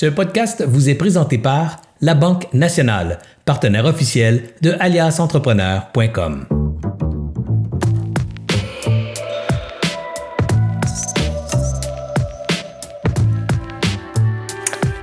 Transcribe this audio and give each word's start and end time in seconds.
Ce 0.00 0.06
podcast 0.06 0.64
vous 0.66 0.88
est 0.88 0.94
présenté 0.94 1.36
par 1.36 1.76
La 2.00 2.14
Banque 2.14 2.50
Nationale, 2.54 3.18
partenaire 3.44 3.84
officiel 3.84 4.44
de 4.62 4.74
aliasentrepreneur.com. 4.80 6.46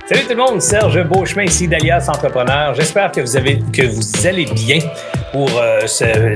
Salut 0.08 0.22
tout 0.22 0.30
le 0.30 0.36
monde, 0.36 0.60
Serge 0.60 1.00
Beauchemin 1.04 1.44
ici 1.44 1.68
d'Alias 1.68 2.08
Entrepreneur. 2.08 2.74
J'espère 2.74 3.12
que 3.12 3.20
vous 3.20 3.36
avez 3.36 3.60
que 3.72 3.86
vous 3.86 4.26
allez 4.26 4.46
bien 4.46 4.80
pour 5.32 5.48
euh, 5.60 5.80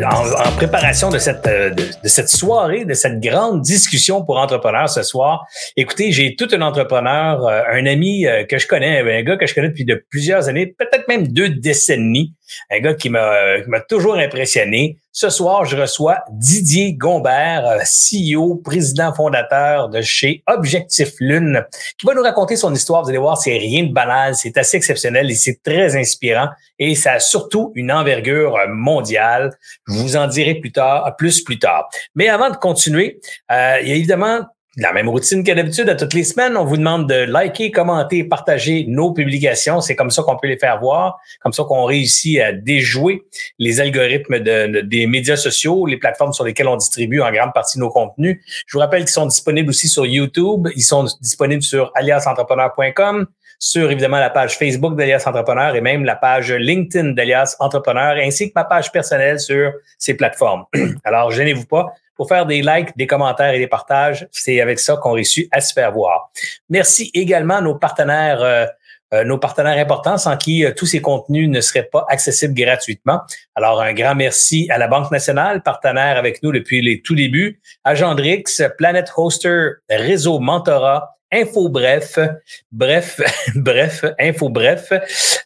en, 0.04 0.52
préparation 0.56 1.10
de 1.10 1.18
cette 1.18 1.46
euh, 1.46 1.70
de, 1.70 2.08
cette 2.08 2.28
soirée, 2.28 2.84
de 2.84 2.94
cette 2.94 3.20
grande 3.20 3.62
discussion 3.62 4.24
pour 4.24 4.38
entrepreneurs 4.38 4.88
ce 4.88 5.02
soir. 5.02 5.44
Écoutez, 5.76 6.12
j'ai 6.12 6.36
tout 6.36 6.48
un 6.52 6.60
entrepreneur, 6.60 7.46
euh, 7.46 7.62
un 7.70 7.86
ami 7.86 8.26
que 8.48 8.58
je 8.58 8.66
connais, 8.66 9.00
un 9.00 9.22
gars 9.22 9.36
que 9.36 9.46
je 9.46 9.54
connais 9.54 9.68
depuis 9.68 9.84
de 9.84 10.04
plusieurs 10.10 10.48
années, 10.48 10.66
peut-être 10.66 11.08
même 11.08 11.28
deux 11.28 11.48
décennies, 11.48 12.34
un 12.70 12.80
gars 12.80 12.94
qui 12.94 13.08
m'a 13.08 13.80
toujours 13.88 14.14
impressionné. 14.14 14.98
Ce 15.14 15.28
soir, 15.28 15.66
je 15.66 15.76
reçois 15.76 16.20
Didier 16.30 16.94
Gombert, 16.94 17.66
euh, 17.66 17.78
CEO, 17.80 18.56
président 18.56 19.12
fondateur 19.12 19.90
de 19.90 20.00
chez 20.00 20.42
Objectif 20.46 21.12
Lune, 21.20 21.66
qui 21.98 22.06
va 22.06 22.14
nous 22.14 22.22
raconter 22.22 22.56
son 22.56 22.72
histoire. 22.72 23.02
Vous 23.02 23.10
allez 23.10 23.18
voir, 23.18 23.36
c'est 23.36 23.58
rien 23.58 23.84
de 23.84 23.92
banal, 23.92 24.34
c'est 24.34 24.56
assez 24.56 24.78
exceptionnel 24.78 25.30
et 25.30 25.34
c'est 25.34 25.62
très 25.62 25.96
inspirant 25.96 26.48
et 26.78 26.94
ça 26.94 27.12
a 27.12 27.20
surtout 27.20 27.72
une 27.74 27.92
envergure 27.92 28.56
mondiale. 28.68 29.50
Je 29.86 29.92
vous 29.92 30.16
en 30.16 30.26
dirai 30.26 30.54
plus 30.54 30.72
tard, 30.72 31.14
plus 31.16 31.42
plus 31.42 31.58
tard. 31.58 31.90
Mais 32.14 32.28
avant 32.28 32.48
de 32.48 32.56
continuer, 32.56 33.20
euh, 33.50 33.78
il 33.82 33.88
y 33.88 33.92
a 33.92 33.94
évidemment 33.94 34.46
la 34.76 34.92
même 34.92 35.08
routine 35.08 35.44
que 35.44 35.52
d'habitude, 35.52 35.88
à 35.90 35.94
toutes 35.94 36.14
les 36.14 36.24
semaines, 36.24 36.56
on 36.56 36.64
vous 36.64 36.78
demande 36.78 37.06
de 37.08 37.14
liker, 37.14 37.70
commenter, 37.70 38.24
partager 38.24 38.86
nos 38.88 39.12
publications. 39.12 39.82
C'est 39.82 39.94
comme 39.94 40.10
ça 40.10 40.22
qu'on 40.22 40.36
peut 40.36 40.48
les 40.48 40.56
faire 40.56 40.80
voir, 40.80 41.20
comme 41.40 41.52
ça 41.52 41.64
qu'on 41.64 41.84
réussit 41.84 42.40
à 42.40 42.52
déjouer 42.52 43.22
les 43.58 43.80
algorithmes 43.80 44.38
de, 44.38 44.80
des 44.80 45.06
médias 45.06 45.36
sociaux, 45.36 45.84
les 45.84 45.98
plateformes 45.98 46.32
sur 46.32 46.44
lesquelles 46.44 46.68
on 46.68 46.76
distribue 46.76 47.20
en 47.20 47.30
grande 47.30 47.52
partie 47.52 47.78
nos 47.78 47.90
contenus. 47.90 48.40
Je 48.66 48.72
vous 48.72 48.80
rappelle 48.80 49.02
qu'ils 49.02 49.10
sont 49.10 49.26
disponibles 49.26 49.68
aussi 49.68 49.88
sur 49.88 50.06
YouTube, 50.06 50.68
ils 50.74 50.82
sont 50.82 51.04
disponibles 51.20 51.62
sur 51.62 51.92
aliasentrepreneur.com, 51.94 53.26
sur 53.58 53.90
évidemment 53.90 54.18
la 54.18 54.30
page 54.30 54.56
Facebook 54.56 54.96
d'Alias 54.96 55.22
Entrepreneur 55.26 55.76
et 55.76 55.80
même 55.80 56.04
la 56.04 56.16
page 56.16 56.50
LinkedIn 56.50 57.12
d'Alias 57.12 57.56
Entrepreneur, 57.60 58.16
ainsi 58.16 58.48
que 58.48 58.52
ma 58.56 58.64
page 58.64 58.90
personnelle 58.90 59.38
sur 59.38 59.72
ces 59.98 60.14
plateformes. 60.14 60.64
Alors, 61.04 61.30
gênez-vous 61.30 61.66
pas, 61.66 61.92
pour 62.22 62.28
faire 62.28 62.46
des 62.46 62.62
likes, 62.62 62.96
des 62.96 63.08
commentaires 63.08 63.52
et 63.52 63.58
des 63.58 63.66
partages. 63.66 64.28
C'est 64.30 64.60
avec 64.60 64.78
ça 64.78 64.94
qu'on 64.94 65.10
réussit 65.10 65.48
à 65.50 65.60
se 65.60 65.72
faire 65.72 65.90
voir. 65.90 66.30
Merci 66.68 67.10
également 67.14 67.56
à 67.56 67.60
nos 67.60 67.74
partenaires, 67.74 68.40
euh, 68.42 68.64
euh, 69.12 69.24
nos 69.24 69.38
partenaires 69.38 69.76
importants 69.76 70.18
sans 70.18 70.36
qui 70.36 70.64
euh, 70.64 70.70
tous 70.70 70.86
ces 70.86 71.00
contenus 71.00 71.48
ne 71.48 71.60
seraient 71.60 71.88
pas 71.90 72.06
accessibles 72.08 72.54
gratuitement. 72.54 73.22
Alors, 73.56 73.82
un 73.82 73.92
grand 73.92 74.14
merci 74.14 74.68
à 74.70 74.78
la 74.78 74.86
Banque 74.86 75.10
nationale, 75.10 75.64
partenaire 75.64 76.16
avec 76.16 76.44
nous 76.44 76.52
depuis 76.52 76.80
les 76.80 77.02
tout 77.02 77.16
débuts, 77.16 77.60
à 77.82 77.96
Gendrix, 77.96 78.44
Planet 78.78 79.10
Hoster, 79.16 79.70
Réseau 79.90 80.38
Mentorat, 80.38 81.16
Info 81.32 81.68
Bref, 81.70 82.20
bref, 82.70 83.20
bref, 83.56 84.04
Info 84.20 84.48
Bref. 84.48 84.92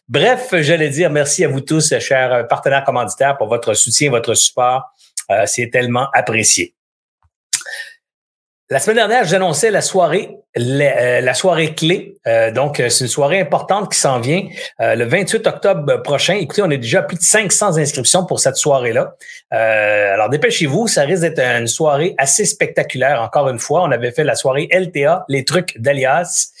Bref, 0.07 0.53
j'allais 0.59 0.89
dire 0.89 1.09
merci 1.09 1.43
à 1.43 1.47
vous 1.47 1.61
tous, 1.61 1.97
chers 1.97 2.47
partenaires 2.47 2.83
commanditaires, 2.83 3.35
pour 3.35 3.47
votre 3.47 3.73
soutien, 3.73 4.11
votre 4.11 4.35
support 4.35 4.93
c'est 5.45 5.69
tellement 5.69 6.09
apprécié. 6.13 6.75
La 8.69 8.79
semaine 8.79 8.97
dernière, 8.97 9.23
j'annonçais 9.23 9.71
la 9.71 9.81
soirée, 9.81 10.35
la, 10.57 10.97
euh, 10.97 11.21
la 11.21 11.33
soirée 11.33 11.73
clé. 11.73 12.15
Euh, 12.27 12.51
donc, 12.51 12.77
c'est 12.89 13.03
une 13.03 13.09
soirée 13.09 13.39
importante 13.39 13.91
qui 13.91 13.99
s'en 13.99 14.19
vient 14.19 14.43
le 14.79 15.03
28 15.05 15.47
octobre 15.47 16.01
prochain. 16.03 16.35
Écoutez, 16.35 16.61
on 16.61 16.71
a 16.71 16.77
déjà 16.77 17.01
plus 17.01 17.17
de 17.17 17.23
500 17.23 17.77
inscriptions 17.77 18.25
pour 18.25 18.39
cette 18.39 18.57
soirée-là. 18.57 19.15
alors, 19.51 20.29
dépêchez-vous, 20.29 20.87
ça 20.87 21.03
risque 21.03 21.21
d'être 21.21 21.39
une 21.39 21.67
soirée 21.67 22.15
assez 22.17 22.45
spectaculaire. 22.45 23.21
Encore 23.21 23.49
une 23.49 23.59
fois, 23.59 23.83
on 23.83 23.91
avait 23.91 24.11
fait 24.11 24.23
la 24.23 24.35
soirée 24.35 24.67
LTA, 24.71 25.25
les 25.29 25.45
trucs 25.45 25.79
d'Alias, 25.79 26.51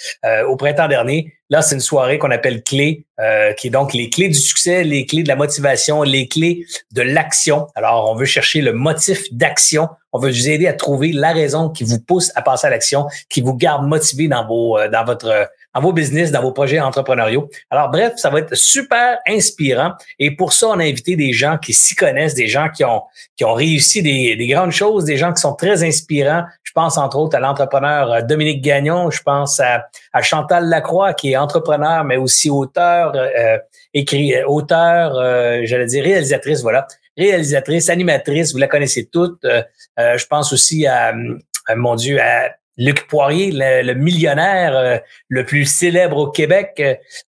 au 0.47 0.55
printemps 0.55 0.87
dernier. 0.87 1.33
Là, 1.49 1.61
c'est 1.61 1.75
une 1.75 1.81
soirée 1.81 2.19
qu'on 2.19 2.31
appelle 2.31 2.61
clé, 2.61 3.05
euh, 3.21 3.53
qui 3.53 3.67
est 3.67 3.69
donc 3.69 3.93
les 3.93 4.09
clés 4.09 4.27
du 4.27 4.37
succès, 4.37 4.83
les 4.83 5.05
clés 5.05 5.23
de 5.23 5.29
la 5.29 5.37
motivation, 5.37 6.03
les 6.03 6.27
clés 6.27 6.65
de 6.91 7.01
l'action. 7.01 7.67
Alors, 7.75 8.11
on 8.11 8.15
veut 8.15 8.25
chercher 8.25 8.59
le 8.59 8.73
motif 8.73 9.23
d'action. 9.31 9.87
On 10.11 10.19
veut 10.19 10.29
vous 10.29 10.49
aider 10.49 10.67
à 10.67 10.73
trouver 10.73 11.13
la 11.13 11.31
raison 11.31 11.69
qui 11.69 11.85
vous 11.85 11.99
pousse 11.99 12.33
à 12.35 12.41
passer 12.41 12.67
à 12.67 12.69
l'action, 12.69 13.07
qui 13.29 13.39
vous 13.39 13.53
garde 13.53 13.86
motivé 13.87 14.27
dans 14.27 14.45
vos, 14.45 14.77
euh, 14.77 14.89
dans 14.89 15.03
votre, 15.03 15.49
dans 15.73 15.81
vos 15.81 15.93
business, 15.93 16.31
dans 16.31 16.41
vos 16.41 16.51
projets 16.51 16.79
entrepreneuriaux. 16.79 17.49
Alors, 17.69 17.89
bref, 17.89 18.13
ça 18.17 18.29
va 18.29 18.39
être 18.39 18.55
super 18.55 19.17
inspirant. 19.27 19.93
Et 20.19 20.35
pour 20.35 20.53
ça, 20.53 20.67
on 20.67 20.79
a 20.79 20.83
invité 20.83 21.15
des 21.15 21.33
gens 21.33 21.57
qui 21.57 21.73
s'y 21.73 21.95
connaissent, 21.95 22.35
des 22.35 22.47
gens 22.47 22.69
qui 22.69 22.83
ont, 22.83 23.01
qui 23.35 23.45
ont 23.45 23.53
réussi 23.53 24.01
des, 24.01 24.35
des 24.35 24.47
grandes 24.47 24.71
choses, 24.71 25.05
des 25.05 25.17
gens 25.17 25.33
qui 25.33 25.41
sont 25.41 25.55
très 25.55 25.83
inspirants. 25.83 26.43
Je 26.63 26.71
pense 26.73 26.97
entre 26.97 27.17
autres 27.17 27.35
à 27.35 27.39
l'entrepreneur 27.39 28.11
euh, 28.11 28.21
Dominique 28.21 28.61
Gagnon. 28.61 29.09
Je 29.09 29.21
pense 29.23 29.59
à, 29.59 29.87
à 30.13 30.21
Chantal 30.21 30.67
Lacroix, 30.67 31.13
qui 31.13 31.31
est 31.31 31.37
entrepreneur, 31.37 32.03
mais 32.03 32.17
aussi 32.17 32.49
auteur, 32.49 33.13
euh, 33.15 33.57
écrit, 33.93 34.35
euh, 34.35 34.45
auteur, 34.47 35.15
euh, 35.15 35.61
j'allais 35.63 35.85
dire 35.85 36.03
réalisatrice, 36.03 36.61
voilà. 36.61 36.87
Réalisatrice, 37.17 37.89
animatrice, 37.89 38.51
vous 38.51 38.59
la 38.59 38.67
connaissez 38.67 39.09
toutes. 39.11 39.43
je 39.97 40.25
pense 40.27 40.53
aussi 40.53 40.85
à, 40.85 41.13
mon 41.75 41.95
Dieu, 41.95 42.21
à 42.21 42.51
Luc 42.77 43.07
Poirier, 43.07 43.51
le, 43.53 43.93
millionnaire 43.93 45.01
le 45.29 45.45
plus 45.45 45.65
célèbre 45.65 46.17
au 46.17 46.31
Québec. 46.31 46.81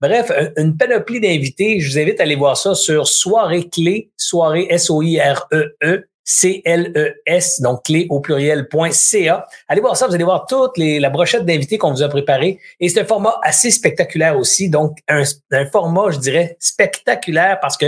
bref, 0.01 0.33
une 0.57 0.77
panoplie 0.77 1.21
d'invités. 1.21 1.81
Je 1.81 1.91
vous 1.91 1.99
invite 1.99 2.21
à 2.21 2.23
aller 2.23 2.37
voir 2.37 2.57
ça 2.57 2.75
sur 2.75 3.07
Soirée 3.07 3.69
Clé, 3.69 4.11
Soirée 4.17 4.67
S-O-I-R-E-E, 4.71 5.77
e, 5.85 6.09
C-L-E-S, 6.25 7.61
donc 7.61 7.85
clé 7.85 8.07
au 8.11 8.21
pluriel.ca. 8.21 9.47
Allez 9.69 9.81
voir 9.81 9.97
ça, 9.97 10.07
vous 10.07 10.15
allez 10.15 10.25
voir 10.25 10.47
toute 10.47 10.77
les, 10.79 10.99
la 10.99 11.11
brochette 11.11 11.45
d'invités 11.45 11.79
qu'on 11.79 11.93
vous 11.93 12.03
a 12.03 12.09
préparé. 12.09 12.59
Et 12.81 12.89
c'est 12.89 13.01
un 13.01 13.05
format 13.05 13.39
assez 13.43 13.71
spectaculaire 13.71 14.39
aussi, 14.39 14.71
donc 14.71 14.99
un, 15.09 15.23
un, 15.53 15.67
format, 15.67 16.11
je 16.11 16.19
dirais, 16.19 16.57
spectaculaire 16.61 17.59
parce 17.61 17.77
que 17.77 17.87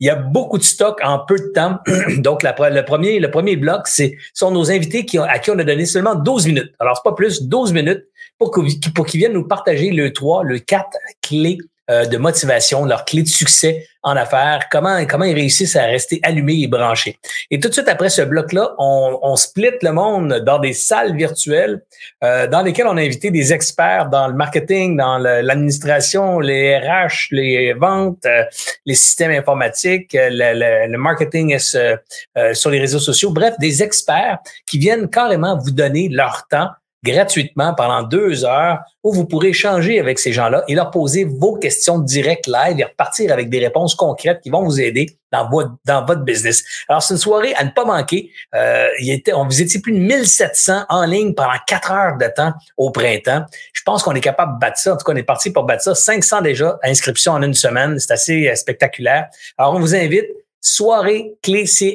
il 0.00 0.06
y 0.06 0.10
a 0.10 0.16
beaucoup 0.16 0.58
de 0.58 0.62
stock 0.62 1.00
en 1.02 1.20
peu 1.26 1.36
de 1.38 1.52
temps. 1.54 1.78
donc, 2.18 2.42
le 2.42 2.84
premier 2.84 3.18
le 3.18 3.30
premier 3.30 3.56
bloc, 3.56 3.86
c'est 3.86 4.16
sont 4.34 4.50
nos 4.50 4.70
invités 4.70 5.04
qui 5.04 5.18
ont, 5.18 5.24
à 5.24 5.38
qui 5.38 5.50
on 5.50 5.58
a 5.58 5.64
donné 5.64 5.86
seulement 5.86 6.14
12 6.14 6.46
minutes. 6.46 6.72
Alors, 6.78 6.96
c'est 6.96 7.08
pas 7.08 7.14
plus, 7.14 7.42
12 7.42 7.72
minutes 7.72 8.04
pour, 8.38 8.50
pour 8.94 9.06
qu'ils 9.06 9.20
viennent 9.20 9.32
nous 9.32 9.46
partager 9.46 9.90
le 9.90 10.12
3, 10.12 10.44
le 10.44 10.58
4 10.58 10.86
clés 11.22 11.58
euh, 11.90 12.06
de 12.06 12.18
motivation, 12.18 12.84
leur 12.84 13.04
clé 13.04 13.22
de 13.22 13.28
succès 13.28 13.86
en 14.02 14.16
affaires, 14.16 14.68
comment, 14.70 15.04
comment 15.06 15.24
ils 15.24 15.34
réussissent 15.34 15.74
à 15.74 15.86
rester 15.86 16.20
allumés 16.22 16.60
et 16.62 16.68
branchés. 16.68 17.18
Et 17.50 17.58
tout 17.58 17.68
de 17.68 17.72
suite 17.74 17.88
après 17.88 18.10
ce 18.10 18.22
bloc-là, 18.22 18.74
on, 18.78 19.18
on 19.22 19.34
split 19.34 19.72
le 19.82 19.90
monde 19.90 20.42
dans 20.46 20.58
des 20.58 20.72
salles 20.72 21.16
virtuelles 21.16 21.82
euh, 22.22 22.46
dans 22.46 22.62
lesquelles 22.62 22.86
on 22.86 22.96
a 22.96 23.02
invité 23.02 23.30
des 23.30 23.52
experts 23.52 24.08
dans 24.08 24.28
le 24.28 24.34
marketing, 24.34 24.96
dans 24.96 25.18
l'administration, 25.18 26.38
les 26.38 26.78
RH, 26.78 27.28
les 27.32 27.74
ventes, 27.74 28.24
euh, 28.24 28.44
les 28.86 28.94
systèmes 28.94 29.32
informatiques, 29.32 30.14
le, 30.14 30.86
le, 30.86 30.98
marketing 30.98 31.58
sur 31.58 32.70
les 32.70 32.80
réseaux 32.80 33.00
sociaux, 33.00 33.32
bref, 33.32 33.54
des 33.58 33.82
experts 33.82 34.38
qui 34.66 34.78
viennent 34.78 35.10
carrément 35.10 35.58
vous 35.58 35.72
donner 35.72 36.08
leur 36.08 36.46
temps 36.48 36.68
gratuitement 37.02 37.74
pendant 37.74 38.02
deux 38.02 38.44
heures 38.44 38.80
où 39.02 39.12
vous 39.12 39.24
pourrez 39.24 39.48
échanger 39.48 39.98
avec 39.98 40.18
ces 40.18 40.32
gens-là 40.32 40.62
et 40.68 40.74
leur 40.74 40.90
poser 40.90 41.24
vos 41.24 41.56
questions 41.56 41.98
directes 41.98 42.46
live 42.46 42.78
et 42.78 42.84
repartir 42.84 43.32
avec 43.32 43.48
des 43.48 43.58
réponses 43.58 43.94
concrètes 43.94 44.40
qui 44.42 44.50
vont 44.50 44.62
vous 44.62 44.80
aider 44.80 45.06
dans 45.32 45.48
votre, 45.48 45.70
dans 45.86 46.04
votre 46.04 46.22
business. 46.22 46.62
Alors, 46.88 47.02
c'est 47.02 47.14
une 47.14 47.20
soirée 47.20 47.54
à 47.54 47.64
ne 47.64 47.70
pas 47.70 47.84
manquer. 47.84 48.30
Euh, 48.54 48.88
il 49.00 49.10
était, 49.10 49.32
on 49.32 49.46
vous 49.46 49.62
étiez 49.62 49.80
plus 49.80 49.92
de 49.92 49.98
1700 49.98 50.86
en 50.88 51.06
ligne 51.06 51.34
pendant 51.34 51.54
quatre 51.66 51.90
heures 51.92 52.18
de 52.18 52.26
temps 52.34 52.52
au 52.76 52.90
printemps. 52.90 53.44
Je 53.72 53.82
pense 53.84 54.02
qu'on 54.02 54.14
est 54.14 54.20
capable 54.20 54.54
de 54.54 54.58
battre 54.58 54.78
ça. 54.78 54.94
En 54.94 54.96
tout 54.96 55.04
cas, 55.04 55.12
on 55.12 55.16
est 55.16 55.22
parti 55.22 55.50
pour 55.50 55.64
battre 55.64 55.82
ça. 55.82 55.94
500 55.94 56.42
déjà 56.42 56.78
inscriptions 56.82 57.32
en 57.32 57.42
une 57.42 57.54
semaine. 57.54 57.98
C'est 57.98 58.12
assez 58.12 58.48
euh, 58.48 58.54
spectaculaire. 58.54 59.28
Alors, 59.56 59.74
on 59.74 59.80
vous 59.80 59.94
invite 59.94 60.26
soirée 60.60 61.34
clécles.ca. 61.42 61.90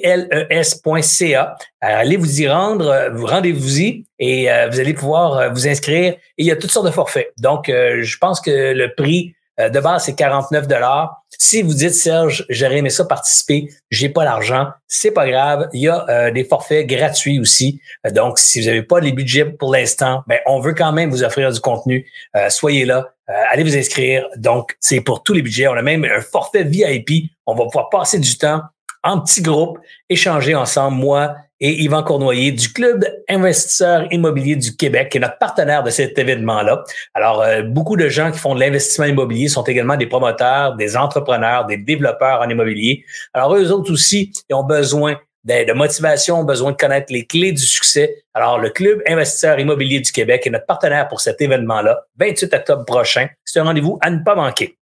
Allez 1.81 2.17
vous 2.17 2.41
y 2.41 2.47
rendre, 2.47 2.87
euh, 2.87 3.09
vous 3.11 3.25
rendez-vous-y 3.25 4.05
et 4.19 4.51
euh, 4.51 4.67
vous 4.69 4.79
allez 4.79 4.93
pouvoir 4.93 5.37
euh, 5.37 5.49
vous 5.49 5.67
inscrire. 5.67 6.15
Il 6.37 6.45
y 6.45 6.51
a 6.51 6.55
toutes 6.55 6.71
sortes 6.71 6.87
de 6.87 6.91
forfaits. 6.91 7.33
Donc, 7.37 7.67
je 7.67 8.17
pense 8.17 8.41
que 8.41 8.73
le 8.73 8.93
prix 8.95 9.35
de 9.57 9.79
base, 9.79 10.05
c'est 10.05 10.15
49 10.15 10.67
dollars. 10.67 11.23
Si 11.37 11.61
vous 11.61 11.73
dites, 11.73 11.93
Serge, 11.93 12.45
j'aurais 12.49 12.77
aimé 12.77 12.89
ça 12.89 13.05
participer, 13.05 13.69
j'ai 13.89 14.09
pas 14.09 14.23
l'argent, 14.23 14.67
c'est 14.87 15.11
pas 15.11 15.27
grave. 15.27 15.69
Il 15.73 15.81
y 15.81 15.89
a 15.89 16.31
des 16.31 16.43
forfaits 16.43 16.87
gratuits 16.87 17.39
aussi. 17.39 17.81
donc, 18.11 18.39
si 18.39 18.59
vous 18.59 18.67
n'avez 18.67 18.83
pas 18.83 18.99
les 18.99 19.11
budgets 19.11 19.45
pour 19.45 19.71
l'instant, 19.71 20.23
ben, 20.27 20.39
on 20.45 20.59
veut 20.59 20.73
quand 20.73 20.91
même 20.91 21.09
vous 21.09 21.23
offrir 21.23 21.51
du 21.51 21.59
contenu. 21.59 22.05
soyez 22.49 22.85
là. 22.85 23.09
allez 23.51 23.63
vous 23.63 23.77
inscrire. 23.77 24.27
Donc, 24.37 24.75
c'est 24.79 25.01
pour 25.01 25.23
tous 25.23 25.33
les 25.33 25.41
budgets. 25.41 25.67
On 25.67 25.73
a 25.73 25.81
même 25.81 26.05
un 26.05 26.21
forfait 26.21 26.63
VIP. 26.63 27.31
On 27.45 27.55
va 27.55 27.65
pouvoir 27.65 27.89
passer 27.89 28.19
du 28.19 28.37
temps 28.37 28.61
en 29.05 29.21
petits 29.21 29.41
groupes, 29.41 29.79
échanger 30.09 30.55
ensemble, 30.55 30.97
moi 30.97 31.35
et 31.61 31.83
Yvan 31.83 32.03
Cournoyer 32.03 32.51
du 32.51 32.73
Club 32.73 33.05
Investisseurs 33.29 34.11
Immobiliers 34.11 34.57
du 34.57 34.75
Québec, 34.75 35.09
qui 35.09 35.19
est 35.19 35.21
notre 35.21 35.37
partenaire 35.37 35.83
de 35.83 35.89
cet 35.89 36.19
événement-là. 36.19 36.83
Alors, 37.13 37.41
euh, 37.41 37.61
beaucoup 37.61 37.95
de 37.95 38.09
gens 38.09 38.31
qui 38.31 38.39
font 38.39 38.55
de 38.55 38.59
l'investissement 38.59 39.05
immobilier 39.05 39.47
sont 39.47 39.63
également 39.63 39.95
des 39.95 40.07
promoteurs, 40.07 40.75
des 40.75 40.97
entrepreneurs, 40.97 41.65
des 41.65 41.77
développeurs 41.77 42.41
en 42.41 42.49
immobilier. 42.49 43.05
Alors, 43.33 43.55
eux 43.55 43.71
autres 43.71 43.91
aussi, 43.93 44.33
ils 44.49 44.53
ont 44.53 44.63
besoin 44.63 45.17
de, 45.45 45.73
motivation, 45.73 46.41
ont 46.41 46.43
besoin 46.43 46.71
de 46.71 46.77
connaître 46.77 47.13
les 47.13 47.25
clés 47.25 47.51
du 47.51 47.63
succès. 47.63 48.25
Alors, 48.33 48.59
le 48.59 48.69
Club 48.69 49.01
Investisseurs 49.07 49.59
Immobiliers 49.59 50.01
du 50.01 50.11
Québec 50.11 50.45
est 50.45 50.49
notre 50.49 50.65
partenaire 50.65 51.07
pour 51.07 51.21
cet 51.21 51.39
événement-là, 51.39 52.01
28 52.19 52.53
octobre 52.53 52.83
prochain. 52.83 53.27
C'est 53.45 53.59
un 53.59 53.63
rendez-vous 53.63 53.97
à 54.01 54.09
ne 54.09 54.23
pas 54.23 54.35
manquer. 54.35 54.77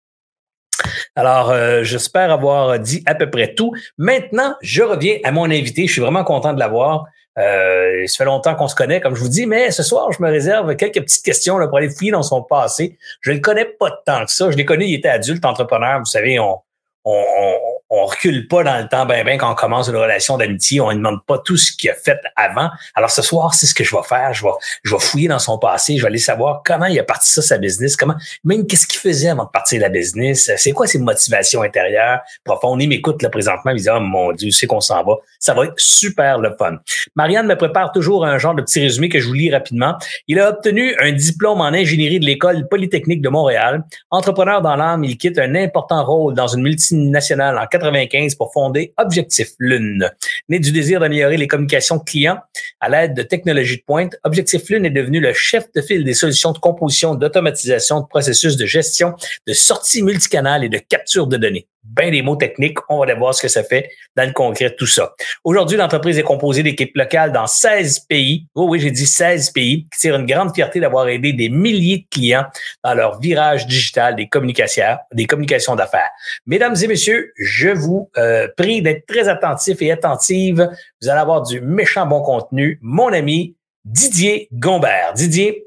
Alors, 1.16 1.52
euh, 1.52 1.84
j'espère 1.84 2.32
avoir 2.32 2.80
dit 2.80 3.04
à 3.06 3.16
peu 3.16 3.30
près 3.30 3.54
tout. 3.54 3.74
Maintenant, 3.98 4.56
je 4.62 4.84
reviens 4.84 5.18
à 5.24 5.32
mon 5.32 5.46
invité. 5.46 5.88
Je 5.88 5.92
suis 5.92 6.02
vraiment 6.02 6.24
content 6.24 6.54
de 6.54 6.60
l'avoir. 6.60 7.06
Euh, 7.38 8.06
ça 8.08 8.18
fait 8.18 8.26
longtemps 8.26 8.56
qu'on 8.56 8.68
se 8.68 8.76
connaît, 8.76 9.00
comme 9.00 9.16
je 9.16 9.22
vous 9.22 9.30
dis, 9.30 9.46
mais 9.46 9.72
ce 9.72 9.82
soir, 9.84 10.12
je 10.12 10.22
me 10.22 10.30
réserve 10.30 10.76
quelques 10.76 11.02
petites 11.02 11.24
questions 11.24 11.58
là, 11.58 11.68
pour 11.68 11.78
aller 11.78 11.90
fouiller 11.90 12.12
dans 12.12 12.24
son 12.24 12.42
passé. 12.42 12.98
Je 13.22 13.32
ne 13.32 13.36
le 13.36 13.42
connais 13.42 13.66
pas 13.66 13.92
tant 14.06 14.26
que 14.26 14.32
ça. 14.32 14.52
Je 14.52 14.58
l'ai 14.58 14.66
connu, 14.66 14.86
il 14.86 14.96
était 14.96 15.10
adulte, 15.10 15.46
entrepreneur. 15.46 16.00
Vous 16.00 16.06
savez, 16.06 16.40
on, 16.40 16.60
on, 17.06 17.56
on 17.90 18.06
recule 18.06 18.48
pas 18.48 18.64
dans 18.64 18.78
le 18.78 18.88
temps 18.88 19.06
ben 19.06 19.26
ben 19.26 19.38
quand 19.38 19.52
on 19.52 19.56
commence 19.56 19.88
une 19.90 19.96
relation 19.96 20.38
d'amitié, 20.38 20.80
on 20.80 20.92
ne 20.92 20.96
demande 20.98 21.24
pas 21.26 21.40
tout 21.40 21.58
ce 21.58 21.72
qu'il 21.72 21.90
a 21.90 21.96
fait 21.96 22.20
avant. 22.36 22.70
Alors 22.96 23.10
ce 23.10 23.22
soir, 23.22 23.54
c'est 23.54 23.66
ce 23.66 23.74
que 23.74 23.84
je 23.84 23.96
vais 23.96 24.04
faire, 24.04 24.34
je 24.34 24.44
vais 24.44 24.52
je 24.84 24.94
vais 24.94 25.00
fouiller 25.00 25.28
dans 25.28 25.40
son 25.40 25.58
passé, 25.58 25.98
je 25.98 26.02
vais 26.04 26.08
aller 26.08 26.20
savoir 26.20 26.62
comment 26.64 26.86
il 26.86 27.00
a 27.00 27.04
parti 27.04 27.30
ça 27.30 27.42
sa 27.42 27.58
business, 27.58 27.96
comment 27.96 28.16
même 28.44 28.68
qu'est-ce 28.68 28.88
qu'il 28.88 29.00
faisait 29.00 29.30
avant 29.30 29.46
de 29.46 29.50
partir 29.50 29.82
la 29.82 29.90
business, 29.90 30.52
c'est 30.58 30.72
quoi 30.72 30.88
ses 30.88 31.00
motivations 31.00 31.62
intérieures 31.62 32.20
profondes? 32.44 32.82
Il 32.82 32.90
m'écoute 32.90 33.22
là 33.22 33.30
présentement, 33.30 33.72
il 33.72 33.82
dit 33.82 33.90
"Oh 33.90 34.00
mon 34.00 34.32
dieu, 34.34 34.52
c'est 34.52 34.68
qu'on 34.68 34.82
s'en 34.82 35.04
va." 35.04 35.16
Ça 35.40 35.54
va 35.54 35.66
être 35.66 35.74
super 35.78 36.40
le 36.40 36.56
fun. 36.58 36.78
Marianne 37.16 37.48
me 37.48 37.56
prépare 37.56 37.92
toujours 37.92 38.26
un 38.26 38.38
genre 38.38 38.56
de 38.56 38.62
petit 38.62 38.80
résumé 38.80 39.10
que 39.10 39.20
je 39.20 39.28
vous 39.28 39.34
lis 39.34 39.52
rapidement. 39.52 39.96
Il 40.28 40.40
a 40.40 40.50
obtenu 40.50 40.96
un 41.00 41.12
diplôme 41.12 41.62
en 41.62 41.68
ingénierie 41.68 42.20
de 42.20 42.26
l'école 42.26 42.68
polytechnique 42.68 43.22
de 43.22 43.30
Montréal. 43.30 43.84
Entrepreneur 44.12 44.62
dans 44.62 44.76
l'âme, 44.76 45.04
il 45.04 45.18
quitte 45.18 45.40
un 45.40 45.56
important 45.56 46.04
rôle 46.04 46.34
dans 46.34 46.48
une 46.48 46.62
multinationale 46.62 47.58
en 47.58 47.66
95 47.80 48.36
pour 48.36 48.52
fonder 48.54 48.94
Objectif 48.98 49.50
Lune. 49.60 50.10
Né 50.50 50.60
du 50.60 50.72
désir 50.72 51.00
d'améliorer 51.00 51.38
les 51.38 51.48
communications 51.48 52.00
clients 52.00 52.40
à 52.80 52.90
l'aide 52.90 53.14
de 53.14 53.24
technologies 53.24 53.78
de 53.78 53.84
pointe, 53.86 54.16
Objectif 54.24 54.70
Lune 54.70 54.86
est 54.86 54.92
devenu 54.92 55.20
le 55.20 55.34
chef 55.34 55.72
de 55.74 55.82
file 55.82 56.04
des 56.04 56.14
solutions 56.14 56.52
de 56.52 56.60
composition, 56.60 57.16
d'automatisation, 57.16 58.02
de 58.02 58.08
processus 58.08 58.58
de 58.58 58.66
gestion, 58.66 59.14
de 59.48 59.54
sortie 59.54 60.04
multicanal 60.04 60.64
et 60.64 60.70
de 60.70 60.78
capture 60.78 61.28
de 61.28 61.38
données 61.38 61.68
bien 61.96 62.12
des 62.12 62.22
mots 62.22 62.36
techniques. 62.36 62.78
On 62.90 63.00
va 63.00 63.06
aller 63.06 63.14
voir 63.14 63.34
ce 63.34 63.42
que 63.42 63.48
ça 63.48 63.64
fait 63.64 63.90
dans 64.16 64.26
le 64.26 64.34
concret, 64.34 64.76
tout 64.76 64.86
ça. 64.86 65.14
Aujourd'hui, 65.44 65.78
l'entreprise 65.78 66.18
est 66.18 66.24
composée 66.24 66.64
d'équipes 66.64 66.96
locales 66.96 67.32
dans 67.32 67.48
16 67.48 68.02
pays. 68.02 68.46
Oh 68.56 68.68
oui, 68.70 68.80
j'ai 68.80 68.92
dit 68.92 69.06
16 69.06 69.52
pays, 69.52 69.86
qui 69.92 70.00
tirent 70.00 70.16
une 70.16 70.26
grande 70.26 70.54
fierté 70.54 70.80
d'avoir 70.80 71.08
aidé 71.08 71.34
des 71.34 71.50
milliers 71.50 72.00
de 72.00 72.06
clients 72.10 72.46
dans 72.84 72.94
leur 72.94 73.20
virage 73.20 73.68
digital 73.68 74.16
des 74.16 74.28
communications, 74.28 74.98
des 75.14 75.26
communications 75.26 75.76
d'affaires. 75.76 76.10
Mesdames 76.46 76.76
et 76.82 76.88
messieurs, 76.88 77.32
je 77.38 77.70
vous 77.70 78.10
euh, 78.18 78.48
prie 78.58 78.82
d'être 78.82 79.06
très 79.06 79.28
attentifs 79.28 79.82
et 79.82 79.92
attentives. 79.92 80.70
Vous 81.02 81.10
allez 81.10 81.20
avoir 81.20 81.44
du 81.44 81.62
méchant 81.62 82.06
bon 82.06 82.22
contenu. 82.22 82.80
Mon 82.82 83.12
ami 83.12 83.56
Didier 83.86 84.48
Gombert. 84.52 85.14
Didier, 85.16 85.66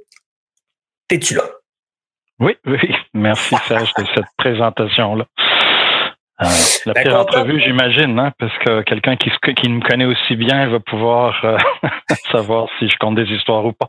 es-tu 1.11 1.35
là? 1.35 1.45
Oui, 2.39 2.57
oui. 2.67 2.79
Merci 3.15 3.55
Serge 3.69 3.93
de 3.95 4.05
cette 4.15 4.25
présentation-là. 4.37 5.27
Euh, 6.45 6.93
la 6.93 6.95
pire 6.95 7.19
entrevue, 7.19 7.61
j'imagine, 7.61 8.19
hein, 8.19 8.33
parce 8.39 8.57
que 8.65 8.83
quelqu'un 8.83 9.17
qui, 9.17 9.31
qui 9.55 9.69
me 9.69 9.81
connaît 9.81 10.05
aussi 10.05 10.37
bien 10.37 10.69
va 10.69 10.81
pouvoir 10.81 11.35
euh, 11.45 11.57
savoir 12.33 12.69
si 12.79 12.89
je 12.89 12.97
compte 12.99 13.17
des 13.17 13.31
histoires 13.31 13.65
ou 13.65 13.73
pas. 13.73 13.89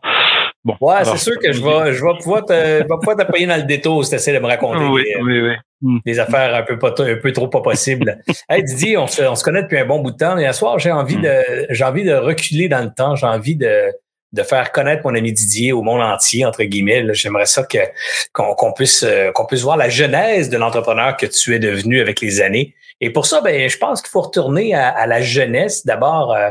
Bon, 0.64 0.76
ouais, 0.82 1.04
c'est 1.04 1.18
sûr 1.18 1.38
que 1.40 1.52
je 1.52 1.62
vais, 1.62 1.94
je 1.94 2.04
vais 2.04 2.18
pouvoir 2.22 2.46
te, 2.46 2.84
pouvoir 2.84 3.18
t'appuyer 3.18 3.48
dans 3.48 3.58
le 3.58 3.64
détour 3.64 4.04
si 4.04 4.12
tu 4.12 4.16
essaies 4.16 4.34
de 4.34 4.40
me 4.40 4.48
raconter 4.48 4.86
oui, 4.86 5.04
des, 5.04 5.22
oui, 5.22 5.42
oui. 5.42 5.56
Hmm. 5.82 5.98
des, 6.06 6.20
affaires 6.20 6.56
un 6.56 6.64
peu, 6.64 6.80
pas, 6.80 6.94
un 6.98 7.16
peu 7.22 7.32
trop 7.34 7.50
pas 7.50 7.62
possibles. 7.62 8.18
hey 8.50 8.64
Didier, 8.64 8.98
on 8.98 9.08
se, 9.08 9.24
on 9.24 9.36
se 9.36 9.44
connaît 9.44 9.64
depuis 9.64 9.80
un 9.80 9.86
bon 9.86 10.00
bout 10.00 10.12
de 10.12 10.18
temps, 10.18 10.36
mais 10.36 10.46
à 10.46 10.54
soir, 10.54 10.80
j'ai 10.80 10.92
envie, 10.92 11.18
hmm. 11.18 11.24
de, 11.24 11.66
j'ai 11.70 11.84
envie 11.84 12.06
de 12.06 12.14
reculer 12.14 12.70
dans 12.70 12.84
le 12.84 12.94
temps, 12.96 13.16
j'ai 13.16 13.28
envie 13.28 13.58
de, 13.58 13.92
de 14.34 14.42
faire 14.42 14.72
connaître 14.72 15.04
mon 15.06 15.16
ami 15.16 15.32
Didier 15.32 15.72
au 15.72 15.84
monde 15.84 16.02
entier, 16.02 16.44
entre 16.44 16.64
guillemets. 16.64 17.14
J'aimerais 17.14 17.46
ça 17.46 17.64
que 17.64 17.78
qu'on 18.34 18.74
puisse 18.74 19.04
euh, 19.04 19.32
qu'on 19.32 19.46
puisse 19.46 19.62
voir 19.62 19.78
la 19.78 19.90
genèse 19.90 20.50
de 20.50 20.58
l'entrepreneur 20.58 21.16
que 21.16 21.28
tu 21.28 21.56
es 21.56 21.60
devenu 21.60 22.02
avec 22.02 22.20
les 22.20 22.42
années. 22.42 22.76
Et 23.00 23.12
pour 23.12 23.26
ça, 23.26 23.42
ben, 23.42 23.70
je 23.70 23.78
pense 23.78 24.02
qu'il 24.02 24.10
faut 24.10 24.22
retourner 24.22 24.74
à, 24.74 25.06
la 25.08 25.22
jeunesse. 25.22 25.86
D'abord, 25.86 26.34
euh, 26.34 26.50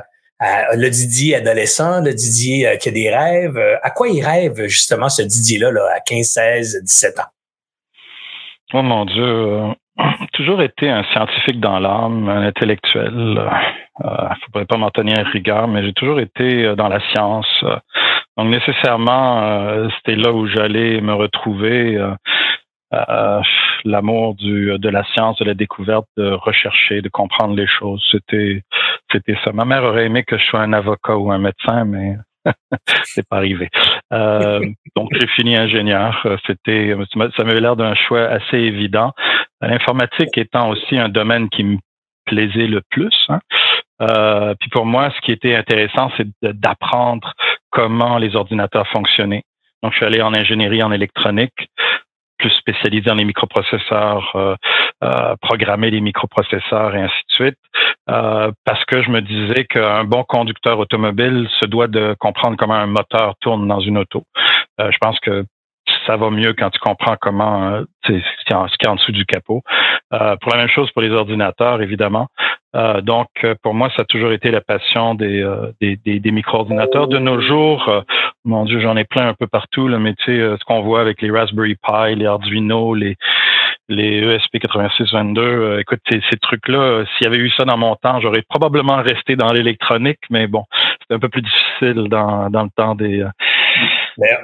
le 0.74 0.88
Didier 0.88 1.36
adolescent, 1.36 2.00
le 2.00 2.14
Didier 2.14 2.68
euh, 2.68 2.76
qui 2.76 2.88
a 2.88 2.92
des 2.92 3.10
rêves. 3.10 3.58
À 3.82 3.90
quoi 3.90 4.08
il 4.08 4.24
rêve 4.24 4.66
justement 4.66 5.08
ce 5.08 5.22
Didier-là 5.22 5.70
là, 5.72 5.88
à 5.96 6.00
15, 6.00 6.26
16, 6.26 6.82
17 6.82 7.18
ans? 7.18 7.30
Oh 8.74 8.82
mon 8.82 9.04
Dieu, 9.04 9.74
toujours 10.32 10.62
été 10.62 10.90
un 10.90 11.04
scientifique 11.04 11.60
dans 11.60 11.78
l'âme, 11.78 12.28
un 12.28 12.42
intellectuel. 12.42 13.12
Il 13.14 13.38
euh, 13.38 14.28
ne 14.28 14.34
faudrait 14.46 14.64
pas 14.66 14.76
m'en 14.78 14.90
tenir 14.90 15.18
rigueur, 15.26 15.68
mais 15.68 15.84
j'ai 15.84 15.92
toujours 15.92 16.20
été 16.20 16.64
euh, 16.64 16.74
dans 16.74 16.88
la 16.88 17.00
science. 17.10 17.64
Donc 18.36 18.48
nécessairement, 18.48 19.42
euh, 19.42 19.88
c'était 19.96 20.16
là 20.16 20.32
où 20.32 20.46
j'allais 20.46 21.00
me 21.00 21.14
retrouver. 21.14 21.98
L'amour 23.84 24.34
du 24.34 24.78
de 24.78 24.88
la 24.90 25.02
science, 25.14 25.38
de 25.38 25.44
la 25.44 25.54
découverte, 25.54 26.06
de 26.16 26.30
rechercher, 26.30 27.00
de 27.00 27.08
comprendre 27.08 27.56
les 27.56 27.66
choses. 27.66 28.06
C'était 28.10 28.62
c'était 29.10 29.36
ça. 29.44 29.52
Ma 29.52 29.64
mère 29.64 29.82
aurait 29.82 30.06
aimé 30.06 30.24
que 30.24 30.36
je 30.36 30.44
sois 30.44 30.60
un 30.60 30.72
avocat 30.72 31.16
ou 31.16 31.32
un 31.32 31.38
médecin, 31.38 31.84
mais 31.84 32.16
c'est 33.04 33.26
pas 33.26 33.36
arrivé. 33.36 33.68
Euh, 34.12 34.60
donc 34.96 35.08
j'ai 35.12 35.26
fini 35.28 35.56
ingénieur. 35.56 36.26
C'était, 36.46 36.94
ça 37.36 37.44
m'avait 37.44 37.60
l'air 37.60 37.76
d'un 37.76 37.94
choix 37.94 38.22
assez 38.22 38.58
évident. 38.58 39.12
L'informatique 39.62 40.36
étant 40.36 40.70
aussi 40.70 40.98
un 40.98 41.08
domaine 41.08 41.48
qui 41.48 41.64
me 41.64 41.78
plaisait 42.26 42.66
le 42.66 42.82
plus. 42.90 43.14
Hein. 43.28 43.40
Euh, 44.00 44.54
puis 44.58 44.68
pour 44.70 44.86
moi, 44.86 45.10
ce 45.14 45.20
qui 45.20 45.32
était 45.32 45.54
intéressant, 45.54 46.10
c'est 46.16 46.26
d'apprendre 46.42 47.32
comment 47.70 48.18
les 48.18 48.34
ordinateurs 48.34 48.88
fonctionnaient. 48.88 49.42
Donc 49.82 49.92
je 49.92 49.98
suis 49.98 50.06
allé 50.06 50.22
en 50.22 50.34
ingénierie 50.34 50.82
en 50.82 50.92
électronique 50.92 51.68
plus 52.38 52.50
spécialisé 52.50 53.02
dans 53.02 53.14
les 53.14 53.24
microprocesseurs, 53.24 54.32
euh, 54.34 54.56
euh, 55.04 55.36
programmer 55.40 55.90
les 55.90 56.00
microprocesseurs 56.00 56.96
et 56.96 57.02
ainsi 57.02 57.22
de 57.28 57.34
suite, 57.34 57.58
parce 58.06 58.84
que 58.86 59.00
je 59.00 59.10
me 59.10 59.20
disais 59.20 59.64
qu'un 59.64 60.02
bon 60.02 60.24
conducteur 60.24 60.76
automobile 60.80 61.48
se 61.60 61.66
doit 61.66 61.86
de 61.86 62.16
comprendre 62.18 62.56
comment 62.56 62.74
un 62.74 62.86
moteur 62.86 63.34
tourne 63.40 63.68
dans 63.68 63.78
une 63.78 63.98
auto. 63.98 64.24
je 64.80 64.96
pense 65.00 65.20
que 65.20 65.44
ça 66.06 66.16
va 66.16 66.30
mieux 66.30 66.54
quand 66.54 66.70
tu 66.70 66.78
comprends 66.80 67.16
comment 67.20 67.80
ce 68.06 68.12
qui 68.12 68.52
est 68.52 68.88
en 68.88 68.96
dessous 68.96 69.12
du 69.12 69.24
capot. 69.24 69.62
pour 70.10 70.52
la 70.52 70.56
même 70.56 70.68
chose 70.68 70.90
pour 70.92 71.02
les 71.02 71.10
ordinateurs, 71.10 71.82
évidemment. 71.82 72.28
Euh, 72.74 73.02
donc, 73.02 73.28
euh, 73.44 73.54
pour 73.62 73.74
moi, 73.74 73.90
ça 73.96 74.02
a 74.02 74.04
toujours 74.06 74.32
été 74.32 74.50
la 74.50 74.62
passion 74.62 75.14
des, 75.14 75.42
euh, 75.42 75.72
des, 75.80 75.96
des, 75.96 76.20
des 76.20 76.30
micro-ordinateurs. 76.30 77.06
De 77.06 77.18
nos 77.18 77.40
jours, 77.40 78.02
mon 78.44 78.64
Dieu, 78.64 78.80
j'en 78.80 78.96
ai 78.96 79.04
plein 79.04 79.28
un 79.28 79.34
peu 79.34 79.46
partout, 79.46 79.88
là, 79.88 79.98
mais 79.98 80.14
tu 80.14 80.24
sais, 80.24 80.56
ce 80.58 80.64
qu'on 80.64 80.82
voit 80.82 81.00
avec 81.00 81.20
les 81.20 81.30
Raspberry 81.30 81.74
Pi, 81.74 82.16
les 82.16 82.26
Arduino, 82.26 82.94
les, 82.94 83.16
les 83.88 84.38
ESP8622, 84.38 85.80
écoute, 85.80 86.00
ces, 86.10 86.20
ces 86.30 86.38
trucs-là, 86.38 87.04
s'il 87.04 87.26
y 87.26 87.28
avait 87.28 87.38
eu 87.38 87.50
ça 87.50 87.64
dans 87.64 87.76
mon 87.76 87.94
temps, 87.96 88.20
j'aurais 88.20 88.42
probablement 88.48 89.02
resté 89.02 89.36
dans 89.36 89.52
l'électronique, 89.52 90.20
mais 90.30 90.46
bon, 90.46 90.64
c'est 91.06 91.14
un 91.14 91.18
peu 91.18 91.28
plus 91.28 91.42
difficile 91.42 92.08
dans, 92.08 92.48
dans 92.48 92.62
le 92.62 92.70
temps 92.74 92.94
des, 92.94 93.24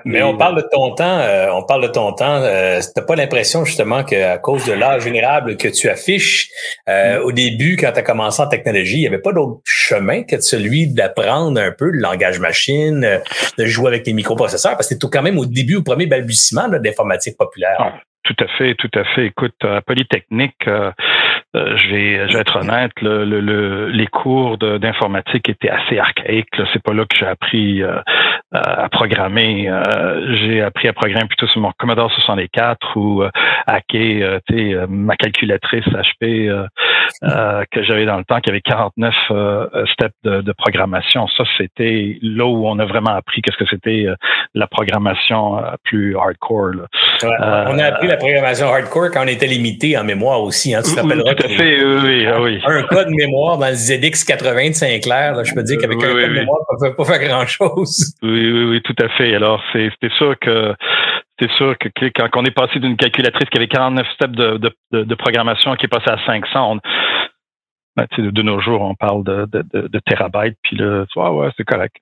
mais, 0.04 0.22
on 0.22 0.36
parle 0.36 0.56
de 0.56 0.68
ton 0.70 0.94
temps, 0.94 1.18
euh, 1.18 1.50
on 1.52 1.62
parle 1.62 1.82
de 1.82 1.88
ton 1.88 2.12
temps. 2.12 2.42
Euh, 2.42 2.80
T'as 2.94 3.02
pas 3.02 3.16
l'impression 3.16 3.64
justement 3.64 4.04
qu'à 4.04 4.38
cause 4.38 4.64
de 4.66 4.72
l'âge 4.72 5.02
générable 5.02 5.56
que 5.56 5.68
tu 5.68 5.88
affiches 5.88 6.48
euh, 6.88 7.18
mm. 7.18 7.24
au 7.24 7.32
début, 7.32 7.76
quand 7.76 7.92
tu 7.92 7.98
as 7.98 8.02
commencé 8.02 8.42
en 8.42 8.48
technologie, 8.48 8.96
il 8.96 9.00
n'y 9.00 9.06
avait 9.06 9.20
pas 9.20 9.32
d'autre 9.32 9.60
chemin 9.64 10.22
que 10.22 10.40
celui 10.40 10.92
d'apprendre 10.92 11.60
un 11.60 11.72
peu 11.72 11.90
le 11.90 12.00
langage 12.00 12.40
machine, 12.40 13.04
euh, 13.04 13.18
de 13.58 13.64
jouer 13.66 13.88
avec 13.88 14.06
les 14.06 14.12
microprocesseurs, 14.12 14.72
parce 14.72 14.88
que 14.88 14.94
c'est 14.94 15.10
quand 15.10 15.22
même 15.22 15.38
au 15.38 15.46
début, 15.46 15.76
au 15.76 15.82
premier 15.82 16.06
balbutiement 16.06 16.68
d'informatique 16.68 17.36
populaire. 17.36 17.76
Ah, 17.78 17.94
tout 18.24 18.36
à 18.40 18.48
fait, 18.58 18.74
tout 18.74 18.90
à 18.94 19.04
fait. 19.14 19.26
Écoute, 19.26 19.54
à 19.62 19.80
Polytechnique, 19.82 20.68
euh, 21.56 21.76
je, 21.78 21.88
vais, 21.88 22.28
je 22.28 22.34
vais 22.34 22.40
être 22.40 22.56
honnête, 22.56 22.92
le, 23.00 23.24
le, 23.24 23.88
les 23.88 24.06
cours 24.06 24.58
d'informatique 24.58 25.48
étaient 25.48 25.70
assez 25.70 25.98
archaïques. 25.98 26.48
C'est 26.72 26.82
pas 26.82 26.92
là 26.92 27.04
que 27.06 27.16
j'ai 27.16 27.26
appris 27.26 27.82
euh, 27.82 28.00
à 28.52 28.88
programmer. 28.90 29.68
Euh, 29.68 30.36
j'ai 30.36 30.60
appris 30.60 30.88
à 30.88 30.92
programmer 30.92 31.26
plutôt 31.26 31.46
sur 31.46 31.60
mon 31.60 31.72
Commodore 31.78 32.12
64 32.12 32.96
ou 32.96 33.22
hacker 33.66 34.40
ma 34.88 35.16
calculatrice 35.16 35.86
HP 35.86 36.68
euh, 37.22 37.64
que 37.70 37.82
j'avais 37.82 38.04
dans 38.04 38.16
le 38.16 38.24
temps, 38.24 38.40
qui 38.40 38.50
avait 38.50 38.60
49 38.60 39.14
steps 39.92 40.14
de, 40.24 40.40
de, 40.40 40.52
programmation. 40.52 41.26
Ça, 41.28 41.44
c'était 41.56 42.18
là 42.22 42.46
où 42.46 42.66
on 42.66 42.78
a 42.78 42.84
vraiment 42.84 43.10
appris 43.10 43.42
qu'est-ce 43.42 43.56
que 43.56 43.68
c'était 43.68 44.06
la 44.54 44.66
programmation 44.66 45.62
plus 45.84 46.16
hardcore. 46.16 46.72
Là. 46.74 47.68
on 47.70 47.78
a 47.78 47.84
appris 47.84 48.08
la 48.08 48.16
programmation 48.16 48.66
hardcore 48.66 49.10
quand 49.12 49.24
on 49.24 49.28
était 49.28 49.46
limité 49.46 49.96
en 49.96 50.04
mémoire 50.04 50.42
aussi. 50.42 50.74
Hein, 50.74 50.82
tu 50.84 50.94
t'appelleras. 50.94 51.34
Tout 51.34 51.46
à 51.46 51.48
fait, 51.48 51.84
oui, 51.84 52.26
oui, 52.40 52.60
Un 52.64 52.82
code 52.84 53.10
mémoire 53.10 53.58
dans 53.58 53.68
le 53.68 53.74
ZX 53.74 54.24
80 54.26 54.68
de 54.68 54.74
Sinclair, 54.74 55.34
là, 55.34 55.44
je 55.44 55.54
peux 55.54 55.62
dire 55.62 55.78
qu'avec 55.78 56.02
un 56.02 56.12
code 56.12 56.30
mémoire, 56.30 56.60
on 56.68 56.84
ne 56.84 56.90
peut 56.90 56.96
pas 56.96 57.04
faire 57.04 57.28
grand-chose. 57.28 58.14
Oui, 58.22 58.50
oui, 58.52 58.64
oui, 58.64 58.82
tout 58.82 58.96
à 59.02 59.08
fait. 59.10 59.34
Alors, 59.34 59.62
c'était 59.72 60.14
sûr 60.16 60.34
que 60.40 60.74
c'est 61.40 61.50
sûr 61.52 61.76
que 61.78 61.88
quand 62.16 62.28
on 62.36 62.44
est 62.44 62.54
passé 62.54 62.80
d'une 62.80 62.96
calculatrice 62.96 63.48
qui 63.48 63.58
avait 63.58 63.68
49 63.68 64.06
steps 64.14 64.32
de, 64.34 64.58
de, 64.58 65.04
de, 65.04 65.14
programmation 65.14 65.74
qui 65.76 65.86
est 65.86 65.88
passé 65.88 66.10
à 66.10 66.18
500, 66.26 66.72
on, 66.72 66.80
ben, 67.98 68.30
de, 68.30 68.42
nos 68.42 68.60
jours, 68.60 68.82
on 68.82 68.94
parle 68.94 69.24
de, 69.24 69.46
de, 69.50 69.88
de 69.88 69.98
terabytes, 70.06 70.56
puis 70.62 70.76
là, 70.76 71.04
vois, 71.14 71.32
ouais, 71.32 71.50
c'est 71.56 71.64
correct. 71.64 71.96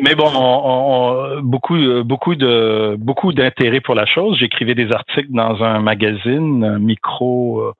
mais 0.00 0.14
bon, 0.14 0.30
on, 0.34 1.40
beaucoup, 1.42 1.76
beaucoup 2.04 2.34
de, 2.34 2.96
beaucoup 2.98 3.32
d'intérêt 3.32 3.80
pour 3.80 3.94
la 3.94 4.06
chose. 4.06 4.38
J'écrivais 4.38 4.74
des 4.74 4.92
articles 4.92 5.30
dans 5.30 5.62
un 5.62 5.80
magazine, 5.80 6.78
micro, 6.78 7.60
euh, 7.60 7.72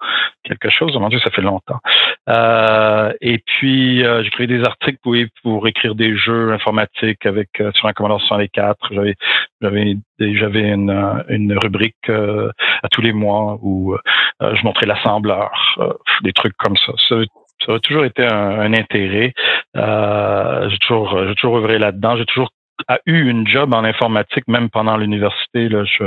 quelque 0.44 0.70
chose. 0.70 0.96
Mon 0.96 1.08
Dieu, 1.08 1.20
ça 1.20 1.30
fait 1.30 1.42
longtemps. 1.42 1.80
Euh, 2.28 3.12
et 3.20 3.38
puis, 3.38 4.04
euh, 4.04 4.22
j'écrivais 4.22 4.58
des 4.58 4.64
articles 4.64 4.98
pour, 5.02 5.14
pour 5.42 5.66
écrire 5.68 5.94
des 5.94 6.16
jeux 6.16 6.52
informatiques 6.52 7.26
avec 7.26 7.48
sur 7.74 7.86
un 7.86 7.92
Commodore 7.92 8.20
64. 8.22 8.78
J'avais, 8.92 9.14
j'avais, 9.60 9.96
j'avais 10.18 10.70
une, 10.70 11.24
une 11.28 11.58
rubrique 11.58 12.08
à 12.08 12.88
tous 12.90 13.02
les 13.02 13.12
mois 13.12 13.58
où 13.62 13.96
je 14.40 14.64
montrais 14.64 14.86
l'assembleur, 14.86 15.41
des 16.22 16.32
trucs 16.32 16.56
comme 16.56 16.76
ça. 16.76 16.92
ça 17.08 17.16
ça 17.66 17.74
a 17.74 17.78
toujours 17.78 18.04
été 18.04 18.24
un, 18.24 18.72
intérêt. 18.74 19.32
Euh, 19.76 20.68
j'ai 20.68 20.78
toujours, 20.78 21.16
j'ai 21.28 21.34
toujours 21.36 21.58
œuvré 21.58 21.78
là-dedans. 21.78 22.16
J'ai 22.16 22.26
toujours 22.26 22.50
eu 23.06 23.28
une 23.28 23.46
job 23.46 23.72
en 23.74 23.84
informatique, 23.84 24.48
même 24.48 24.68
pendant 24.68 24.96
l'université. 24.96 25.68
Là, 25.68 25.84
je, 25.84 26.04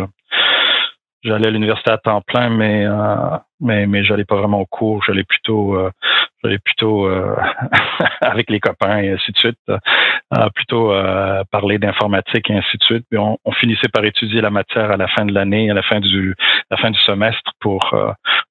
j'allais 1.26 1.48
à 1.48 1.52
l'université 1.52 1.92
à 1.92 1.98
temps 1.98 2.22
plein, 2.22 2.50
mais 2.50 2.86
euh, 2.86 3.38
mais 3.60 3.88
mais 3.88 4.04
j'allais 4.04 4.26
pas 4.26 4.36
vraiment 4.36 4.62
au 4.62 4.66
cours. 4.66 5.04
J'allais 5.04 5.24
plutôt 5.24 5.76
euh, 5.76 5.92
j'allais 6.44 6.60
plutôt 6.60 7.08
euh, 7.08 7.36
avec 8.22 8.50
les 8.50 8.60
copains 8.60 9.00
et 9.00 9.12
ainsi 9.12 9.32
de 9.32 9.38
suite, 9.38 9.60
euh, 9.70 10.50
plutôt 10.54 10.94
parler 11.52 11.80
d'informatique 11.80 12.50
et 12.50 12.54
ainsi 12.54 12.78
de 12.78 12.84
suite. 12.84 13.06
Puis 13.10 13.20
on, 13.20 13.38
on, 13.44 13.52
finissait 13.54 13.90
par 13.92 14.06
étudier 14.06 14.42
la 14.42 14.52
matière 14.52 14.92
à 14.92 14.98
la 14.98 15.08
fin 15.08 15.26
de 15.26 15.34
l'année, 15.34 15.70
à 15.72 15.74
la 15.74 15.84
fin 15.84 16.00
du 16.00 16.36
la 16.70 16.78
fin 16.78 16.92
du 16.92 17.00
semestre. 17.00 17.52
Pour 17.60 17.96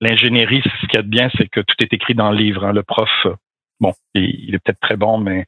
l'ingénierie, 0.01 0.63
ce 0.81 0.87
qui 0.87 0.97
est 0.97 1.03
bien, 1.03 1.29
c'est 1.37 1.49
que 1.49 1.61
tout 1.61 1.77
est 1.81 1.93
écrit 1.93 2.15
dans 2.15 2.31
le 2.31 2.37
livre. 2.37 2.65
Hein. 2.65 2.73
Le 2.73 2.83
prof, 2.83 3.11
bon, 3.81 3.93
il, 4.15 4.49
il 4.49 4.55
est 4.55 4.59
peut-être 4.59 4.81
très 4.81 4.97
bon, 4.97 5.19
mais 5.19 5.45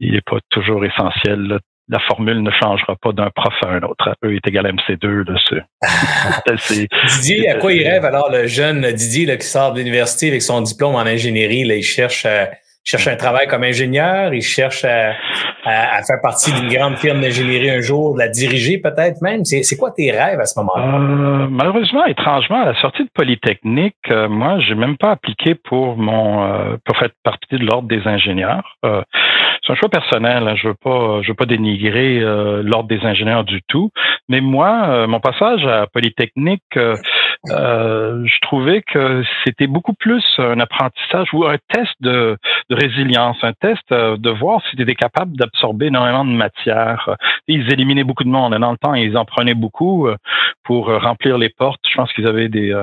il 0.00 0.12
n'est 0.12 0.20
pas 0.22 0.38
toujours 0.50 0.84
essentiel. 0.84 1.40
Là 1.42 1.58
la 1.88 2.00
formule 2.00 2.42
ne 2.42 2.50
changera 2.50 2.96
pas 2.96 3.12
d'un 3.12 3.30
prof 3.30 3.54
à 3.64 3.68
un 3.68 3.82
autre. 3.82 4.14
E 4.24 4.34
est 4.34 4.46
égal 4.46 4.66
à 4.66 4.72
MC2. 4.72 5.24
Didier, 7.20 7.48
à 7.48 7.54
quoi 7.56 7.72
il 7.72 7.86
rêve 7.86 8.04
alors 8.04 8.30
le 8.30 8.46
jeune 8.46 8.90
Didier 8.92 9.26
là, 9.26 9.36
qui 9.36 9.46
sort 9.46 9.72
de 9.72 9.78
l'université 9.78 10.28
avec 10.28 10.42
son 10.42 10.60
diplôme 10.62 10.96
en 10.96 11.00
ingénierie? 11.00 11.64
Là, 11.64 11.76
il 11.76 11.84
cherche, 11.84 12.24
euh, 12.26 12.46
cherche 12.82 13.06
un 13.06 13.16
travail 13.16 13.46
comme 13.46 13.62
ingénieur, 13.62 14.34
il 14.34 14.42
cherche 14.42 14.84
à, 14.84 15.14
faire 15.64 16.20
partie 16.22 16.52
d'une 16.52 16.68
grande 16.68 16.96
firme 16.96 17.20
d'ingénierie 17.20 17.70
un 17.70 17.80
jour, 17.80 18.16
la 18.16 18.28
diriger 18.28 18.78
peut-être 18.78 19.22
même. 19.22 19.44
C'est 19.44 19.76
quoi 19.76 19.92
tes 19.92 20.10
rêves 20.10 20.40
à 20.40 20.44
ce 20.44 20.58
moment-là? 20.60 20.98
Euh, 20.98 21.46
malheureusement, 21.50 22.04
étrangement, 22.06 22.62
à 22.62 22.66
la 22.66 22.80
sortie 22.80 23.04
de 23.04 23.10
Polytechnique, 23.14 23.94
euh, 24.10 24.28
moi, 24.28 24.58
j'ai 24.60 24.74
même 24.74 24.96
pas 24.96 25.12
appliqué 25.12 25.54
pour 25.54 25.96
mon 25.96 26.78
pour 26.84 26.96
faire 26.96 27.10
partie 27.22 27.56
de 27.56 27.64
l'ordre 27.64 27.88
des 27.88 28.02
ingénieurs 28.06 28.76
c'est 29.66 29.72
un 29.72 29.76
choix 29.76 29.88
personnel. 29.88 30.46
Hein. 30.46 30.54
Je 30.56 30.68
veux 30.68 30.74
pas, 30.74 31.22
je 31.22 31.28
veux 31.28 31.34
pas 31.34 31.46
dénigrer 31.46 32.20
euh, 32.20 32.62
l'ordre 32.62 32.88
des 32.88 33.00
ingénieurs 33.04 33.44
du 33.44 33.62
tout. 33.62 33.90
Mais 34.28 34.40
moi, 34.40 34.88
euh, 34.88 35.06
mon 35.06 35.20
passage 35.20 35.66
à 35.66 35.86
Polytechnique, 35.86 36.62
euh, 36.76 36.96
je 37.48 38.40
trouvais 38.42 38.82
que 38.82 39.22
c'était 39.44 39.66
beaucoup 39.66 39.94
plus 39.94 40.24
un 40.38 40.60
apprentissage 40.60 41.28
ou 41.32 41.44
un 41.44 41.56
test 41.72 41.92
de, 42.00 42.36
de 42.70 42.76
résilience, 42.76 43.36
un 43.42 43.52
test 43.52 43.90
de 43.90 44.30
voir 44.30 44.62
si 44.68 44.76
tu 44.76 44.82
étais 44.82 44.94
capable 44.94 45.36
d'absorber 45.36 45.86
énormément 45.86 46.24
de 46.24 46.30
matière. 46.30 47.16
Ils 47.48 47.72
éliminaient 47.72 48.04
beaucoup 48.04 48.24
de 48.24 48.28
monde. 48.28 48.56
Dans 48.56 48.72
le 48.72 48.78
temps, 48.78 48.94
ils 48.94 49.16
en 49.16 49.24
prenaient 49.24 49.54
beaucoup 49.54 50.08
pour 50.64 50.86
remplir 50.86 51.38
les 51.38 51.50
portes. 51.50 51.80
Je 51.88 51.94
pense 51.94 52.12
qu'ils 52.12 52.26
avaient 52.26 52.48
des 52.48 52.74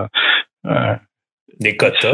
des 1.59 1.75
quotas 1.75 2.13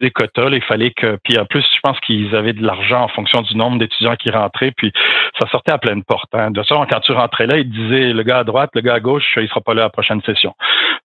des 0.00 0.10
quotas. 0.10 0.48
il 0.50 0.62
fallait 0.62 0.90
que, 0.90 1.18
puis 1.22 1.38
en 1.38 1.44
plus, 1.44 1.64
je 1.74 1.80
pense 1.82 1.98
qu'ils 2.00 2.34
avaient 2.34 2.52
de 2.52 2.64
l'argent 2.64 3.02
en 3.02 3.08
fonction 3.08 3.42
du 3.42 3.56
nombre 3.56 3.78
d'étudiants 3.78 4.16
qui 4.16 4.30
rentraient, 4.30 4.72
puis 4.76 4.92
ça 5.38 5.48
sortait 5.50 5.72
à 5.72 5.78
pleine 5.78 6.02
porte. 6.04 6.34
Hein. 6.34 6.50
De 6.50 6.62
façon, 6.62 6.86
quand 6.90 7.00
tu 7.00 7.12
rentrais 7.12 7.46
là, 7.46 7.58
ils 7.58 7.70
disaient 7.70 8.12
le 8.12 8.22
gars 8.22 8.38
à 8.38 8.44
droite, 8.44 8.70
le 8.74 8.80
gars 8.80 8.94
à 8.94 9.00
gauche, 9.00 9.24
il 9.36 9.48
sera 9.48 9.60
pas 9.60 9.74
là 9.74 9.82
à 9.82 9.84
la 9.86 9.90
prochaine 9.90 10.22
session. 10.22 10.54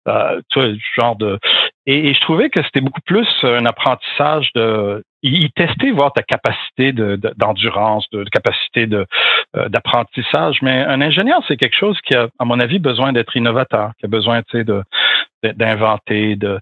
Euh, 0.07 0.39
tu 0.49 0.59
vois, 0.59 0.69
genre 0.97 1.15
de. 1.15 1.39
Et, 1.87 2.13
je 2.13 2.21
trouvais 2.21 2.49
que 2.49 2.63
c'était 2.63 2.81
beaucoup 2.81 3.01
plus 3.05 3.27
un 3.43 3.65
apprentissage 3.65 4.49
de. 4.55 5.03
Ils 5.23 5.51
testaient 5.53 5.89
voir 5.89 6.13
ta 6.13 6.21
capacité 6.21 6.93
d'endurance, 6.93 8.07
de, 8.11 8.23
de, 8.23 8.29
capacité 8.29 8.85
de 8.85 9.07
euh, 9.57 9.69
d'apprentissage. 9.69 10.59
Mais 10.61 10.83
un 10.83 11.01
ingénieur, 11.01 11.41
c'est 11.47 11.57
quelque 11.57 11.75
chose 11.75 11.97
qui 12.05 12.15
a, 12.15 12.27
à 12.37 12.45
mon 12.45 12.59
avis, 12.59 12.77
besoin 12.77 13.11
d'être 13.11 13.35
innovateur, 13.35 13.91
qui 13.99 14.05
a 14.05 14.09
besoin, 14.09 14.43
tu 14.43 14.59
sais, 14.59 14.63
de 14.63 14.83
d'inventer. 15.43 16.35
De 16.35 16.59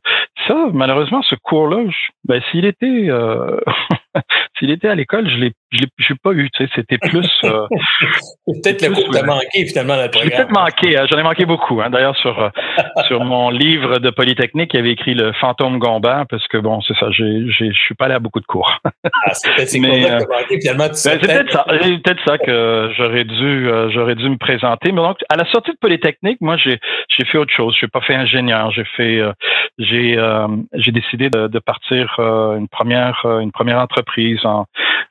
ça, 0.48 0.70
malheureusement, 0.74 1.22
ce 1.22 1.36
cours-là, 1.36 1.84
ben, 2.26 2.42
s'il 2.52 2.66
était, 2.66 3.10
euh, 3.10 3.60
s'il 4.60 4.72
était 4.72 4.90
à 4.90 4.96
l'école, 4.96 5.30
je 5.30 5.38
l'ai, 5.38 5.52
je 5.72 5.80
l'ai, 5.82 6.16
pas 6.22 6.32
eu. 6.32 6.50
Tu 6.52 6.64
sais, 6.64 6.72
c'était 6.76 6.98
plus. 6.98 7.30
Euh, 7.44 7.68
peut-être 8.48 8.82
le 8.82 8.94
cours 8.94 9.10
t'a 9.10 9.24
manqué 9.24 9.66
finalement 9.66 9.96
le 9.96 10.10
programme. 10.10 10.30
Peut-être 10.30 10.52
manqué. 10.52 10.98
Hein, 10.98 11.06
j'en 11.10 11.18
ai 11.18 11.24
manqué 11.24 11.46
beaucoup. 11.46 11.82
Hein. 11.82 11.90
D'ailleurs, 11.90 12.16
sur 12.18 12.40
euh, 12.42 12.50
sur 13.08 13.24
mon 13.24 13.50
livre 13.50 14.00
de 14.00 14.10
Polytechnique, 14.10 14.74
il 14.74 14.78
y 14.78 14.80
avait 14.80 14.92
écrit 14.92 15.14
le 15.14 15.32
fantôme 15.34 15.80
Gombin 15.80 16.26
parce 16.30 16.48
que 16.48 16.58
bon, 16.58 16.82
c'est 16.82 16.96
ça. 16.98 17.10
J'ai, 17.12 17.50
je 17.50 17.72
suis 17.72 17.96
pas 17.96 18.06
allé 18.06 18.16
à 18.16 18.20
beaucoup 18.20 18.40
de 18.40 18.46
cours. 18.46 18.80
ah, 18.84 19.10
c'est 19.34 19.54
peut-être 19.54 19.78
Mais, 19.80 20.12
euh, 20.12 20.20
manqué, 20.30 20.60
finalement. 20.60 20.88
Ben, 20.88 20.94
c'est 20.94 21.20
peut-être 21.20 21.52
ça. 21.52 21.66
C'est 21.68 22.02
peut-être 22.04 22.24
ça 22.26 22.38
que 22.38 22.92
j'aurais 22.98 23.24
dû, 23.24 23.70
j'aurais 23.94 24.16
dû 24.16 24.30
me 24.30 24.38
présenter. 24.38 24.92
Mais 24.92 25.02
donc, 25.02 25.18
à 25.30 25.36
la 25.36 25.46
sortie 25.52 25.72
de 25.72 25.78
Polytechnique, 25.80 26.40
moi, 26.42 26.58
j'ai, 26.58 26.80
j'ai 27.10 27.26
fait 27.26 27.38
autre 27.38 27.54
chose. 27.54 27.76
Je 27.80 27.86
n'ai 27.86 27.90
pas 27.90 28.02
fait 28.02 28.16
ingénieur 28.16 28.64
j'ai 28.72 28.84
fait, 28.84 29.20
euh, 29.20 29.32
j'ai, 29.78 30.18
euh, 30.18 30.48
j'ai 30.74 30.92
décidé 30.92 31.30
de, 31.30 31.48
de 31.48 31.60
partir 31.60 32.16
euh, 32.20 32.58
une 32.58 32.68
première, 32.68 33.26
une 33.26 33.52
première 33.52 33.80
entreprise 33.80 34.03
en, 34.44 34.66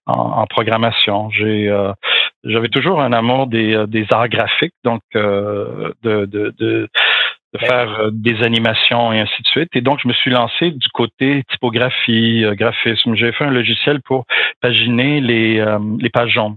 en, 0.07 0.47
programmation. 0.47 1.31
J'ai, 1.31 1.73
j'avais 2.45 2.69
toujours 2.69 3.01
un 3.01 3.13
amour 3.13 3.47
des, 3.47 3.85
des 3.89 4.07
arts 4.11 4.29
graphiques, 4.29 4.75
donc 4.85 5.03
de, 5.15 5.95
de, 6.03 6.27
de, 6.27 6.55
de 6.59 6.89
faire 7.59 8.11
des 8.13 8.43
animations 8.43 9.13
et 9.13 9.21
ainsi 9.21 9.43
de 9.43 9.49
suite. 9.49 9.71
Et 9.75 9.81
donc, 9.81 9.99
je 10.03 10.09
me 10.09 10.13
suis 10.13 10.31
lancé 10.31 10.71
du 10.71 10.89
côté 10.89 11.45
typographie, 11.51 12.45
graphisme. 12.53 13.15
J'ai 13.15 13.33
fait 13.33 13.45
un 13.45 13.51
logiciel 13.51 14.01
pour 14.03 14.25
paginer 14.61 15.21
les, 15.21 15.65
les 16.01 16.11
pages 16.11 16.31
jaunes. 16.31 16.57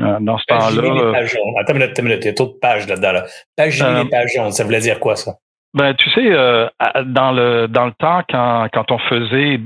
Dans 0.00 0.38
ce 0.38 0.44
temps-là. 0.46 1.12
Attends 1.60 1.74
une 1.74 1.78
minute, 1.78 1.98
une 1.98 2.04
minute, 2.04 2.24
il 2.24 2.26
y 2.26 2.30
a 2.30 2.32
trop 2.32 2.46
de 2.46 2.58
pages 2.58 2.88
là-dedans. 2.88 3.12
Là. 3.12 3.26
Paginer 3.56 4.04
les 4.04 4.08
pages 4.08 4.32
jaunes, 4.34 4.52
ça 4.52 4.64
voulait 4.64 4.80
dire 4.80 4.98
quoi, 4.98 5.14
ça? 5.16 5.36
Ben, 5.74 5.94
tu 5.94 6.10
sais, 6.10 6.26
euh, 6.32 6.68
dans 7.04 7.32
le 7.32 7.68
dans 7.68 7.86
le 7.86 7.92
temps, 7.92 8.22
quand, 8.28 8.66
quand 8.72 8.90
on 8.90 8.98
faisait, 8.98 9.60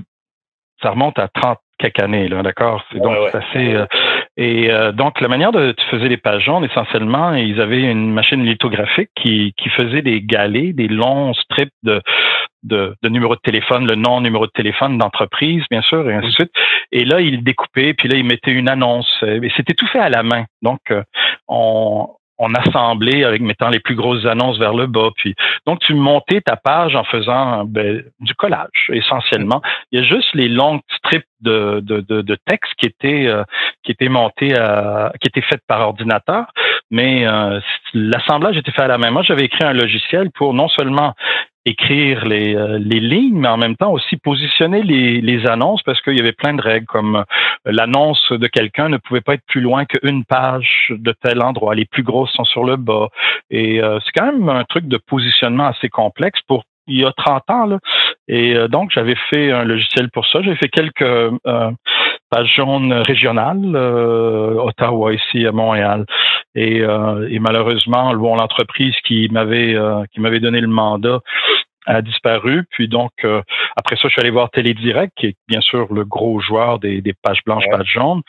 ça 0.83 0.91
remonte 0.91 1.19
à 1.19 1.29
30 1.29 1.59
quelques 1.85 2.03
années, 2.03 2.29
là, 2.29 2.43
d'accord? 2.43 2.83
C'est 2.93 3.01
donc 3.01 3.17
assez. 3.35 3.75
Euh, 3.75 3.87
et 4.37 4.71
euh, 4.71 4.93
donc, 4.93 5.21
la 5.21 5.29
manière 5.29 5.53
de 5.53 5.73
tu 5.73 5.85
faisais 5.87 6.09
les 6.09 6.17
pages 6.17 6.45
jaunes, 6.45 6.65
essentiellement, 6.65 7.35
ils 7.35 7.61
avaient 7.61 7.83
une 7.83 8.13
machine 8.13 8.45
lithographique 8.45 9.11
qui, 9.17 9.53
qui 9.57 9.69
faisait 9.71 10.03
des 10.03 10.23
galets, 10.23 10.73
des 10.75 10.89
longs 10.89 11.35
strips 11.35 11.73
de, 11.83 12.01
de, 12.63 12.95
de 13.03 13.09
numéro 13.09 13.35
de 13.35 13.41
téléphone, 13.41 13.87
le 13.87 13.97
nom, 13.97 14.21
numéro 14.21 14.47
de 14.47 14.53
téléphone 14.53 14.99
d'entreprise, 14.99 15.65
bien 15.71 15.83
sûr, 15.83 16.09
et 16.09 16.15
ainsi 16.15 16.29
de 16.29 16.33
suite. 16.33 16.53
Et 16.93 17.05
là, 17.05 17.21
ils 17.21 17.43
découpaient, 17.43 17.95
puis 17.95 18.09
là, 18.09 18.17
ils 18.17 18.25
mettaient 18.25 18.53
une 18.53 18.69
annonce. 18.69 19.23
Et 19.23 19.51
c'était 19.57 19.75
tout 19.75 19.87
fait 19.87 20.01
à 20.01 20.09
la 20.09 20.23
main. 20.23 20.45
Donc, 20.63 20.81
on, 21.49 22.09
on 22.39 22.53
assemblait 22.55 23.25
avec 23.25 23.41
mettant 23.41 23.69
les 23.69 23.81
plus 23.81 23.95
grosses 23.95 24.25
annonces 24.27 24.59
vers 24.59 24.75
le 24.75 24.87
bas. 24.87 25.11
Puis 25.17 25.35
donc 25.67 25.81
tu 25.81 25.95
montais 25.95 26.41
ta 26.41 26.57
page 26.57 26.97
en 26.97 27.05
faisant 27.05 27.65
ben, 27.65 28.03
du 28.21 28.35
collage 28.35 28.91
essentiellement. 28.91 29.63
Il 29.93 30.01
y 30.01 30.03
a 30.03 30.07
juste 30.07 30.35
les 30.35 30.49
longues 30.49 30.81
strips 30.97 31.27
de, 31.41 31.81
de, 31.81 32.01
de, 32.01 32.23
de 32.23 32.37
texte 32.47 32.73
qui 32.79 32.87
étaient 32.87 33.27
euh, 33.27 33.45
qui 33.83 33.93
étaient 33.93 34.09
montés 34.09 34.59
à, 34.59 35.13
qui 35.21 35.29
étaient 35.29 35.47
faites 35.47 35.63
par 35.69 35.81
ordinateur, 35.81 36.47
mais 36.91 37.27
euh, 37.27 37.61
l'assemblage 37.93 38.57
était 38.57 38.73
fait 38.73 38.83
à 38.83 38.89
la 38.89 38.99
main. 38.99 39.11
Moi, 39.11 39.23
j'avais 39.23 39.45
écrit 39.45 39.65
un 39.65 39.73
logiciel 39.73 40.31
pour 40.33 40.55
non 40.55 40.69
seulement 40.69 41.15
écrire 41.67 42.25
les, 42.27 42.55
euh, 42.55 42.79
les 42.79 43.01
lignes, 43.01 43.39
mais 43.39 43.49
en 43.49 43.57
même 43.57 43.77
temps 43.77 43.93
aussi 43.93 44.17
positionner 44.17 44.83
les, 44.83 45.21
les 45.21 45.47
annonces 45.47 45.83
parce 45.83 46.01
qu'il 46.03 46.17
y 46.17 46.21
avait 46.21 46.33
plein 46.33 46.55
de 46.55 46.63
règles 46.63 46.87
comme 46.87 47.17
euh, 47.17 47.23
l'annonce 47.65 48.31
de 48.31 48.47
quelqu'un 48.47 48.89
ne 48.89 48.99
pouvait 48.99 49.23
pas 49.23 49.35
être 49.35 49.47
plus 49.47 49.63
loin 49.63 49.87
qu'une 49.87 50.25
page 50.25 50.89
de 50.91 51.15
tel 51.23 51.43
endroit. 51.43 51.75
Les 51.75 51.87
plus 51.87 52.03
grosses 52.03 52.33
sont 52.33 52.45
sur 52.45 52.65
le 52.65 52.77
bas. 52.77 53.09
Et 53.51 53.83
euh, 53.83 53.99
c'est 54.05 54.13
quand 54.15 54.27
même 54.27 54.49
un 54.49 54.65
truc 54.65 54.87
de 54.87 54.99
positionnement 54.99 55.67
assez 55.67 55.89
complexe 55.89 56.41
pour 56.47 56.65
il 56.87 56.99
y 56.99 57.05
a 57.07 57.13
30 57.13 57.43
ans, 57.49 57.65
là, 57.65 57.79
Et 58.29 58.55
donc, 58.69 58.91
j'avais 58.91 59.15
fait 59.31 59.51
un 59.51 59.65
logiciel 59.65 60.11
pour 60.11 60.27
ça. 60.27 60.43
J'ai 60.43 60.55
fait 60.55 60.69
quelques 60.69 61.31
pages 62.29 62.55
jaunes 62.55 62.93
régionales, 62.93 63.75
Ottawa 63.75 65.15
ici 65.15 65.47
à 65.47 65.53
Montréal. 65.53 66.05
Et, 66.55 66.81
et 66.81 67.39
malheureusement, 67.39 68.13
bon, 68.13 68.37
l'entreprise 68.37 68.95
qui 69.07 69.31
m'avait 69.33 69.75
qui 70.13 70.21
m'avait 70.21 70.41
donné 70.41 70.61
le 70.61 70.67
mandat 70.67 71.21
a 71.87 72.03
disparu. 72.03 72.65
Puis 72.71 72.89
donc, 72.89 73.13
euh, 73.25 73.43
après 73.77 73.97
ça, 73.97 74.03
je 74.05 74.09
suis 74.11 74.21
allé 74.21 74.31
voir 74.31 74.51
Télédirect, 74.51 75.13
qui 75.17 75.27
est 75.27 75.37
bien 75.49 75.61
sûr 75.61 75.93
le 75.93 76.05
gros 76.05 76.41
joueur 76.41 76.79
des, 76.79 77.01
des 77.01 77.15
pages 77.15 77.41
blanches, 77.45 77.65
pages 77.71 77.93
jaunes. 77.93 78.23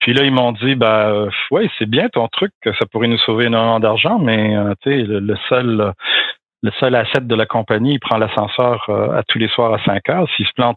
Puis 0.00 0.14
là, 0.14 0.24
ils 0.24 0.32
m'ont 0.32 0.52
dit, 0.52 0.74
bah, 0.74 1.08
euh, 1.08 1.30
ouais, 1.50 1.68
c'est 1.78 1.88
bien 1.88 2.08
ton 2.08 2.28
truc, 2.28 2.52
ça 2.64 2.86
pourrait 2.90 3.08
nous 3.08 3.18
sauver 3.18 3.46
énormément 3.46 3.80
d'argent, 3.80 4.18
mais 4.18 4.56
euh, 4.56 4.74
tu 4.82 4.90
sais, 4.90 5.02
le, 5.06 5.36
seul 5.48 5.92
le 6.62 6.70
seul 6.78 6.94
asset 6.94 7.22
de 7.22 7.34
la 7.34 7.46
compagnie, 7.46 7.94
il 7.94 8.00
prend 8.00 8.18
l'ascenseur 8.18 8.86
à 8.90 9.22
tous 9.26 9.38
les 9.38 9.48
soirs 9.48 9.72
à 9.72 9.82
5 9.82 10.08
heures. 10.10 10.28
S'il 10.36 10.46
se 10.46 10.52
plante, 10.52 10.76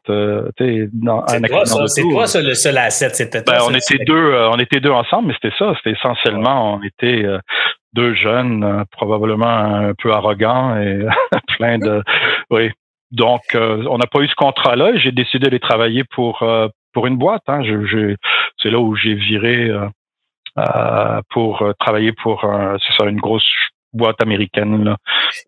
tu 0.57 0.89
dans 0.93 1.25
un 1.27 1.43
accident 1.43 1.87
C'est 1.87 2.03
quoi 2.03 2.25
ça, 2.25 2.41
le 2.41 2.53
seul 2.53 2.77
asset? 2.77 3.09
C'était 3.09 3.43
ben, 3.45 3.57
on 3.67 3.73
était 3.73 4.01
deux, 4.05 4.33
on 4.49 4.57
était 4.59 4.79
deux 4.79 4.91
ensemble, 4.91 5.27
mais 5.27 5.33
c'était 5.33 5.55
ça. 5.59 5.73
C'était 5.75 5.97
essentiellement, 5.97 6.75
on 6.75 6.83
était 6.83 7.25
deux 7.93 8.13
jeunes, 8.15 8.63
euh, 8.63 8.83
probablement 8.91 9.45
un 9.45 9.93
peu 9.93 10.11
arrogants 10.11 10.77
et 10.77 11.05
plein 11.57 11.77
de. 11.77 12.03
Oui. 12.49 12.71
Donc, 13.11 13.41
euh, 13.53 13.85
on 13.89 13.97
n'a 13.97 14.07
pas 14.07 14.21
eu 14.21 14.27
ce 14.27 14.35
contrat-là 14.35 14.97
j'ai 14.97 15.11
décidé 15.11 15.49
de 15.49 15.57
travailler 15.57 16.03
pour 16.03 16.41
euh, 16.41 16.67
pour 16.93 17.07
une 17.07 17.17
boîte. 17.17 17.43
Hein. 17.47 17.61
c'est 18.61 18.69
là 18.69 18.79
où 18.79 18.95
j'ai 18.95 19.15
viré 19.15 19.71
pour 21.31 21.63
travailler 21.79 22.11
pour 22.11 22.41
c'est 22.85 22.93
ça 22.97 23.09
une 23.09 23.19
grosse 23.19 23.49
boîte 23.93 24.21
américaine. 24.21 24.83
Là. 24.83 24.97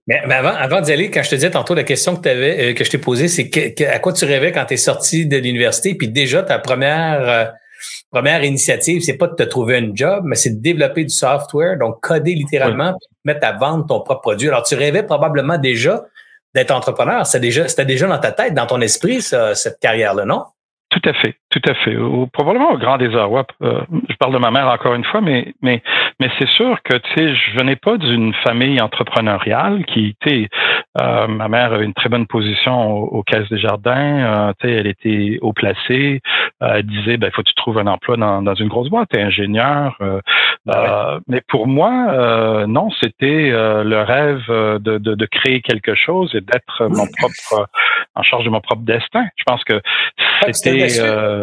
Mais, 0.08 0.20
avant, 0.32 0.56
avant 0.56 0.82
d'y 0.82 0.92
aller, 0.92 1.12
quand 1.12 1.22
je 1.22 1.30
te 1.30 1.36
disais 1.36 1.52
tantôt 1.52 1.76
la 1.76 1.84
question 1.84 2.16
que 2.16 2.28
avais, 2.28 2.74
que 2.74 2.84
je 2.84 2.90
t'ai 2.90 2.98
posée, 2.98 3.28
c'est 3.28 3.86
à 3.86 4.00
quoi 4.00 4.14
tu 4.14 4.26
rêvais 4.26 4.52
quand 4.52 4.66
tu 4.66 4.74
es 4.74 4.78
sorti 4.78 5.28
de 5.28 5.38
l'université, 5.38 5.94
puis 5.96 6.08
déjà 6.08 6.42
ta 6.42 6.58
première 6.58 7.54
première 8.16 8.46
initiative, 8.46 9.02
c'est 9.02 9.18
pas 9.18 9.28
de 9.28 9.36
te 9.36 9.44
trouver 9.44 9.76
un 9.76 9.94
job, 9.94 10.24
mais 10.24 10.38
c'est 10.38 10.52
de 10.52 10.62
développer 10.62 11.04
du 11.04 11.10
software, 11.10 11.78
donc 11.78 12.00
coder 12.00 12.34
littéralement, 12.34 12.94
puis 12.94 13.10
mettre 13.26 13.46
à 13.46 13.52
vendre 13.52 13.86
ton 13.86 14.00
propre 14.00 14.22
produit. 14.22 14.48
Alors, 14.48 14.64
tu 14.64 14.74
rêvais 14.76 15.04
probablement 15.04 15.58
déjà 15.58 16.06
d'être 16.54 16.72
entrepreneur. 16.72 17.28
C'était 17.28 17.42
déjà, 17.42 17.68
c'était 17.68 17.84
déjà 17.84 18.08
dans 18.08 18.18
ta 18.18 18.32
tête, 18.32 18.54
dans 18.54 18.68
ton 18.68 18.80
esprit, 18.80 19.22
cette 19.22 19.80
carrière-là, 19.82 20.24
non? 20.24 20.46
Tout 20.92 21.02
à 21.04 21.14
fait, 21.14 21.36
tout 21.56 21.72
à 21.72 21.74
fait. 21.74 21.96
probablement 22.34 22.72
au 22.72 22.78
grand 22.78 22.98
désarroi. 22.98 23.46
Euh, 23.62 23.80
je 24.10 24.16
parle 24.18 24.34
de 24.34 24.40
ma 24.40 24.52
mère 24.52 24.68
encore 24.68 24.94
une 24.94 25.06
fois, 25.06 25.22
mais 25.22 25.54
mais 25.62 25.82
mais 26.20 26.30
c'est 26.38 26.50
sûr 26.50 26.82
que 26.84 26.98
tu 26.98 27.14
sais, 27.16 27.34
je 27.34 27.58
venais 27.58 27.78
pas 27.78 27.98
d'une 27.98 28.34
famille 28.46 28.82
entrepreneuriale 28.82 29.86
qui, 29.86 30.18
tu 30.20 30.30
sais, 30.30 30.50
euh, 31.02 31.28
ma 31.28 31.48
mère 31.48 31.72
avait 31.72 31.86
une 31.86 31.94
très 31.94 32.10
bonne 32.10 32.28
position 32.28 32.92
aux, 32.92 33.24
caisses 33.24 33.48
des 33.50 33.58
jardins. 33.58 34.50
Euh, 34.50 34.54
tu 34.60 34.68
sais, 34.68 34.74
elle 34.74 34.88
était 34.88 35.40
haut 35.42 35.54
placée. 35.54 36.20
elle 36.60 36.84
disait, 36.84 37.16
ben, 37.16 37.32
faut 37.32 37.42
que 37.42 37.48
tu 37.48 37.56
trouves 37.56 37.78
un 37.78 37.88
emploi 37.88 38.18
dans, 38.18 38.42
dans 38.42 38.56
une 38.56 38.68
grosse 38.68 38.90
boîte? 38.90 39.10
T'es 39.10 39.22
ingénieur. 39.22 39.98
Ben 40.66 41.20
mais 41.28 41.42
pour 41.48 41.68
moi, 41.68 42.66
non, 42.68 42.90
c'était 43.02 43.52
le 43.52 44.02
rêve 44.02 44.44
de, 44.50 44.98
de, 44.98 45.16
de 45.16 45.26
créer 45.26 45.62
quelque 45.62 45.96
chose 45.96 46.34
et 46.36 46.42
d'être 46.42 46.88
mon 46.90 47.08
propre 47.18 47.70
en 48.16 48.24
charge 48.24 48.46
de 48.46 48.50
mon 48.50 48.62
propre 48.62 48.84
destin. 48.84 49.26
Je 49.38 49.44
pense 49.46 49.64
que 49.64 49.82
c'était 50.52 50.88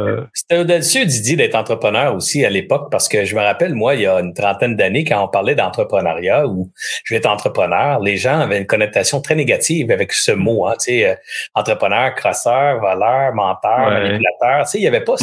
euh, 0.03 0.27
c'était 0.33 0.59
audacieux, 0.59 1.05
Didier, 1.05 1.37
d'être 1.37 1.55
entrepreneur 1.55 2.15
aussi 2.15 2.45
à 2.45 2.51
l'époque, 2.51 2.91
parce 2.91 3.09
que 3.09 3.25
je 3.25 3.35
me 3.35 3.41
rappelle, 3.41 3.75
moi, 3.75 3.95
il 3.95 4.03
y 4.03 4.07
a 4.07 4.19
une 4.21 4.35
trentaine 4.35 4.77
d'années, 4.77 5.05
quand 5.05 5.23
on 5.23 5.29
parlait 5.29 5.55
d'entrepreneuriat 5.55 6.47
ou 6.47 6.71
je 7.05 7.15
vais 7.15 7.19
être 7.19 7.27
entrepreneur, 7.27 8.01
les 8.01 8.17
gens 8.17 8.41
avaient 8.41 8.59
une 8.59 8.67
connotation 8.67 9.21
très 9.21 9.35
négative 9.35 9.91
avec 9.91 10.13
ce 10.13 10.33
mot, 10.33 10.67
hein, 10.67 10.75
tu 10.79 10.85
sais, 10.85 11.09
euh, 11.09 11.15
entrepreneur, 11.55 12.15
crosseur, 12.15 12.81
voleur, 12.81 13.35
menteur, 13.35 13.91
manipulateur. 13.91 14.65
Tu 14.65 14.71
sais, 14.71 14.79
il 14.79 14.85
y 14.85 14.89
avait 14.89 15.05
pas, 15.05 15.15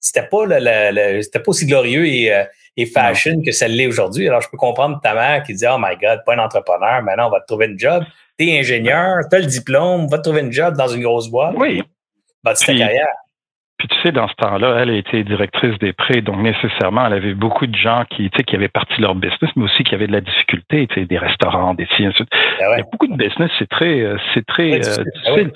c'était 0.00 0.28
pas 0.28 0.44
le, 0.46 1.22
c'était 1.22 1.40
pas 1.40 1.50
aussi 1.50 1.66
glorieux 1.66 2.06
et, 2.06 2.32
euh, 2.32 2.44
et 2.76 2.86
fashion 2.86 3.42
que 3.44 3.52
ça 3.52 3.68
l'est 3.68 3.86
aujourd'hui. 3.86 4.28
Alors, 4.28 4.40
je 4.40 4.48
peux 4.48 4.56
comprendre 4.56 5.00
ta 5.02 5.14
mère 5.14 5.42
qui 5.42 5.54
dit, 5.54 5.64
oh 5.66 5.78
my 5.78 5.96
God, 5.96 6.20
pas 6.24 6.34
un 6.34 6.38
entrepreneur, 6.38 7.02
maintenant 7.02 7.28
on 7.28 7.30
va 7.30 7.40
te 7.40 7.46
trouver 7.46 7.66
une 7.66 7.78
job. 7.78 8.04
T'es 8.38 8.58
ingénieur, 8.58 9.20
t'as 9.30 9.38
le 9.38 9.46
diplôme, 9.46 10.08
va 10.08 10.18
te 10.18 10.24
trouver 10.24 10.40
une 10.40 10.52
job 10.52 10.76
dans 10.76 10.88
une 10.88 11.02
grosse 11.02 11.28
boîte. 11.28 11.54
Oui. 11.56 11.82
Bah, 12.44 12.54
ta 12.54 12.66
carrière? 12.66 13.08
Puis 13.78 13.88
tu 13.88 13.96
sais, 14.00 14.10
dans 14.10 14.26
ce 14.26 14.34
temps-là, 14.36 14.78
elle 14.78 14.90
était 14.90 15.22
directrice 15.22 15.78
des 15.78 15.92
prêts, 15.92 16.22
donc 16.22 16.38
nécessairement, 16.38 17.06
elle 17.06 17.12
avait 17.12 17.34
beaucoup 17.34 17.66
de 17.66 17.76
gens 17.76 18.04
qui, 18.08 18.30
tu 18.30 18.38
sais, 18.38 18.44
qui 18.44 18.56
avaient 18.56 18.68
parti 18.68 19.02
leur 19.02 19.14
business, 19.14 19.50
mais 19.54 19.64
aussi 19.64 19.84
qui 19.84 19.94
avaient 19.94 20.06
de 20.06 20.12
la 20.12 20.22
difficulté, 20.22 20.86
tu 20.86 20.94
sais, 20.94 21.04
des 21.04 21.18
restaurants, 21.18 21.74
des 21.74 21.86
siens. 21.94 22.10
Ah 22.18 22.24
Il 22.58 22.78
y 22.78 22.80
a 22.80 22.84
beaucoup 22.90 23.06
de 23.06 23.16
business, 23.16 23.50
c'est 23.58 23.68
très, 23.68 24.00
euh, 24.00 24.16
c'est 24.32 24.46
très 24.46 24.76
euh, 24.76 24.94
ah 24.98 25.02
difficile. 25.02 25.52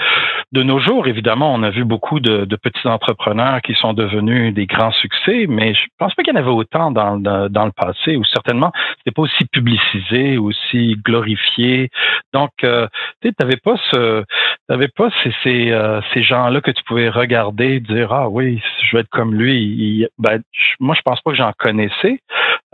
De 0.52 0.62
nos 0.62 0.80
jours, 0.80 1.06
évidemment, 1.06 1.54
on 1.54 1.62
a 1.62 1.70
vu 1.70 1.84
beaucoup 1.84 2.20
de, 2.20 2.44
de, 2.44 2.56
petits 2.56 2.86
entrepreneurs 2.86 3.62
qui 3.62 3.74
sont 3.74 3.94
devenus 3.94 4.52
des 4.52 4.66
grands 4.66 4.92
succès, 4.92 5.46
mais 5.48 5.72
je 5.72 5.80
pense 5.98 6.14
pas 6.14 6.22
qu'il 6.22 6.34
y 6.34 6.36
en 6.36 6.40
avait 6.40 6.50
autant 6.50 6.90
dans, 6.90 7.16
dans, 7.16 7.64
le 7.64 7.72
passé, 7.72 8.16
ou 8.16 8.24
certainement, 8.24 8.70
c'était 8.98 9.12
pas 9.12 9.22
aussi 9.22 9.46
publicisé, 9.50 10.36
aussi 10.36 10.96
glorifié. 11.02 11.88
Donc, 12.34 12.50
euh, 12.64 12.86
tu 13.22 13.30
sais, 13.30 13.56
pas 13.64 13.76
ce, 13.92 14.24
t'avais 14.68 14.88
pas 14.88 15.08
ces, 15.22 15.32
ces, 15.42 16.00
ces 16.12 16.22
gens-là 16.22 16.60
que 16.60 16.70
tu 16.70 16.82
pouvais 16.84 17.08
regarder, 17.08 17.80
dire 17.80 18.09
ah 18.10 18.28
oui, 18.28 18.60
je 18.82 18.96
vais 18.96 19.00
être 19.02 19.10
comme 19.10 19.34
lui. 19.34 20.06
ben, 20.18 20.42
moi, 20.80 20.94
je 20.96 21.02
pense 21.02 21.20
pas 21.20 21.30
que 21.30 21.36
j'en 21.36 21.52
connaissais, 21.58 22.20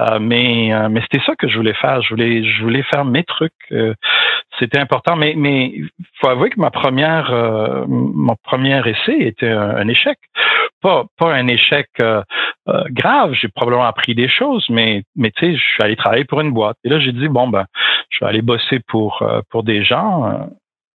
euh, 0.00 0.18
mais 0.20 0.72
euh, 0.74 0.88
mais 0.88 1.00
c'était 1.02 1.24
ça 1.24 1.34
que 1.36 1.48
je 1.48 1.56
voulais 1.56 1.74
faire. 1.74 2.02
Je 2.02 2.10
voulais 2.10 2.44
je 2.44 2.62
voulais 2.62 2.82
faire 2.82 3.04
mes 3.04 3.24
trucs. 3.24 3.52
Euh, 3.72 3.94
c'était 4.58 4.78
important, 4.78 5.16
mais 5.16 5.34
mais 5.36 5.74
faut 6.20 6.28
avouer 6.28 6.50
que 6.50 6.60
ma 6.60 6.70
première 6.70 7.30
mon 7.88 8.36
premier 8.42 8.80
essai 8.88 9.18
était 9.20 9.50
un, 9.50 9.86
échec. 9.88 10.18
Pas 10.82 11.04
pas 11.18 11.34
un 11.34 11.46
échec 11.48 11.88
grave. 12.66 13.32
J'ai 13.34 13.48
probablement 13.48 13.84
appris 13.86 14.14
des 14.14 14.28
choses, 14.28 14.66
mais 14.70 15.02
mais 15.16 15.30
tu 15.32 15.46
sais, 15.46 15.56
je 15.56 15.62
suis 15.62 15.82
allé 15.82 15.96
travailler 15.96 16.24
pour 16.24 16.40
une 16.40 16.52
boîte. 16.52 16.76
Et 16.84 16.88
là, 16.88 16.98
j'ai 16.98 17.12
dit 17.12 17.28
bon 17.28 17.48
ben, 17.48 17.66
je 18.10 18.20
vais 18.20 18.26
aller 18.28 18.42
bosser 18.42 18.80
pour 18.88 19.22
pour 19.50 19.62
des 19.62 19.84
gens. 19.84 20.48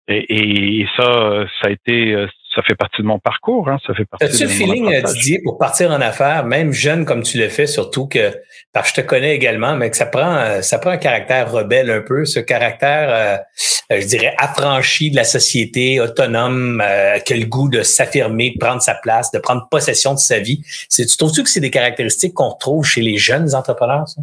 Et, 0.09 0.81
et, 0.81 0.87
ça, 0.95 1.45
ça 1.59 1.67
a 1.67 1.69
été 1.69 2.27
ça 2.57 2.63
fait 2.63 2.75
partie 2.75 3.03
de 3.03 3.07
mon 3.07 3.19
parcours. 3.19 3.69
Hein, 3.69 3.77
ça 3.85 3.93
fait 3.93 4.05
partie 4.05 4.25
As-tu 4.25 4.43
le 4.43 4.49
feeling, 4.49 4.91
euh, 4.91 5.01
Didier, 5.03 5.41
pour 5.43 5.59
partir 5.59 5.91
en 5.91 6.01
affaires, 6.01 6.43
même 6.43 6.73
jeune 6.73 7.05
comme 7.05 7.21
tu 7.21 7.37
le 7.37 7.49
fais, 7.49 7.67
surtout 7.67 8.07
que, 8.07 8.33
parce 8.73 8.91
que 8.91 8.97
je 8.97 9.01
te 9.03 9.07
connais 9.07 9.35
également, 9.35 9.75
mais 9.75 9.91
que 9.91 9.95
ça 9.95 10.07
prend, 10.07 10.35
euh, 10.37 10.61
ça 10.63 10.79
prend 10.79 10.89
un 10.89 10.97
caractère 10.97 11.51
rebelle 11.51 11.91
un 11.91 12.01
peu, 12.01 12.25
ce 12.25 12.39
caractère, 12.39 13.43
euh, 13.91 13.99
je 13.99 14.07
dirais, 14.07 14.33
affranchi 14.39 15.11
de 15.11 15.15
la 15.15 15.23
société, 15.23 16.01
autonome, 16.01 16.83
qui 17.25 17.33
a 17.33 17.37
le 17.37 17.45
goût 17.45 17.69
de 17.69 17.83
s'affirmer, 17.83 18.51
de 18.51 18.57
prendre 18.57 18.81
sa 18.81 18.95
place, 18.95 19.31
de 19.31 19.37
prendre 19.37 19.67
possession 19.69 20.15
de 20.15 20.19
sa 20.19 20.39
vie. 20.39 20.63
Tu 20.91 21.05
trouves-tu 21.15 21.43
que 21.43 21.49
c'est 21.49 21.59
des 21.59 21.71
caractéristiques 21.71 22.33
qu'on 22.33 22.49
retrouve 22.49 22.83
chez 22.83 23.01
les 23.01 23.17
jeunes 23.17 23.53
entrepreneurs? 23.53 24.07
Ça? 24.07 24.21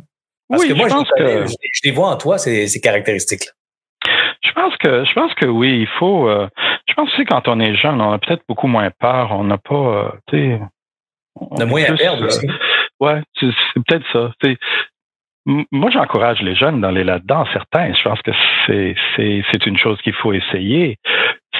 Parce 0.49 0.62
oui, 0.62 0.68
que 0.68 0.75
moi, 0.75 0.88
je, 0.88 0.94
que... 0.94 1.47
je, 1.47 1.81
les 1.85 1.92
vois 1.92 2.09
en 2.09 2.16
toi, 2.16 2.37
ces, 2.37 2.66
ces 2.66 2.81
caractéristiques-là. 2.81 3.53
Je 4.42 4.53
pense 4.53 4.77
que 4.77 5.05
je 5.05 5.12
pense 5.14 5.35
que 5.35 5.47
oui, 5.47 5.81
il 5.81 5.88
faut. 5.99 6.29
Euh, 6.29 6.47
je 6.88 6.94
pense 6.94 7.12
aussi 7.12 7.25
quand 7.25 7.49
on 7.49 7.61
est 7.61 7.75
jeune, 7.75 8.01
on 8.01 8.12
a 8.12 8.18
peut-être 8.18 8.44
beaucoup 8.49 8.66
moins 8.66 8.90
peur. 8.90 9.33
On 9.33 9.44
n'a 9.44 9.59
pas, 9.59 9.75
euh, 9.75 10.09
tu 10.29 10.37
sais. 10.37 10.61
On 11.37 11.57
a 11.57 11.66
moins 11.66 11.83
à 11.85 11.94
perdre 11.94 12.27
aussi. 12.27 12.47
ouais, 13.01 13.23
c'est 13.38 13.49
peut-être 13.87 14.07
ça. 14.12 14.33
Moi, 15.47 15.90
j'encourage 15.90 16.40
les 16.40 16.55
jeunes 16.55 16.81
d'aller 16.81 17.05
là-dedans, 17.05 17.44
certains. 17.53 17.92
Je 17.92 18.03
pense 18.03 18.23
que 18.23 18.31
c'est 18.66 18.94
c'est 19.16 19.66
une 19.66 19.77
chose 19.77 20.01
qu'il 20.03 20.14
faut 20.14 20.33
essayer 20.33 20.99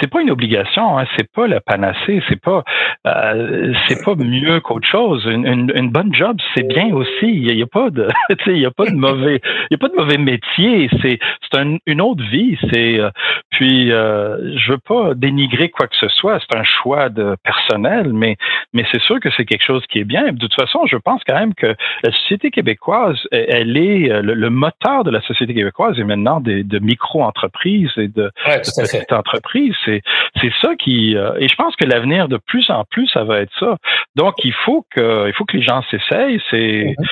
c'est 0.05 0.11
pas 0.11 0.21
une 0.21 0.31
obligation, 0.31 0.99
hein, 0.99 1.07
c'est 1.17 1.33
pas 1.33 1.47
la 1.47 1.61
panacée, 1.61 2.23
c'est 2.29 2.41
pas 2.41 2.63
euh, 3.07 3.73
c'est 3.89 4.05
pas 4.05 4.15
mieux 4.15 4.61
qu'autre 4.61 4.87
chose. 4.87 5.25
Une, 5.25 5.47
une, 5.47 5.73
une, 5.75 5.89
bonne 5.89 6.15
job, 6.15 6.37
c'est 6.55 6.69
bien 6.69 6.95
aussi. 6.95 7.23
Il 7.23 7.57
y, 7.57 7.63
a, 7.63 7.67
pas 7.67 7.89
de, 7.89 8.09
il 8.47 8.59
y 8.59 8.67
a 8.67 8.71
pas 8.71 8.85
de 8.85 8.95
mauvais, 8.95 9.41
il 9.71 9.73
y 9.73 9.75
a 9.75 9.79
pas 9.79 9.89
de 9.89 9.97
mauvais 9.97 10.19
métier. 10.19 10.91
C'est 11.01 11.19
c'est 11.43 11.59
un, 11.59 11.79
une 11.87 12.03
autre 12.03 12.23
vie. 12.31 12.59
C'est 12.71 13.01
euh, 13.01 13.09
puis 13.51 13.93
euh, 13.93 14.59
je 14.59 14.73
veux 14.73 14.79
pas 14.79 15.15
dénigrer 15.15 15.71
quoi 15.71 15.87
que 15.87 15.97
ce 15.97 16.09
soit. 16.09 16.39
C'est 16.41 16.59
un 16.59 16.65
choix 16.65 17.09
de 17.09 17.37
personnel, 17.43 18.13
mais 18.13 18.37
mais 18.75 18.85
c'est 18.93 19.01
sûr 19.01 19.21
que 19.21 19.31
c'est 19.35 19.47
quelque 19.47 19.65
chose 19.65 19.85
qui 19.89 20.01
est 20.01 20.05
bien. 20.05 20.33
De 20.33 20.39
toute 20.39 20.55
façon, 20.55 20.85
je 20.87 20.97
pense 20.97 21.23
quand 21.27 21.39
même 21.39 21.55
que 21.55 21.75
la 22.03 22.13
société 22.13 22.51
québécoise, 22.51 23.19
elle 23.33 23.79
est 23.79 24.11
euh, 24.11 24.21
le, 24.21 24.51
moteur 24.51 25.03
de 25.05 25.11
la 25.11 25.23
société 25.23 25.55
québécoise 25.55 25.99
est 25.99 26.05
maintenant 26.05 26.41
des, 26.41 26.63
de 26.63 26.79
micro-entreprises 26.79 27.91
et 27.97 28.09
de, 28.09 28.25
de 28.25 28.83
petites 28.83 29.13
entreprises 29.13 29.75
c'est 29.85 29.94
c'est 30.41 30.53
ça 30.61 30.75
qui 30.77 31.17
euh, 31.17 31.33
et 31.39 31.49
je 31.49 31.55
pense 31.55 31.77
que 31.77 31.85
l'avenir 31.85 32.29
de 32.29 32.37
plus 32.37 32.69
en 32.71 32.85
plus 32.85 33.09
ça 33.09 33.25
va 33.25 33.41
être 33.41 33.53
ça. 33.59 33.77
Donc 34.17 34.35
il 34.45 34.53
faut 34.53 34.85
que 34.95 35.29
il 35.29 35.35
faut 35.35 35.45
que 35.45 35.57
les 35.57 35.63
gens 35.63 35.83
s'essayent, 35.91 36.41
c'est 36.51 36.95
mhm. 36.99 37.07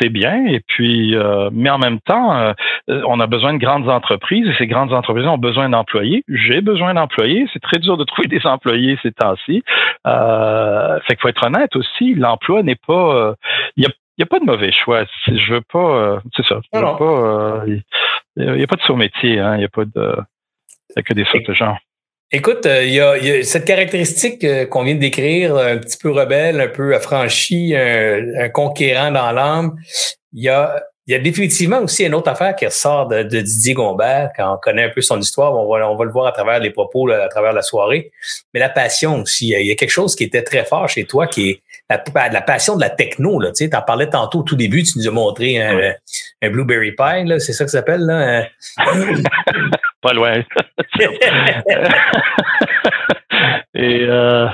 c'est 0.00 0.08
bien 0.08 0.46
et 0.46 0.60
puis 0.66 1.14
euh, 1.14 1.50
mais 1.52 1.70
en 1.70 1.78
même 1.78 2.00
temps 2.00 2.36
euh, 2.36 2.52
on 2.88 3.20
a 3.20 3.26
besoin 3.26 3.52
de 3.54 3.58
grandes 3.58 3.88
entreprises 3.88 4.48
et 4.48 4.54
ces 4.58 4.66
grandes 4.66 4.92
entreprises 4.92 5.26
ont 5.26 5.38
besoin 5.38 5.68
d'employés. 5.68 6.24
J'ai 6.28 6.60
besoin 6.60 6.94
d'employés, 6.94 7.46
c'est 7.52 7.62
très 7.62 7.78
dur 7.78 7.96
de 7.96 8.04
trouver 8.04 8.28
des 8.28 8.46
employés 8.46 8.98
ces 9.02 9.12
temps-ci. 9.12 9.62
Euh, 10.06 10.98
fait 11.00 11.14
qu'il 11.14 11.22
faut 11.22 11.28
être 11.28 11.46
honnête 11.46 11.76
aussi, 11.76 12.14
l'emploi 12.14 12.62
n'est 12.62 12.78
pas 12.86 13.34
il 13.76 13.84
y 13.84 13.86
a 13.86 13.90
il 14.16 14.20
n'y 14.20 14.26
a 14.26 14.26
pas 14.26 14.38
de 14.38 14.44
mauvais 14.44 14.70
choix. 14.70 15.04
Je 15.26 15.54
veux 15.54 15.60
pas, 15.60 16.22
c'est 16.36 16.46
ça. 16.46 16.60
Il 18.36 18.54
n'y 18.56 18.62
a, 18.62 18.66
pas 18.66 18.76
de 18.76 18.82
surmétier, 18.82 19.40
hein. 19.40 19.56
Il 19.56 19.58
n'y 19.58 19.64
a 19.64 19.68
pas 19.68 19.84
de, 19.84 20.16
il 20.90 20.92
y 20.96 20.98
a 20.98 21.02
que 21.02 21.14
des 21.14 21.24
sortes 21.24 21.46
de 21.46 21.54
gens. 21.54 21.76
Écoute, 22.34 22.66
il 22.66 22.90
y, 22.90 23.00
a, 23.00 23.44
cette 23.44 23.64
caractéristique 23.64 24.44
qu'on 24.68 24.82
vient 24.82 24.96
de 24.96 24.98
décrire, 24.98 25.56
un 25.56 25.78
petit 25.78 25.96
peu 25.96 26.10
rebelle, 26.10 26.60
un 26.60 26.66
peu 26.66 26.92
affranchi, 26.92 27.76
un, 27.76 28.48
conquérant 28.48 29.12
dans 29.12 29.30
l'âme. 29.30 29.76
Il 30.32 30.42
y 30.42 30.48
a 30.48 30.82
il 31.06 31.12
y 31.12 31.14
a 31.14 31.18
définitivement 31.18 31.80
aussi 31.80 32.04
une 32.04 32.14
autre 32.14 32.30
affaire 32.30 32.56
qui 32.56 32.64
ressort 32.64 33.08
de, 33.08 33.22
Didier 33.22 33.74
Gombert, 33.74 34.30
quand 34.36 34.54
on 34.54 34.56
connaît 34.56 34.84
un 34.84 34.88
peu 34.88 35.02
son 35.02 35.20
histoire, 35.20 35.54
on 35.54 35.70
va, 35.70 35.88
on 35.88 35.96
va 35.96 36.04
le 36.04 36.10
voir 36.10 36.26
à 36.26 36.32
travers 36.32 36.58
les 36.60 36.70
propos, 36.70 37.10
à 37.10 37.28
travers 37.28 37.52
la 37.52 37.62
soirée. 37.62 38.10
Mais 38.52 38.60
la 38.60 38.70
passion 38.70 39.20
aussi, 39.20 39.50
il 39.50 39.66
y 39.66 39.70
a 39.70 39.74
quelque 39.74 39.90
chose 39.90 40.16
qui 40.16 40.24
était 40.24 40.42
très 40.42 40.64
fort 40.64 40.88
chez 40.88 41.04
toi, 41.04 41.26
qui 41.26 41.50
est 41.50 41.62
la, 41.90 42.02
la 42.30 42.40
passion 42.40 42.74
de 42.74 42.80
la 42.80 42.90
techno. 42.90 43.38
Tu 43.52 43.68
en 43.72 43.82
parlais 43.82 44.08
tantôt 44.08 44.40
au 44.40 44.42
tout 44.42 44.56
début, 44.56 44.82
tu 44.82 44.98
nous 44.98 45.06
as 45.06 45.10
montré 45.10 45.60
un, 45.60 45.94
Blueberry 46.42 46.92
Pie, 46.92 47.38
c'est 47.38 47.52
ça 47.52 47.64
que 47.64 47.70
ça 47.70 47.78
s'appelle? 47.78 48.00
Là? 48.00 48.46
Pas 50.04 50.12
loin. 50.12 50.34
Et 53.74 54.06
euh, 54.08 54.46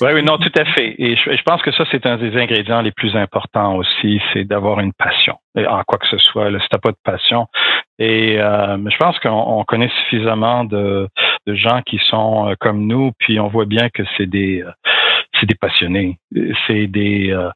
ouais, 0.00 0.12
oui, 0.12 0.22
non, 0.24 0.38
tout 0.38 0.52
à 0.58 0.64
fait. 0.64 0.94
Et 0.98 1.16
je, 1.16 1.42
pense 1.44 1.62
que 1.62 1.70
ça, 1.72 1.84
c'est 1.90 2.04
un 2.04 2.16
des 2.16 2.36
ingrédients 2.36 2.82
les 2.82 2.90
plus 2.90 3.16
importants 3.16 3.76
aussi, 3.76 4.20
c'est 4.32 4.44
d'avoir 4.44 4.80
une 4.80 4.92
passion. 4.92 5.36
en 5.56 5.82
quoi 5.84 5.98
que 5.98 6.08
ce 6.08 6.18
soit, 6.18 6.50
là, 6.50 6.58
si 6.60 6.66
t'as 6.68 6.78
pas 6.78 6.90
de 6.90 6.98
passion. 7.04 7.46
Et 8.00 8.40
euh, 8.40 8.76
je 8.90 8.96
pense 8.96 9.18
qu'on 9.20 9.64
connaît 9.64 9.90
suffisamment 10.02 10.64
de, 10.64 11.08
de, 11.46 11.54
gens 11.54 11.80
qui 11.82 11.98
sont 12.10 12.48
euh, 12.48 12.54
comme 12.58 12.86
nous, 12.86 13.12
puis 13.18 13.38
on 13.40 13.46
voit 13.48 13.66
bien 13.66 13.88
que 13.90 14.02
c'est 14.16 14.26
des 14.26 14.62
euh, 14.62 14.70
c'est 15.38 15.46
des 15.46 15.54
passionnés. 15.54 16.18
C'est 16.66 16.88
des 16.88 17.30
euh, 17.30 17.50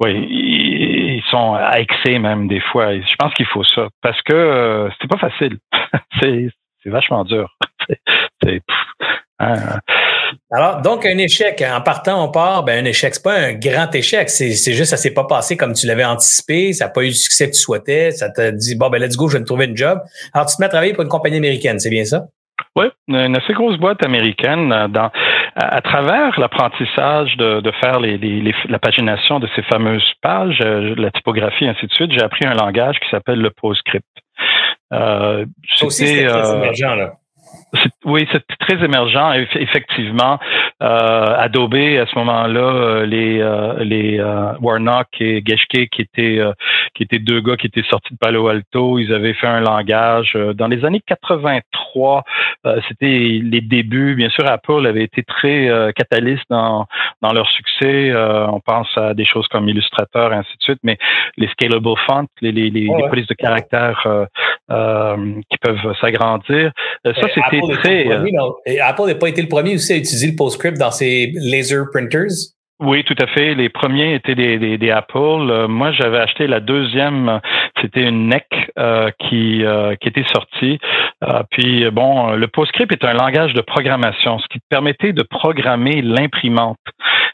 oui, 0.00 0.26
ils 0.30 1.22
sont 1.30 1.54
à 1.54 1.80
excès 1.80 2.18
même 2.18 2.48
des 2.48 2.60
fois. 2.60 2.94
je 2.94 3.14
pense 3.18 3.32
qu'il 3.34 3.46
faut 3.46 3.64
ça 3.64 3.88
parce 4.02 4.20
que 4.22 4.88
c'est 5.00 5.08
pas 5.08 5.18
facile. 5.18 5.58
c'est 6.20 6.50
vachement 6.86 7.24
dur. 7.24 7.54
c'est 8.42 8.62
Hein. 9.40 9.78
Alors, 10.50 10.82
donc, 10.82 11.06
un 11.06 11.16
échec. 11.16 11.64
En 11.66 11.80
partant, 11.80 12.22
on 12.22 12.30
part, 12.30 12.62
ben, 12.62 12.84
un 12.84 12.88
échec, 12.88 13.14
c'est 13.14 13.22
pas 13.22 13.38
un 13.38 13.52
grand 13.54 13.92
échec. 13.94 14.28
C'est, 14.28 14.52
c'est 14.52 14.74
juste, 14.74 14.90
ça 14.90 14.96
s'est 14.96 15.14
pas 15.14 15.24
passé 15.24 15.56
comme 15.56 15.72
tu 15.72 15.86
l'avais 15.86 16.04
anticipé. 16.04 16.72
Ça 16.72 16.84
n'a 16.86 16.90
pas 16.90 17.02
eu 17.02 17.08
le 17.08 17.12
succès 17.12 17.48
que 17.50 17.54
tu 17.56 17.60
souhaitais. 17.60 18.10
Ça 18.10 18.28
t'a 18.28 18.52
dit, 18.52 18.76
bon, 18.76 18.90
ben, 18.90 19.00
let's 19.00 19.16
go, 19.16 19.28
je 19.28 19.34
vais 19.34 19.40
me 19.40 19.46
trouver 19.46 19.64
une 19.64 19.76
job. 19.76 19.98
Alors, 20.34 20.46
tu 20.46 20.56
te 20.56 20.60
mets 20.60 20.66
à 20.66 20.68
travailler 20.68 20.92
pour 20.92 21.02
une 21.02 21.08
compagnie 21.08 21.38
américaine, 21.38 21.78
c'est 21.78 21.90
bien 21.90 22.04
ça? 22.04 22.26
Oui, 22.76 22.86
une 23.08 23.36
assez 23.36 23.54
grosse 23.54 23.78
boîte 23.78 24.04
américaine. 24.04 24.70
Euh, 24.72 24.88
dans, 24.88 25.10
à, 25.56 25.80
travers 25.80 26.38
l'apprentissage 26.38 27.36
de, 27.36 27.60
de 27.60 27.70
faire 27.80 28.00
les, 28.00 28.18
les, 28.18 28.54
la 28.68 28.78
pagination 28.78 29.40
de 29.40 29.48
ces 29.54 29.62
fameuses 29.62 30.12
pages, 30.22 30.60
euh, 30.62 30.94
la 30.96 31.10
typographie, 31.10 31.66
ainsi 31.66 31.86
de 31.86 31.92
suite, 31.92 32.12
j'ai 32.12 32.22
appris 32.22 32.46
un 32.46 32.54
langage 32.54 32.98
qui 33.00 33.08
s'appelle 33.10 33.40
le 33.40 33.50
PostScript. 33.50 34.06
Euh, 34.92 35.46
aussi, 35.82 36.06
c'était 36.06 36.28
euh, 36.28 36.56
émergent, 36.56 36.96
là. 36.96 37.12
Oui, 38.04 38.26
c'est 38.32 38.42
très 38.58 38.82
émergent. 38.84 39.34
Effectivement, 39.54 40.38
euh, 40.82 41.34
Adobe 41.38 41.74
à 41.74 42.06
ce 42.06 42.18
moment-là, 42.18 42.60
euh, 42.60 43.06
les 43.06 43.40
euh, 43.40 43.84
les 43.84 44.18
euh, 44.18 44.54
Warnock 44.60 45.08
et 45.20 45.42
Geschke 45.46 45.88
qui 45.90 46.02
étaient 46.02 46.40
qui 46.94 47.02
étaient 47.02 47.18
deux 47.18 47.40
gars 47.40 47.56
qui 47.56 47.66
étaient 47.66 47.84
sortis 47.88 48.14
de 48.14 48.18
Palo 48.18 48.48
Alto, 48.48 48.98
ils 48.98 49.12
avaient 49.12 49.34
fait 49.34 49.46
un 49.46 49.60
langage 49.60 50.36
dans 50.54 50.66
les 50.66 50.84
années 50.84 51.02
83. 51.06 52.24
C'était 52.88 53.40
les 53.42 53.60
débuts. 53.60 54.14
Bien 54.14 54.30
sûr, 54.30 54.46
Apple 54.48 54.86
avait 54.86 55.04
été 55.04 55.22
très 55.22 55.68
catalyste 55.94 56.44
dans 56.50 56.86
dans 57.22 57.32
leur 57.32 57.48
succès. 57.50 58.12
on 58.14 58.60
pense 58.60 58.88
à 58.96 59.14
des 59.14 59.24
choses 59.24 59.46
comme 59.48 59.68
Illustrator 59.68 60.32
et 60.32 60.36
ainsi 60.36 60.56
de 60.56 60.62
suite, 60.62 60.80
mais 60.82 60.98
les 61.36 61.48
scalable 61.48 61.90
fonts, 62.06 62.26
les 62.40 62.52
les, 62.52 62.70
les, 62.70 62.88
polices 63.08 63.26
de 63.28 63.34
caractère 63.34 64.06
qui 64.68 65.58
peuvent 65.58 65.94
s'agrandir. 66.00 66.72
ça, 67.04 67.28
c'était 67.34 67.59
euh, 67.62 68.76
Apple 68.82 69.06
n'a 69.06 69.14
pas 69.14 69.28
été 69.28 69.42
le 69.42 69.48
premier 69.48 69.74
aussi 69.74 69.92
à 69.92 69.96
utiliser 69.96 70.28
le 70.28 70.36
PostScript 70.36 70.78
dans 70.78 70.90
ses 70.90 71.32
laser 71.34 71.86
printers. 71.92 72.54
Oui, 72.80 73.04
tout 73.04 73.16
à 73.20 73.26
fait. 73.26 73.54
Les 73.54 73.68
premiers 73.68 74.14
étaient 74.14 74.34
des, 74.34 74.78
des, 74.78 74.90
Apple. 74.90 75.18
Euh, 75.18 75.68
moi, 75.68 75.92
j'avais 75.92 76.18
acheté 76.18 76.46
la 76.46 76.60
deuxième. 76.60 77.40
C'était 77.80 78.08
une 78.08 78.28
NEC 78.28 78.46
euh, 78.78 79.10
qui, 79.18 79.62
qui 80.00 80.08
était 80.08 80.24
sortie. 80.32 80.78
puis, 81.50 81.90
bon, 81.90 82.30
le 82.32 82.48
PostScript 82.48 82.92
est 82.92 83.04
un 83.04 83.12
langage 83.12 83.52
de 83.52 83.60
programmation, 83.60 84.38
ce 84.38 84.46
qui 84.48 84.60
permettait 84.70 85.12
de 85.12 85.22
programmer 85.22 86.00
l'imprimante. 86.00 86.78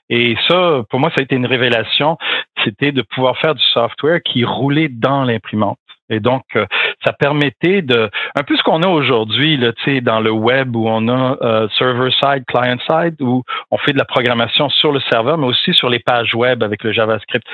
Et 0.09 0.37
ça, 0.49 0.83
pour 0.91 1.01
moi, 1.01 1.11
ça 1.11 1.21
a 1.21 1.23
été 1.23 1.37
une 1.37 1.47
révélation. 1.47 2.17
C'était 2.65 2.93
de 2.93 3.03
pouvoir 3.03 3.39
faire 3.39 3.55
du 3.55 3.63
software 3.73 4.21
qui 4.23 4.45
roulait 4.45 4.89
dans 4.89 5.25
l'imprimante. 5.25 5.79
Et 6.09 6.21
donc, 6.21 6.45
euh, 6.55 6.67
ça 7.07 7.13
permettait 7.13 7.83
de 7.83 8.11
un 8.35 8.43
peu 8.43 8.57
ce 8.57 8.63
qu'on 8.63 8.83
a 8.83 8.89
aujourd'hui, 8.89 9.57
là, 9.57 9.73
dans 10.03 10.21
le 10.21 10.31
web 10.31 10.75
où 10.75 10.89
on 10.89 11.09
a 11.09 11.37
euh, 11.41 11.69
server-side, 11.79 12.45
client-side, 12.47 13.21
où 13.23 13.43
on 13.71 13.79
fait 13.79 13.93
de 13.93 13.99
la 13.99 14.05
programmation 14.05 14.69
sur 14.69 14.93
le 14.93 15.01
serveur, 15.11 15.39
mais 15.39 15.47
aussi 15.47 15.73
sur 15.73 15.89
les 15.89 16.01
pages 16.01 16.35
web 16.35 16.63
avec 16.63 16.83
le 16.83 16.93
JavaScript. 16.93 17.47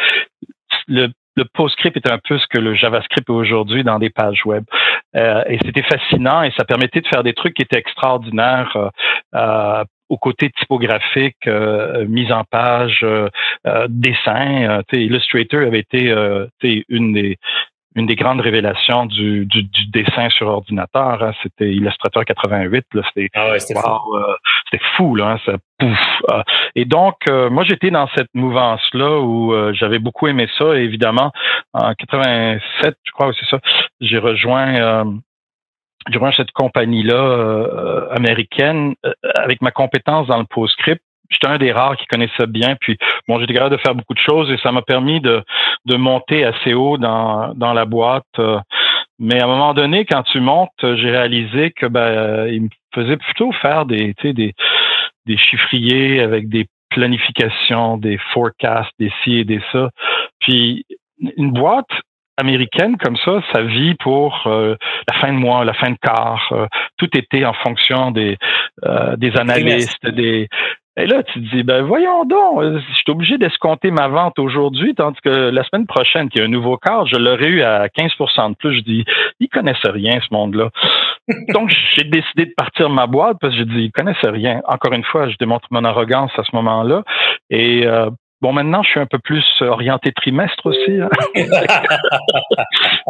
Le, 0.88 1.08
le 1.36 1.44
PostScript 1.52 1.96
est 1.96 2.10
un 2.10 2.18
peu 2.26 2.38
ce 2.38 2.46
que 2.46 2.58
le 2.58 2.74
JavaScript 2.74 3.28
est 3.28 3.32
aujourd'hui 3.32 3.84
dans 3.84 3.98
des 3.98 4.10
pages 4.10 4.44
web. 4.46 4.64
Euh, 5.16 5.42
et 5.46 5.58
c'était 5.64 5.82
fascinant 5.82 6.42
et 6.42 6.52
ça 6.56 6.64
permettait 6.64 7.00
de 7.00 7.08
faire 7.08 7.22
des 7.22 7.34
trucs 7.34 7.54
qui 7.54 7.62
étaient 7.62 7.78
extraordinaires 7.78 8.90
euh, 9.34 9.84
au 10.08 10.18
côté 10.18 10.50
typographique, 10.50 11.46
mise 12.06 12.30
en 12.32 12.44
page, 12.44 13.06
dessin. 13.88 14.82
Illustrator 14.92 15.62
avait 15.62 15.78
été 15.78 16.14
une 16.90 17.14
des 17.14 17.38
une 17.94 18.06
des 18.06 18.16
grandes 18.16 18.40
révélations 18.40 19.06
du, 19.06 19.44
du, 19.46 19.64
du 19.64 19.86
dessin 19.86 20.30
sur 20.30 20.48
ordinateur. 20.48 21.22
Hein, 21.22 21.32
c'était 21.42 21.70
Illustrator 21.70 22.24
88. 22.24 22.86
C'était 22.92 23.28
ah 23.34 23.50
ouais, 23.50 23.58
c'était 23.58 23.80
fou. 23.80 24.16
Euh, 24.16 24.78
fou 24.96 25.14
là. 25.16 25.32
Hein, 25.32 25.40
ça, 25.44 25.52
pouf, 25.78 25.98
euh. 26.30 26.42
et 26.74 26.84
donc 26.84 27.16
euh, 27.28 27.50
moi 27.50 27.64
j'étais 27.64 27.90
dans 27.90 28.08
cette 28.14 28.32
mouvance 28.34 28.82
là 28.94 29.20
où 29.20 29.54
j'avais 29.74 29.98
beaucoup 29.98 30.26
aimé 30.28 30.48
ça. 30.58 30.76
Et 30.76 30.82
évidemment 30.82 31.32
en 31.74 31.94
87, 31.94 32.96
je 33.04 33.12
crois 33.12 33.30
que 33.30 33.36
c'est 33.38 33.48
ça, 33.48 33.60
j'ai 34.00 34.18
rejoint. 34.18 35.04
j'ai 36.08 36.18
rejoint 36.18 36.32
cette 36.32 36.52
compagnie-là 36.52 38.08
américaine 38.10 38.94
avec 39.34 39.60
ma 39.60 39.70
compétence 39.70 40.26
dans 40.28 40.38
le 40.38 40.44
PostScript 40.44 41.02
j'étais 41.32 41.48
un 41.48 41.58
des 41.58 41.72
rares 41.72 41.96
qui 41.96 42.06
connaissait 42.06 42.46
bien. 42.46 42.76
Puis 42.80 42.96
bon, 43.26 43.40
j'étais 43.40 43.54
capable 43.54 43.76
de 43.76 43.80
faire 43.80 43.94
beaucoup 43.94 44.14
de 44.14 44.18
choses 44.18 44.50
et 44.50 44.58
ça 44.62 44.72
m'a 44.72 44.82
permis 44.82 45.20
de, 45.20 45.42
de 45.86 45.96
monter 45.96 46.44
assez 46.44 46.74
haut 46.74 46.98
dans, 46.98 47.54
dans 47.54 47.72
la 47.72 47.84
boîte. 47.84 48.24
Euh. 48.38 48.58
Mais 49.18 49.40
à 49.40 49.44
un 49.44 49.48
moment 49.48 49.74
donné, 49.74 50.04
quand 50.04 50.22
tu 50.24 50.40
montes, 50.40 50.70
j'ai 50.80 51.10
réalisé 51.10 51.70
que 51.70 51.86
ben, 51.86 52.48
il 52.48 52.62
me 52.62 52.68
faisait 52.94 53.16
plutôt 53.16 53.52
faire 53.52 53.86
des, 53.86 54.14
des, 54.22 54.54
des 55.26 55.36
chiffriers 55.36 56.20
avec 56.20 56.48
des 56.48 56.66
planifications, 56.90 57.96
des 57.98 58.18
forecasts, 58.32 58.92
des 58.98 59.12
ci 59.22 59.38
et 59.38 59.44
des 59.44 59.60
ça. 59.70 59.90
Puis 60.40 60.84
une 61.36 61.52
boîte 61.52 61.90
américaine 62.36 62.96
comme 62.96 63.16
ça, 63.16 63.42
ça 63.52 63.62
vit 63.62 63.94
pour 63.94 64.46
euh, 64.46 64.74
la 65.08 65.20
fin 65.20 65.32
de 65.32 65.38
mois, 65.38 65.64
la 65.64 65.74
fin 65.74 65.90
de 65.90 65.98
quart. 66.02 66.48
Euh, 66.52 66.66
tout 66.96 67.08
était 67.16 67.44
en 67.44 67.52
fonction 67.52 68.10
des, 68.10 68.36
des 69.18 69.36
analystes, 69.36 70.06
des, 70.06 70.48
et 70.98 71.06
là, 71.06 71.22
tu 71.22 71.40
te 71.42 71.56
dis, 71.56 71.62
ben 71.62 71.82
voyons 71.82 72.26
donc, 72.26 72.60
euh, 72.60 72.78
je 72.86 72.94
suis 72.94 73.10
obligé 73.10 73.38
d'escompter 73.38 73.90
ma 73.90 74.08
vente 74.08 74.38
aujourd'hui, 74.38 74.94
tandis 74.94 75.18
que 75.24 75.30
la 75.30 75.64
semaine 75.64 75.86
prochaine, 75.86 76.28
qu'il 76.28 76.40
y 76.40 76.44
a 76.44 76.46
un 76.46 76.50
nouveau 76.50 76.76
quart, 76.76 77.06
je 77.06 77.16
l'aurais 77.16 77.48
eu 77.48 77.62
à 77.62 77.88
15 77.88 78.10
de 78.18 78.54
plus. 78.56 78.76
Je 78.76 78.82
dis, 78.82 79.04
ils 79.40 79.48
connaissent 79.48 79.86
rien, 79.86 80.20
ce 80.20 80.34
monde-là. 80.34 80.68
Donc, 81.54 81.70
j'ai 81.94 82.04
décidé 82.04 82.44
de 82.44 82.54
partir 82.54 82.90
ma 82.90 83.06
boîte 83.06 83.38
parce 83.40 83.54
que 83.54 83.60
je 83.60 83.64
dis, 83.64 83.84
ils 83.84 83.92
connaissent 83.92 84.16
rien. 84.22 84.60
Encore 84.66 84.92
une 84.92 85.04
fois, 85.04 85.30
je 85.30 85.36
démontre 85.38 85.66
mon 85.70 85.84
arrogance 85.84 86.30
à 86.36 86.44
ce 86.44 86.54
moment-là. 86.56 87.04
Et 87.48 87.86
euh, 87.86 88.10
Bon, 88.42 88.52
maintenant, 88.52 88.82
je 88.82 88.90
suis 88.90 88.98
un 88.98 89.06
peu 89.06 89.20
plus 89.20 89.44
orienté 89.60 90.10
trimestre 90.10 90.66
aussi. 90.66 91.00
Hein. 91.00 91.08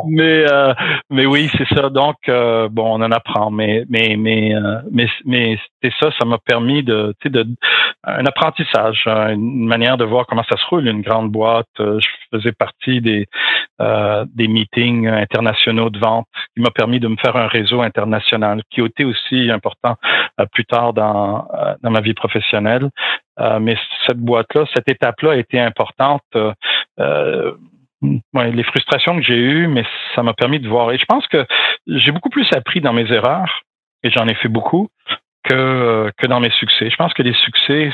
mais, 0.06 0.44
euh, 0.52 0.74
mais 1.08 1.24
oui, 1.24 1.50
c'est 1.56 1.66
ça. 1.74 1.88
Donc, 1.88 2.16
euh, 2.28 2.68
bon, 2.68 3.00
on 3.00 3.02
en 3.02 3.10
apprend. 3.10 3.50
Mais, 3.50 3.86
mais, 3.88 4.16
mais, 4.18 4.54
euh, 4.54 4.80
mais, 4.90 5.06
mais 5.24 5.58
c'est 5.82 5.92
ça. 5.98 6.10
Ça 6.20 6.26
m'a 6.26 6.36
permis 6.36 6.82
de, 6.82 7.14
tu 7.18 7.28
sais, 7.28 7.32
de, 7.32 7.46
un 8.04 8.26
apprentissage, 8.26 9.06
une 9.06 9.66
manière 9.66 9.96
de 9.96 10.04
voir 10.04 10.26
comment 10.26 10.44
ça 10.50 10.58
se 10.58 10.66
roule 10.66 10.86
une 10.86 11.00
grande 11.00 11.30
boîte. 11.30 11.66
Je 11.78 12.06
faisais 12.30 12.52
partie 12.52 13.00
des, 13.00 13.26
des 13.80 14.48
meetings 14.48 15.08
internationaux 15.08 15.88
de 15.88 15.98
vente 15.98 16.26
qui 16.54 16.62
m'a 16.62 16.70
permis 16.70 17.00
de 17.00 17.08
me 17.08 17.16
faire 17.16 17.36
un 17.36 17.46
réseau 17.46 17.80
international 17.80 18.60
qui 18.70 18.82
a 18.82 18.84
été 18.86 19.06
aussi 19.06 19.50
important 19.50 19.96
plus 20.52 20.64
tard 20.64 20.92
dans, 20.92 21.46
dans 21.82 21.90
ma 21.90 22.00
vie 22.00 22.14
professionnelle. 22.14 22.90
Euh, 23.40 23.58
mais 23.60 23.76
cette 24.06 24.18
boîte-là, 24.18 24.64
cette 24.74 24.88
étape-là 24.90 25.32
a 25.32 25.36
été 25.36 25.58
importante. 25.60 26.22
Euh, 26.34 26.52
euh 26.98 27.52
les 28.34 28.64
frustrations 28.64 29.14
que 29.14 29.22
j'ai 29.22 29.38
eues, 29.38 29.68
mais 29.68 29.84
ça 30.16 30.24
m'a 30.24 30.34
permis 30.34 30.58
de 30.58 30.68
voir. 30.68 30.90
Et 30.90 30.98
je 30.98 31.04
pense 31.04 31.24
que 31.28 31.46
j'ai 31.86 32.10
beaucoup 32.10 32.30
plus 32.30 32.48
appris 32.52 32.80
dans 32.80 32.92
mes 32.92 33.08
erreurs, 33.12 33.62
et 34.02 34.10
j'en 34.10 34.26
ai 34.26 34.34
fait 34.34 34.48
beaucoup, 34.48 34.88
que, 35.44 36.10
que 36.16 36.26
dans 36.26 36.40
mes 36.40 36.50
succès. 36.50 36.90
Je 36.90 36.96
pense 36.96 37.14
que 37.14 37.22
les 37.22 37.34
succès, 37.34 37.92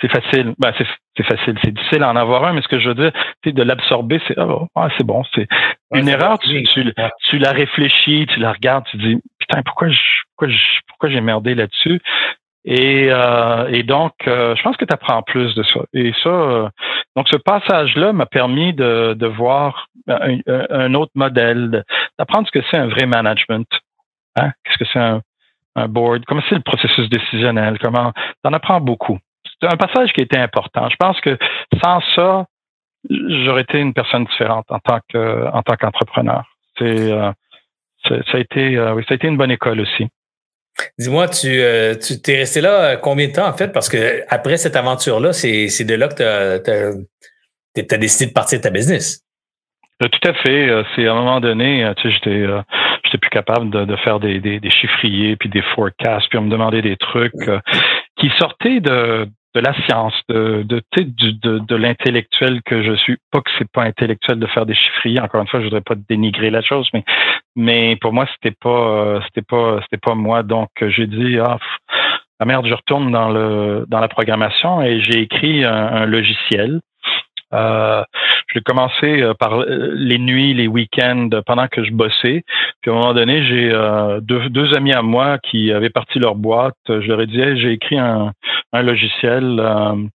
c'est 0.00 0.10
facile. 0.10 0.54
Ben, 0.58 0.72
c'est 1.16 1.24
facile. 1.24 1.58
C'est 1.62 1.74
difficile 1.74 2.02
à 2.02 2.10
en 2.10 2.16
avoir 2.16 2.44
un, 2.44 2.54
mais 2.54 2.62
ce 2.62 2.68
que 2.68 2.78
je 2.78 2.88
veux 2.88 2.94
dire, 2.94 3.12
c'est 3.44 3.52
de 3.52 3.62
l'absorber, 3.62 4.18
c'est 4.26 4.36
ah, 4.38 4.88
c'est 4.96 5.04
bon. 5.04 5.22
C'est 5.34 5.46
une 5.92 6.08
erreur. 6.08 6.38
Tu, 6.38 6.62
tu, 6.72 6.94
tu, 7.24 7.38
la 7.38 7.52
réfléchis, 7.52 8.26
tu 8.32 8.40
la 8.40 8.52
regardes, 8.52 8.84
tu 8.86 8.96
dis, 8.96 9.20
putain, 9.48 9.62
pourquoi 9.62 9.88
pourquoi 10.36 10.54
pourquoi 10.88 11.10
j'ai 11.10 11.20
merdé 11.20 11.54
là-dessus? 11.54 12.00
Et, 12.64 13.08
euh, 13.10 13.66
et 13.68 13.82
donc, 13.82 14.12
euh, 14.26 14.54
je 14.54 14.62
pense 14.62 14.76
que 14.76 14.84
tu 14.84 14.92
apprends 14.92 15.22
plus 15.22 15.54
de 15.54 15.62
ça. 15.62 15.80
Et 15.94 16.12
ça, 16.22 16.28
euh, 16.28 16.68
donc 17.16 17.28
ce 17.30 17.38
passage-là 17.38 18.12
m'a 18.12 18.26
permis 18.26 18.74
de, 18.74 19.14
de 19.14 19.26
voir 19.26 19.86
un, 20.06 20.94
autre 20.94 21.12
modèle, 21.14 21.84
d'apprendre 22.18 22.46
ce 22.46 22.52
que 22.58 22.64
c'est 22.70 22.76
un 22.76 22.88
vrai 22.88 23.06
management. 23.06 23.66
Hein? 24.36 24.50
Qu'est-ce 24.64 24.78
que 24.78 24.90
c'est 24.92 24.98
un, 24.98 25.22
un 25.76 25.88
board? 25.88 26.24
Comment 26.26 26.42
c'est 26.48 26.56
le 26.56 26.62
processus 26.62 27.08
décisionnel? 27.08 27.78
Comment 27.78 28.12
t'en 28.42 28.52
apprends 28.52 28.80
beaucoup. 28.80 29.18
C'est 29.60 29.72
un 29.72 29.76
passage 29.76 30.12
qui 30.12 30.20
était 30.20 30.38
important. 30.38 30.88
Je 30.90 30.96
pense 30.96 31.20
que 31.20 31.38
sans 31.82 32.00
ça, 32.14 32.44
j'aurais 33.08 33.62
été 33.62 33.78
une 33.80 33.94
personne 33.94 34.24
différente 34.24 34.66
en 34.68 34.78
tant 34.78 35.00
que 35.08 35.46
en 35.52 35.62
tant 35.62 35.76
qu'entrepreneur. 35.76 36.44
C'est 36.78 37.12
ça 38.08 38.38
a 38.38 38.40
été 38.40 38.78
oui, 38.94 39.04
ça 39.06 39.12
a 39.12 39.14
été 39.14 39.26
une 39.26 39.36
bonne 39.36 39.50
école 39.50 39.80
aussi. 39.80 40.08
Dis-moi, 40.98 41.28
tu 41.28 41.48
euh, 41.48 41.94
tu 41.94 42.20
t'es 42.20 42.36
resté 42.36 42.60
là 42.60 42.92
euh, 42.92 42.96
combien 42.96 43.28
de 43.28 43.32
temps 43.32 43.48
en 43.48 43.52
fait? 43.52 43.68
Parce 43.68 43.88
que 43.88 44.22
après 44.28 44.56
cette 44.56 44.76
aventure-là, 44.76 45.32
c'est, 45.32 45.68
c'est 45.68 45.84
de 45.84 45.94
là 45.94 46.08
que 46.08 46.14
tu 47.74 47.80
as, 47.80 47.98
décidé 47.98 48.26
de 48.26 48.32
partir 48.34 48.58
de 48.58 48.62
ta 48.62 48.70
business. 48.70 49.24
Euh, 50.02 50.08
tout 50.08 50.28
à 50.28 50.34
fait. 50.34 50.84
C'est 50.94 51.06
à 51.06 51.12
un 51.12 51.16
moment 51.16 51.40
donné, 51.40 51.90
tu 51.96 52.02
sais, 52.02 52.14
j'étais 52.14 52.46
j'étais 53.04 53.18
plus 53.18 53.30
capable 53.30 53.70
de, 53.70 53.84
de 53.84 53.96
faire 53.96 54.20
des, 54.20 54.40
des, 54.40 54.60
des, 54.60 54.70
chiffriers 54.70 55.36
puis 55.36 55.48
des 55.48 55.62
forecasts, 55.74 56.28
puis 56.28 56.38
on 56.38 56.42
me 56.42 56.50
demandait 56.50 56.82
des 56.82 56.96
trucs 56.96 57.32
qui 58.18 58.30
sortaient 58.38 58.80
de, 58.80 59.28
de 59.54 59.60
la 59.60 59.74
science, 59.86 60.14
de, 60.28 60.62
de, 60.62 60.82
de, 60.96 61.58
de 61.58 61.76
l'intellectuel 61.76 62.60
que 62.64 62.82
je 62.82 62.94
suis. 62.96 63.16
Pas 63.30 63.40
que 63.40 63.50
c'est 63.58 63.70
pas 63.70 63.84
intellectuel 63.84 64.38
de 64.38 64.46
faire 64.46 64.66
des 64.66 64.74
chiffriers. 64.74 65.20
Encore 65.20 65.40
une 65.40 65.48
fois, 65.48 65.60
je 65.60 65.64
voudrais 65.64 65.80
pas 65.80 65.94
dénigrer 66.08 66.50
la 66.50 66.62
chose, 66.62 66.88
mais 66.92 67.04
mais 67.56 67.96
pour 67.96 68.12
moi, 68.12 68.26
c'était 68.34 68.56
pas 68.60 69.20
c'était 69.26 69.46
pas 69.46 69.80
c'était 69.82 70.00
pas 70.00 70.14
moi. 70.14 70.42
Donc 70.42 70.68
j'ai 70.80 71.06
dit 71.06 71.38
ah 71.38 71.58
la 72.40 72.46
merde, 72.46 72.66
je 72.66 72.74
retourne 72.74 73.10
dans 73.10 73.30
le 73.30 73.84
dans 73.88 74.00
la 74.00 74.08
programmation 74.08 74.82
et 74.82 75.00
j'ai 75.00 75.20
écrit 75.22 75.64
un 75.64 76.06
logiciel 76.06 76.80
euh, 77.54 78.04
j'ai 78.52 78.60
commencé 78.62 79.22
euh, 79.22 79.34
par 79.34 79.60
euh, 79.60 79.90
les 79.94 80.18
nuits, 80.18 80.54
les 80.54 80.66
week-ends, 80.66 81.28
pendant 81.46 81.68
que 81.68 81.84
je 81.84 81.92
bossais. 81.92 82.44
Puis 82.80 82.90
à 82.90 82.94
un 82.94 82.96
moment 82.96 83.14
donné, 83.14 83.44
j'ai 83.44 83.70
euh, 83.70 84.20
deux, 84.20 84.48
deux, 84.48 84.74
amis 84.74 84.92
à 84.92 85.02
moi 85.02 85.38
qui 85.38 85.72
avaient 85.72 85.90
parti 85.90 86.18
leur 86.18 86.34
boîte. 86.34 86.74
Je 86.88 87.06
leur 87.06 87.20
ai 87.20 87.26
dit, 87.26 87.40
j'ai 87.60 87.72
écrit 87.72 87.98
un, 87.98 88.32
un 88.72 88.82
logiciel. 88.82 89.60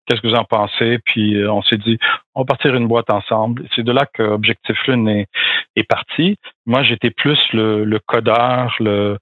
Qu'est-ce 0.06 0.22
que 0.22 0.28
vous 0.28 0.36
en 0.36 0.46
pensez? 0.46 1.00
Puis 1.06 1.44
on 1.48 1.62
s'est 1.64 1.78
dit, 1.78 1.98
on 2.36 2.42
va 2.42 2.46
partir 2.46 2.76
une 2.76 2.88
boîte 2.88 3.10
ensemble. 3.12 3.66
C'est 3.76 3.84
de 3.84 3.92
là 3.92 4.06
que 4.14 4.24
Objectif 4.24 4.78
Lune 4.88 5.08
est, 5.10 5.28
est 5.76 5.84
parti. 5.84 6.38
Moi, 6.66 6.84
j'étais 6.84 7.10
plus 7.10 7.40
le, 7.54 7.84
le 7.84 8.00
codeur, 8.00 8.76
le, 8.80 9.18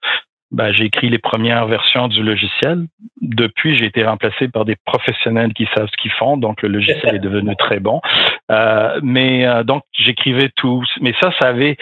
ben, 0.51 0.71
j'ai 0.71 0.85
écrit 0.85 1.09
les 1.09 1.19
premières 1.19 1.67
versions 1.67 2.07
du 2.07 2.23
logiciel. 2.23 2.85
Depuis, 3.21 3.77
j'ai 3.77 3.85
été 3.85 4.03
remplacé 4.03 4.47
par 4.47 4.65
des 4.65 4.75
professionnels 4.85 5.53
qui 5.53 5.67
savent 5.75 5.88
ce 5.88 5.97
qu'ils 6.01 6.12
font, 6.12 6.38
donc 6.38 6.62
le 6.62 6.69
logiciel 6.69 7.15
est 7.15 7.19
devenu 7.19 7.55
très 7.59 7.79
bon. 7.79 8.01
Euh, 8.51 8.99
mais 9.03 9.45
euh, 9.45 9.63
donc, 9.63 9.83
j'écrivais 9.93 10.49
tout. 10.55 10.83
Mais 11.01 11.13
ça, 11.21 11.31
ça 11.39 11.49
avait, 11.49 11.77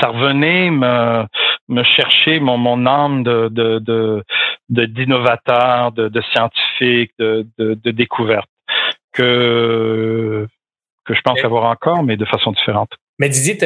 ça 0.00 0.08
revenait 0.08 0.70
me, 0.70 1.24
me 1.68 1.82
chercher 1.82 2.38
mon, 2.38 2.58
mon 2.58 2.86
âme 2.86 3.24
de, 3.24 3.48
de, 3.48 3.78
de, 3.80 4.24
d'innovateur, 4.86 5.92
de, 5.92 6.08
de, 6.08 6.20
scientifique, 6.32 7.12
de, 7.18 7.46
de, 7.58 7.74
de 7.74 7.90
découverte 7.90 8.48
que 9.12 10.46
que 11.06 11.14
je 11.14 11.20
pense 11.22 11.44
avoir 11.44 11.64
encore, 11.64 12.02
mais 12.04 12.16
de 12.16 12.24
façon 12.24 12.52
différente. 12.52 12.90
Mais 13.18 13.28
Didier, 13.28 13.58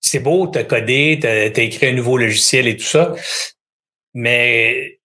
c'est 0.00 0.20
beau, 0.20 0.48
tu 0.48 0.58
as 0.58 0.64
codé, 0.64 1.18
tu 1.20 1.26
as, 1.26 1.62
écrit 1.62 1.88
un 1.88 1.92
nouveau 1.92 2.16
logiciel 2.16 2.66
et 2.66 2.76
tout 2.76 2.84
ça, 2.84 3.14
mais 4.14 4.98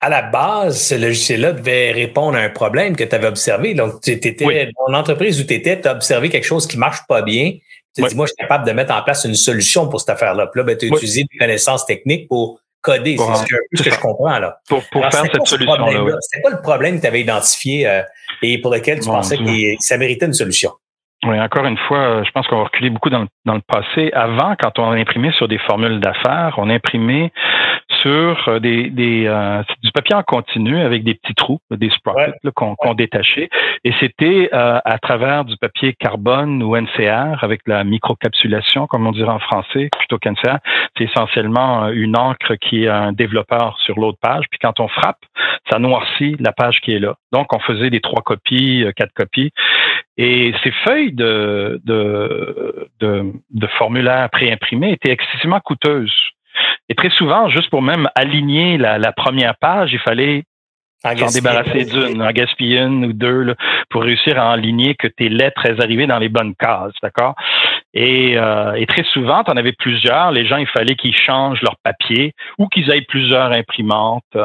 à 0.00 0.08
la 0.08 0.22
base, 0.22 0.80
ce 0.88 0.94
logiciel-là 0.94 1.52
devait 1.52 1.92
répondre 1.92 2.36
à 2.36 2.40
un 2.40 2.48
problème 2.48 2.96
que 2.96 3.04
tu 3.04 3.14
avais 3.14 3.26
observé. 3.26 3.74
Donc, 3.74 4.00
tu 4.00 4.12
étais 4.12 4.32
dans 4.44 4.92
l'entreprise 4.92 5.40
où 5.40 5.44
tu 5.44 5.54
étais, 5.54 5.78
tu 5.78 5.88
as 5.88 5.92
observé 5.92 6.30
quelque 6.30 6.46
chose 6.46 6.66
qui 6.66 6.78
marche 6.78 7.00
pas 7.06 7.20
bien. 7.20 7.58
Tu 7.94 8.02
dit, 8.02 8.14
moi, 8.14 8.24
je 8.26 8.30
suis 8.30 8.36
capable 8.36 8.66
de 8.66 8.72
mettre 8.72 8.94
en 8.94 9.02
place 9.02 9.24
une 9.24 9.34
solution 9.34 9.88
pour 9.88 10.00
cette 10.00 10.10
affaire-là. 10.10 10.46
Puis 10.46 10.60
là, 10.60 10.64
ben, 10.64 10.76
tu 10.76 10.86
as 10.86 10.88
utilisé 10.88 11.24
des 11.30 11.38
connaissances 11.38 11.84
techniques 11.84 12.28
pour 12.28 12.60
coder. 12.80 13.16
C'est 13.18 13.76
ce 13.76 13.82
que, 13.82 13.90
je 13.90 13.98
comprends. 13.98 14.38
là. 14.38 14.60
Pour, 14.68 14.82
faire 14.82 15.10
cette 15.10 15.46
solution-là. 15.46 16.16
C'était 16.20 16.42
pas 16.42 16.50
le 16.50 16.62
problème 16.62 16.96
que 16.96 17.02
tu 17.02 17.06
avais 17.06 17.20
identifié 17.20 17.86
euh, 17.86 18.02
et 18.42 18.58
pour 18.60 18.72
lequel 18.72 19.00
tu 19.00 19.06
pensais 19.06 19.36
que 19.36 19.42
ça 19.80 19.98
méritait 19.98 20.26
une 20.26 20.34
solution. 20.34 20.72
Oui, 21.26 21.38
encore 21.38 21.66
une 21.66 21.76
fois, 21.76 21.98
euh, 21.98 22.24
je 22.24 22.30
pense 22.30 22.46
qu'on 22.46 22.56
va 22.56 22.64
reculer 22.64 22.88
beaucoup 22.88 23.10
dans 23.10 23.20
le, 23.20 23.28
dans 23.44 23.54
le 23.54 23.60
passé. 23.60 24.10
Avant, 24.14 24.54
quand 24.58 24.78
on 24.78 24.92
imprimait 24.92 25.32
sur 25.32 25.48
des 25.48 25.58
formules 25.58 26.00
d'affaires, 26.00 26.54
on 26.56 26.70
imprimait 26.70 27.30
sur 28.00 28.48
euh, 28.48 28.58
des, 28.58 28.88
des 28.88 29.26
euh, 29.26 29.62
du 29.82 29.92
papier 29.92 30.16
en 30.16 30.22
continu 30.22 30.80
avec 30.80 31.04
des 31.04 31.12
petits 31.12 31.34
trous, 31.34 31.60
des 31.70 31.90
sprockets 31.90 32.36
qu'on 32.54 32.94
détachait. 32.94 33.50
Et 33.84 33.92
c'était 34.00 34.48
à 34.52 34.98
travers 34.98 35.44
du 35.44 35.56
papier 35.56 35.94
carbone 35.94 36.62
ou 36.62 36.76
NCR 36.76 37.42
avec 37.42 37.62
la 37.66 37.84
microcapsulation, 37.84 38.86
comme 38.86 39.06
on 39.06 39.12
dirait 39.12 39.30
en 39.30 39.38
français, 39.38 39.88
plutôt 39.98 40.18
qu'NCR. 40.18 40.58
C'est 40.96 41.04
essentiellement 41.04 41.88
une 41.88 42.16
encre 42.16 42.56
qui 42.56 42.84
est 42.84 42.88
un 42.88 43.12
développeur 43.12 43.78
sur 43.84 43.98
l'autre 43.98 44.18
page. 44.20 44.44
Puis 44.50 44.58
quand 44.60 44.80
on 44.80 44.88
frappe, 44.88 45.20
ça 45.70 45.78
noircit 45.78 46.36
la 46.40 46.52
page 46.52 46.80
qui 46.80 46.92
est 46.92 46.98
là. 46.98 47.14
Donc, 47.32 47.52
on 47.54 47.58
faisait 47.60 47.90
des 47.90 48.00
trois 48.00 48.22
copies, 48.22 48.84
quatre 48.96 49.12
copies. 49.14 49.52
Et 50.16 50.52
ces 50.62 50.72
feuilles 50.84 51.12
de, 51.12 51.80
de, 51.84 52.88
de, 53.00 53.32
de 53.50 53.66
formulaires 53.78 54.28
préimprimés 54.30 54.92
étaient 54.92 55.12
excessivement 55.12 55.60
coûteuses. 55.60 56.14
Et 56.88 56.94
très 56.94 57.10
souvent, 57.10 57.48
juste 57.48 57.70
pour 57.70 57.82
même 57.82 58.08
aligner 58.14 58.76
la, 58.76 58.98
la 58.98 59.12
première 59.12 59.56
page, 59.56 59.92
il 59.92 60.00
fallait 60.00 60.44
s'en 61.02 61.30
débarrasser 61.32 61.84
d'une, 61.84 62.22
en 62.22 62.30
gaspiller 62.30 62.80
une 62.80 63.06
ou 63.06 63.12
deux 63.12 63.54
pour 63.88 64.02
réussir 64.02 64.38
à 64.38 64.52
aligner 64.52 64.94
que 64.94 65.06
tes 65.06 65.28
lettres 65.28 65.64
elles 65.64 65.80
arrivaient 65.80 66.06
dans 66.06 66.18
les 66.18 66.28
bonnes 66.28 66.54
cases, 66.54 66.92
d'accord? 67.02 67.34
Et, 67.92 68.36
euh, 68.36 68.74
et, 68.74 68.86
très 68.86 69.02
souvent, 69.04 69.42
tu 69.42 69.50
en 69.50 69.56
avais 69.56 69.72
plusieurs. 69.72 70.30
Les 70.30 70.46
gens, 70.46 70.58
il 70.58 70.66
fallait 70.66 70.94
qu'ils 70.94 71.14
changent 71.14 71.60
leur 71.62 71.76
papier 71.82 72.34
ou 72.58 72.68
qu'ils 72.68 72.90
aient 72.90 73.00
plusieurs 73.02 73.50
imprimantes. 73.52 74.36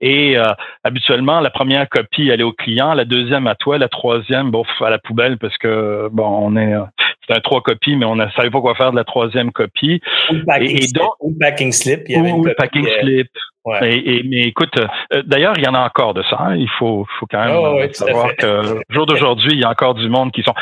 Et 0.00 0.36
euh, 0.36 0.44
habituellement, 0.84 1.40
la 1.40 1.50
première 1.50 1.88
copie 1.88 2.30
allait 2.30 2.42
au 2.42 2.52
client, 2.52 2.92
la 2.94 3.04
deuxième 3.04 3.46
à 3.46 3.54
toi, 3.54 3.78
la 3.78 3.88
troisième, 3.88 4.50
bon, 4.50 4.64
à 4.80 4.90
la 4.90 4.98
poubelle 4.98 5.38
parce 5.38 5.56
que 5.58 6.08
bon, 6.12 6.26
on 6.26 6.56
est 6.56 6.74
c'était 7.22 7.38
un 7.38 7.40
trois 7.40 7.60
copies, 7.60 7.96
mais 7.96 8.06
on 8.06 8.16
ne 8.16 8.28
savait 8.30 8.50
pas 8.50 8.60
quoi 8.60 8.74
faire 8.74 8.92
de 8.92 8.96
la 8.96 9.04
troisième 9.04 9.52
copie. 9.52 10.00
Ou 10.30 10.34
le 10.34 10.44
packing, 10.44 10.76
et, 10.76 10.82
slip, 10.82 11.02
ou 11.20 11.36
packing 11.38 11.72
slip. 11.72 12.02
Il 12.08 12.16
y 12.16 12.18
avait 12.18 12.32
ou 12.32 12.44
le 12.44 12.54
packing 12.54 12.86
euh, 12.86 13.24
slip. 13.64 13.82
Et, 13.82 14.22
mais 14.24 14.42
écoute, 14.42 14.72
euh, 14.78 15.22
d'ailleurs, 15.24 15.54
il 15.56 15.64
y 15.64 15.68
en 15.68 15.74
a 15.74 15.80
encore 15.80 16.14
de 16.14 16.22
ça. 16.22 16.36
Hein. 16.40 16.56
Il 16.56 16.68
faut, 16.78 17.06
faut 17.18 17.26
quand 17.30 17.44
même 17.44 17.56
oh, 17.56 17.80
savoir 17.92 18.34
que 18.36 18.80
jour 18.90 19.06
d'aujourd'hui, 19.06 19.52
il 19.52 19.60
y 19.60 19.64
a 19.64 19.70
encore 19.70 19.94
du 19.94 20.08
monde 20.08 20.32
qui 20.32 20.42
sont 20.42 20.54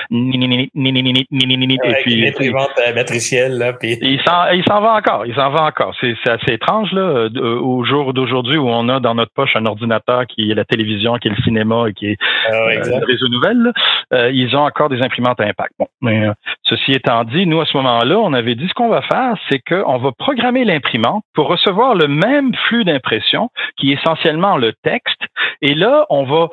et 1.85 2.03
puis 2.39 2.53
matricielle 2.95 3.59
là. 3.59 3.73
Puis... 3.73 3.99
Il 4.01 4.21
s'en, 4.23 4.51
il 4.53 4.65
s'en 4.65 4.81
va 4.81 4.95
encore. 4.95 5.27
Il 5.27 5.35
s'en 5.35 5.51
va 5.51 5.65
encore. 5.65 5.95
C'est, 6.01 6.15
c'est 6.25 6.31
assez 6.31 6.53
étrange 6.53 6.93
là. 6.93 7.29
Au 7.39 7.85
jour 7.85 8.15
d'aujourd'hui 8.15 8.57
où 8.57 8.69
on 8.69 8.89
a 8.89 9.01
dans 9.01 9.15
notre 9.15 9.33
poche 9.33 9.55
un 9.57 9.67
ordinateur 9.67 10.27
qui 10.27 10.51
est 10.51 10.55
la 10.55 10.65
télévision, 10.65 11.15
qui 11.17 11.29
est 11.29 11.33
le 11.33 11.43
cinéma 11.43 11.89
et 11.89 11.93
qui 11.93 12.07
est 12.07 12.17
ah, 12.49 12.53
euh, 12.53 13.01
le 13.01 13.07
réseau 13.07 13.29
nouvelle, 13.29 13.73
euh, 14.13 14.31
ils 14.33 14.55
ont 14.57 14.65
encore 14.65 14.89
des 14.89 15.01
imprimantes 15.03 15.41
à 15.41 15.45
impact. 15.45 15.73
Bon, 15.79 15.87
mais 16.01 16.29
ceci 16.63 16.93
étant 16.93 17.25
dit, 17.25 17.47
nous 17.47 17.61
à 17.61 17.67
ce 17.67 17.77
moment-là, 17.77 18.19
on 18.19 18.33
avait 18.33 18.55
dit 18.55 18.67
ce 18.69 18.75
qu'on 18.75 18.89
va 18.89 19.03
faire, 19.03 19.35
c'est 19.49 19.61
qu'on 19.61 19.99
va 19.99 20.13
programmer 20.13 20.65
l'imprimante 20.65 21.23
pour 21.35 21.49
recevoir 21.49 21.95
le 21.95 22.09
même 22.09 22.55
flux 22.67 22.85
d'impression, 22.89 23.51
qui 23.77 23.91
est 23.91 23.95
essentiellement 23.95 24.57
le 24.57 24.73
texte. 24.83 25.21
Et 25.63 25.75
là, 25.75 26.07
on 26.11 26.25
va 26.25 26.49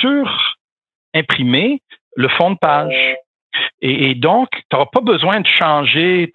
sur-imprimer 0.00 1.80
le 2.16 2.28
fond 2.28 2.50
de 2.50 2.58
page. 2.58 2.94
Et, 3.80 4.14
donc, 4.14 4.48
tu 4.50 4.62
n'auras 4.72 4.88
pas 4.92 5.00
besoin 5.00 5.40
de 5.40 5.46
changer 5.46 6.30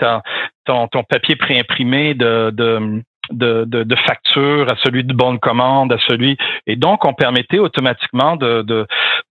ton, 0.65 0.87
ton, 0.87 1.03
papier 1.03 1.35
préimprimé 1.35 2.13
de, 2.13 2.51
de, 2.51 3.01
de, 3.31 3.65
de, 3.65 3.95
facture 3.95 4.71
à 4.71 4.75
celui 4.83 5.03
de 5.03 5.13
bonne 5.13 5.39
commande, 5.39 5.93
à 5.93 5.97
celui. 6.07 6.37
Et 6.67 6.75
donc, 6.75 7.05
on 7.05 7.13
permettait 7.13 7.59
automatiquement 7.59 8.35
de, 8.35 8.61
de, 8.61 8.85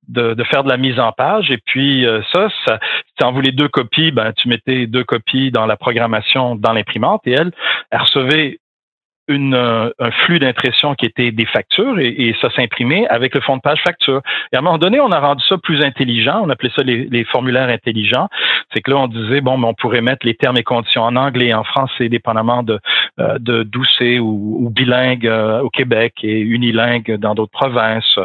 de, 0.09 0.45
faire 0.45 0.65
de 0.65 0.69
la 0.69 0.77
mise 0.77 0.99
en 0.99 1.13
page. 1.13 1.51
Et 1.51 1.59
puis, 1.59 2.07
euh, 2.07 2.23
ça, 2.33 2.49
ça 2.67 2.79
si 2.83 3.15
tu 3.19 3.25
en 3.25 3.33
voulais 3.33 3.53
deux 3.53 3.69
copies, 3.69 4.11
ben, 4.11 4.33
tu 4.33 4.49
mettais 4.49 4.87
deux 4.87 5.05
copies 5.05 5.51
dans 5.51 5.67
la 5.67 5.77
programmation 5.77 6.57
dans 6.57 6.73
l'imprimante 6.73 7.23
et 7.27 7.33
elle, 7.33 7.53
elle 7.91 8.01
recevait 8.01 8.59
euh, 9.31 9.91
un 10.01 10.11
flux 10.11 10.41
d'impression 10.41 10.95
qui 10.95 11.07
était 11.07 11.31
des 11.31 11.47
factures 11.47 11.99
et, 11.99 12.35
ça 12.41 12.51
s'imprimait 12.55 13.07
avec 13.09 13.35
le 13.35 13.41
fond 13.41 13.57
de 13.57 13.63
page 13.63 13.81
facture. 13.83 14.21
Et 14.53 14.57
à 14.57 14.59
un 14.59 14.63
moment 14.63 14.79
donné, 14.79 15.01
on 15.01 15.13
a 15.13 15.21
rendu 15.21 15.43
ça 15.49 15.57
plus 15.59 15.83
intelligent. 15.83 16.41
On 16.43 16.51
appelait 16.51 16.73
ça 16.75 16.83
les, 16.83 17.25
formulaires 17.25 17.69
intelligents. 17.69 18.29
C'est 18.75 18.81
que 18.81 18.91
là, 18.91 18.99
on 18.99 19.09
disait, 19.09 19.41
bon, 19.41 19.59
ben, 19.59 19.69
on 19.69 19.75
pourrait 19.75 20.01
mettre 20.01 20.27
les 20.27 20.35
termes 20.35 20.57
et 20.57 20.65
conditions 20.65 21.03
en 21.03 21.15
anglais 21.15 21.47
et 21.49 21.55
en 21.55 21.65
français, 21.65 22.09
dépendamment 22.09 22.63
de, 22.63 22.81
de 23.19 23.63
doucet 23.63 24.19
ou, 24.19 24.59
ou 24.61 24.71
bilingue 24.71 25.31
au 25.63 25.71
Québec 25.71 26.15
et 26.23 26.41
unilingue 26.41 27.17
dans 27.17 27.35
d'autres 27.35 27.53
provinces. 27.53 28.19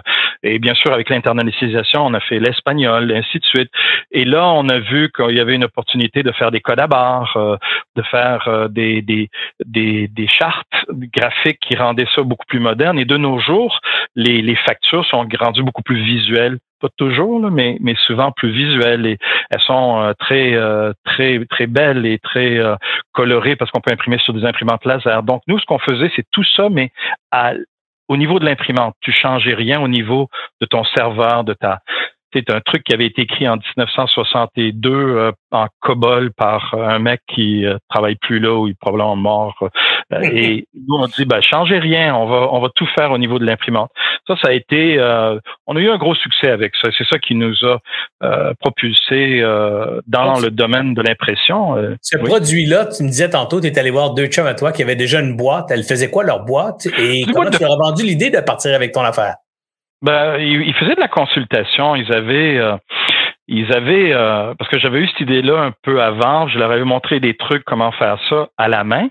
Et 0.43 0.59
bien 0.59 0.73
sûr, 0.75 0.93
avec 0.93 1.09
l'internalisation, 1.09 2.05
on 2.05 2.13
a 2.13 2.19
fait 2.19 2.39
l'espagnol, 2.39 3.11
et 3.11 3.17
ainsi 3.17 3.39
de 3.39 3.45
suite. 3.45 3.69
Et 4.11 4.25
là, 4.25 4.47
on 4.47 4.69
a 4.69 4.79
vu 4.79 5.11
qu'il 5.15 5.35
y 5.35 5.39
avait 5.39 5.55
une 5.55 5.65
opportunité 5.65 6.23
de 6.23 6.31
faire 6.31 6.51
des 6.51 6.61
codes 6.61 6.79
à 6.79 6.87
barres, 6.87 7.59
de 7.95 8.01
faire 8.03 8.69
des, 8.69 9.01
des, 9.01 9.29
des, 9.65 10.07
des 10.07 10.27
chartes 10.27 10.85
graphiques 10.91 11.59
qui 11.59 11.75
rendaient 11.75 12.07
ça 12.15 12.21
beaucoup 12.21 12.45
plus 12.47 12.59
moderne. 12.59 12.97
Et 12.97 13.05
de 13.05 13.17
nos 13.17 13.39
jours, 13.39 13.79
les, 14.15 14.41
les 14.41 14.55
factures 14.55 15.05
sont 15.05 15.27
rendues 15.39 15.63
beaucoup 15.63 15.83
plus 15.83 16.01
visuelles 16.03 16.57
pas 16.79 16.89
toujours, 16.97 17.39
mais, 17.51 17.77
mais 17.81 17.95
souvent 18.05 18.31
plus 18.31 18.51
visuelles 18.51 19.05
et 19.05 19.17
elles 19.49 19.61
sont 19.61 20.01
euh, 20.01 20.13
très, 20.19 20.53
euh, 20.55 20.93
très, 21.03 21.43
très 21.49 21.67
belles 21.67 22.05
et 22.05 22.19
très 22.19 22.57
euh, 22.57 22.75
colorées 23.13 23.55
parce 23.55 23.71
qu'on 23.71 23.81
peut 23.81 23.91
imprimer 23.91 24.17
sur 24.19 24.33
des 24.33 24.45
imprimantes 24.45 24.85
laser. 24.85 25.23
Donc, 25.23 25.41
nous, 25.47 25.59
ce 25.59 25.65
qu'on 25.65 25.79
faisait, 25.79 26.11
c'est 26.15 26.25
tout 26.31 26.43
ça, 26.55 26.69
mais 26.69 26.91
à, 27.31 27.53
au 28.07 28.17
niveau 28.17 28.39
de 28.39 28.45
l'imprimante. 28.45 28.95
Tu 29.01 29.11
changeais 29.11 29.53
rien 29.53 29.81
au 29.81 29.87
niveau 29.87 30.29
de 30.61 30.65
ton 30.65 30.83
serveur, 30.95 31.43
de 31.43 31.53
ta, 31.53 31.79
c'est 32.33 32.49
un 32.51 32.59
truc 32.59 32.83
qui 32.83 32.93
avait 32.93 33.05
été 33.05 33.21
écrit 33.21 33.47
en 33.47 33.55
1962 33.55 34.89
euh, 34.91 35.31
en 35.51 35.67
COBOL 35.81 36.31
par 36.33 36.73
un 36.73 36.99
mec 36.99 37.21
qui 37.33 37.65
euh, 37.65 37.77
travaille 37.89 38.15
plus 38.15 38.39
là 38.39 38.53
ou 38.53 38.67
il 38.67 38.71
est 38.71 38.79
probablement 38.79 39.15
mort. 39.15 39.55
Euh, 40.13 40.21
et 40.21 40.67
nous 40.73 40.95
on 40.95 41.07
dit 41.07 41.25
ben 41.25 41.41
changez 41.41 41.79
rien, 41.79 42.15
on 42.15 42.27
va 42.27 42.49
on 42.51 42.59
va 42.59 42.69
tout 42.75 42.87
faire 42.97 43.11
au 43.11 43.17
niveau 43.17 43.39
de 43.39 43.45
l'imprimante. 43.45 43.91
Ça 44.27 44.35
ça 44.41 44.49
a 44.49 44.53
été 44.53 44.97
on 45.67 45.75
a 45.75 45.79
eu 45.79 45.89
un 45.89 45.97
gros 45.97 46.15
succès 46.15 46.49
avec 46.49 46.73
ça, 46.81 46.89
c'est 46.97 47.07
ça 47.07 47.17
qui 47.17 47.35
nous 47.35 47.55
a 47.65 48.53
propulsé 48.59 49.41
dans 50.07 50.39
le 50.39 50.49
domaine 50.49 50.93
de 50.93 51.01
l'impression. 51.01 51.75
Ce 52.01 52.17
produit 52.17 52.65
là, 52.65 52.85
tu 52.85 53.03
me 53.03 53.09
disais 53.09 53.29
tantôt 53.29 53.61
tu 53.61 53.67
es 53.67 53.79
allé 53.79 53.89
voir 53.89 54.13
deux 54.13 54.27
chums 54.27 54.47
à 54.47 54.53
toi 54.53 54.71
qui 54.71 54.81
avaient 54.81 54.95
déjà 54.95 55.21
une 55.21 55.35
boîte, 55.35 55.71
elle 55.71 55.83
faisait 55.83 56.09
quoi 56.09 56.23
leur 56.23 56.43
boîte? 56.43 56.87
Et 56.99 57.25
comment 57.33 57.49
tu 57.49 57.61
leur 57.61 57.73
as 57.73 57.89
vendu 57.89 58.03
l'idée 58.03 58.29
de 58.29 58.39
partir 58.39 58.75
avec 58.75 58.91
ton 58.91 59.01
affaire? 59.01 59.35
Ben, 60.01 60.37
ils, 60.39 60.73
faisaient 60.73 60.95
de 60.95 61.01
la 61.01 61.07
consultation. 61.07 61.95
Ils 61.95 62.13
avaient, 62.13 62.57
euh, 62.57 62.77
ils 63.47 63.73
avaient, 63.73 64.13
euh, 64.13 64.53
parce 64.57 64.69
que 64.69 64.79
j'avais 64.79 64.99
eu 64.99 65.07
cette 65.07 65.21
idée-là 65.21 65.61
un 65.61 65.73
peu 65.83 66.01
avant. 66.01 66.47
Je 66.47 66.59
leur 66.59 66.71
avais 66.71 66.83
montré 66.83 67.19
des 67.19 67.35
trucs 67.35 67.63
comment 67.63 67.91
faire 67.91 68.19
ça 68.29 68.49
à 68.57 68.67
la 68.67 68.83
main, 68.83 69.07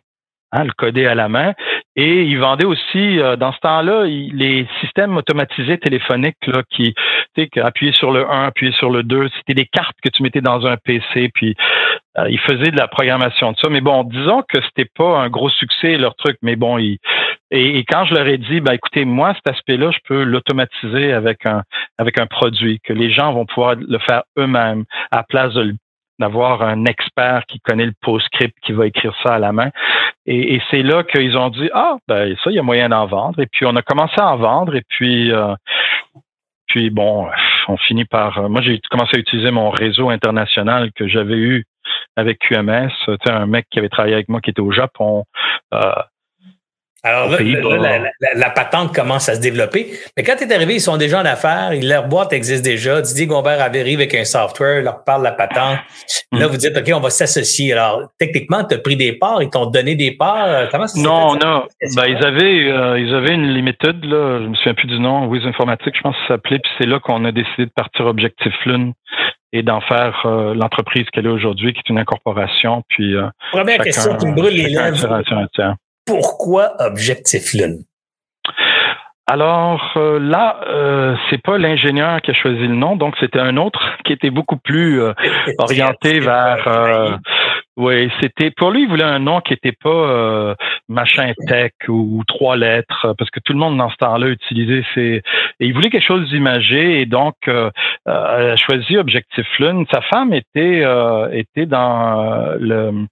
hein, 0.53 0.65
le 0.65 0.73
coder 0.73 1.07
à 1.07 1.15
la 1.15 1.29
main. 1.29 1.55
Et 1.99 2.25
ils 2.25 2.39
vendaient 2.39 2.67
aussi, 2.67 3.19
euh, 3.19 3.37
dans 3.37 3.53
ce 3.53 3.59
temps-là, 3.61 4.05
les 4.05 4.67
systèmes 4.81 5.17
automatisés 5.17 5.79
téléphoniques 5.79 6.47
là, 6.47 6.63
qui, 6.71 6.95
tu 7.35 7.49
sais, 7.55 7.61
appuyer 7.61 7.93
sur 7.93 8.13
le 8.13 8.31
1, 8.31 8.45
appuyer 8.49 8.73
sur 8.73 8.91
le 8.91 9.03
2, 9.03 9.29
c'était 9.39 9.55
des 9.55 9.67
cartes 9.67 9.97
que 10.03 10.11
tu 10.11 10.23
mettais 10.23 10.43
dans 10.43 10.67
un 10.67 10.77
PC, 10.77 11.31
puis 11.35 11.55
euh, 12.19 12.29
ils 12.29 12.41
faisaient 12.41 12.71
de 12.71 12.77
la 12.77 12.87
programmation 12.87 13.53
de 13.53 13.57
ça. 13.57 13.69
Mais 13.71 13.81
bon, 13.81 14.05
disons 14.05 14.43
que 14.43 14.59
c'était 14.63 14.91
pas 14.95 15.19
un 15.19 15.31
gros 15.31 15.49
succès 15.49 15.97
leur 15.97 16.15
truc, 16.17 16.37
mais 16.43 16.57
bon, 16.57 16.77
ils, 16.77 16.99
et, 17.51 17.85
quand 17.89 18.05
je 18.05 18.15
leur 18.15 18.27
ai 18.27 18.39
dit, 18.39 18.61
ben 18.61 18.73
écoutez, 18.73 19.05
moi 19.05 19.33
cet 19.35 19.55
aspect-là, 19.55 19.91
je 19.93 19.99
peux 20.07 20.25
l'automatiser 20.25 21.13
avec 21.13 21.47
un 21.47 21.63
avec 21.97 22.19
un 22.19 22.27
produit 22.27 22.81
que 22.81 22.93
les 22.93 23.11
gens 23.11 23.33
vont 23.33 23.47
pouvoir 23.47 23.77
le 23.77 23.99
faire 23.99 24.25
eux-mêmes 24.39 24.85
à 25.13 25.23
place 25.23 25.55
de 25.55 25.75
d'avoir 26.19 26.63
un 26.63 26.85
expert 26.85 27.45
qui 27.47 27.61
connaît 27.61 27.87
le 27.87 27.95
PostScript 28.01 28.57
qui 28.63 28.73
va 28.73 28.87
écrire 28.87 29.15
ça 29.23 29.35
à 29.35 29.39
la 29.39 29.53
main. 29.53 29.71
Et, 30.27 30.61
c'est 30.71 30.83
là 30.83 31.05
qu'ils 31.05 31.37
ont 31.37 31.51
dit 31.51 31.71
ah 31.73 31.97
ben 32.09 32.35
ça 32.43 32.51
il 32.51 32.57
y 32.57 32.59
a 32.59 32.63
moyen 32.63 32.89
d'en 32.89 33.07
vendre. 33.07 33.41
Et 33.41 33.47
puis 33.47 33.67
on 33.67 33.77
a 33.77 33.83
commencé 33.83 34.15
à 34.19 34.33
en 34.33 34.37
vendre 34.37 34.75
et 34.75 34.83
puis 34.89 35.33
euh, 35.33 35.55
puis 36.67 36.91
bon 36.91 37.29
on 37.69 37.77
finit 37.77 38.05
par 38.05 38.39
euh, 38.39 38.49
moi 38.49 38.61
j'ai 38.63 38.81
commencé 38.91 39.17
à 39.17 39.21
utiliser 39.21 39.51
mon 39.51 39.71
réseau 39.71 40.11
international 40.11 40.91
que 40.93 41.07
j'avais 41.07 41.37
eu 41.37 41.65
avec 42.17 42.39
QMS. 42.41 42.91
Tu 43.07 43.31
un 43.31 43.47
mec 43.47 43.67
qui 43.71 43.79
avait 43.79 43.89
travaillé 43.89 44.15
avec 44.15 44.29
moi 44.29 44.41
qui 44.41 44.51
était 44.51 44.61
au 44.61 44.73
Japon. 44.73 45.25
Euh, 45.75 45.93
alors 47.07 47.31
là, 47.31 47.99
la, 48.35 48.51
patente 48.51 48.95
commence 48.95 49.29
à 49.29 49.37
se 49.37 49.41
développer. 49.41 49.91
Mais 50.17 50.23
quand 50.23 50.35
tu 50.37 50.45
es 50.45 50.53
arrivé, 50.53 50.75
ils 50.75 50.81
sont 50.81 50.97
déjà 50.97 51.21
en 51.21 51.25
affaires, 51.25 51.71
leur 51.81 52.09
boîte 52.09 52.33
existe 52.33 52.65
déjà. 52.65 53.01
Didier 53.01 53.27
Gombert 53.27 53.61
avait 53.63 53.81
avec 53.95 54.15
un 54.15 54.25
software, 54.25 54.83
leur 54.83 55.05
parle 55.05 55.21
de 55.21 55.27
la 55.27 55.33
patente. 55.33 55.79
Là, 56.33 56.47
mm. 56.47 56.51
vous 56.51 56.57
dites, 56.57 56.77
OK, 56.77 56.91
on 56.95 57.01
va 57.01 57.11
s'associer. 57.11 57.73
Alors, 57.73 58.11
techniquement, 58.19 58.65
tu 58.65 58.75
as 58.75 58.79
pris 58.79 58.97
des 58.97 59.13
parts, 59.13 59.43
ils 59.43 59.51
t'ont 59.51 59.67
donné 59.67 59.95
des 59.95 60.13
parts. 60.13 60.69
Comment 60.71 60.87
ça 60.87 61.01
Non, 61.01 61.35
non. 61.35 61.65
Ben, 61.95 62.07
ils 62.07 62.25
avaient 62.25 62.71
euh, 62.71 62.99
ils 62.99 63.15
avaient 63.15 63.35
une 63.35 63.53
limited, 63.53 64.05
là, 64.05 64.41
je 64.43 64.49
me 64.49 64.55
souviens 64.55 64.75
plus 64.75 64.89
du 64.89 64.99
nom, 64.99 65.27
Wiz 65.27 65.45
Informatique, 65.47 65.95
je 65.97 66.01
pense 66.03 66.15
que 66.15 66.23
ça 66.23 66.35
s'appelait, 66.35 66.59
puis 66.59 66.71
c'est 66.79 66.87
là 66.87 66.99
qu'on 67.01 67.25
a 67.25 67.33
décidé 67.33 67.67
de 67.67 67.73
partir 67.75 68.07
Objectif 68.07 68.53
Lune 68.65 68.93
et 69.53 69.63
d'en 69.63 69.81
faire 69.81 70.23
euh, 70.27 70.55
l'entreprise 70.55 71.07
qu'elle 71.13 71.27
est 71.27 71.31
aujourd'hui, 71.31 71.73
qui 71.73 71.81
est 71.81 71.89
une 71.89 71.99
incorporation. 71.99 72.83
Puis, 72.89 73.15
euh, 73.15 73.29
Première 73.53 73.79
question 73.79 74.17
qui 74.17 74.27
me 74.27 74.35
brûle 74.35 74.55
les 74.55 74.69
lèvres 74.69 75.23
pourquoi 76.07 76.75
Objectif 76.79 77.53
Lune? 77.53 77.85
Alors 79.29 79.95
euh, 79.97 80.21
là, 80.21 80.61
euh, 80.69 81.17
c'est 81.29 81.43
pas 81.43 81.59
l'ingénieur 81.59 82.23
qui 82.23 82.31
a 82.31 82.35
choisi 82.35 82.61
le 82.61 82.77
nom, 82.77 82.95
donc 82.95 83.17
c'était 83.19 83.41
un 83.41 83.57
autre 83.57 83.81
qui 84.05 84.13
était 84.13 84.31
beaucoup 84.31 84.57
plus 84.57 85.03
euh, 85.03 85.15
orienté 85.59 86.21
vers. 86.21 86.69
Euh, 86.69 87.17
oui, 87.77 88.09
c'était 88.23 88.53
pour 88.53 88.71
lui, 88.71 88.85
il 88.85 88.89
voulait 88.89 89.03
un 89.03 89.19
nom 89.19 89.41
qui 89.41 89.53
était 89.53 89.73
pas 89.73 90.55
machin 90.89 91.33
tech 91.47 91.73
ou, 91.89 92.23
trois 92.27 92.57
lettres, 92.57 93.15
parce 93.19 93.31
que 93.31 93.41
tout 93.41 93.53
le 93.53 93.59
monde 93.59 93.77
dans 93.77 93.91
ce 93.91 93.97
temps-là 93.97 94.29
utilisait 94.29 94.83
ces. 94.95 95.21
Et 95.61 95.67
il 95.67 95.75
voulait 95.75 95.91
quelque 95.91 96.07
chose 96.07 96.27
d'imagé, 96.31 97.03
et 97.03 97.05
donc 97.05 97.35
a 98.07 98.57
choisi 98.57 98.97
Objectif 98.97 99.47
Lune. 99.59 99.85
Sa 99.93 100.01
femme 100.03 100.33
était 100.33 100.85
était 101.33 101.67
dans 101.67 102.55
le 102.59 103.07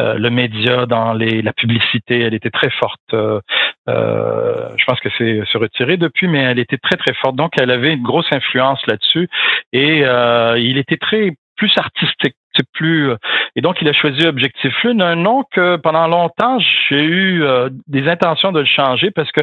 euh, 0.00 0.14
le 0.14 0.30
média, 0.30 0.86
dans 0.86 1.12
les, 1.12 1.42
la 1.42 1.52
publicité. 1.52 2.20
Elle 2.20 2.34
était 2.34 2.50
très 2.50 2.70
forte. 2.70 3.00
Euh, 3.12 3.40
euh, 3.88 4.68
je 4.76 4.84
pense 4.84 5.00
que 5.00 5.10
c'est 5.18 5.42
se 5.44 5.58
retiré 5.58 5.96
depuis, 5.96 6.26
mais 6.26 6.38
elle 6.38 6.58
était 6.58 6.78
très 6.78 6.96
très 6.96 7.14
forte. 7.14 7.36
Donc, 7.36 7.52
elle 7.60 7.70
avait 7.70 7.92
une 7.92 8.02
grosse 8.02 8.32
influence 8.32 8.80
là-dessus. 8.86 9.28
Et 9.72 9.98
il 10.00 10.78
était 10.78 10.96
très 10.96 11.32
plus 11.56 11.72
artistique. 11.76 12.34
Plus 12.74 13.12
et 13.56 13.62
donc 13.62 13.80
il 13.80 13.88
a 13.88 13.92
choisi 13.94 14.26
Objectif 14.26 14.74
Lune, 14.82 15.00
un 15.00 15.14
nom 15.14 15.44
que 15.50 15.76
pendant 15.76 16.08
longtemps 16.08 16.58
j'ai 16.58 17.02
eu 17.02 17.42
des 17.86 18.06
intentions 18.08 18.52
de 18.52 18.58
le 18.58 18.66
changer 18.66 19.10
parce 19.12 19.30
que 19.32 19.40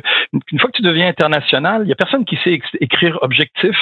une 0.52 0.60
fois 0.60 0.70
que 0.70 0.76
tu 0.76 0.84
deviens 0.84 1.08
international, 1.08 1.84
il 1.86 1.90
y 1.90 1.92
a 1.92 1.96
personne 1.96 2.26
qui 2.26 2.38
sait 2.44 2.60
écrire 2.80 3.18
Objectif 3.22 3.76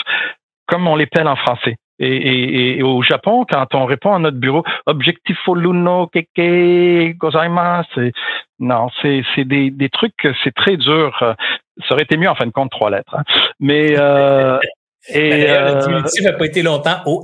comme 0.68 0.88
on 0.88 0.96
l'appelle 0.96 1.28
en 1.28 1.36
français. 1.36 1.76
Et, 2.00 2.78
et, 2.78 2.84
au 2.84 3.02
Japon, 3.02 3.46
quand 3.50 3.74
on 3.74 3.86
répond 3.86 4.14
à 4.14 4.20
notre 4.20 4.38
bureau, 4.38 4.64
objectif 4.86 5.38
luno 5.48 6.08
keke 6.08 7.18
gozaimasu, 7.18 8.12
non, 8.60 8.90
c'est 9.02 9.24
c'est 9.34 9.46
des, 9.46 9.72
des 9.72 9.90
trucs, 9.90 10.28
c'est 10.44 10.54
très 10.54 10.76
dur. 10.76 11.18
Ça 11.88 11.94
aurait 11.94 12.04
été 12.04 12.18
mieux 12.18 12.30
en 12.30 12.36
fin 12.36 12.46
de 12.46 12.52
compte 12.52 12.72
trois 12.72 12.90
lettres. 12.90 13.16
Hein. 13.16 13.24
Mais 13.60 13.96
euh, 13.98 14.60
et 15.10 15.50
euh, 15.50 15.76
le 15.76 15.82
diminutif 15.82 16.24
n'a 16.24 16.34
pas 16.34 16.46
été 16.46 16.62
longtemps 16.64 16.98
OL. 17.06 17.24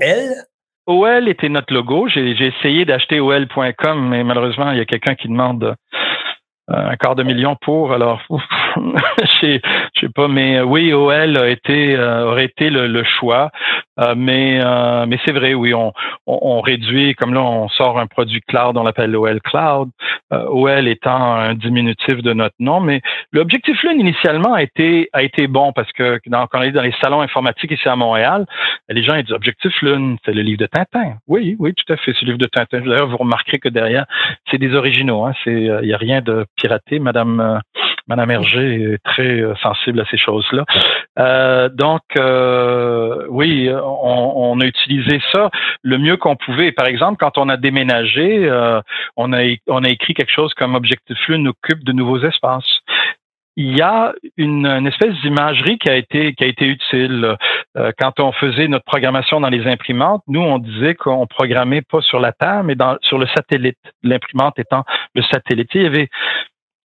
OL 0.87 1.27
était 1.27 1.49
notre 1.49 1.73
logo. 1.73 2.07
J'ai 2.07 2.31
essayé 2.31 2.85
d'acheter 2.85 3.19
OL.com, 3.19 4.09
mais 4.09 4.23
malheureusement, 4.23 4.71
il 4.71 4.77
y 4.77 4.81
a 4.81 4.85
quelqu'un 4.85 5.15
qui 5.15 5.27
demande 5.27 5.75
un 6.67 6.95
quart 6.95 7.15
de 7.15 7.23
million 7.23 7.55
pour. 7.61 7.93
Alors, 7.93 8.21
je 9.41 9.59
sais 9.99 10.09
pas, 10.13 10.27
mais 10.27 10.57
euh, 10.57 10.63
oui, 10.63 10.93
OL 10.93 11.37
a 11.37 11.49
été 11.49 11.95
euh, 11.95 12.25
aurait 12.25 12.45
été 12.45 12.69
le, 12.69 13.03
choix, 13.03 13.51
euh, 13.99 14.13
mais 14.15 14.59
mais 15.07 15.17
c'est 15.25 15.33
vrai, 15.33 15.53
oui, 15.53 15.73
on, 15.73 15.93
on, 16.27 16.61
réduit 16.61 17.15
comme 17.15 17.33
là, 17.33 17.41
on 17.41 17.67
sort 17.69 17.99
un 17.99 18.07
produit 18.07 18.41
cloud, 18.41 18.77
on 18.77 18.83
l'appelle 18.83 19.15
OL 19.15 19.41
Cloud. 19.41 19.89
OL 20.31 20.87
étant 20.87 21.33
un 21.33 21.55
diminutif 21.55 22.21
de 22.21 22.33
notre 22.33 22.55
nom, 22.59 22.79
mais 22.79 23.01
l'objectif 23.31 23.83
là 23.83 23.91
initialement 23.93 24.53
a 24.53 24.63
été 24.63 25.09
a 25.13 25.23
été 25.23 25.47
bon 25.47 25.73
parce 25.73 25.91
que 25.91 26.19
quand 26.29 26.47
on 26.53 26.61
est 26.61 26.71
dans 26.71 26.81
les 26.81 26.93
salons 27.01 27.21
informatiques 27.21 27.71
ici 27.71 27.89
à 27.89 27.95
Montréal, 27.95 28.45
les 28.89 29.03
gens 29.03 29.19
disent 29.21 29.33
objectif 29.33 29.73
lune, 29.81 30.17
c'est 30.23 30.33
le 30.33 30.41
livre 30.41 30.59
de 30.59 30.67
Tintin. 30.67 31.15
Oui, 31.27 31.55
oui, 31.59 31.73
tout 31.73 31.91
à 31.91 31.97
fait, 31.97 32.13
c'est 32.13 32.21
le 32.21 32.27
livre 32.27 32.37
de 32.37 32.45
Tintin. 32.45 32.79
D'ailleurs, 32.79 33.09
vous 33.09 33.17
remarquerez 33.17 33.59
que 33.59 33.69
derrière, 33.69 34.05
c'est 34.49 34.57
des 34.57 34.73
originaux. 34.73 35.25
Hein, 35.25 35.33
c'est 35.43 35.51
il 35.51 35.87
y 35.89 35.93
a 35.93 35.97
rien 35.97 36.21
de 36.21 36.45
piraté. 36.55 36.99
Madame 36.99 37.61
Madame 38.07 38.31
Hergé 38.31 38.93
est 38.93 39.03
très 39.03 39.41
euh, 39.41 39.55
sensible 39.61 39.99
à 39.99 40.05
ces 40.09 40.17
choses-là. 40.17 40.65
Euh, 41.19 41.69
donc, 41.69 42.01
euh, 42.17 43.25
oui, 43.29 43.69
on, 43.71 44.59
a 44.59 44.65
utilisé 44.65 45.21
ça 45.31 45.49
le 45.83 45.97
mieux 45.97 46.17
qu'on 46.17 46.35
pouvait. 46.35 46.71
Par 46.71 46.87
exemple, 46.87 47.17
quand 47.19 47.37
on 47.37 47.49
a 47.49 47.57
déménagé, 47.57 48.49
on, 49.17 49.33
a, 49.33 49.43
écrit 49.89 50.13
quelque 50.13 50.31
chose 50.31 50.53
comme 50.53 50.75
Objectif 50.75 51.17
Lune 51.27 51.47
occupe 51.47 51.83
de 51.83 51.91
nouveaux 51.91 52.23
espaces 52.23 52.81
il 53.57 53.77
y 53.77 53.81
a 53.81 54.13
une, 54.37 54.65
espèce 54.87 55.13
d'imagerie 55.21 55.77
qui 55.77 55.89
a 55.89 55.95
été 55.95 56.33
qui 56.33 56.43
a 56.45 56.47
été 56.47 56.65
utile 56.65 57.35
quand 57.99 58.19
on 58.21 58.31
faisait 58.31 58.69
notre 58.69 58.85
programmation 58.85 59.41
dans 59.41 59.49
les 59.49 59.67
imprimantes. 59.67 60.23
Nous, 60.27 60.39
on 60.39 60.57
disait 60.57 60.95
qu'on 60.95 61.27
programmait 61.27 61.81
pas 61.81 62.01
sur 62.01 62.21
la 62.21 62.31
Terre, 62.31 62.63
mais 62.63 62.75
dans, 62.75 62.97
sur 63.01 63.17
le 63.17 63.27
satellite. 63.27 63.77
L'imprimante 64.03 64.57
étant 64.57 64.85
le 65.15 65.21
satellite. 65.23 65.69
Il 65.73 65.83
y 65.83 65.85
avait 65.85 66.09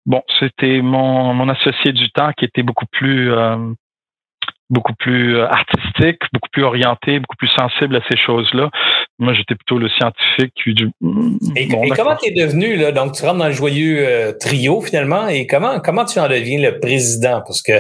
Bon, 0.06 0.22
c'était 0.38 0.82
mon, 0.82 1.32
mon 1.34 1.48
associé 1.48 1.92
du 1.92 2.10
temps 2.10 2.30
qui 2.36 2.44
était 2.44 2.62
beaucoup 2.62 2.86
plus 2.92 3.32
euh, 3.32 3.56
beaucoup 4.70 4.94
plus 4.94 5.36
euh, 5.36 5.46
artistique, 5.46 6.20
beaucoup 6.32 6.48
plus 6.52 6.62
orienté, 6.62 7.18
beaucoup 7.18 7.36
plus 7.36 7.48
sensible 7.48 7.96
à 7.96 8.00
ces 8.11 8.16
choses-là. 8.16 8.70
Moi, 9.18 9.32
j'étais 9.34 9.55
plutôt 9.55 9.78
le 9.78 9.88
scientifique. 9.88 10.52
Du, 10.66 10.90
et, 11.57 11.68
comment 11.68 12.16
tu 12.16 12.30
es 12.30 12.34
devenu, 12.34 12.76
là, 12.76 12.92
donc 12.92 13.12
tu 13.12 13.24
rentres 13.24 13.38
dans 13.38 13.46
le 13.46 13.52
joyeux 13.52 14.07
euh, 14.07 14.32
trio 14.32 14.80
finalement, 14.80 15.28
et 15.28 15.46
comment, 15.46 15.80
comment 15.80 16.05
tu 16.05 16.18
en 16.18 16.28
deviens 16.28 16.61
le 16.61 16.80
président? 16.80 17.42
Parce 17.46 17.62
que 17.62 17.72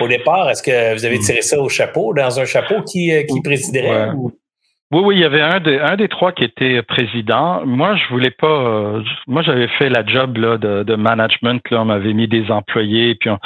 au 0.00 0.08
départ, 0.08 0.50
est-ce 0.50 0.62
que 0.62 0.94
vous 0.94 1.04
avez 1.04 1.18
hmm. 1.18 1.22
tiré 1.22 1.42
ça 1.42 1.60
au 1.60 1.68
chapeau, 1.68 2.12
dans 2.14 2.40
un 2.40 2.44
chapeau 2.44 2.82
qui, 2.82 3.12
euh, 3.12 3.22
qui 3.22 3.40
présiderait? 3.40 4.10
Oui, 4.92 5.00
oui, 5.02 5.14
il 5.16 5.20
y 5.20 5.24
avait 5.24 5.40
un 5.40 5.58
des, 5.58 5.78
un 5.78 5.96
des 5.96 6.08
trois 6.08 6.32
qui 6.32 6.44
était 6.44 6.82
président. 6.82 7.64
Moi, 7.64 7.96
je 7.96 8.06
voulais 8.10 8.30
pas. 8.30 8.46
Euh, 8.46 9.02
moi, 9.26 9.40
j'avais 9.40 9.68
fait 9.68 9.88
la 9.88 10.04
job 10.04 10.36
là, 10.36 10.58
de, 10.58 10.82
de 10.82 10.94
management. 10.96 11.62
Là, 11.70 11.80
on 11.80 11.86
m'avait 11.86 12.12
mis 12.12 12.28
des 12.28 12.50
employés, 12.50 13.14
puis 13.14 13.30
on, 13.30 13.38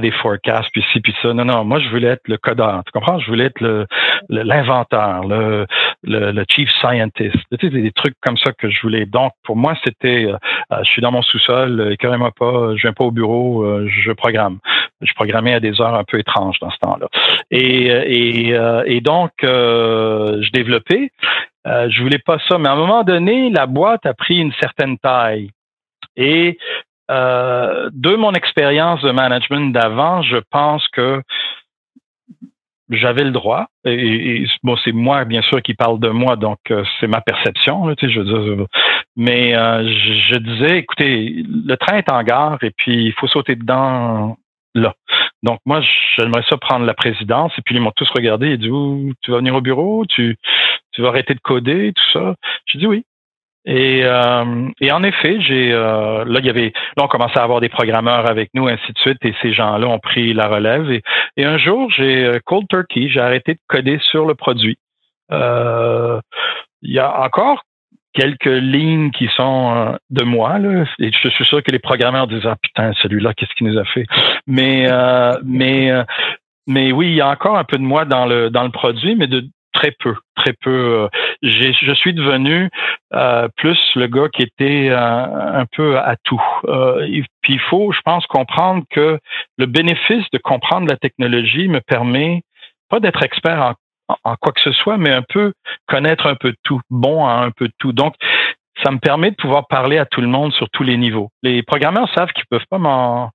des 0.00 0.10
forecasts, 0.10 0.70
puis 0.72 0.82
ci, 0.92 1.00
puis 1.00 1.14
ça. 1.20 1.34
Non, 1.34 1.44
non, 1.44 1.66
moi, 1.66 1.80
je 1.80 1.90
voulais 1.90 2.08
être 2.08 2.26
le 2.28 2.38
codeur. 2.38 2.82
Tu 2.86 2.92
comprends? 2.92 3.18
Je 3.18 3.26
voulais 3.26 3.44
être 3.44 3.60
le 3.60 3.86
l'inventeur, 4.30 5.26
le, 5.26 5.66
le, 6.02 6.32
le, 6.32 6.44
chief 6.48 6.70
scientist. 6.80 7.36
Tu 7.58 7.58
sais, 7.60 7.68
des 7.68 7.92
trucs 7.92 8.16
comme 8.22 8.38
ça 8.38 8.52
que 8.52 8.70
je 8.70 8.80
voulais. 8.80 9.04
Donc, 9.04 9.32
pour 9.44 9.56
moi, 9.56 9.74
c'était, 9.84 10.24
euh, 10.24 10.38
euh, 10.72 10.78
je 10.82 10.90
suis 10.90 11.02
dans 11.02 11.12
mon 11.12 11.20
sous-sol, 11.20 11.94
carrément 11.98 12.30
pas, 12.30 12.74
je 12.74 12.80
viens 12.80 12.94
pas 12.94 13.04
au 13.04 13.10
bureau, 13.10 13.66
je 13.86 14.12
programme. 14.12 14.60
Je 15.02 15.12
programmais 15.14 15.54
à 15.54 15.60
des 15.60 15.80
heures 15.80 15.94
un 15.94 16.04
peu 16.04 16.18
étranges 16.18 16.58
dans 16.60 16.70
ce 16.70 16.78
temps-là. 16.78 17.08
Et, 17.50 17.86
et, 17.86 18.58
et 18.86 19.00
donc, 19.00 19.32
je 19.42 20.50
développais 20.52 21.10
euh, 21.66 21.88
je 21.90 22.02
voulais 22.02 22.18
pas 22.18 22.38
ça, 22.48 22.58
mais 22.58 22.68
à 22.68 22.72
un 22.72 22.76
moment 22.76 23.02
donné, 23.02 23.50
la 23.50 23.66
boîte 23.66 24.06
a 24.06 24.14
pris 24.14 24.38
une 24.38 24.52
certaine 24.60 24.98
taille. 24.98 25.50
Et 26.16 26.58
euh, 27.10 27.90
de 27.92 28.14
mon 28.14 28.32
expérience 28.32 29.02
de 29.02 29.10
management 29.10 29.72
d'avant, 29.72 30.22
je 30.22 30.36
pense 30.50 30.86
que 30.88 31.22
j'avais 32.88 33.24
le 33.24 33.32
droit. 33.32 33.66
Et, 33.84 34.46
bon, 34.62 34.76
c'est 34.84 34.92
moi, 34.92 35.24
bien 35.24 35.42
sûr, 35.42 35.60
qui 35.60 35.74
parle 35.74 35.98
de 35.98 36.08
moi, 36.08 36.36
donc 36.36 36.58
euh, 36.70 36.84
c'est 37.00 37.08
ma 37.08 37.20
perception. 37.20 37.92
tu 37.96 38.06
sais, 38.06 38.12
je 38.12 38.20
veux 38.20 38.54
dire, 38.54 38.66
mais 39.16 39.52
je, 39.52 40.38
disais, 40.38 40.78
écoutez, 40.78 41.42
le 41.48 41.74
train 41.76 41.96
est 41.96 42.12
en 42.12 42.22
gare 42.22 42.58
et 42.62 42.70
puis 42.70 43.06
il 43.06 43.12
faut 43.14 43.26
sauter 43.26 43.56
dedans 43.56 44.36
là. 44.80 44.94
Donc 45.42 45.60
moi, 45.64 45.80
j'aimerais 46.16 46.44
ça 46.48 46.56
prendre 46.56 46.86
la 46.86 46.94
présidence. 46.94 47.52
Et 47.58 47.62
puis 47.62 47.74
ils 47.74 47.80
m'ont 47.80 47.92
tous 47.94 48.10
regardé 48.10 48.50
et 48.50 48.56
dit, 48.56 48.68
tu 49.22 49.30
vas 49.30 49.38
venir 49.38 49.54
au 49.54 49.60
bureau, 49.60 50.04
tu, 50.06 50.36
tu 50.92 51.02
vas 51.02 51.08
arrêter 51.08 51.34
de 51.34 51.40
coder, 51.40 51.92
tout 51.94 52.18
ça? 52.18 52.34
J'ai 52.66 52.78
dit 52.78 52.86
oui. 52.86 53.04
Et, 53.68 54.04
euh, 54.04 54.68
et 54.80 54.92
en 54.92 55.02
effet, 55.02 55.40
j'ai 55.40 55.72
euh, 55.72 56.24
là 56.24 56.38
il 56.38 56.46
y 56.46 56.50
avait 56.50 56.72
là 56.96 57.02
on 57.02 57.08
commençait 57.08 57.40
à 57.40 57.42
avoir 57.42 57.60
des 57.60 57.68
programmeurs 57.68 58.30
avec 58.30 58.50
nous 58.54 58.68
ainsi 58.68 58.92
de 58.92 58.98
suite 58.98 59.18
et 59.22 59.34
ces 59.42 59.52
gens-là 59.52 59.88
ont 59.88 59.98
pris 59.98 60.32
la 60.34 60.46
relève 60.46 60.88
et, 60.88 61.02
et 61.36 61.44
un 61.44 61.58
jour 61.58 61.90
j'ai 61.90 62.24
euh, 62.24 62.38
cold 62.44 62.68
turkey 62.68 63.08
j'ai 63.08 63.18
arrêté 63.18 63.54
de 63.54 63.60
coder 63.66 63.98
sur 64.00 64.24
le 64.24 64.36
produit. 64.36 64.78
Euh, 65.32 66.20
il 66.82 66.92
y 66.92 67.00
a 67.00 67.20
encore 67.20 67.64
quelques 68.16 68.46
lignes 68.46 69.10
qui 69.10 69.28
sont 69.36 69.96
de 70.10 70.24
moi 70.24 70.58
là 70.58 70.84
et 70.98 71.12
je 71.12 71.28
suis 71.28 71.44
sûr 71.44 71.62
que 71.62 71.70
les 71.70 71.78
programmeurs 71.78 72.26
disent 72.26 72.46
ah 72.46 72.56
putain 72.62 72.92
celui-là 73.02 73.34
qu'est-ce 73.34 73.54
qu'il 73.54 73.66
nous 73.68 73.78
a 73.78 73.84
fait? 73.84 74.06
Mais 74.46 74.86
mais 75.44 75.92
mais 76.66 76.92
oui 76.92 77.08
il 77.08 77.14
y 77.14 77.20
a 77.20 77.28
encore 77.28 77.56
un 77.56 77.64
peu 77.64 77.76
de 77.76 77.82
moi 77.82 78.04
dans 78.04 78.26
le 78.26 78.50
dans 78.50 78.64
le 78.64 78.70
produit 78.70 79.14
mais 79.14 79.26
de 79.26 79.44
très 79.76 79.92
peu, 79.92 80.14
très 80.34 80.52
peu. 80.54 81.04
Euh, 81.04 81.08
je 81.42 81.94
suis 81.94 82.14
devenu 82.14 82.70
euh, 83.14 83.48
plus 83.56 83.78
le 83.94 84.06
gars 84.06 84.28
qui 84.32 84.42
était 84.42 84.88
euh, 84.90 84.98
un 84.98 85.66
peu 85.66 85.98
à 85.98 86.16
tout. 86.24 86.42
puis 87.42 87.54
il 87.54 87.60
faut, 87.60 87.92
je 87.92 88.00
pense, 88.04 88.26
comprendre 88.26 88.84
que 88.90 89.18
le 89.58 89.66
bénéfice 89.66 90.24
de 90.32 90.38
comprendre 90.38 90.88
la 90.88 90.96
technologie 90.96 91.68
me 91.68 91.80
permet 91.80 92.42
pas 92.88 93.00
d'être 93.00 93.22
expert 93.22 93.60
en, 93.60 93.74
en 94.08 94.36
quoi 94.36 94.52
que 94.52 94.60
ce 94.60 94.72
soit, 94.72 94.96
mais 94.96 95.10
un 95.10 95.24
peu 95.28 95.52
connaître 95.86 96.26
un 96.26 96.36
peu 96.36 96.50
de 96.50 96.58
tout, 96.62 96.80
bon 96.90 97.26
à 97.26 97.32
un 97.32 97.50
peu 97.50 97.68
de 97.68 97.74
tout. 97.78 97.92
Donc, 97.92 98.14
ça 98.82 98.90
me 98.90 98.98
permet 98.98 99.30
de 99.30 99.36
pouvoir 99.36 99.66
parler 99.68 99.98
à 99.98 100.04
tout 100.04 100.20
le 100.20 100.28
monde 100.28 100.52
sur 100.52 100.68
tous 100.70 100.82
les 100.82 100.96
niveaux. 100.96 101.30
Les 101.42 101.62
programmeurs 101.62 102.12
savent 102.14 102.30
qu'ils 102.32 102.46
peuvent 102.50 102.66
pas 102.70 102.78
m'en 102.78 103.30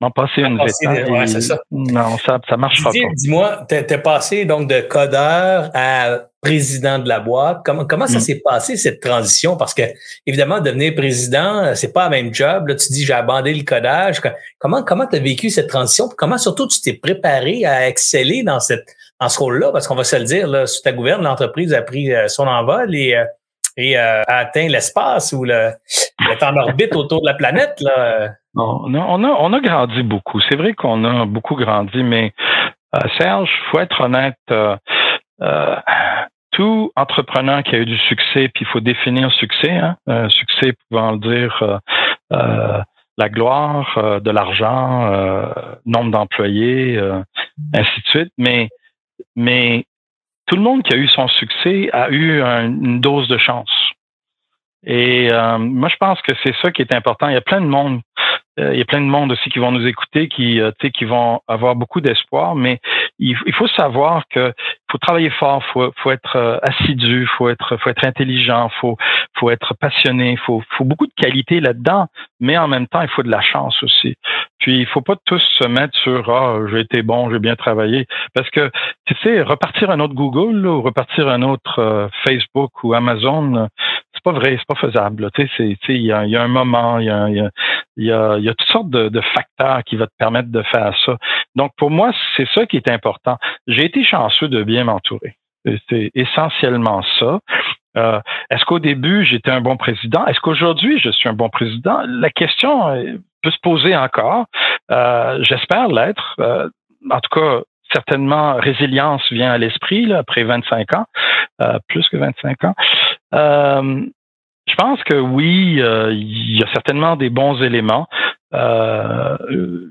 m'en 0.00 0.10
passer 0.10 0.42
une 0.42 0.60
ouais, 0.60 1.26
c'est 1.26 1.40
ça. 1.40 1.58
Non, 1.70 2.18
ça, 2.18 2.40
ça 2.48 2.56
marche 2.56 2.82
pas. 2.82 2.90
Dis-moi, 3.14 3.64
tu 3.68 3.76
es 3.76 3.98
passé 3.98 4.44
donc 4.44 4.68
de 4.68 4.80
codeur 4.82 5.70
à 5.72 6.18
président 6.42 6.98
de 6.98 7.08
la 7.08 7.20
boîte. 7.20 7.60
Comment, 7.64 7.86
comment 7.86 8.06
ça 8.06 8.18
mm. 8.18 8.20
s'est 8.20 8.42
passé, 8.44 8.76
cette 8.76 9.00
transition? 9.00 9.56
Parce 9.56 9.72
que, 9.72 9.82
évidemment, 10.26 10.60
devenir 10.60 10.94
président, 10.94 11.74
c'est 11.74 11.92
pas 11.92 12.04
le 12.04 12.10
même 12.10 12.34
job. 12.34 12.68
Là, 12.68 12.74
tu 12.74 12.92
dis, 12.92 13.04
j'ai 13.04 13.14
abandonné 13.14 13.54
le 13.54 13.64
codage. 13.64 14.20
Comment, 14.58 14.82
comment 14.82 15.06
tu 15.06 15.16
as 15.16 15.20
vécu 15.20 15.48
cette 15.48 15.68
transition? 15.68 16.08
Comment, 16.18 16.36
surtout, 16.36 16.66
tu 16.66 16.80
t'es 16.80 16.94
préparé 16.94 17.64
à 17.64 17.88
exceller 17.88 18.42
dans 18.42 18.60
cette, 18.60 18.94
dans 19.20 19.28
ce 19.28 19.38
rôle-là? 19.38 19.70
Parce 19.72 19.88
qu'on 19.88 19.94
va 19.94 20.04
se 20.04 20.16
le 20.16 20.24
dire, 20.24 20.46
là, 20.48 20.66
sous 20.66 20.82
ta 20.82 20.92
gouverne, 20.92 21.22
l'entreprise 21.22 21.74
a 21.74 21.82
pris 21.82 22.12
euh, 22.12 22.28
son 22.28 22.46
envol 22.46 22.94
et, 22.94 23.14
euh, 23.14 23.24
et 23.76 23.96
a 23.96 24.22
atteint 24.26 24.68
l'espace 24.68 25.32
ou 25.32 25.44
le, 25.44 25.72
est 26.30 26.42
en 26.42 26.56
orbite 26.56 26.94
autour 26.96 27.22
de 27.22 27.26
la 27.26 27.34
planète, 27.34 27.80
là. 27.80 28.30
Non, 28.54 28.82
on 28.86 29.24
a, 29.24 29.28
on 29.28 29.52
a 29.52 29.60
grandi 29.60 30.02
beaucoup. 30.02 30.40
C'est 30.48 30.56
vrai 30.56 30.74
qu'on 30.74 31.04
a 31.04 31.26
beaucoup 31.26 31.56
grandi, 31.56 32.02
mais 32.04 32.32
euh, 32.94 33.00
Serge, 33.18 33.50
faut 33.70 33.80
être 33.80 34.00
honnête, 34.00 34.38
euh, 34.50 34.76
euh, 35.42 35.76
tout 36.52 36.92
entrepreneur 36.94 37.62
qui 37.64 37.74
a 37.74 37.78
eu 37.78 37.86
du 37.86 37.98
succès, 37.98 38.48
puis 38.54 38.64
il 38.64 38.66
faut 38.66 38.80
définir 38.80 39.32
succès, 39.32 39.72
hein, 39.72 39.96
succès 40.28 40.72
pouvant 40.88 41.16
dire 41.16 41.80
la 42.30 43.28
gloire, 43.28 44.20
de 44.20 44.30
l'argent, 44.30 45.10
nombre 45.84 46.12
d'employés, 46.12 46.96
ainsi 47.74 48.00
de 48.00 48.06
suite, 48.06 48.32
mais 48.38 48.68
mais 49.36 49.84
tout 50.46 50.56
le 50.56 50.62
monde 50.62 50.82
qui 50.82 50.94
a 50.94 50.96
eu 50.96 51.08
son 51.08 51.28
succès 51.28 51.90
a 51.92 52.10
eu 52.10 52.42
une 52.42 53.00
dose 53.00 53.28
de 53.28 53.38
chance. 53.38 53.70
Et 54.86 55.28
moi, 55.58 55.88
je 55.88 55.96
pense 55.96 56.20
que 56.20 56.32
c'est 56.42 56.54
ça 56.60 56.70
qui 56.70 56.82
est 56.82 56.94
important. 56.94 57.28
Il 57.28 57.34
y 57.34 57.38
a 57.38 57.40
plein 57.40 57.62
de 57.62 57.66
monde 57.66 58.02
euh, 58.60 58.72
il 58.72 58.78
y 58.78 58.82
a 58.82 58.84
plein 58.84 59.00
de 59.00 59.06
monde 59.06 59.32
aussi 59.32 59.50
qui 59.50 59.58
vont 59.58 59.72
nous 59.72 59.86
écouter, 59.86 60.28
qui, 60.28 60.60
euh, 60.60 60.70
qui 60.92 61.04
vont 61.04 61.40
avoir 61.48 61.74
beaucoup 61.74 62.00
d'espoir, 62.00 62.54
mais 62.54 62.80
il, 63.18 63.36
faut 63.54 63.68
savoir 63.68 64.24
que 64.28 64.52
faut 64.90 64.98
travailler 64.98 65.30
fort, 65.30 65.62
faut, 65.72 65.92
faut 66.02 66.10
être 66.10 66.36
euh, 66.36 66.58
assidu, 66.62 67.26
faut 67.38 67.48
être, 67.48 67.76
faut 67.76 67.90
être 67.90 68.04
intelligent, 68.04 68.68
faut, 68.80 68.96
faut 69.38 69.50
être 69.50 69.74
passionné, 69.74 70.36
faut, 70.36 70.62
faut 70.76 70.84
beaucoup 70.84 71.06
de 71.06 71.12
qualité 71.16 71.60
là-dedans, 71.60 72.08
mais 72.40 72.58
en 72.58 72.68
même 72.68 72.86
temps, 72.86 73.02
il 73.02 73.08
faut 73.08 73.22
de 73.22 73.30
la 73.30 73.40
chance 73.40 73.82
aussi. 73.82 74.16
Puis 74.58 74.80
il 74.80 74.86
faut 74.86 75.00
pas 75.00 75.16
tous 75.24 75.42
se 75.58 75.68
mettre 75.68 75.96
sur 75.98 76.28
ah 76.28 76.58
j'ai 76.70 76.80
été 76.80 77.02
bon, 77.02 77.30
j'ai 77.30 77.38
bien 77.38 77.56
travaillé, 77.56 78.06
parce 78.34 78.50
que 78.50 78.70
tu 79.06 79.14
sais 79.22 79.42
repartir 79.42 79.90
un 79.90 80.00
autre 80.00 80.14
Google 80.14 80.66
ou 80.66 80.82
repartir 80.82 81.28
un 81.28 81.42
autre 81.42 82.08
Facebook 82.26 82.82
ou 82.82 82.94
Amazon, 82.94 83.68
c'est 84.14 84.22
pas 84.22 84.32
vrai, 84.32 84.56
c'est 84.58 84.66
pas 84.66 84.80
faisable. 84.80 85.30
Tu 85.34 85.48
sais, 85.56 85.76
il 85.88 86.02
y 86.02 86.12
a, 86.12 86.24
y 86.26 86.36
a, 86.36 86.42
un 86.42 86.48
moment, 86.48 86.98
il 86.98 87.06
y 87.06 87.10
a, 87.10 87.28
y, 87.28 87.48
y, 87.96 88.12
a, 88.12 88.38
y 88.38 88.48
a 88.48 88.54
toutes 88.54 88.68
sortes 88.68 88.90
de, 88.90 89.08
de, 89.08 89.20
facteurs 89.20 89.82
qui 89.84 89.96
vont 89.96 90.06
te 90.06 90.16
permettre 90.18 90.50
de 90.50 90.62
faire 90.62 90.94
ça. 91.04 91.16
Donc 91.54 91.72
pour 91.76 91.90
moi, 91.90 92.12
c'est 92.36 92.48
ça 92.54 92.66
qui 92.66 92.76
est 92.76 92.90
important. 92.90 93.38
J'ai 93.66 93.84
été 93.84 94.04
chanceux 94.04 94.48
de 94.48 94.62
bien 94.62 94.84
m'entourer. 94.84 95.36
C'est 95.88 96.10
essentiellement 96.14 97.02
ça. 97.18 97.40
Euh, 97.96 98.20
Est-ce 98.50 98.64
qu'au 98.64 98.80
début, 98.80 99.24
j'étais 99.24 99.50
un 99.50 99.60
bon 99.60 99.76
président? 99.76 100.26
Est-ce 100.26 100.40
qu'aujourd'hui, 100.40 100.98
je 100.98 101.10
suis 101.10 101.28
un 101.28 101.32
bon 101.34 101.48
président? 101.48 102.02
La 102.06 102.30
question 102.30 102.88
euh, 102.88 103.16
peut 103.42 103.50
se 103.50 103.60
poser 103.62 103.96
encore. 103.96 104.46
Euh, 104.90 105.38
J'espère 105.42 105.88
l'être. 105.88 106.34
Euh, 106.40 106.68
en 107.10 107.20
tout 107.20 107.40
cas, 107.40 107.60
certainement, 107.92 108.56
résilience 108.56 109.22
vient 109.30 109.52
à 109.52 109.58
l'esprit 109.58 110.12
après 110.12 110.42
25 110.42 110.94
ans, 110.96 111.06
euh, 111.62 111.78
plus 111.88 112.08
que 112.08 112.16
25 112.16 112.64
ans. 112.64 112.74
Je 114.66 114.74
pense 114.76 115.02
que 115.04 115.14
oui, 115.14 115.80
euh, 115.80 116.12
il 116.12 116.58
y 116.58 116.62
a 116.62 116.72
certainement 116.72 117.16
des 117.16 117.30
bons 117.30 117.62
éléments. 117.62 118.08
Euh, 118.54 119.36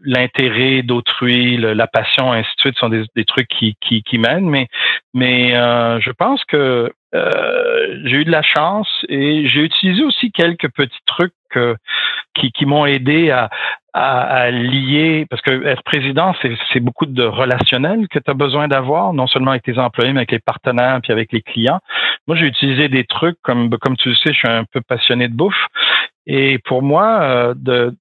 l'intérêt 0.06 0.84
d'autrui, 0.84 1.58
la 1.58 1.88
passion, 1.88 2.32
ainsi 2.32 2.50
de 2.56 2.62
suite, 2.62 2.78
sont 2.78 2.90
des, 2.90 3.26
trucs 3.26 3.50
qui, 3.50 3.76
qui, 3.82 4.04
qui, 4.04 4.18
mènent, 4.18 4.50
mais, 4.50 4.68
mais 5.14 5.56
euh, 5.56 6.00
je 6.00 6.12
pense 6.12 6.44
que 6.46 6.92
euh, 7.14 8.00
j'ai 8.06 8.18
eu 8.18 8.26
de 8.26 8.32
la 8.32 8.42
chance 8.42 8.88
et 9.10 9.48
j'ai 9.48 9.62
utilisé 9.62 10.04
aussi 10.04 10.32
quelques 10.32 10.72
petits 10.72 11.04
trucs 11.06 11.34
qui, 12.34 12.52
qui 12.52 12.66
m'ont 12.66 12.86
aidé 12.86 13.32
à, 13.32 13.50
à, 13.94 14.50
lier, 14.50 15.28
parce 15.30 15.42
que 15.42 15.66
être 15.66 15.84
président, 15.84 16.34
c'est 16.72 16.80
beaucoup 16.80 17.06
de 17.06 17.24
relationnel 17.24 18.08
que 18.08 18.18
tu 18.18 18.32
as 18.32 18.34
besoin 18.34 18.68
d'avoir, 18.68 19.14
non 19.14 19.28
seulement 19.28 19.52
avec 19.52 19.64
tes 19.64 19.78
employés, 19.78 20.14
mais 20.14 20.22
avec 20.22 20.32
les 20.32 20.40
partenaires 20.40 21.00
puis 21.04 21.12
avec 21.12 21.32
les 21.32 21.42
clients. 21.42 21.80
Moi, 22.28 22.38
j'ai 22.38 22.46
utilisé 22.46 22.88
des 22.88 23.04
trucs 23.04 23.38
comme, 23.42 23.70
comme 23.80 23.98
tu 23.98 24.10
le 24.10 24.16
sais, 24.16 24.32
je 24.32 24.38
suis 24.38 24.48
un 24.48 24.64
peu 24.64 24.82
passionné 24.82 25.28
de 25.28 25.36
bouffe. 25.36 25.68
Et 26.26 26.60
pour 26.60 26.82
moi, 26.82 27.22
euh, 27.22 27.54
de, 27.58 27.94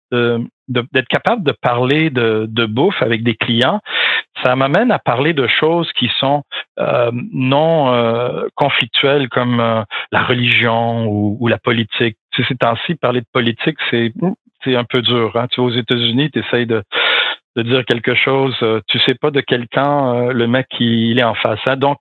d'être 0.69 1.09
capable 1.09 1.43
de 1.43 1.53
parler 1.61 2.11
de, 2.11 2.47
de, 2.49 2.67
bouffe 2.67 3.03
avec 3.03 3.25
des 3.25 3.35
clients, 3.35 3.81
ça 4.45 4.55
m'amène 4.55 4.93
à 4.93 5.01
parler 5.01 5.33
de 5.33 5.49
choses 5.49 5.91
qui 5.99 6.09
sont 6.21 6.45
euh, 6.79 7.11
non 7.33 7.93
euh, 7.93 8.47
conflictuelles 8.55 9.29
comme 9.29 9.85
la 10.13 10.23
religion 10.23 11.07
ou, 11.07 11.37
ou 11.41 11.49
la 11.49 11.59
politique. 11.59 12.17
Tu 12.31 12.43
sais, 12.43 12.49
ces 12.49 12.55
temps-ci, 12.57 12.95
parler 12.95 13.21
de 13.21 13.27
politique, 13.33 13.77
c'est 13.91 14.13
c'est 14.65 14.77
un 14.77 14.85
peu 14.85 15.03
dur. 15.03 15.33
Hein. 15.35 15.49
Tu 15.51 15.61
vas 15.61 15.67
aux 15.67 15.73
États-Unis, 15.73 16.31
tu 16.31 16.39
essayes 16.39 16.67
de, 16.67 16.85
de 17.57 17.63
dire 17.63 17.85
quelque 17.85 18.15
chose, 18.15 18.57
tu 18.87 19.01
sais 19.01 19.17
pas 19.17 19.33
de 19.33 19.41
quel 19.41 19.67
camp 19.67 20.31
le 20.31 20.47
mec 20.47 20.69
il 20.79 21.19
est 21.19 21.25
en 21.25 21.35
face. 21.35 21.59
Hein. 21.67 21.77
Donc, 21.77 21.99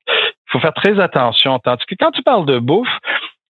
faut 0.52 0.60
faire 0.60 0.74
très 0.74 1.00
attention. 1.00 1.60
Quand 1.64 2.12
tu 2.12 2.24
parles 2.24 2.46
de 2.46 2.60
bouffe, 2.60 2.90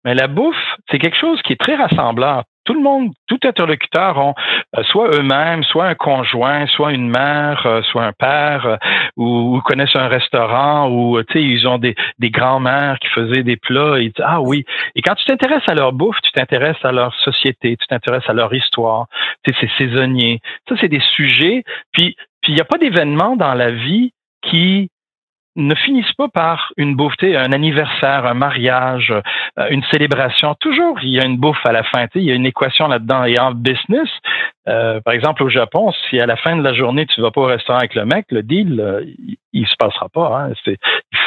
mais 0.05 0.15
la 0.15 0.27
bouffe, 0.27 0.55
c'est 0.89 0.97
quelque 0.97 1.17
chose 1.17 1.41
qui 1.41 1.53
est 1.53 1.59
très 1.59 1.75
rassembleur. 1.75 2.43
Tout 2.65 2.73
le 2.73 2.81
monde, 2.81 3.11
tout 3.27 3.39
interlocuteur 3.43 4.17
ont 4.17 4.35
euh, 4.77 4.83
soit 4.83 5.09
eux-mêmes, 5.15 5.63
soit 5.63 5.87
un 5.87 5.95
conjoint, 5.95 6.67
soit 6.67 6.93
une 6.93 7.09
mère, 7.09 7.65
euh, 7.65 7.81
soit 7.83 8.05
un 8.05 8.13
père, 8.13 8.65
euh, 8.65 8.77
ou, 9.17 9.59
connaissent 9.65 9.95
un 9.95 10.07
restaurant, 10.07 10.89
ou 10.89 11.19
sais, 11.33 11.41
ils 11.41 11.67
ont 11.67 11.79
des, 11.79 11.95
des 12.19 12.29
grands-mères 12.29 12.99
qui 12.99 13.07
faisaient 13.09 13.43
des 13.43 13.57
plats. 13.57 13.99
Et 13.99 14.13
ah 14.19 14.41
oui. 14.41 14.65
Et 14.95 15.01
quand 15.01 15.15
tu 15.15 15.25
t'intéresses 15.25 15.67
à 15.67 15.73
leur 15.73 15.93
bouffe, 15.93 16.17
tu 16.21 16.31
t'intéresses 16.31 16.83
à 16.83 16.91
leur 16.91 17.13
société, 17.15 17.75
tu 17.75 17.87
t'intéresses 17.87 18.29
à 18.29 18.33
leur 18.33 18.53
histoire. 18.53 19.07
C'est 19.45 19.69
saisonnier. 19.77 20.39
Ça, 20.67 20.75
c'est 20.79 20.89
des 20.89 21.01
sujets. 21.15 21.63
Puis, 21.91 22.15
puis 22.41 22.51
il 22.51 22.55
n'y 22.55 22.61
a 22.61 22.65
pas 22.65 22.77
d'événement 22.77 23.35
dans 23.35 23.55
la 23.55 23.71
vie 23.71 24.11
qui 24.43 24.89
ne 25.67 25.75
finissent 25.75 26.13
pas 26.13 26.29
par 26.29 26.71
une 26.77 26.95
beauté, 26.95 27.35
un 27.35 27.51
anniversaire, 27.51 28.25
un 28.25 28.33
mariage, 28.33 29.13
euh, 29.57 29.67
une 29.69 29.83
célébration. 29.91 30.55
Toujours, 30.59 30.97
il 31.03 31.09
y 31.09 31.19
a 31.19 31.25
une 31.25 31.37
bouffe 31.37 31.65
à 31.65 31.71
la 31.71 31.83
fin. 31.83 32.05
il 32.15 32.23
y 32.23 32.31
a 32.31 32.35
une 32.35 32.45
équation 32.45 32.87
là-dedans. 32.87 33.25
Et 33.25 33.39
en 33.39 33.51
business, 33.51 34.09
euh, 34.67 35.01
par 35.01 35.13
exemple 35.13 35.43
au 35.43 35.49
Japon, 35.49 35.91
si 36.09 36.19
à 36.19 36.25
la 36.25 36.37
fin 36.37 36.55
de 36.55 36.63
la 36.63 36.73
journée 36.73 37.05
tu 37.05 37.21
vas 37.21 37.31
pas 37.31 37.41
au 37.41 37.45
restaurant 37.45 37.79
avec 37.79 37.95
le 37.95 38.05
mec, 38.05 38.25
le 38.31 38.43
deal, 38.43 38.79
euh, 38.79 39.03
il, 39.53 39.67
se 39.67 39.75
passera 39.77 40.09
pas. 40.09 40.47
Hein. 40.49 40.53
il 40.65 40.77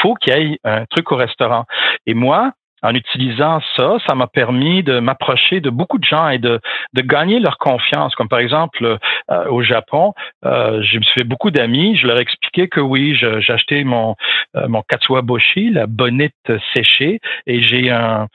faut 0.00 0.14
qu'il 0.14 0.34
y 0.34 0.36
ait 0.36 0.58
un 0.64 0.84
truc 0.86 1.12
au 1.12 1.16
restaurant. 1.16 1.64
Et 2.06 2.14
moi, 2.14 2.52
en 2.82 2.94
utilisant 2.94 3.60
ça, 3.76 3.96
ça 4.06 4.14
m'a 4.14 4.26
permis 4.26 4.82
de 4.82 4.98
m'approcher 4.98 5.60
de 5.60 5.70
beaucoup 5.70 5.98
de 5.98 6.04
gens 6.04 6.28
et 6.28 6.38
de, 6.38 6.60
de 6.94 7.02
gagner 7.02 7.38
leur 7.38 7.58
confiance. 7.58 8.14
Comme 8.14 8.28
par 8.28 8.40
exemple 8.40 8.98
euh, 9.30 9.48
au 9.48 9.62
Japon, 9.62 10.14
euh, 10.44 10.82
je 10.82 10.98
me 10.98 11.02
suis 11.02 11.20
fait 11.20 11.24
beaucoup 11.24 11.50
d'amis. 11.50 11.96
Je 11.96 12.06
leur 12.06 12.18
ai 12.18 12.22
expliqué 12.22 12.68
que 12.68 12.80
oui, 12.80 13.14
j'ai 13.14 13.52
acheté 13.52 13.84
mon 13.84 14.16
euh, 14.56 14.68
mon 14.68 14.82
katsuoboshi, 14.82 15.70
la 15.70 15.86
bonnette 15.86 16.52
séchée, 16.74 17.20
et 17.46 17.62
j'ai 17.62 17.90
un, 17.90 18.28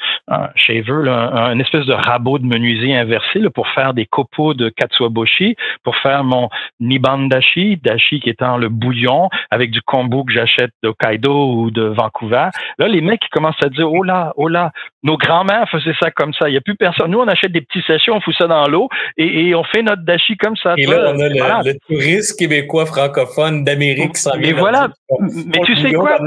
shaver, 0.56 1.08
un, 1.08 1.60
espèce 1.60 1.86
de 1.86 1.94
rabot 1.94 2.40
de 2.40 2.46
menuisier 2.46 2.98
inversé 2.98 3.38
là, 3.40 3.52
pour 3.52 3.68
faire 3.68 3.94
des 3.94 4.08
copeaux 4.08 4.56
de 4.56 4.70
katsuoboshi, 4.70 5.56
pour 5.84 5.96
faire 5.98 6.24
mon 6.24 6.50
nibandashi, 6.80 7.78
dashi 7.78 8.20
qui 8.20 8.30
étant 8.30 8.58
le 8.58 8.70
bouillon 8.70 9.30
avec 9.52 9.70
du 9.70 9.82
kombu 9.82 10.26
que 10.26 10.34
j'achète 10.34 10.72
d'Hokkaido 10.82 11.54
ou 11.54 11.70
de 11.70 11.84
Vancouver. 11.84 12.50
Là, 12.80 12.88
les 12.88 13.02
mecs 13.02 13.30
commencent 13.32 13.64
à 13.64 13.70
dire 13.70 13.92
oh 13.92 14.02
là 14.02 14.34
oh 14.38 14.48
là, 14.48 14.72
nos 15.04 15.18
grands-mères 15.18 15.68
faisaient 15.70 15.96
ça 16.00 16.12
comme 16.12 16.34
ça. 16.34 16.48
Il 16.48 16.54
n'y 16.54 16.58
a 16.58 16.62
plus 16.62 16.76
personne. 16.76 17.12
Nous, 17.12 17.20
on 17.20 17.28
achète 17.28 17.52
des 17.52 17.62
petits 17.62 17.84
sachets, 17.86 18.12
on 18.12 18.22
fout 18.22 18.36
ça 18.38 18.48
dans 18.48 18.68
l'eau 18.68 18.88
et, 19.18 19.54
on 19.56 19.64
fait 19.64 19.82
notre 19.82 20.04
dashi 20.04 20.38
comme 20.38 20.56
ça. 20.56 20.76
Et 20.78 20.86
là, 20.86 21.12
on 21.14 21.20
a 21.20 21.28
le, 21.28 21.78
touriste 21.88 22.38
québécois 22.38 22.86
francophone 22.86 23.64
d'Amérique 23.64 24.14
qui 24.14 24.22
s'en 24.22 24.38
Mais 24.38 24.54
voilà. 24.54 24.90
Mais 25.20 25.60
tu 25.66 25.76
sais 25.76 25.92
quoi? 25.92 26.18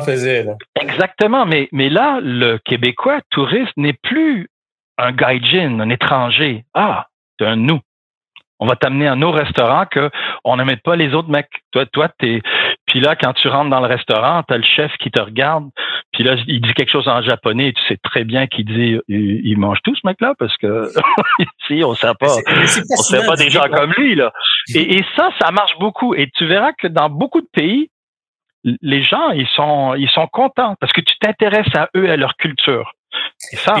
faisait, 0.00 0.46
Exactement. 0.80 1.46
Mais, 1.46 1.68
mais 1.72 1.88
là, 1.88 2.18
le 2.22 2.58
Québécois 2.64 3.20
touriste 3.30 3.76
n'est 3.76 3.96
plus 4.02 4.48
un 4.98 5.12
gaijin, 5.12 5.78
un 5.80 5.90
étranger. 5.90 6.64
Ah, 6.74 7.06
c'est 7.38 7.46
un 7.46 7.56
nous 7.56 7.80
on 8.62 8.66
va 8.66 8.76
t'amener 8.76 9.08
à 9.08 9.16
nos 9.16 9.32
restaurants 9.32 9.86
que 9.86 10.08
on 10.44 10.56
pas 10.84 10.94
les 10.94 11.14
autres 11.14 11.30
mecs. 11.30 11.50
Toi, 11.72 11.84
toi, 11.86 12.08
t'es. 12.16 12.40
Puis 12.86 13.00
là, 13.00 13.16
quand 13.16 13.32
tu 13.32 13.48
rentres 13.48 13.70
dans 13.70 13.80
le 13.80 13.88
restaurant, 13.88 14.44
t'as 14.44 14.56
le 14.56 14.62
chef 14.62 14.92
qui 14.98 15.10
te 15.10 15.20
regarde, 15.20 15.68
puis 16.12 16.24
là, 16.24 16.36
il 16.46 16.60
dit 16.60 16.74
quelque 16.74 16.90
chose 16.90 17.08
en 17.08 17.22
japonais, 17.22 17.68
et 17.68 17.72
tu 17.72 17.82
sais 17.88 17.96
très 17.96 18.24
bien 18.24 18.46
qu'il 18.46 18.66
dit 18.66 18.98
il, 19.08 19.56
mange 19.58 19.78
tout 19.82 19.94
ce 19.94 20.06
mec-là 20.06 20.34
parce 20.38 20.56
que 20.58 20.88
ici, 21.38 21.82
on 21.84 21.94
sait 21.94 22.12
pas, 22.18 22.36
on 22.36 23.02
sait 23.02 23.26
pas 23.26 23.36
des 23.36 23.48
gens 23.48 23.68
comme 23.72 23.92
lui 23.96 24.14
là. 24.14 24.32
Et, 24.74 24.96
et 24.98 25.04
ça, 25.16 25.30
ça 25.40 25.50
marche 25.50 25.78
beaucoup. 25.78 26.14
Et 26.14 26.30
tu 26.34 26.46
verras 26.46 26.72
que 26.72 26.86
dans 26.86 27.08
beaucoup 27.08 27.40
de 27.40 27.48
pays, 27.52 27.90
les 28.64 29.02
gens, 29.02 29.30
ils 29.30 29.48
sont, 29.48 29.94
ils 29.94 30.10
sont 30.10 30.26
contents 30.26 30.76
parce 30.80 30.92
que 30.92 31.00
tu 31.00 31.18
t'intéresses 31.18 31.74
à 31.74 31.88
eux, 31.96 32.10
à 32.10 32.16
leur 32.16 32.36
culture. 32.36 32.92
Et 33.52 33.56
ça, 33.56 33.76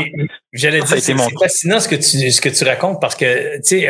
j'allais 0.52 0.80
dire, 0.80 0.98
c'est 1.00 1.14
fascinant 1.40 1.80
ce 1.80 1.88
que 1.88 1.94
tu 1.94 2.30
ce 2.30 2.40
que 2.40 2.48
tu 2.48 2.64
racontes 2.64 3.00
parce 3.00 3.14
que 3.14 3.56
tu 3.56 3.62
sais, 3.62 3.88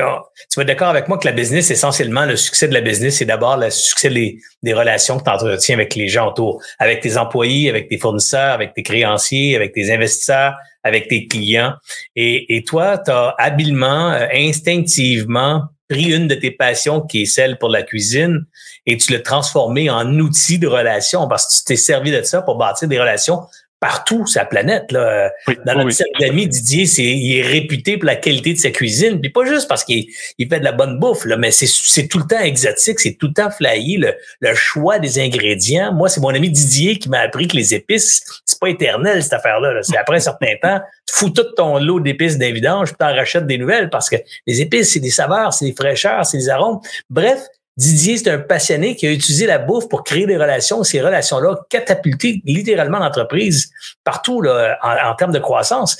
tu 0.50 0.56
vas 0.56 0.62
être 0.62 0.66
d'accord 0.66 0.88
avec 0.88 1.08
moi 1.08 1.18
que 1.18 1.26
la 1.26 1.32
business, 1.32 1.70
essentiellement, 1.70 2.24
le 2.24 2.36
succès 2.36 2.68
de 2.68 2.74
la 2.74 2.80
business, 2.80 3.16
c'est 3.16 3.24
d'abord 3.24 3.56
le 3.56 3.70
succès 3.70 4.10
des, 4.10 4.38
des 4.62 4.74
relations 4.74 5.18
que 5.18 5.24
tu 5.24 5.30
entretiens 5.30 5.74
avec 5.74 5.94
les 5.94 6.08
gens 6.08 6.28
autour, 6.28 6.62
avec 6.78 7.00
tes 7.00 7.16
employés, 7.16 7.68
avec 7.68 7.88
tes 7.88 7.98
fournisseurs, 7.98 8.52
avec 8.52 8.74
tes 8.74 8.82
créanciers, 8.82 9.56
avec 9.56 9.72
tes 9.72 9.92
investisseurs, 9.92 10.54
avec 10.84 11.08
tes 11.08 11.26
clients. 11.26 11.74
Et, 12.16 12.56
et 12.56 12.64
toi, 12.64 12.98
tu 12.98 13.10
as 13.10 13.34
habilement, 13.38 14.12
euh, 14.12 14.26
instinctivement 14.34 15.62
pris 15.92 16.14
une 16.14 16.26
de 16.26 16.34
tes 16.34 16.50
passions 16.50 17.02
qui 17.02 17.22
est 17.22 17.26
celle 17.26 17.58
pour 17.58 17.68
la 17.68 17.82
cuisine 17.82 18.46
et 18.86 18.96
tu 18.96 19.12
l'as 19.12 19.20
transformé 19.20 19.90
en 19.90 20.18
outil 20.18 20.58
de 20.58 20.66
relation 20.66 21.28
parce 21.28 21.46
que 21.46 21.58
tu 21.58 21.64
t'es 21.64 21.76
servi 21.76 22.10
de 22.10 22.22
ça 22.22 22.42
pour 22.42 22.56
bâtir 22.56 22.88
des 22.88 22.98
relations 22.98 23.40
partout 23.82 24.24
la 24.36 24.44
planète. 24.44 24.92
Là. 24.92 25.32
Dans 25.66 25.74
notre 25.74 25.90
cercle 25.90 26.20
d'amis, 26.20 26.46
Didier, 26.46 26.86
c'est, 26.86 27.02
il 27.02 27.38
est 27.38 27.42
réputé 27.42 27.98
pour 27.98 28.06
la 28.06 28.14
qualité 28.14 28.54
de 28.54 28.58
sa 28.58 28.70
cuisine. 28.70 29.20
Puis 29.20 29.30
pas 29.30 29.44
juste 29.44 29.68
parce 29.68 29.82
qu'il 29.82 30.06
il 30.38 30.48
fait 30.48 30.60
de 30.60 30.64
la 30.64 30.70
bonne 30.70 31.00
bouffe, 31.00 31.24
là, 31.24 31.36
mais 31.36 31.50
c'est, 31.50 31.66
c'est 31.66 32.06
tout 32.06 32.20
le 32.20 32.26
temps 32.26 32.38
exotique, 32.38 33.00
c'est 33.00 33.14
tout 33.14 33.26
le 33.26 33.34
temps 33.34 33.50
flyé. 33.50 33.98
Le, 33.98 34.14
le 34.40 34.54
choix 34.54 35.00
des 35.00 35.18
ingrédients. 35.18 35.92
Moi, 35.92 36.08
c'est 36.08 36.20
mon 36.20 36.28
ami 36.28 36.48
Didier 36.48 36.96
qui 36.96 37.08
m'a 37.08 37.18
appris 37.18 37.48
que 37.48 37.56
les 37.56 37.74
épices, 37.74 38.22
c'est 38.44 38.60
pas 38.60 38.68
éternel, 38.68 39.20
cette 39.20 39.32
affaire-là. 39.32 39.82
C'est 39.82 39.96
après 39.96 40.16
un 40.16 40.20
certain 40.20 40.54
temps, 40.62 40.80
tu 41.08 41.14
fous 41.16 41.30
tout 41.30 41.42
ton 41.56 41.78
lot 41.78 41.98
d'épices 41.98 42.38
d'un 42.38 42.52
vidange, 42.52 42.90
puis 42.90 42.96
t'en 43.00 43.12
rachètes 43.12 43.48
des 43.48 43.58
nouvelles 43.58 43.90
parce 43.90 44.08
que 44.08 44.16
les 44.46 44.60
épices, 44.60 44.92
c'est 44.92 45.00
des 45.00 45.10
saveurs, 45.10 45.52
c'est 45.52 45.64
des 45.64 45.74
fraîcheurs, 45.74 46.24
c'est 46.24 46.38
des 46.38 46.48
arômes. 46.48 46.78
Bref, 47.10 47.40
Didier, 47.78 48.18
c'est 48.18 48.30
un 48.30 48.38
passionné 48.38 48.96
qui 48.96 49.06
a 49.06 49.10
utilisé 49.10 49.46
la 49.46 49.58
bouffe 49.58 49.88
pour 49.88 50.04
créer 50.04 50.26
des 50.26 50.36
relations. 50.36 50.84
Ces 50.84 51.00
relations-là 51.00 51.56
catapulté 51.70 52.42
littéralement 52.44 52.98
l'entreprise 52.98 53.70
partout 54.04 54.42
là, 54.42 54.78
en, 54.82 55.14
termes 55.14 55.32
de 55.32 55.38
croissance. 55.38 55.96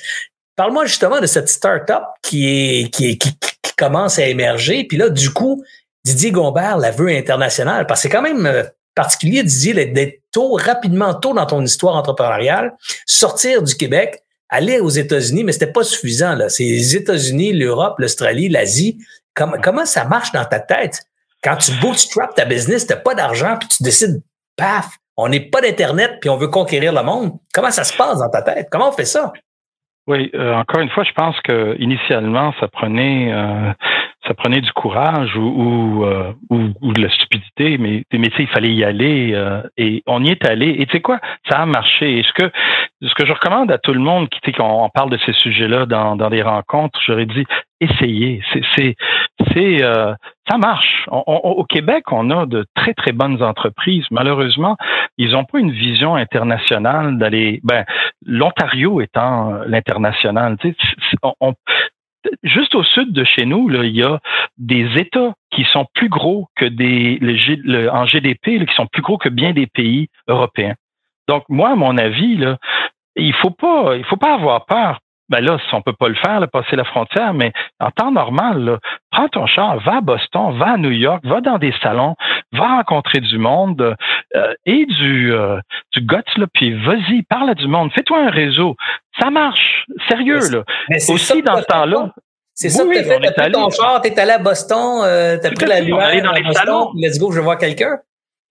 Parle-moi 0.55 0.85
justement 0.85 1.20
de 1.20 1.27
cette 1.27 1.49
start-up 1.49 2.03
qui, 2.23 2.91
qui, 2.93 3.18
commence 3.77 4.18
à 4.18 4.27
émerger. 4.27 4.85
Puis 4.85 4.99
là, 4.99 5.09
du 5.09 5.31
coup, 5.31 5.64
Didier 6.05 6.31
Gombert 6.31 6.77
la 6.77 6.91
veut 6.91 7.09
internationale. 7.09 7.87
Parce 7.87 8.01
que 8.01 8.09
c'est 8.09 8.14
quand 8.14 8.23
même 8.23 8.47
euh, 8.47 8.64
particulier, 8.95 9.43
Didier, 9.43 9.87
d'être 9.87 10.20
tôt, 10.31 10.53
rapidement 10.53 11.14
tôt 11.14 11.33
dans 11.33 11.47
ton 11.47 11.62
histoire 11.64 11.97
entrepreneuriale, 11.97 12.75
sortir 13.07 13.62
du 13.62 13.75
Québec, 13.75 14.23
aller 14.51 14.79
aux 14.79 14.91
États-Unis, 14.91 15.43
mais 15.45 15.53
c'était 15.53 15.73
pas 15.73 15.85
suffisant. 15.85 16.37
C'est 16.49 16.64
les 16.64 16.97
États-Unis, 16.97 17.55
l'Europe, 17.55 17.99
l'Australie, 17.99 18.51
l'Asie. 18.51 18.99
Comment, 19.35 19.57
comment 19.62 19.87
ça 19.87 20.05
marche 20.05 20.33
dans 20.33 20.45
ta 20.45 20.61
tête? 20.61 21.01
Quand 21.43 21.57
tu 21.57 21.72
bootstrap 21.80 22.34
ta 22.34 22.45
business, 22.45 22.86
tu 22.86 22.93
n'as 22.93 23.01
pas 23.01 23.14
d'argent, 23.14 23.57
puis 23.59 23.68
tu 23.68 23.82
décides, 23.82 24.22
paf, 24.57 24.97
on 25.16 25.28
n'est 25.28 25.40
pas 25.40 25.61
d'Internet, 25.61 26.18
puis 26.20 26.30
on 26.30 26.36
veut 26.36 26.49
conquérir 26.49 26.93
le 26.93 27.03
monde. 27.03 27.32
Comment 27.53 27.70
ça 27.70 27.84
se 27.84 27.97
passe 27.97 28.18
dans 28.18 28.30
ta 28.30 28.43
tête? 28.43 28.68
Comment 28.70 28.88
on 28.88 28.93
fait 28.93 29.05
ça? 29.05 29.32
Oui, 30.09 30.30
euh, 30.34 30.55
encore 30.55 30.80
une 30.80 30.90
fois, 30.90 31.05
je 31.05 31.12
pense 31.12 31.40
que 31.43 31.76
initialement, 31.78 32.53
ça 32.59 32.66
prenait 32.66 33.32
euh, 33.32 33.72
ça 34.26 34.34
prenait 34.34 34.61
du 34.61 34.72
courage 34.72 35.36
ou, 35.36 36.05
euh, 36.05 36.32
ou, 36.51 36.70
ou, 36.80 36.93
de 36.93 37.03
la 37.03 37.11
stupidité, 37.11 37.76
mais, 37.78 38.05
mais 38.12 38.30
il 38.38 38.49
fallait 38.49 38.72
y 38.72 38.84
aller 38.84 39.61
et 39.76 40.03
on 40.07 40.24
y 40.24 40.30
est 40.30 40.45
allé. 40.45 40.76
Et 40.78 40.86
tu 40.86 40.93
sais 40.93 41.01
quoi, 41.01 41.20
ça 41.49 41.59
a 41.59 41.66
marché. 41.66 42.18
Et 42.18 42.22
ce 42.24 42.32
que 42.32 42.51
ce 43.03 43.14
que 43.14 43.26
je 43.26 43.32
recommande 43.32 43.70
à 43.70 43.78
tout 43.78 43.93
le 43.93 44.01
monde 44.01 44.28
qui 44.28 44.53
qu'on 44.53 44.88
parle 44.90 45.11
de 45.11 45.18
ces 45.24 45.32
sujets-là 45.32 45.86
dans, 45.86 46.16
dans 46.16 46.30
des 46.30 46.43
rencontres, 46.43 46.99
j'aurais 47.05 47.26
dit 47.26 47.47
essayez. 47.80 48.43
C'est 48.76 48.97
c'est 49.53 49.78
c'est 49.78 49.82
ça 50.51 50.59
marche. 50.59 51.07
au 51.11 51.64
Québec, 51.64 52.11
on 52.11 52.30
a 52.30 52.47
de 52.47 52.66
très 52.74 52.95
très 52.95 53.12
bonnes 53.12 53.43
entreprises. 53.43 54.05
Malheureusement, 54.11 54.76
ils 55.18 55.30
n'ont 55.30 55.45
pas 55.45 55.59
une 55.59 55.70
vision 55.70 56.16
internationale 56.16 57.18
d'aller. 57.18 57.61
Ben, 57.62 57.84
l'Ontario 58.26 59.01
étant 59.01 59.61
l'international, 59.66 60.57
tu 60.59 60.74
sais, 60.74 60.76
juste 62.43 62.74
au 62.74 62.82
sud 62.82 63.12
de 63.12 63.24
chez 63.24 63.47
nous, 63.47 63.70
il 63.70 63.97
y 63.97 64.03
a 64.03 64.18
des 64.59 64.88
États 64.97 65.34
qui 65.51 65.64
sont 65.64 65.86
plus 65.95 66.09
gros 66.09 66.49
que 66.57 66.64
des 66.64 67.18
en 67.90 68.05
GDP, 68.07 68.64
qui 68.66 68.74
sont 68.74 68.86
plus 68.86 69.03
gros 69.03 69.18
que 69.18 69.28
bien 69.28 69.53
des 69.53 69.66
pays 69.66 70.09
européens. 70.28 70.74
Donc 71.28 71.45
moi, 71.49 71.70
à 71.70 71.76
mon 71.76 71.97
avis, 71.99 72.45
il 73.16 73.34
faut 73.34 73.51
pas, 73.51 73.97
il 73.97 74.05
faut 74.05 74.16
pas 74.16 74.34
avoir 74.34 74.66
peur 74.66 75.01
ben 75.33 75.41
là, 75.43 75.57
on 75.72 75.80
peut 75.80 75.95
pas 75.95 76.09
le 76.09 76.14
faire, 76.14 76.41
là, 76.41 76.47
passer 76.47 76.76
la 76.76 76.85
frontière, 76.85 77.33
mais 77.33 77.53
en 77.80 77.91
temps 77.91 78.12
normal, 78.12 78.78
prends 79.11 79.28
ton 79.28 79.47
char, 79.47 79.80
va 79.80 79.97
à 79.97 80.01
Boston, 80.03 80.59
va 80.59 80.72
à 80.72 80.76
New 80.76 80.91
York, 80.91 81.24
va 81.24 81.41
dans 81.41 81.57
des 81.57 81.72
salons, 81.83 82.16
va 82.53 82.76
rencontrer 82.76 83.20
du 83.20 83.39
monde 83.39 83.97
euh, 84.37 84.55
et 84.66 84.85
du, 84.85 85.33
euh, 85.33 85.59
du 85.95 86.03
guts, 86.03 86.37
là, 86.37 86.47
puis 86.53 86.74
vas-y, 86.85 87.22
parle 87.22 87.49
à 87.49 87.55
du 87.55 87.66
monde, 87.66 87.91
fais-toi 87.95 88.18
un 88.26 88.30
réseau. 88.30 88.76
Ça 89.18 89.30
marche, 89.30 89.87
sérieux, 90.11 90.41
là. 90.53 90.64
Aussi 91.09 91.43
dans 91.43 91.57
ce 91.57 91.64
temps-là. 91.64 92.11
C'est 92.55 92.68
ça 92.68 92.85
que 92.85 92.93
t'as 92.93 93.05
fait, 93.05 93.33
t'as 93.35 93.43
pris 93.45 93.53
ton 93.53 93.70
char, 93.70 94.03
t'es 94.03 94.20
allé 94.20 94.33
à 94.33 94.39
Boston, 94.39 95.01
euh, 95.03 95.39
t'as 95.43 95.51
pris 95.53 95.66
la 95.66 95.80
lumière 95.80 96.22
dans 96.22 96.33
les 96.33 96.53
salons. 96.53 96.91
Let's 96.95 97.18
go, 97.18 97.33
je 97.33 97.41
vois 97.41 97.57
quelqu'un. 97.57 97.97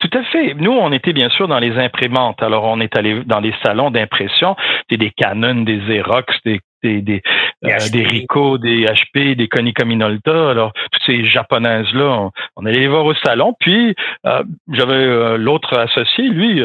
Tout 0.01 0.17
à 0.17 0.23
fait. 0.23 0.55
Nous, 0.55 0.71
on 0.71 0.91
était 0.91 1.13
bien 1.13 1.29
sûr 1.29 1.47
dans 1.47 1.59
les 1.59 1.77
imprimantes. 1.77 2.41
Alors, 2.41 2.63
on 2.63 2.79
est 2.79 2.97
allé 2.97 3.23
dans 3.25 3.39
les 3.39 3.53
salons 3.63 3.91
d'impression, 3.91 4.55
des 4.89 5.11
Canon, 5.11 5.61
des 5.61 5.77
Xerox, 5.77 6.34
des 6.43 6.59
des 6.84 7.01
des, 7.01 7.21
euh, 7.65 7.69
des 7.91 8.03
Rico, 8.03 8.57
des 8.57 8.86
HP, 8.86 9.36
des 9.36 9.47
Konica 9.47 9.86
Minolta. 9.86 10.51
Alors 10.51 10.73
toutes 10.91 11.03
ces 11.05 11.25
japonaises 11.25 11.91
là, 11.93 12.29
on, 12.55 12.65
allait 12.65 12.79
les 12.79 12.88
voir 12.88 13.05
au 13.05 13.13
salon. 13.15 13.53
Puis 13.59 13.95
euh, 14.25 14.43
j'avais 14.71 15.38
l'autre 15.38 15.77
associé, 15.77 16.27
lui 16.29 16.61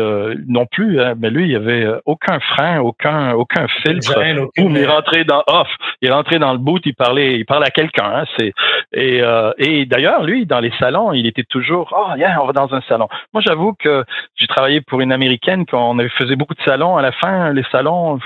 non 0.48 0.66
plus, 0.66 1.00
hein, 1.00 1.14
mais 1.18 1.30
lui 1.30 1.50
il 1.50 1.56
avait 1.56 1.86
aucun 2.04 2.40
frein, 2.40 2.80
aucun 2.80 3.32
aucun 3.32 3.66
filtre. 3.82 4.18
il 4.56 4.86
rentré 4.86 5.24
dans 5.24 5.42
off, 5.46 5.68
il 6.02 6.08
est 6.08 6.12
rentré 6.12 6.38
dans 6.38 6.52
le 6.52 6.58
boot, 6.58 6.82
il 6.84 6.94
parlait 6.94 7.38
il 7.38 7.44
parlait 7.44 7.66
à 7.66 7.70
quelqu'un. 7.70 8.04
Hein, 8.04 8.24
c'est 8.38 8.52
et 8.92 9.22
et 9.58 9.86
d'ailleurs 9.86 10.22
lui 10.22 10.46
dans 10.46 10.60
les 10.60 10.72
salons, 10.78 11.12
il 11.12 11.26
était 11.26 11.44
toujours 11.44 11.94
oh 11.96 12.16
yeah, 12.16 12.40
on 12.42 12.46
va 12.46 12.52
dans 12.52 12.72
un 12.74 12.80
salon. 12.82 13.08
Moi 13.32 13.42
j'avoue 13.44 13.74
que 13.74 14.04
j'ai 14.36 14.46
travaillé 14.46 14.80
pour 14.80 15.00
une 15.00 15.12
américaine 15.12 15.66
qu'on 15.66 15.96
faisait 16.18 16.36
beaucoup 16.36 16.54
de 16.54 16.62
salons 16.62 16.96
à 16.96 17.02
la 17.02 17.12
fin 17.12 17.52
les 17.52 17.64
salons 17.70 18.18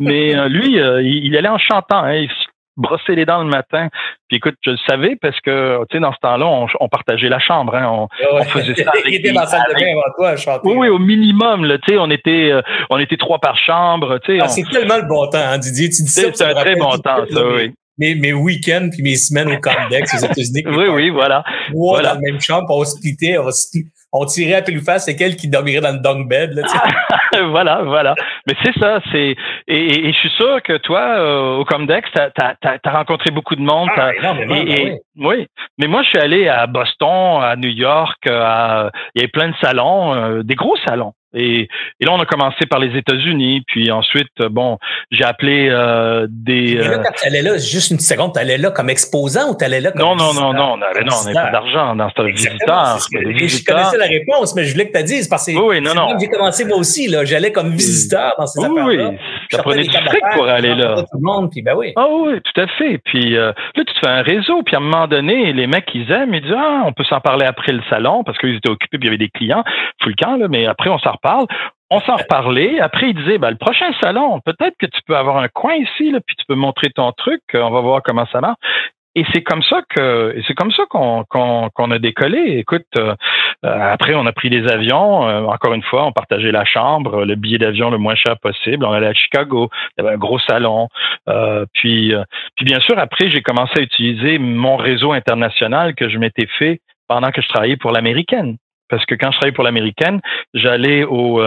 mais 0.00 0.36
euh, 0.36 0.48
lui, 0.48 0.80
euh, 1.04 1.20
il, 1.24 1.36
allait 1.36 1.48
en 1.48 1.58
chantant. 1.58 2.02
Hein, 2.04 2.14
il 2.14 2.30
brossait 2.76 3.14
les 3.14 3.24
dents 3.24 3.42
le 3.42 3.48
matin. 3.48 3.88
Puis 4.28 4.38
écoute, 4.38 4.56
je 4.64 4.70
le 4.70 4.76
savais 4.88 5.16
parce 5.20 5.38
que, 5.40 5.78
tu 5.90 5.96
sais, 5.96 6.00
dans 6.00 6.12
ce 6.12 6.18
temps-là, 6.22 6.66
on, 6.80 6.88
partageait 6.88 7.28
la 7.28 7.38
chambre. 7.38 7.74
Hein, 7.74 8.08
on, 8.32 8.44
faisait 8.44 8.74
ça. 8.82 8.92
il 9.06 9.14
était 9.14 9.32
dans 9.32 9.42
la 9.42 9.46
salle 9.46 9.62
de 9.68 9.74
bain 9.74 9.92
avant 9.92 10.14
toi 10.16 10.36
chanter. 10.36 10.68
Oui, 10.68 10.76
oui, 10.76 10.88
au 10.88 10.98
minimum. 10.98 11.66
tu 11.84 11.92
sais, 11.92 11.98
on 11.98 12.10
était, 12.10 12.50
euh, 12.50 12.62
on 12.90 12.98
était 12.98 13.16
trois 13.16 13.38
par 13.38 13.56
chambre. 13.56 14.18
Tu 14.24 14.32
sais, 14.32 14.38
ah, 14.42 14.48
C'est 14.48 14.64
tellement 14.70 14.96
le 14.96 15.08
bon 15.08 15.28
temps, 15.28 15.38
hein, 15.38 15.58
Didier. 15.58 15.88
Tu 15.88 16.02
dis 16.02 16.08
ça. 16.08 16.22
C'est 16.32 16.44
un 16.44 16.54
très 16.54 16.76
bon 16.76 16.96
temps, 16.98 17.24
ça, 17.30 17.46
oui. 17.46 17.72
Mes, 17.96 18.16
mes 18.16 18.32
week-ends 18.32 18.88
puis 18.90 19.04
mes 19.04 19.14
semaines 19.14 19.52
au 19.52 19.60
Comdex 19.60 20.12
aux 20.14 20.26
États-Unis. 20.26 20.64
oui, 20.66 20.88
oui, 20.88 21.10
voilà. 21.10 21.44
voilà. 21.72 22.08
dans 22.08 22.14
la 22.14 22.20
même 22.20 22.40
chambre, 22.40 22.66
on 22.70 22.84
splittait, 22.84 23.38
on, 23.38 23.50
on 24.14 24.24
tirait 24.26 24.54
à 24.54 24.62
pile 24.62 24.80
face, 24.80 25.06
c'est 25.06 25.16
quel 25.16 25.34
qui 25.34 25.48
dormirait 25.48 25.80
dans 25.80 25.92
le 25.92 25.98
dunk 25.98 26.28
bed. 26.28 26.52
Là, 26.52 26.62
voilà, 27.50 27.82
voilà. 27.82 28.14
Mais 28.46 28.54
c'est 28.62 28.78
ça, 28.78 29.00
c'est 29.10 29.34
et, 29.66 30.12
je 30.12 30.18
suis 30.18 30.30
sûr 30.30 30.62
que 30.62 30.76
toi 30.78 31.00
euh, 31.00 31.56
au 31.56 31.64
Comdex, 31.64 32.08
tu 32.12 32.20
as, 32.20 32.90
rencontré 32.92 33.32
beaucoup 33.32 33.56
de 33.56 33.62
monde. 33.62 33.88
Ah, 33.96 34.14
énormément, 34.14 34.54
oui. 35.16 35.46
mais 35.78 35.86
moi 35.86 36.02
je 36.02 36.08
suis 36.08 36.18
allé 36.18 36.48
à 36.48 36.66
Boston, 36.66 37.42
à 37.42 37.56
New 37.56 37.70
York, 37.70 38.26
à, 38.26 38.90
il 39.14 39.20
y 39.20 39.24
avait 39.24 39.30
plein 39.30 39.48
de 39.48 39.56
salons, 39.60 40.14
euh, 40.14 40.42
des 40.42 40.54
gros 40.54 40.76
salons. 40.86 41.14
Et, 41.34 41.68
et, 42.00 42.04
là, 42.04 42.12
on 42.12 42.20
a 42.20 42.26
commencé 42.26 42.64
par 42.70 42.78
les 42.78 42.96
États-Unis, 42.96 43.62
puis 43.66 43.90
ensuite, 43.90 44.28
euh, 44.40 44.48
bon, 44.48 44.78
j'ai 45.10 45.24
appelé 45.24 45.68
euh, 45.68 46.26
des. 46.30 46.76
Mais 46.78 46.88
là, 46.88 46.98
euh, 46.98 47.02
quand 47.02 47.12
tu 47.16 47.26
allais 47.26 47.42
là, 47.42 47.58
juste 47.58 47.90
une 47.90 47.98
seconde, 47.98 48.32
tu 48.34 48.38
allais 48.38 48.56
là 48.56 48.70
comme 48.70 48.88
exposant 48.88 49.50
ou 49.50 49.56
tu 49.56 49.64
allais 49.64 49.80
là 49.80 49.90
comme. 49.90 50.00
Non, 50.00 50.14
non, 50.14 50.32
non, 50.32 50.52
non, 50.52 50.52
non, 50.52 50.54
non, 50.54 50.72
on 50.74 50.76
n'avait 50.76 51.34
pas 51.34 51.50
d'argent 51.50 51.96
dans 51.96 52.08
ce 52.16 52.22
visiteur. 52.22 52.98
Je 53.10 53.64
connaissais 53.64 53.98
la 53.98 54.06
réponse, 54.06 54.54
mais 54.54 54.64
je 54.64 54.72
voulais 54.72 54.88
que 54.88 54.96
tu 54.96 55.04
dises 55.04 55.28
parce 55.28 55.46
que 55.46 55.58
oui, 55.58 55.80
non, 55.80 55.94
non. 55.94 56.16
j'ai 56.20 56.28
commencé 56.28 56.64
moi 56.64 56.78
aussi, 56.78 57.08
là. 57.08 57.24
J'allais 57.24 57.50
comme 57.50 57.70
visiteur 57.70 58.34
dans 58.38 58.46
ces 58.46 58.60
affaires-là. 58.60 58.84
Oui, 58.84 58.96
oui. 58.96 59.18
Ça 59.50 59.62
prenait 59.62 59.82
du 59.82 59.90
fric 59.90 60.22
pour 60.34 60.46
aller 60.46 60.74
là. 60.74 60.94
Tout 60.98 61.18
le 61.18 61.20
monde, 61.20 61.50
puis 61.50 61.62
ben 61.62 61.74
oui. 61.76 61.92
Ah 61.96 62.06
oui, 62.08 62.40
tout 62.42 62.60
à 62.60 62.66
fait. 62.78 62.98
Puis 63.04 63.30
là, 63.30 63.54
tu 63.76 63.84
te 63.84 63.98
fais 64.00 64.08
un 64.08 64.22
réseau, 64.22 64.62
puis 64.62 64.76
à 64.76 64.78
un 64.78 64.82
moment 64.82 65.03
donné, 65.06 65.52
les 65.52 65.66
mecs, 65.66 65.88
ils 65.94 66.10
aiment, 66.10 66.34
ils 66.34 66.42
disent, 66.42 66.54
ah, 66.56 66.82
on 66.86 66.92
peut 66.92 67.04
s'en 67.04 67.20
parler 67.20 67.46
après 67.46 67.72
le 67.72 67.82
salon 67.88 68.24
parce 68.24 68.38
qu'ils 68.38 68.56
étaient 68.56 68.70
occupés, 68.70 68.98
puis 68.98 69.08
il 69.08 69.12
y 69.12 69.14
avait 69.14 69.18
des 69.18 69.30
clients, 69.30 69.64
full 70.02 70.14
le 70.18 70.24
camp, 70.24 70.48
mais 70.48 70.66
après, 70.66 70.90
on 70.90 70.98
s'en 70.98 71.12
reparle 71.12 71.46
on 71.90 72.00
s'en 72.00 72.16
reparlait. 72.16 72.80
Après, 72.80 73.10
il 73.10 73.14
disait, 73.14 73.38
ben, 73.38 73.50
le 73.50 73.56
prochain 73.56 73.92
salon, 74.02 74.40
peut-être 74.44 74.74
que 74.78 74.86
tu 74.86 75.00
peux 75.06 75.16
avoir 75.16 75.36
un 75.36 75.48
coin 75.48 75.74
ici, 75.74 76.10
là, 76.10 76.18
puis 76.26 76.34
tu 76.36 76.44
peux 76.46 76.54
montrer 76.54 76.90
ton 76.90 77.12
truc. 77.12 77.42
On 77.52 77.70
va 77.70 77.80
voir 77.80 78.02
comment 78.02 78.26
ça 78.32 78.40
marche. 78.40 78.56
Et 79.16 79.24
c'est 79.32 79.42
comme 79.42 79.62
ça 79.62 79.80
que 79.88 80.36
c'est 80.46 80.54
comme 80.54 80.72
ça 80.72 80.84
qu'on 80.90 81.24
qu'on 81.24 81.90
a 81.92 81.98
décollé. 82.00 82.58
Écoute, 82.58 82.86
euh, 82.98 83.14
après 83.62 84.14
on 84.14 84.26
a 84.26 84.32
pris 84.32 84.50
des 84.50 84.66
avions. 84.70 85.28
Euh, 85.28 85.42
encore 85.44 85.74
une 85.74 85.82
fois, 85.82 86.06
on 86.06 86.12
partageait 86.12 86.52
la 86.52 86.64
chambre, 86.64 87.24
le 87.24 87.34
billet 87.34 87.58
d'avion 87.58 87.90
le 87.90 87.98
moins 87.98 88.14
cher 88.14 88.38
possible. 88.38 88.84
On 88.84 88.92
allait 88.92 89.08
à 89.08 89.14
Chicago. 89.14 89.70
Il 89.96 90.02
y 90.02 90.06
avait 90.06 90.14
un 90.14 90.18
gros 90.18 90.38
salon. 90.38 90.88
puis 91.72 92.14
puis 92.56 92.64
bien 92.64 92.80
sûr 92.80 92.98
après 92.98 93.30
j'ai 93.30 93.42
commencé 93.42 93.72
à 93.76 93.82
utiliser 93.82 94.38
mon 94.38 94.76
réseau 94.76 95.12
international 95.12 95.94
que 95.94 96.08
je 96.08 96.18
m'étais 96.18 96.48
fait 96.58 96.80
pendant 97.08 97.30
que 97.30 97.42
je 97.42 97.48
travaillais 97.48 97.76
pour 97.76 97.92
l'américaine. 97.92 98.56
Parce 98.88 99.04
que 99.06 99.14
quand 99.14 99.30
je 99.30 99.38
travaillais 99.38 99.54
pour 99.54 99.64
l'américaine, 99.64 100.20
j'allais 100.54 101.04
au 101.04 101.40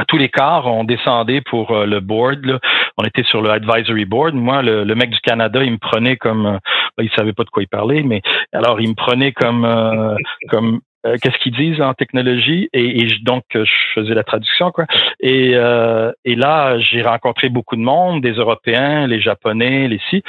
à 0.00 0.04
tous 0.06 0.16
les 0.16 0.30
quarts, 0.30 0.66
on 0.66 0.84
descendait 0.84 1.42
pour 1.42 1.72
euh, 1.72 1.84
le 1.84 2.00
board. 2.00 2.58
On 2.96 3.04
était 3.04 3.22
sur 3.22 3.42
le 3.42 3.50
advisory 3.50 4.06
board. 4.06 4.34
Moi, 4.34 4.62
le, 4.62 4.94
mec 4.94 5.10
du 5.10 5.20
Canada, 5.20 5.62
il 5.62 5.72
me 5.72 5.78
prenait 5.78 6.16
comme, 6.16 6.46
euh, 6.46 6.58
il 7.02 7.10
savait 7.10 7.34
pas 7.34 7.44
de 7.44 7.50
quoi 7.50 7.62
il 7.62 7.68
parlait, 7.68 8.02
mais 8.02 8.22
alors 8.52 8.80
il 8.80 8.88
me 8.88 8.94
prenait 8.94 9.32
comme, 9.32 9.64
euh, 9.64 10.14
comme 10.48 10.80
qu'est-ce 11.04 11.38
qu'ils 11.38 11.56
disent 11.56 11.80
en 11.80 11.94
technologie? 11.94 12.68
Et, 12.72 13.06
donc 13.22 13.44
je 13.54 13.64
faisais 13.94 14.14
la 14.14 14.24
traduction 14.24 14.70
quoi. 14.70 14.86
Et, 15.20 15.52
et 15.52 16.34
là, 16.34 16.78
j'ai 16.78 17.02
rencontré 17.02 17.48
beaucoup 17.48 17.76
de 17.76 17.82
monde, 17.82 18.22
des 18.22 18.32
Européens, 18.32 19.06
les 19.06 19.20
Japonais, 19.20 19.88
les 19.88 20.00
si 20.10 20.22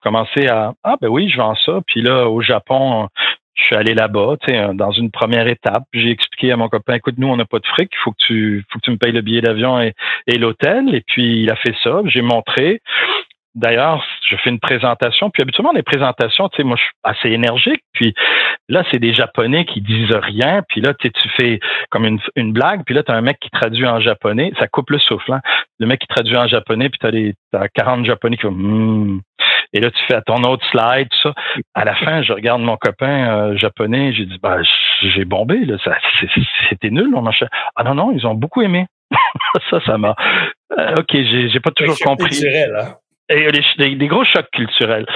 commencé 0.00 0.46
à 0.46 0.74
ah 0.84 0.96
ben 1.00 1.08
oui 1.08 1.28
je 1.28 1.36
vends 1.36 1.56
ça 1.56 1.80
puis 1.86 2.02
là 2.02 2.28
au 2.28 2.40
Japon 2.40 3.08
je 3.58 3.64
suis 3.64 3.76
allé 3.76 3.94
là-bas, 3.94 4.36
tu 4.40 4.52
sais, 4.54 4.74
dans 4.74 4.92
une 4.92 5.10
première 5.10 5.48
étape. 5.48 5.84
J'ai 5.92 6.10
expliqué 6.10 6.52
à 6.52 6.56
mon 6.56 6.68
copain, 6.68 6.94
écoute, 6.94 7.16
nous, 7.18 7.28
on 7.28 7.36
n'a 7.36 7.44
pas 7.44 7.58
de 7.58 7.66
fric, 7.66 7.90
il 7.92 7.98
faut 8.04 8.12
que 8.12 8.24
tu, 8.24 8.64
faut 8.70 8.78
que 8.78 8.84
tu 8.84 8.90
me 8.92 8.96
payes 8.96 9.12
le 9.12 9.20
billet 9.20 9.40
d'avion 9.40 9.80
et, 9.80 9.94
et 10.26 10.38
l'hôtel. 10.38 10.94
Et 10.94 11.02
puis, 11.06 11.42
il 11.42 11.50
a 11.50 11.56
fait 11.56 11.74
ça. 11.82 12.00
J'ai 12.06 12.22
montré. 12.22 12.80
D'ailleurs, 13.54 14.04
je 14.28 14.36
fais 14.36 14.50
une 14.50 14.60
présentation. 14.60 15.30
Puis 15.30 15.42
habituellement, 15.42 15.72
les 15.72 15.82
présentations, 15.82 16.48
tu 16.48 16.58
sais, 16.58 16.64
moi, 16.64 16.76
je 16.76 16.82
suis 16.82 16.92
assez 17.02 17.28
énergique. 17.30 17.82
Puis 17.92 18.14
là, 18.68 18.84
c'est 18.90 18.98
des 18.98 19.12
Japonais 19.12 19.64
qui 19.64 19.80
disent 19.80 20.14
rien. 20.14 20.62
Puis 20.68 20.80
là, 20.80 20.94
tu 20.94 21.10
fais 21.36 21.58
comme 21.90 22.04
une, 22.04 22.20
une 22.36 22.52
blague. 22.52 22.82
Puis 22.84 22.94
là, 22.94 23.02
tu 23.02 23.10
as 23.10 23.16
un 23.16 23.20
mec 23.20 23.38
qui 23.40 23.50
traduit 23.50 23.86
en 23.86 24.00
japonais. 24.00 24.52
Ça 24.58 24.68
coupe 24.68 24.90
le 24.90 24.98
souffle. 24.98 25.32
Hein? 25.32 25.40
Le 25.78 25.86
mec 25.86 26.00
qui 26.00 26.06
traduit 26.06 26.36
en 26.36 26.46
japonais, 26.46 26.88
puis 26.88 26.98
tu 27.00 27.34
as, 27.56 27.60
as 27.60 27.68
40 27.68 28.04
Japonais 28.04 28.36
qui 28.36 28.46
vont 28.46 28.52
hmm. 28.52 29.20
Et 29.72 29.80
là, 29.80 29.90
tu 29.90 30.02
fais 30.06 30.14
à 30.14 30.22
ton 30.22 30.42
autre 30.44 30.64
slide, 30.70 31.08
tout 31.10 31.28
ça. 31.28 31.34
À 31.74 31.84
la 31.84 31.94
fin, 31.94 32.22
je 32.22 32.32
regarde 32.32 32.62
mon 32.62 32.76
copain 32.76 33.28
euh, 33.28 33.56
japonais. 33.56 34.12
J'ai 34.14 34.24
dit, 34.24 34.38
bah, 34.42 34.58
j'ai 35.02 35.24
bombé. 35.24 35.64
Là, 35.64 35.76
ça, 35.84 35.96
c'était 36.70 36.90
nul. 36.90 37.14
On 37.14 37.28
Ah 37.76 37.84
non, 37.84 37.94
non, 37.94 38.12
ils 38.12 38.26
ont 38.26 38.34
beaucoup 38.34 38.62
aimé. 38.62 38.86
ça, 39.70 39.80
ça 39.84 39.98
m'a. 39.98 40.14
Euh, 40.78 40.94
ok, 40.98 41.10
j'ai, 41.10 41.60
pas 41.60 41.70
toujours 41.70 41.98
compris. 41.98 42.42
Hein 42.46 42.94
et 43.28 43.48
des, 43.78 43.94
des, 43.94 44.06
gros 44.06 44.24
chocs 44.24 44.50
culturels. 44.52 45.06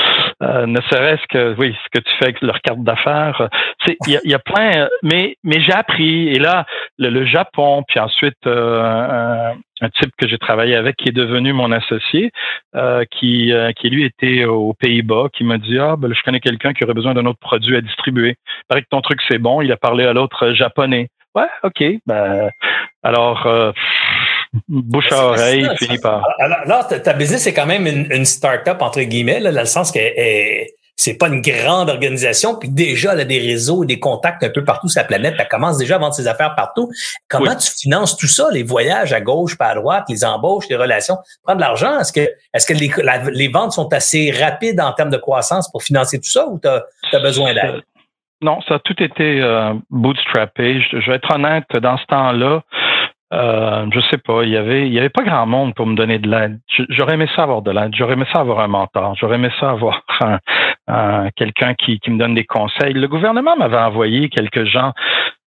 Euh, 0.43 0.67
ne 0.67 0.81
serait-ce 0.91 1.27
que 1.29 1.55
oui, 1.59 1.75
ce 1.85 1.99
que 1.99 2.05
tu 2.05 2.15
fais 2.19 2.25
avec 2.27 2.43
leur 2.43 2.61
carte 2.61 2.83
d'affaires. 2.83 3.49
C'est 3.87 3.97
il 4.07 4.15
y 4.15 4.17
a, 4.17 4.21
y 4.25 4.35
a, 4.35 4.39
plein, 4.39 4.89
mais 5.03 5.37
mais 5.45 5.61
j'ai 5.61 5.73
appris. 5.73 6.29
Et 6.29 6.39
là, 6.39 6.67
le, 6.99 7.25
Japon, 7.25 7.85
puis 7.87 8.01
ensuite 8.01 8.37
euh, 8.47 8.83
un, 8.83 9.57
un, 9.81 9.89
type 9.91 10.11
que 10.19 10.29
j'ai 10.29 10.39
travaillé 10.39 10.75
avec 10.75 10.97
qui 10.97 11.09
est 11.09 11.13
devenu 11.13 11.53
mon 11.53 11.73
associé, 11.73 12.33
euh, 12.75 13.05
qui 13.11 13.53
euh, 13.53 13.73
qui 13.73 13.89
lui 13.89 14.05
était 14.05 14.45
aux 14.45 14.75
Pays-Bas, 14.75 15.29
qui 15.33 15.45
m'a 15.45 15.59
dit 15.59 15.79
ah 15.79 15.97
ben 15.97 16.13
je 16.13 16.23
connais 16.23 16.41
quelqu'un 16.41 16.73
qui 16.73 16.85
aurait 16.85 16.95
besoin 16.95 17.15
d'un 17.15 17.27
autre 17.27 17.41
produit 17.41 17.77
à 17.77 17.81
distribuer. 17.81 18.37
Il 18.37 18.67
paraît 18.69 18.83
que 18.83 18.89
ton 18.91 19.01
truc 19.01 19.21
c'est 19.29 19.39
bon. 19.39 19.63
Il 19.63 19.73
a 19.73 19.77
parlé 19.77 20.05
à 20.05 20.13
l'autre 20.13 20.53
japonais. 20.53 21.09
Ouais, 21.35 21.49
ok. 21.63 21.83
Ben 22.07 22.51
alors 23.03 23.73
bouche 24.69 25.11
à 25.13 25.27
oreille, 25.27 25.69
fini 25.79 25.99
par. 25.99 26.23
Alors, 26.39 26.87
ta 26.87 27.13
business 27.13 27.43
c'est 27.43 27.55
quand 27.55 27.67
même 27.67 27.87
une, 27.87 28.25
start-up, 28.25 28.81
entre 28.81 29.01
guillemets, 29.03 29.41
là, 29.41 29.53
dans 29.53 29.61
le 29.61 29.67
sens 29.67 29.91
que 29.91 30.01
c'est 30.97 31.15
pas 31.15 31.29
une 31.29 31.41
grande 31.41 31.91
organisation, 31.91 32.55
puis 32.55 32.69
déjà, 32.69 33.15
elle 33.15 33.21
a 33.21 33.25
des 33.25 33.39
réseaux, 33.39 33.85
des 33.85 33.99
contacts 33.99 34.45
un 34.45 34.51
peu 34.51 34.63
partout 34.63 34.89
sur 34.89 35.01
la 35.01 35.07
planète. 35.07 35.35
Elle 35.39 35.49
commence 35.49 35.79
déjà 35.79 35.97
à 35.97 35.99
vendre 35.99 36.15
ses 36.15 36.29
affaires 36.29 36.55
partout. 36.55 36.91
Comment 37.29 37.57
tu 37.57 37.73
finances 37.73 38.17
tout 38.17 38.29
ça, 38.29 38.49
les 38.53 38.63
voyages 38.63 39.13
à 39.13 39.21
gauche, 39.21 39.57
pas 39.57 39.69
à 39.69 39.75
droite, 39.75 40.05
les 40.09 40.25
embauches, 40.25 40.69
les 40.69 40.77
relations? 40.77 41.17
Prendre 41.43 41.57
de 41.57 41.63
l'argent, 41.63 41.99
est-ce 41.99 42.13
que, 42.13 42.21
est-ce 42.55 42.67
que 42.67 42.75
les, 42.75 42.91
les, 43.33 43.49
ventes 43.49 43.73
sont 43.73 43.93
assez 43.93 44.31
rapides 44.31 44.81
en 44.81 44.93
termes 44.93 45.11
de 45.11 45.17
croissance 45.17 45.71
pour 45.71 45.83
financer 45.83 46.19
tout 46.19 46.31
ça 46.31 46.47
ou 46.47 46.61
tu 46.61 46.69
as, 46.69 47.21
besoin 47.21 47.55
d'aide? 47.55 47.83
Non, 48.43 48.61
ça 48.69 48.75
a 48.75 48.79
tout 48.81 49.01
été 49.03 49.41
euh, 49.41 49.73
bootstrappé. 49.91 50.81
Je, 50.83 51.01
je, 51.01 51.11
vais 51.11 51.17
être 51.17 51.31
honnête, 51.35 51.65
dans 51.81 51.97
ce 51.97 52.05
temps-là, 52.07 52.63
euh, 53.33 53.87
je 53.91 54.01
sais 54.11 54.19
pas, 54.19 54.43
il 54.43 54.51
y 54.51 54.57
avait, 54.57 54.87
il 54.87 54.93
y 54.93 54.99
avait 54.99 55.09
pas 55.09 55.23
grand 55.23 55.47
monde 55.47 55.75
pour 55.75 55.87
me 55.87 55.95
donner 55.95 56.19
de 56.19 56.29
l'aide. 56.29 56.61
J'aurais 56.91 57.15
aimé 57.15 57.27
ça 57.35 57.45
avoir 57.45 57.63
de 57.63 57.71
l'aide. 57.71 57.95
J'aurais 57.95 58.13
aimé 58.13 58.27
ça 58.33 58.41
avoir 58.41 58.61
un 58.61 58.69
mentor. 58.69 59.15
J'aurais 59.19 59.37
aimé 59.37 59.51
ça 59.59 59.71
avoir 59.71 60.03
un, 60.87 61.31
quelqu'un 61.37 61.75
qui, 61.75 61.99
qui 62.01 62.11
me 62.11 62.19
donne 62.19 62.35
des 62.35 62.45
conseils. 62.45 62.93
Le 62.93 63.09
gouvernement 63.09 63.57
m'avait 63.57 63.79
envoyé 63.79 64.29
quelques 64.29 64.65
gens, 64.65 64.93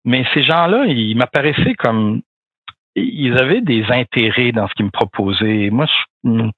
mais 0.03 0.25
ces 0.33 0.43
gens-là, 0.43 0.85
ils 0.87 1.15
m'apparaissaient 1.15 1.75
comme 1.75 2.21
ils 2.95 3.37
avaient 3.37 3.61
des 3.61 3.85
intérêts 3.89 4.51
dans 4.51 4.67
ce 4.67 4.73
qu'ils 4.73 4.85
me 4.85 4.91
proposaient. 4.91 5.69
Moi, 5.71 5.85
je, 5.85 6.49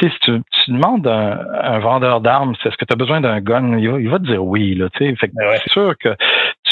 si 0.00 0.10
tu, 0.20 0.40
demandes 0.68 1.06
un, 1.06 1.38
un 1.62 1.78
vendeur 1.78 2.20
d'armes, 2.20 2.54
est-ce 2.64 2.76
que 2.76 2.84
tu 2.84 2.92
as 2.92 2.96
besoin 2.96 3.20
d'un 3.20 3.40
gun, 3.40 3.78
il 3.78 4.08
va, 4.08 4.18
te 4.18 4.24
dire 4.24 4.44
oui. 4.44 4.74
Là, 4.74 4.88
fait 4.96 5.14
ben 5.20 5.56
C'est 5.62 5.72
sûr 5.72 5.94
que 5.98 6.16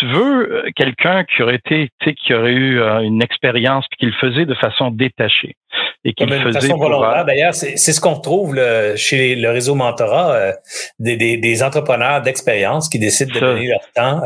tu 0.00 0.06
veux 0.06 0.52
euh, 0.52 0.70
quelqu'un 0.74 1.24
qui 1.24 1.42
aurait 1.42 1.56
été, 1.56 1.90
qui 2.00 2.34
aurait 2.34 2.52
eu 2.52 2.80
euh, 2.80 3.00
une 3.00 3.22
expérience 3.22 3.84
puis 3.90 3.98
qui 3.98 4.06
le 4.06 4.12
faisait 4.12 4.46
de 4.46 4.54
façon 4.54 4.90
détachée 4.90 5.56
et 6.04 6.14
qui 6.14 6.24
le 6.24 6.38
faisait 6.38 6.60
façon 6.60 6.78
volontaire. 6.78 7.26
D'ailleurs, 7.26 7.54
c'est 7.54 7.76
ce 7.76 8.00
qu'on 8.00 8.14
retrouve 8.14 8.58
chez 8.96 9.36
le 9.36 9.50
réseau 9.50 9.74
Mentorat, 9.74 10.32
euh, 10.32 10.52
des, 10.98 11.16
des, 11.16 11.36
des, 11.36 11.62
entrepreneurs 11.62 12.22
d'expérience 12.22 12.88
qui 12.88 12.98
décident 12.98 13.34
de 13.34 13.40
donner 13.40 13.68
leur 13.68 13.80
temps 13.94 14.20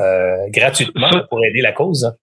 gratuitement 0.51 1.11
pour 1.29 1.45
aider 1.45 1.61
la 1.61 1.73
cause. 1.73 2.15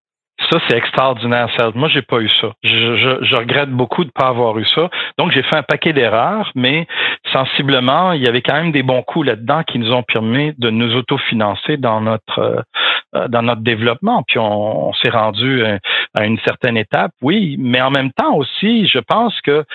Ça, 0.50 0.60
c'est 0.68 0.76
extraordinaire. 0.76 1.50
Moi, 1.76 1.88
j'ai 1.90 2.02
pas 2.02 2.20
eu 2.20 2.30
ça. 2.42 2.52
Je, 2.64 3.36
regrette 3.36 3.70
beaucoup 3.70 4.04
de 4.04 4.10
pas 4.10 4.28
avoir 4.28 4.58
eu 4.58 4.66
ça. 4.74 4.90
Donc, 5.18 5.32
j'ai 5.32 5.44
fait 5.44 5.56
un 5.56 5.64
paquet 5.64 5.94
d'erreurs, 5.94 6.52
mais 6.56 6.88
sensiblement, 7.32 8.14
il 8.14 8.24
y 8.24 8.28
avait 8.28 8.42
quand 8.42 8.56
même 8.56 8.72
des 8.72 8.84
bons 8.84 9.04
coups 9.04 9.28
là-dedans 9.28 9.64
qui 9.64 9.78
nous 9.78 9.92
ont 9.92 10.04
permis 10.04 10.54
de 10.58 10.70
nous 10.70 10.96
autofinancer 10.96 11.78
dans 11.78 12.02
notre 12.02 12.40
euh, 12.40 12.62
dans 13.30 13.42
notre 13.42 13.62
développement. 13.62 14.24
Puis 14.24 14.40
on, 14.40 14.94
s'est 14.94 15.10
rendu 15.10 15.64
à 16.14 16.26
une 16.26 16.40
certaine 16.40 16.78
étape, 16.78 17.12
oui, 17.22 17.56
mais 17.60 17.82
en 17.82 17.92
même 17.92 18.12
temps 18.12 18.36
aussi, 18.36 18.88
je 18.88 19.00
pense 19.00 19.40
que 19.42 19.66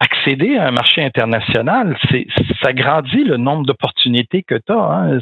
accéder 0.00 0.56
à 0.58 0.68
un 0.68 0.70
marché 0.72 1.02
international, 1.02 1.96
c'est 2.10 2.26
ça 2.62 2.72
grandit 2.72 3.24
le 3.24 3.36
nombre 3.38 3.64
d'opportunités 3.64 4.42
que 4.42 4.54
tu 4.54 4.72
as. 4.72 4.76
Hein. 4.76 5.20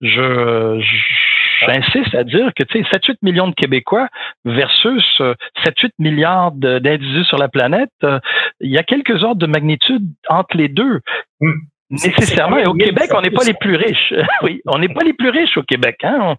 Je, 0.00 0.80
j'insiste 1.60 2.14
à 2.14 2.24
dire 2.24 2.52
que 2.56 2.64
tu 2.64 2.78
sais 2.78 2.98
7-8 2.98 3.16
millions 3.22 3.48
de 3.48 3.54
Québécois 3.54 4.08
versus 4.44 5.04
7-8 5.20 5.22
euh, 5.22 5.88
milliards 5.98 6.52
d'individus 6.52 7.24
sur 7.24 7.38
la 7.38 7.48
planète, 7.48 7.90
euh, 8.04 8.18
il 8.60 8.70
y 8.70 8.78
a 8.78 8.82
quelques 8.82 9.22
ordres 9.22 9.40
de 9.40 9.46
magnitude 9.46 10.04
entre 10.28 10.56
les 10.56 10.68
deux. 10.68 11.00
Hmm. 11.40 11.52
Nécessairement. 11.90 12.58
Et 12.58 12.66
au 12.66 12.74
Québec, 12.74 13.10
on 13.14 13.22
n'est 13.22 13.30
pas 13.30 13.44
les 13.44 13.54
plus 13.54 13.76
riches. 13.76 14.12
oui, 14.42 14.60
on 14.66 14.78
n'est 14.78 14.90
pas 14.90 15.04
les 15.04 15.14
plus 15.14 15.30
riches 15.30 15.56
au 15.56 15.62
Québec. 15.62 15.96
Hein? 16.02 16.18
On, 16.20 16.36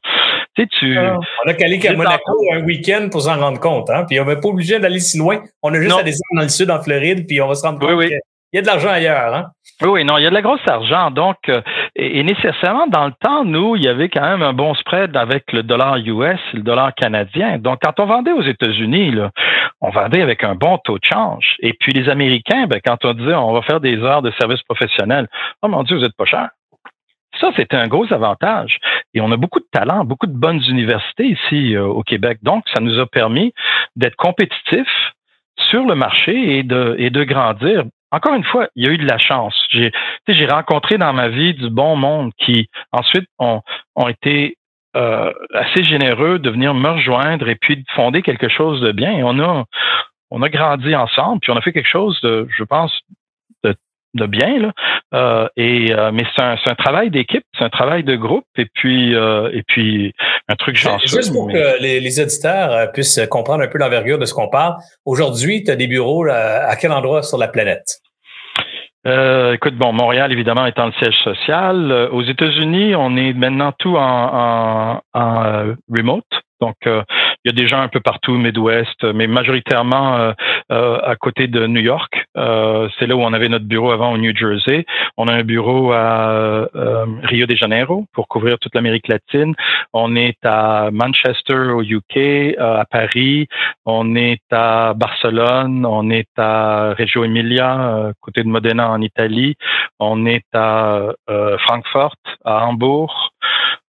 tu 0.55 0.63
sais, 0.63 0.67
tu, 0.79 0.97
ah, 0.97 1.17
on 1.45 1.49
a 1.49 1.53
qu'à 1.53 1.77
qu'à 1.77 1.93
Monaco 1.93 2.33
un 2.53 2.63
week-end 2.63 3.07
pour 3.11 3.21
s'en 3.21 3.39
rendre 3.39 3.59
compte. 3.59 3.89
Hein? 3.89 4.05
Puis 4.07 4.19
on 4.19 4.25
n'est 4.25 4.39
pas 4.39 4.49
obligé 4.49 4.79
d'aller 4.79 4.99
si 4.99 5.17
loin. 5.17 5.41
On 5.61 5.73
a 5.73 5.79
juste 5.79 5.97
à 5.97 6.03
descendre 6.03 6.35
dans 6.35 6.41
le 6.41 6.49
sud, 6.49 6.71
en 6.71 6.81
Floride, 6.81 7.25
puis 7.27 7.41
on 7.41 7.47
va 7.47 7.55
se 7.55 7.65
rendre 7.65 7.79
compte 7.79 7.99
qu'il 7.99 8.19
y 8.53 8.57
a 8.57 8.61
de 8.61 8.67
l'argent 8.67 8.89
ailleurs. 8.89 9.33
Hein? 9.33 9.51
Oui, 9.81 10.03
non, 10.03 10.17
il 10.17 10.23
y 10.23 10.27
a 10.27 10.29
de 10.29 10.35
la 10.35 10.41
grosse 10.41 10.67
argent. 10.67 11.09
Donc, 11.09 11.37
euh, 11.47 11.61
et, 11.95 12.21
nécessairement, 12.23 12.87
dans 12.87 13.05
le 13.05 13.13
temps, 13.21 13.45
nous, 13.45 13.77
il 13.77 13.83
y 13.83 13.87
avait 13.87 14.09
quand 14.09 14.21
même 14.21 14.41
un 14.41 14.51
bon 14.51 14.73
spread 14.73 15.15
avec 15.15 15.53
le 15.53 15.63
dollar 15.63 15.97
US 15.97 16.39
et 16.53 16.57
le 16.57 16.63
dollar 16.63 16.93
canadien. 16.93 17.59
Donc, 17.59 17.79
quand 17.81 17.97
on 17.99 18.05
vendait 18.05 18.33
aux 18.33 18.41
États-Unis, 18.41 19.15
on 19.79 19.89
vendait 19.89 20.21
avec 20.21 20.43
un 20.43 20.55
bon 20.55 20.77
taux 20.79 20.97
de 20.97 21.05
change. 21.05 21.55
Et 21.59 21.73
puis, 21.73 21.93
les 21.93 22.09
Américains, 22.09 22.67
ben, 22.67 22.81
quand 22.83 23.05
on 23.05 23.13
disait 23.13 23.35
on 23.35 23.53
va 23.53 23.61
faire 23.61 23.79
des 23.79 23.97
heures 23.97 24.21
de 24.21 24.31
service 24.31 24.61
professionnel, 24.63 25.27
oh 25.61 25.69
mon 25.69 25.83
Dieu, 25.83 25.97
vous 25.97 26.03
êtes 26.03 26.17
pas 26.17 26.25
cher. 26.25 26.49
Ça, 27.39 27.51
c'était 27.55 27.77
un 27.77 27.87
gros 27.87 28.11
avantage. 28.11 28.79
Et 29.13 29.21
on 29.21 29.31
a 29.31 29.37
beaucoup 29.37 29.59
de 29.59 29.67
talents, 29.71 30.03
beaucoup 30.05 30.27
de 30.27 30.37
bonnes 30.37 30.61
universités 30.67 31.25
ici 31.25 31.75
euh, 31.75 31.85
au 31.85 32.03
Québec. 32.03 32.39
Donc, 32.41 32.65
ça 32.73 32.81
nous 32.81 32.99
a 32.99 33.05
permis 33.05 33.53
d'être 33.95 34.15
compétitifs 34.15 35.13
sur 35.69 35.85
le 35.85 35.95
marché 35.95 36.57
et 36.57 36.63
de, 36.63 36.95
et 36.97 37.09
de 37.09 37.23
grandir 37.23 37.83
encore 38.11 38.33
une 38.33 38.43
fois, 38.43 38.67
il 38.75 38.85
y 38.85 38.89
a 38.89 38.91
eu 38.91 38.97
de 38.97 39.07
la 39.07 39.17
chance. 39.17 39.55
J'ai, 39.69 39.91
j'ai 40.27 40.45
rencontré 40.47 40.97
dans 40.97 41.13
ma 41.13 41.27
vie 41.29 41.53
du 41.53 41.69
bon 41.69 41.95
monde 41.95 42.31
qui 42.37 42.69
ensuite 42.91 43.27
ont, 43.37 43.61
ont 43.95 44.07
été 44.07 44.57
euh, 44.95 45.31
assez 45.53 45.83
généreux 45.83 46.39
de 46.39 46.49
venir 46.49 46.73
me 46.73 46.89
rejoindre 46.89 47.47
et 47.47 47.55
puis 47.55 47.77
de 47.77 47.83
fonder 47.93 48.21
quelque 48.21 48.49
chose 48.49 48.81
de 48.81 48.91
bien. 48.91 49.21
On 49.23 49.39
a, 49.39 49.65
on 50.31 50.41
a 50.41 50.49
grandi 50.49 50.95
ensemble, 50.95 51.41
puis 51.41 51.51
on 51.51 51.57
a 51.57 51.61
fait 51.61 51.73
quelque 51.73 51.89
chose 51.89 52.19
de, 52.21 52.47
je 52.57 52.63
pense, 52.63 52.91
de 54.14 54.26
bien 54.26 54.60
là. 54.60 54.72
Euh, 55.14 55.47
et 55.57 55.91
euh, 55.91 56.12
mais 56.12 56.24
c'est 56.36 56.41
un, 56.41 56.55
un, 56.66 56.76
travail 56.76 57.10
d'équipe, 57.10 57.43
c'est 57.57 57.64
un 57.64 57.70
travail 57.70 58.03
de 58.03 58.16
groupe 58.16 58.45
et 58.57 58.68
puis 58.74 59.16
euh, 59.16 59.49
et 59.53 59.64
puis 59.68 60.14
un 60.47 60.55
truc 60.55 60.76
chanceux. 60.76 61.18
Juste 61.18 61.34
pour 61.34 61.47
que 61.47 61.82
les, 61.82 61.99
les, 61.99 62.20
auditeurs 62.20 62.91
puissent 62.91 63.20
comprendre 63.30 63.64
un 63.64 63.68
peu 63.68 63.78
l'envergure 63.78 64.20
de 64.20 64.26
ce 64.26 64.34
qu'on 64.34 64.49
parle. 64.49 64.76
Aujourd'hui, 65.05 65.64
tu 65.64 65.72
as 65.72 65.76
des 65.76 65.88
bureaux 65.88 66.26
à 66.30 66.76
quel 66.76 66.91
endroit 66.91 67.24
sur 67.24 67.38
la 67.38 67.47
planète? 67.47 67.99
Euh, 69.07 69.53
écoute, 69.53 69.76
bon, 69.76 69.93
Montréal, 69.93 70.32
évidemment, 70.32 70.66
étant 70.66 70.88
le 70.88 70.91
siège 70.93 71.16
social. 71.24 72.10
aux 72.12 72.22
États-Unis, 72.22 72.95
on 72.95 73.16
est 73.16 73.34
maintenant 73.34 73.72
tout 73.78 73.95
en, 73.95 74.01
en, 74.01 75.01
en 75.14 75.76
remote. 75.89 76.26
Donc, 76.62 76.76
euh, 76.88 77.03
il 77.43 77.51
y 77.51 77.53
a 77.53 77.57
des 77.57 77.68
gens 77.68 77.80
un 77.82 77.88
peu 77.88 78.01
partout, 78.01 78.34
Midwest, 78.34 79.03
mais 79.03 79.28
majoritairement 79.28 80.18
euh, 80.18 80.32
euh, 80.72 80.99
à 81.03 81.16
côté 81.16 81.47
de 81.47 81.68
New 81.68 81.82
York. 81.82 82.14
c'est 82.36 83.07
là 83.07 83.16
où 83.16 83.22
on 83.22 83.34
avait 83.34 83.49
notre 83.49 83.66
bureau 83.66 83.91
avant 83.91 84.12
au 84.12 84.18
New 84.18 84.36
Jersey. 84.36 84.86
On 85.18 85.28
a 85.28 85.34
un 85.34 85.43
bureau 85.43 85.91
à 85.93 86.68
Rio 87.24 87.45
de 87.45 87.55
Janeiro 87.55 88.05
pour 88.14 88.28
couvrir 88.28 88.57
toute 88.60 88.76
l'Amérique 88.76 89.07
latine. 89.07 89.55
On 89.93 90.16
est 90.16 90.38
à 90.43 90.89
Manchester 90.91 91.72
au 91.78 91.82
UK, 91.82 92.55
à 92.57 92.86
Paris. 92.89 93.47
On 93.86 94.16
est 94.16 94.41
à 94.51 94.93
Barcelone. 94.95 95.86
On 95.86 96.10
est 96.10 96.30
à 96.38 96.93
Reggio 96.97 97.24
Emilia, 97.24 98.12
côté 98.22 98.43
de 98.43 98.47
Modena 98.47 98.89
en 98.89 99.01
Italie. 99.01 99.55
On 99.99 100.26
est 100.26 100.45
à 100.53 101.10
Francfort, 101.60 102.16
à 102.45 102.66
Hambourg. 102.66 103.32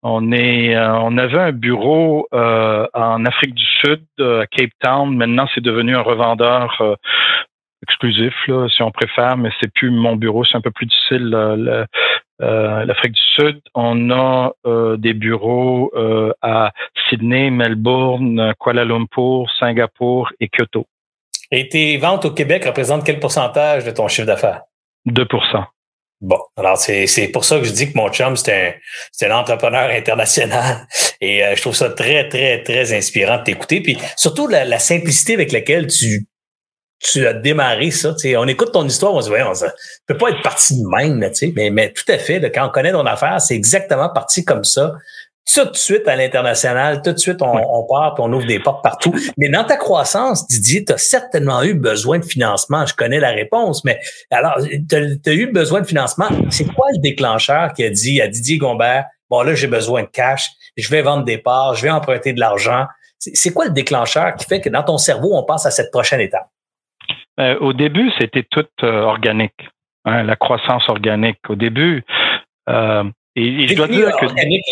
On 0.06 0.32
est, 0.32 0.76
euh, 0.76 0.98
on 0.98 1.16
avait 1.16 1.38
un 1.38 1.52
bureau 1.52 2.28
euh, 2.34 2.86
en 2.92 3.24
Afrique 3.24 3.54
du 3.54 3.64
Sud, 3.64 4.04
euh, 4.20 4.42
à 4.42 4.46
Cape 4.46 4.70
Town. 4.80 5.16
Maintenant, 5.16 5.48
c'est 5.54 5.62
devenu 5.62 5.96
un 5.96 6.02
revendeur 6.02 6.98
exclusif, 7.82 8.34
là, 8.46 8.68
si 8.68 8.82
on 8.82 8.90
préfère, 8.90 9.38
mais 9.38 9.48
c'est 9.60 9.72
plus 9.72 9.90
mon 9.90 10.16
bureau, 10.16 10.44
c'est 10.44 10.56
un 10.56 10.60
peu 10.60 10.70
plus 10.70 10.86
difficile. 10.86 11.30
L'Afrique 12.38 13.12
du 13.12 13.20
Sud, 13.34 13.60
on 13.74 14.10
a 14.10 14.52
des 14.96 15.14
bureaux 15.14 15.90
à 16.42 16.72
Sydney, 17.08 17.50
Melbourne, 17.50 18.54
Kuala 18.60 18.84
Lumpur, 18.84 19.50
Singapour 19.58 20.32
et 20.40 20.48
Kyoto. 20.48 20.86
Et 21.50 21.68
tes 21.68 21.96
ventes 21.98 22.24
au 22.24 22.30
Québec 22.30 22.64
représentent 22.64 23.04
quel 23.04 23.20
pourcentage 23.20 23.84
de 23.84 23.90
ton 23.90 24.08
chiffre 24.08 24.26
d'affaires? 24.26 24.62
2 25.06 25.26
Bon, 26.20 26.38
alors 26.56 26.78
c'est, 26.78 27.28
pour 27.32 27.44
ça 27.44 27.58
que 27.58 27.64
je 27.64 27.72
dis 27.72 27.92
que 27.92 27.98
mon 27.98 28.10
chum, 28.10 28.36
c'est 28.36 28.80
un, 29.22 29.30
un 29.30 29.38
entrepreneur 29.38 29.90
international. 29.90 30.86
Et 31.20 31.44
euh, 31.44 31.54
je 31.54 31.60
trouve 31.60 31.74
ça 31.74 31.90
très, 31.90 32.28
très, 32.28 32.62
très 32.62 32.96
inspirant 32.96 33.38
de 33.38 33.44
t'écouter. 33.44 33.80
Puis 33.80 33.98
surtout 34.16 34.46
la, 34.46 34.78
simplicité 34.78 35.34
avec 35.34 35.52
laquelle 35.52 35.86
tu, 35.86 36.26
tu 37.00 37.26
as 37.26 37.34
démarré 37.34 37.90
ça. 37.90 38.14
On 38.36 38.48
écoute 38.48 38.72
ton 38.72 38.86
histoire, 38.86 39.12
on 39.14 39.20
se 39.20 39.26
dit, 39.26 39.32
ouais, 39.32 39.42
on 39.42 39.52
peut 40.06 40.16
pas 40.16 40.30
être 40.30 40.42
parti 40.42 40.80
de 40.80 40.86
même, 40.86 41.30
mais, 41.54 41.70
mais 41.70 41.92
tout 41.92 42.10
à 42.10 42.18
fait, 42.18 42.40
quand 42.52 42.66
on 42.66 42.70
connaît 42.70 42.92
ton 42.92 43.06
affaire, 43.06 43.40
c'est 43.40 43.54
exactement 43.54 44.08
parti 44.08 44.44
comme 44.44 44.64
ça 44.64 44.94
tout 45.52 45.64
de 45.64 45.76
suite 45.76 46.08
à 46.08 46.16
l'international, 46.16 47.02
tout 47.02 47.12
de 47.12 47.18
suite, 47.18 47.42
on, 47.42 47.52
on 47.52 47.86
part 47.86 48.14
et 48.18 48.20
on 48.22 48.32
ouvre 48.32 48.46
des 48.46 48.60
portes 48.60 48.82
partout. 48.82 49.14
Mais 49.36 49.48
dans 49.48 49.64
ta 49.64 49.76
croissance, 49.76 50.46
Didier, 50.48 50.84
tu 50.84 50.92
as 50.92 50.98
certainement 50.98 51.62
eu 51.62 51.74
besoin 51.74 52.18
de 52.18 52.24
financement. 52.24 52.86
Je 52.86 52.94
connais 52.94 53.20
la 53.20 53.30
réponse, 53.30 53.84
mais 53.84 53.98
alors, 54.30 54.58
tu 54.58 54.96
as, 54.96 55.32
eu 55.32 55.52
besoin 55.52 55.80
de 55.80 55.86
financement. 55.86 56.28
C'est 56.50 56.66
quoi 56.72 56.86
le 56.92 57.00
déclencheur 57.00 57.72
qui 57.72 57.84
a 57.84 57.90
dit 57.90 58.20
à 58.20 58.28
Didier 58.28 58.58
Gombert, 58.58 59.06
bon 59.30 59.42
là, 59.42 59.54
j'ai 59.54 59.66
besoin 59.66 60.02
de 60.02 60.08
cash, 60.08 60.48
je 60.76 60.88
vais 60.88 61.02
vendre 61.02 61.24
des 61.24 61.38
parts, 61.38 61.74
je 61.74 61.82
vais 61.82 61.90
emprunter 61.90 62.32
de 62.32 62.40
l'argent. 62.40 62.86
C'est 63.18 63.52
quoi 63.52 63.64
le 63.66 63.70
déclencheur 63.72 64.34
qui 64.36 64.46
fait 64.46 64.60
que 64.60 64.68
dans 64.68 64.82
ton 64.82 64.98
cerveau, 64.98 65.34
on 65.34 65.44
passe 65.44 65.66
à 65.66 65.70
cette 65.70 65.90
prochaine 65.90 66.20
étape? 66.20 66.48
Euh, 67.40 67.58
au 67.60 67.72
début, 67.72 68.10
c'était 68.18 68.46
tout 68.48 68.66
euh, 68.82 69.00
organique, 69.02 69.68
hein, 70.04 70.22
la 70.22 70.36
croissance 70.36 70.88
organique. 70.88 71.38
Au 71.48 71.56
début, 71.56 72.04
euh, 72.68 73.04
et, 73.36 73.66
je 73.68 73.74
dois 73.74 73.88
dire 73.88 74.10
que 74.16 74.26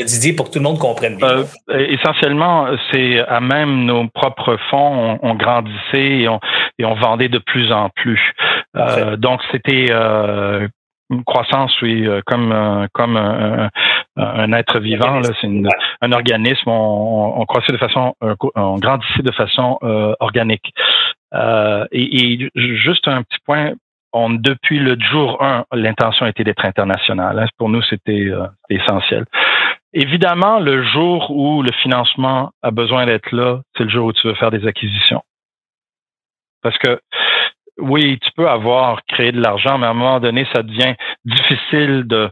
Didier 0.05 0.35
pour 0.35 0.47
que 0.47 0.53
tout 0.53 0.59
le 0.61 0.65
monde 0.65 0.79
comprenne 0.79 1.17
bien. 1.17 1.29
Euh, 1.29 1.45
essentiellement, 1.69 2.69
c'est 2.91 3.19
à 3.19 3.41
même 3.41 3.85
nos 3.85 4.09
propres 4.09 4.57
fonds, 4.71 5.19
on, 5.21 5.35
grandissait 5.35 6.21
et 6.21 6.29
on, 6.29 6.39
et 6.79 6.85
on, 6.85 6.95
vendait 6.95 7.29
de 7.29 7.39
plus 7.39 7.73
en 7.73 7.89
plus. 7.91 8.21
Euh, 8.77 9.17
donc 9.17 9.41
c'était 9.51 9.89
euh, 9.91 10.69
une 11.11 11.25
croissance, 11.25 11.73
oui, 11.83 12.07
euh, 12.07 12.21
comme 12.25 12.53
euh, 12.53 12.87
comme 12.93 13.17
un, 13.17 13.69
un, 14.17 14.53
être 14.53 14.79
vivant. 14.79 15.19
Là, 15.19 15.31
c'est 15.41 15.51
un 16.01 16.13
organisme. 16.13 16.69
On, 16.69 17.41
on, 17.41 17.45
croissait 17.47 17.73
de 17.73 17.79
façon, 17.79 18.15
on 18.55 18.77
grandissait 18.77 19.23
de 19.23 19.33
façon 19.33 19.79
organique. 20.21 20.73
Et, 21.35 21.89
et, 21.93 22.51
juste 22.55 23.09
un 23.09 23.25
petit 23.25 23.39
point 23.45 23.73
on, 24.13 24.31
depuis 24.31 24.79
le 24.79 24.97
jour 24.99 25.43
1, 25.43 25.65
l'intention 25.73 26.27
était 26.27 26.45
d'être 26.45 26.65
internationale. 26.65 27.39
Hein. 27.39 27.47
Pour 27.59 27.69
nous, 27.69 27.83
c'était 27.83 28.27
euh, 28.27 28.47
essentiel. 28.69 29.25
Évidemment, 29.95 30.59
le 30.59 30.83
jour 30.85 31.31
où 31.31 31.63
le 31.63 31.73
financement 31.83 32.53
a 32.63 32.71
besoin 32.71 33.07
d'être 33.07 33.31
là, 33.33 33.61
c'est 33.77 33.85
le 33.85 33.91
jour 33.91 34.07
où 34.07 34.13
tu 34.13 34.27
veux 34.27 34.35
faire 34.35 34.51
des 34.51 34.67
acquisitions. 34.67 35.23
Parce 36.63 36.79
que 36.79 37.01
oui, 37.79 38.19
tu 38.21 38.31
peux 38.37 38.49
avoir 38.49 39.03
créé 39.07 39.33
de 39.33 39.41
l'argent, 39.41 39.79
mais 39.79 39.87
à 39.87 39.91
un 39.91 39.95
moment 39.95 40.21
donné, 40.21 40.47
ça 40.55 40.63
devient 40.63 40.95
difficile 41.25 42.05
de 42.07 42.31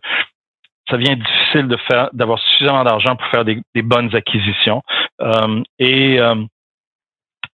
ça 0.89 0.97
devient 0.97 1.16
difficile 1.16 1.68
de 1.68 1.76
faire 1.89 2.09
d'avoir 2.12 2.39
suffisamment 2.41 2.83
d'argent 2.83 3.14
pour 3.14 3.26
faire 3.28 3.45
des, 3.45 3.62
bonnes 3.83 4.14
acquisitions. 4.14 4.83
Euh, 5.20 5.62
et, 5.78 6.18
euh, 6.18 6.35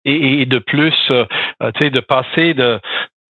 et, 0.07 0.41
et, 0.41 0.47
de 0.47 0.59
plus, 0.59 0.95
tu 1.09 1.17
sais, 1.81 1.91
de 1.91 2.01
passer 2.01 2.55
de 2.55 2.81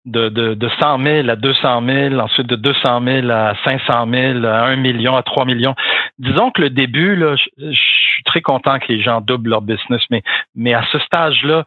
de, 0.05 0.29
de, 0.29 0.53
de 0.53 0.69
100 0.81 1.01
000 1.01 1.29
à 1.29 1.35
200 1.35 1.81
000, 1.85 2.19
ensuite 2.19 2.47
de 2.47 2.55
200 2.55 3.01
000 3.03 3.29
à 3.29 3.53
500 3.63 4.07
000, 4.11 4.45
à 4.45 4.65
1 4.65 4.75
million, 4.75 5.15
à 5.15 5.23
3 5.23 5.45
millions. 5.45 5.75
Disons 6.19 6.51
que 6.51 6.61
le 6.61 6.69
début, 6.69 7.15
là, 7.15 7.35
je, 7.35 7.71
suis 7.71 8.23
très 8.25 8.41
content 8.41 8.79
que 8.79 8.87
les 8.89 9.01
gens 9.01 9.21
doublent 9.21 9.49
leur 9.49 9.61
business, 9.61 10.01
mais, 10.09 10.21
mais 10.55 10.73
à 10.73 10.83
ce 10.91 10.99
stage-là, 10.99 11.63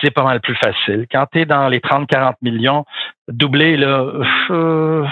c'est 0.00 0.10
pas 0.10 0.24
mal 0.24 0.40
plus 0.40 0.56
facile. 0.56 1.06
Quand 1.10 1.26
tu 1.32 1.40
es 1.40 1.44
dans 1.44 1.68
les 1.68 1.78
30-40 1.78 2.34
millions, 2.42 2.84
doubler, 3.28 3.76
là, 3.76 4.04
euh, 4.50 5.06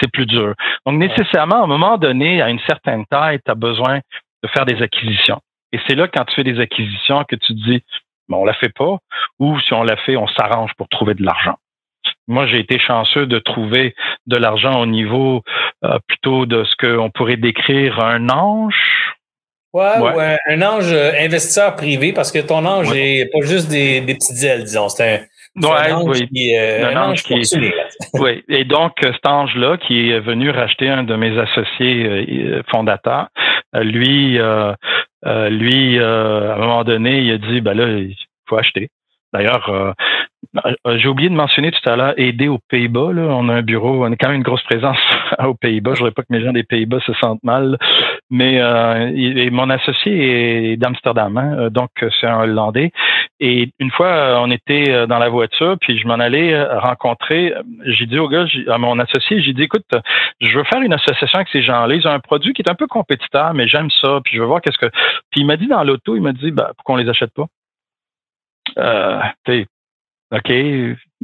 c'est 0.00 0.10
plus 0.10 0.26
dur. 0.26 0.54
Donc, 0.86 0.96
nécessairement, 0.96 1.60
à 1.60 1.64
un 1.64 1.68
moment 1.68 1.98
donné, 1.98 2.42
à 2.42 2.48
une 2.48 2.60
certaine 2.66 3.04
taille, 3.06 3.38
tu 3.44 3.50
as 3.50 3.54
besoin 3.54 4.00
de 4.42 4.48
faire 4.48 4.64
des 4.64 4.82
acquisitions. 4.82 5.40
Et 5.72 5.80
c'est 5.86 5.94
là 5.94 6.08
quand 6.08 6.24
tu 6.24 6.34
fais 6.34 6.44
des 6.44 6.58
acquisitions 6.60 7.24
que 7.24 7.36
tu 7.36 7.54
te 7.54 7.70
dis, 7.70 7.82
bon, 8.28 8.38
on 8.38 8.44
la 8.44 8.54
fait 8.54 8.72
pas, 8.74 8.96
ou 9.38 9.58
si 9.60 9.74
on 9.74 9.82
la 9.82 9.96
fait, 9.96 10.16
on 10.16 10.28
s'arrange 10.28 10.72
pour 10.76 10.88
trouver 10.88 11.14
de 11.14 11.22
l'argent. 11.22 11.56
Moi, 12.28 12.46
j'ai 12.46 12.58
été 12.58 12.78
chanceux 12.78 13.26
de 13.26 13.38
trouver 13.38 13.94
de 14.26 14.36
l'argent 14.36 14.80
au 14.80 14.86
niveau 14.86 15.42
euh, 15.84 15.98
plutôt 16.08 16.46
de 16.46 16.64
ce 16.64 16.74
qu'on 16.76 17.10
pourrait 17.10 17.36
décrire 17.36 18.00
un 18.00 18.28
ange. 18.28 19.14
Ouais, 19.72 19.98
ouais. 19.98 20.36
un 20.48 20.62
ange 20.62 20.92
euh, 20.92 21.12
investisseur 21.20 21.76
privé, 21.76 22.12
parce 22.12 22.32
que 22.32 22.38
ton 22.38 22.64
ange 22.64 22.92
n'est 22.92 23.26
pas 23.26 23.46
juste 23.46 23.68
des, 23.68 24.00
des 24.00 24.14
petites 24.14 24.42
ailes, 24.42 24.64
disons. 24.64 24.88
C'est 24.88 25.14
un, 25.14 25.20
Ouais, 25.58 25.90
oui. 26.04 26.28
Qui, 26.28 26.54
euh, 26.54 26.90
un, 26.90 27.10
ange, 27.10 27.22
qui, 27.22 27.34
oui. 28.14 28.44
Et 28.48 28.64
donc, 28.64 28.92
cet 29.00 29.26
ange-là, 29.26 29.78
qui 29.78 30.10
est 30.10 30.20
venu 30.20 30.50
racheter 30.50 30.86
un 30.86 31.02
de 31.02 31.16
mes 31.16 31.38
associés 31.38 32.60
fondateurs, 32.70 33.28
lui, 33.72 34.38
lui, 35.22 35.98
à 35.98 36.54
un 36.54 36.58
moment 36.58 36.84
donné, 36.84 37.20
il 37.20 37.32
a 37.32 37.38
dit, 37.38 37.62
ben 37.62 37.72
là, 37.72 37.88
il 37.88 38.14
faut 38.46 38.58
acheter. 38.58 38.90
D'ailleurs, 39.36 39.68
euh, 39.68 39.90
euh, 39.90 39.92
j'ai 40.96 41.08
oublié 41.08 41.28
de 41.28 41.34
mentionner 41.34 41.70
tout 41.70 41.88
à 41.88 41.96
l'heure 41.96 42.14
aider 42.16 42.48
aux 42.48 42.58
Pays-Bas. 42.68 43.10
On 43.14 43.48
a 43.48 43.54
un 43.54 43.62
bureau, 43.62 44.04
on 44.04 44.12
a 44.12 44.16
quand 44.16 44.28
même 44.28 44.38
une 44.38 44.42
grosse 44.42 44.62
présence 44.62 44.98
aux 45.44 45.54
Pays-Bas. 45.54 45.92
Je 45.94 46.00
voudrais 46.00 46.12
pas 46.12 46.22
que 46.22 46.32
mes 46.32 46.42
gens 46.42 46.52
des 46.52 46.62
Pays-Bas 46.62 47.00
se 47.00 47.12
sentent 47.14 47.42
mal. 47.42 47.78
Mais 48.30 48.60
euh, 48.60 49.50
mon 49.52 49.70
associé 49.70 50.72
est 50.72 50.76
d'Amsterdam, 50.76 51.36
hein, 51.36 51.68
donc 51.70 51.90
c'est 52.20 52.26
un 52.26 52.40
Hollandais. 52.40 52.90
Et 53.38 53.70
une 53.78 53.90
fois, 53.90 54.40
on 54.40 54.50
était 54.50 55.06
dans 55.06 55.18
la 55.18 55.28
voiture, 55.28 55.76
puis 55.80 55.98
je 55.98 56.06
m'en 56.08 56.14
allais 56.14 56.60
rencontrer. 56.64 57.54
J'ai 57.84 58.06
dit 58.06 58.18
au 58.18 58.28
gars, 58.28 58.46
à 58.68 58.78
mon 58.78 58.98
associé, 58.98 59.40
j'ai 59.42 59.52
dit, 59.52 59.64
écoute, 59.64 59.86
je 60.40 60.56
veux 60.56 60.64
faire 60.64 60.80
une 60.80 60.92
association 60.92 61.36
avec 61.36 61.48
ces 61.50 61.62
gens-là. 61.62 61.94
Ils 61.94 62.06
ont 62.06 62.12
un 62.12 62.20
produit 62.20 62.52
qui 62.52 62.62
est 62.62 62.70
un 62.70 62.74
peu 62.74 62.86
compétiteur, 62.86 63.54
mais 63.54 63.68
j'aime 63.68 63.90
ça. 63.90 64.20
Puis 64.24 64.36
je 64.36 64.40
veux 64.40 64.46
voir 64.46 64.60
qu'est-ce 64.60 64.78
que. 64.78 64.90
Puis 65.30 65.42
il 65.42 65.46
m'a 65.46 65.56
dit 65.56 65.66
dans 65.66 65.84
l'auto, 65.84 66.16
il 66.16 66.22
m'a 66.22 66.32
dit, 66.32 66.50
bah, 66.50 66.72
pourquoi 66.76 66.94
on 66.94 66.98
les 66.98 67.08
achète 67.08 67.32
pas? 67.34 67.46
Euh, 68.78 69.20
OK, 70.36 70.52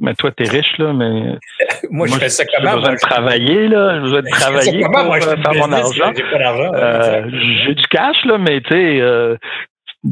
mais 0.00 0.14
toi, 0.14 0.30
t'es 0.30 0.48
riche, 0.48 0.78
là, 0.78 0.92
mais. 0.92 1.38
moi, 1.90 2.06
je 2.10 2.14
fais 2.14 2.28
ça 2.28 2.44
comment? 2.44 2.70
J'ai 2.70 2.76
besoin 2.76 2.94
de 2.94 3.00
travailler, 3.00 3.68
là. 3.68 3.94
J'ai 3.94 4.00
besoin 4.00 4.22
de 4.22 4.30
travailler 4.30 4.84
pour 4.84 5.04
moi, 5.04 5.20
je 5.20 5.26
faire 5.26 5.54
mon 5.54 5.72
argent. 5.72 6.12
J'ai 6.16 6.22
pas 6.22 6.38
d'argent. 6.38 6.72
Euh, 6.74 7.30
j'ai 7.64 7.74
du 7.74 7.86
cash, 7.88 8.24
là, 8.24 8.38
mais 8.38 8.60
tu 8.60 8.72
sais, 8.72 9.00
euh, 9.00 9.36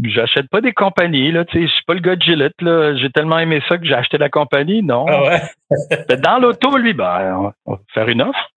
j'achète 0.05 0.48
pas 0.51 0.61
des 0.61 0.72
compagnies, 0.72 1.32
là. 1.32 1.44
Tu 1.44 1.59
sais, 1.59 1.66
je 1.66 1.72
suis 1.72 1.84
pas 1.86 1.94
le 1.94 2.01
gars 2.01 2.16
de 2.16 2.22
Gillette, 2.22 2.61
là. 2.61 2.96
J'ai 2.96 3.11
tellement 3.11 3.38
aimé 3.38 3.62
ça 3.68 3.78
que 3.78 3.86
j'ai 3.86 3.94
acheté 3.94 4.18
la 4.18 4.28
compagnie. 4.28 4.82
Non. 4.82 5.07
Ah 5.09 5.22
ouais? 5.22 6.16
dans 6.18 6.38
l'auto, 6.38 6.76
lui, 6.76 6.92
ben, 6.92 7.53
on 7.64 7.72
va 7.72 7.78
faire 7.94 8.09
une 8.09 8.22
offre. 8.22 8.51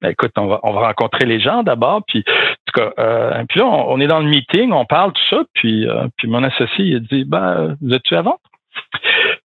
Ben, 0.00 0.10
écoute, 0.10 0.32
on 0.38 0.46
va, 0.46 0.60
on 0.62 0.72
va 0.72 0.86
rencontrer 0.86 1.26
les 1.26 1.40
gens 1.40 1.62
d'abord, 1.62 2.02
puis 2.06 2.24
en 2.26 2.72
tout 2.72 2.80
cas, 2.80 2.92
euh, 2.98 3.44
puis 3.48 3.60
là, 3.60 3.66
on, 3.66 4.00
est 4.00 4.06
dans 4.06 4.20
le 4.20 4.28
meeting, 4.28 4.72
on 4.72 4.86
parle 4.86 5.12
tout 5.12 5.22
ça, 5.28 5.42
puis, 5.52 5.86
euh, 5.86 6.06
puis 6.16 6.26
mon 6.26 6.42
associé 6.42 6.86
il 6.86 7.00
dit, 7.02 7.24
ben, 7.24 7.76
vous 7.82 7.92
êtes-tu 7.92 8.16
à 8.16 8.22
vendre? 8.22 8.40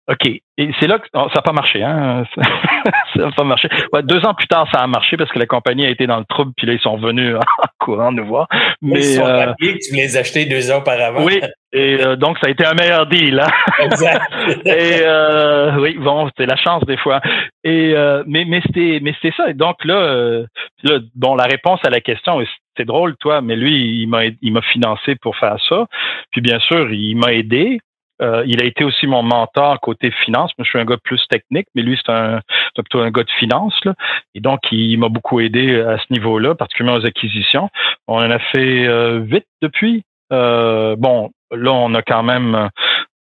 OK. 0.08 0.26
Et 0.58 0.70
c'est 0.78 0.86
là 0.86 0.98
que 0.98 1.06
ça 1.12 1.26
n'a 1.34 1.42
pas 1.42 1.52
marché, 1.52 1.82
hein? 1.82 2.24
ça 2.36 3.20
n'a 3.20 3.32
pas 3.32 3.44
marché. 3.44 3.68
Ouais, 3.92 4.02
deux 4.02 4.24
ans 4.24 4.34
plus 4.34 4.46
tard, 4.46 4.68
ça 4.72 4.80
a 4.80 4.86
marché 4.86 5.16
parce 5.16 5.30
que 5.30 5.38
la 5.38 5.46
compagnie 5.46 5.84
a 5.84 5.90
été 5.90 6.06
dans 6.06 6.18
le 6.18 6.24
trouble, 6.24 6.52
puis 6.56 6.66
là, 6.66 6.74
ils 6.74 6.80
sont 6.80 6.96
venus 6.96 7.34
en 7.58 7.84
courant 7.84 8.12
nous 8.12 8.26
voir. 8.26 8.46
Mais, 8.80 9.00
ils 9.00 9.16
sont 9.16 9.26
euh, 9.26 9.52
que 9.60 9.88
tu 9.88 9.94
les 9.94 10.16
achetais 10.16 10.46
deux 10.46 10.70
ans 10.70 10.78
auparavant. 10.78 11.24
Oui. 11.24 11.40
Et 11.72 12.00
euh, 12.00 12.16
donc, 12.16 12.38
ça 12.38 12.46
a 12.46 12.50
été 12.50 12.64
un 12.64 12.74
meilleur 12.74 13.06
deal. 13.06 13.38
Hein? 13.40 13.50
Exact. 13.80 14.22
Et 14.64 15.02
euh, 15.02 15.78
oui, 15.78 15.96
bon, 15.98 16.28
c'était 16.28 16.46
la 16.46 16.56
chance 16.56 16.84
des 16.86 16.96
fois. 16.96 17.20
Et 17.64 17.92
euh, 17.94 18.22
mais 18.26 18.44
mais 18.46 18.62
c'était 18.64 19.00
mais 19.02 19.12
c'était 19.20 19.36
ça. 19.36 19.50
Et 19.50 19.54
donc 19.54 19.84
là, 19.84 20.42
là, 20.84 20.98
bon, 21.14 21.34
la 21.34 21.44
réponse 21.44 21.80
à 21.84 21.90
la 21.90 22.00
question, 22.00 22.40
c'est 22.76 22.84
drôle, 22.86 23.16
toi, 23.18 23.42
mais 23.42 23.56
lui, 23.56 24.00
il 24.00 24.06
m'a 24.06 24.24
il 24.24 24.52
m'a 24.52 24.62
financé 24.62 25.16
pour 25.16 25.36
faire 25.36 25.56
ça. 25.68 25.86
Puis 26.30 26.40
bien 26.40 26.60
sûr, 26.60 26.90
il 26.92 27.16
m'a 27.16 27.32
aidé. 27.34 27.78
Euh, 28.22 28.44
il 28.46 28.62
a 28.62 28.64
été 28.64 28.84
aussi 28.84 29.06
mon 29.06 29.22
mentor 29.22 29.78
côté 29.80 30.10
finance. 30.10 30.52
Moi, 30.56 30.64
je 30.64 30.70
suis 30.70 30.78
un 30.78 30.84
gars 30.84 30.96
plus 31.02 31.20
technique, 31.28 31.66
mais 31.74 31.82
lui, 31.82 31.98
c'est 32.04 32.12
un 32.12 32.40
plutôt 32.74 33.00
un 33.00 33.10
gars 33.10 33.24
de 33.24 33.30
finance. 33.38 33.74
Là. 33.84 33.94
Et 34.34 34.40
donc, 34.40 34.60
il 34.72 34.96
m'a 34.98 35.08
beaucoup 35.08 35.40
aidé 35.40 35.80
à 35.80 35.98
ce 35.98 36.12
niveau-là, 36.12 36.54
particulièrement 36.54 37.00
aux 37.00 37.06
acquisitions. 37.06 37.68
On 38.06 38.16
en 38.16 38.30
a 38.30 38.38
fait 38.38 38.86
euh, 38.86 39.20
vite 39.20 39.46
depuis. 39.60 40.04
Euh, 40.32 40.96
bon, 40.96 41.30
là, 41.50 41.72
on 41.72 41.94
a 41.94 42.02
quand 42.02 42.22
même. 42.22 42.70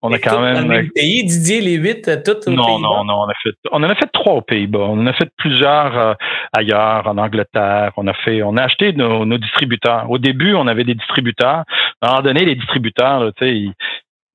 On 0.01 0.13
a 0.13 0.19
quand 0.19 0.39
même. 0.39 0.67
Dans 0.67 0.73
le 0.73 0.89
pays, 0.93 1.25
Didier, 1.25 1.61
les 1.61 1.75
huit, 1.75 2.23
toutes 2.23 2.47
Non, 2.47 2.79
non, 2.79 3.03
non. 3.03 3.21
On, 3.21 3.29
a 3.29 3.33
fait, 3.41 3.51
on 3.71 3.77
en 3.77 3.89
a 3.89 3.95
fait 3.95 4.09
trois 4.13 4.33
aux 4.33 4.41
Pays-Bas. 4.41 4.79
On 4.79 4.99
en 4.99 5.07
a 5.07 5.13
fait 5.13 5.29
plusieurs 5.37 6.15
ailleurs, 6.55 7.07
en 7.07 7.17
Angleterre. 7.17 7.91
On 7.97 8.07
a 8.07 8.13
fait, 8.13 8.43
on 8.43 8.55
a 8.55 8.63
acheté 8.63 8.93
nos, 8.93 9.25
nos, 9.25 9.37
distributeurs. 9.39 10.09
Au 10.09 10.19
début, 10.19 10.53
on 10.53 10.67
avait 10.67 10.83
des 10.83 10.95
distributeurs. 10.95 11.63
À 12.01 12.07
un 12.07 12.09
moment 12.09 12.21
donné, 12.21 12.45
les 12.45 12.55
distributeurs, 12.55 13.31
tu 13.35 13.45
sais, 13.45 13.55
ils 13.55 13.73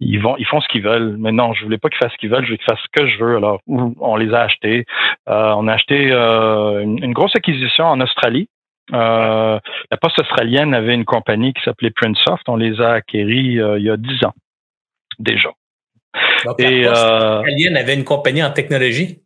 vont, 0.01 0.37
ils 0.39 0.47
font 0.47 0.61
ce 0.61 0.69
qu'ils 0.69 0.83
veulent. 0.83 1.17
Mais 1.19 1.33
non, 1.33 1.53
je 1.53 1.65
voulais 1.65 1.79
pas 1.79 1.89
qu'ils 1.89 1.99
fassent 1.99 2.13
ce 2.13 2.19
qu'ils 2.19 2.31
veulent, 2.31 2.45
je 2.45 2.53
veux 2.53 2.57
qu'ils 2.57 2.67
fassent 2.67 2.83
ce 2.83 3.01
que 3.01 3.07
je 3.07 3.19
veux. 3.19 3.37
Alors, 3.37 3.61
on 3.67 4.17
les 4.17 4.33
a 4.33 4.43
achetés. 4.43 4.85
Euh, 5.29 5.53
on 5.57 5.69
a 5.69 5.75
acheté 5.75 6.11
euh, 6.11 6.81
une, 6.81 7.13
grosse 7.13 7.35
acquisition 7.37 7.85
en 7.85 8.01
Australie. 8.01 8.49
Euh, 8.93 9.59
la 9.91 9.97
poste 9.99 10.19
australienne 10.19 10.75
avait 10.75 10.95
une 10.95 11.05
compagnie 11.05 11.53
qui 11.53 11.63
s'appelait 11.63 11.91
Princesoft. 11.91 12.49
On 12.49 12.57
les 12.57 12.81
a 12.81 12.93
acquéris 12.93 13.59
il 13.59 13.83
y 13.83 13.91
a 13.91 13.97
dix 13.97 14.25
ans 14.25 14.35
déjà. 15.19 15.51
Donc, 16.45 16.61
la 16.61 16.69
poste 16.69 16.89
australienne 16.89 17.77
avait 17.77 17.95
une 17.95 18.05
compagnie 18.05 18.43
en 18.43 18.51
technologie? 18.51 19.19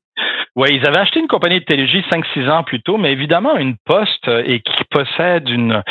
Oui, 0.57 0.68
ils 0.72 0.87
avaient 0.87 0.99
acheté 0.99 1.18
une 1.18 1.27
compagnie 1.27 1.59
de 1.59 1.64
technologie 1.64 2.05
5-6 2.12 2.49
ans 2.49 2.62
plus 2.62 2.81
tôt, 2.81 2.97
mais 2.97 3.11
évidemment, 3.11 3.57
une 3.57 3.77
poste 3.85 4.29
et 4.29 4.61
qui 4.61 4.85
possède 4.89 5.49
une, 5.49 5.83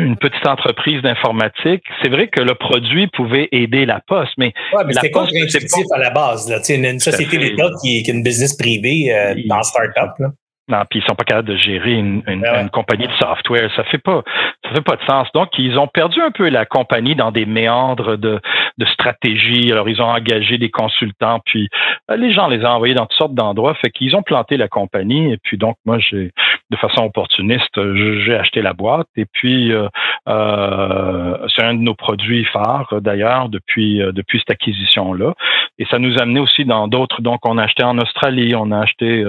une 0.00 0.16
petite 0.16 0.46
entreprise 0.46 1.02
d'informatique, 1.02 1.82
c'est 2.02 2.08
vrai 2.08 2.28
que 2.28 2.40
le 2.40 2.54
produit 2.54 3.06
pouvait 3.08 3.48
aider 3.52 3.86
la 3.86 4.00
poste, 4.06 4.32
mais, 4.38 4.52
ouais, 4.74 4.84
mais 4.86 4.92
c'était 4.94 5.10
contre-intuitif 5.10 5.86
à 5.94 5.98
la 5.98 6.10
base. 6.10 6.48
Là. 6.48 6.58
Une, 6.68 6.84
une 6.84 7.00
société 7.00 7.38
d'État 7.38 7.70
qui, 7.82 7.98
est 7.98 8.08
une 8.08 8.22
business 8.22 8.56
privée 8.56 9.14
euh, 9.14 9.34
dans 9.46 9.62
start-up. 9.62 10.32
Non, 10.70 10.84
puis 10.88 11.00
ils 11.00 11.08
sont 11.08 11.16
pas 11.16 11.24
capables 11.24 11.48
de 11.48 11.56
gérer 11.56 11.94
une, 11.94 12.22
une, 12.28 12.42
ben 12.42 12.68
compagnie 12.68 13.08
de 13.08 13.12
software. 13.18 13.68
Ça 13.74 13.82
fait 13.84 13.98
pas, 13.98 14.22
ça 14.64 14.70
fait 14.72 14.82
pas 14.82 14.94
de 14.94 15.02
sens. 15.02 15.26
Donc, 15.34 15.48
ils 15.58 15.76
ont 15.78 15.88
perdu 15.88 16.20
un 16.20 16.30
peu 16.30 16.48
la 16.48 16.64
compagnie 16.64 17.16
dans 17.16 17.32
des 17.32 17.44
méandres 17.44 18.16
de, 18.16 18.40
de 18.78 18.86
stratégie. 18.86 19.72
Alors, 19.72 19.88
ils 19.88 20.00
ont 20.00 20.08
engagé 20.08 20.58
des 20.58 20.70
consultants, 20.70 21.40
puis 21.44 21.68
euh, 22.10 22.16
les 22.16 22.32
gens 22.32 22.46
les 22.46 22.64
ont 22.64 22.68
envoyés 22.68 22.94
dans 22.94 23.06
toutes 23.06 23.18
sortes 23.18 23.34
d'endroits. 23.34 23.74
Fait 23.74 23.90
qu'ils 23.90 24.14
ont 24.14 24.22
planté 24.22 24.56
la 24.56 24.68
compagnie. 24.68 25.32
Et 25.32 25.38
puis, 25.42 25.58
donc, 25.58 25.74
moi, 25.84 25.98
j'ai, 25.98 26.30
de 26.70 26.76
façon 26.76 27.02
opportuniste, 27.02 27.78
j'ai 28.24 28.34
acheté 28.34 28.62
la 28.62 28.72
boîte. 28.72 29.08
Et 29.16 29.26
puis, 29.26 29.72
euh, 29.72 29.88
euh, 30.28 31.36
c'est 31.54 31.62
un 31.62 31.74
de 31.74 31.80
nos 31.80 31.94
produits 31.94 32.44
phares, 32.44 32.94
d'ailleurs, 33.00 33.48
depuis, 33.48 33.98
depuis 33.98 34.38
cette 34.38 34.50
acquisition-là. 34.50 35.34
Et 35.78 35.86
ça 35.86 35.98
nous 35.98 36.16
a 36.18 36.22
amené 36.22 36.40
aussi 36.40 36.64
dans 36.64 36.88
d'autres. 36.88 37.22
Donc, 37.22 37.40
on 37.44 37.58
a 37.58 37.64
acheté 37.64 37.82
en 37.82 37.98
Australie, 37.98 38.54
on 38.54 38.70
a 38.70 38.80
acheté, 38.80 39.24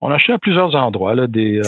on 0.00 0.10
a 0.10 0.14
acheté 0.14 0.32
à 0.32 0.38
plusieurs 0.38 0.74
endroits. 0.74 1.14
Là, 1.14 1.26
des, 1.26 1.58
euh, 1.58 1.62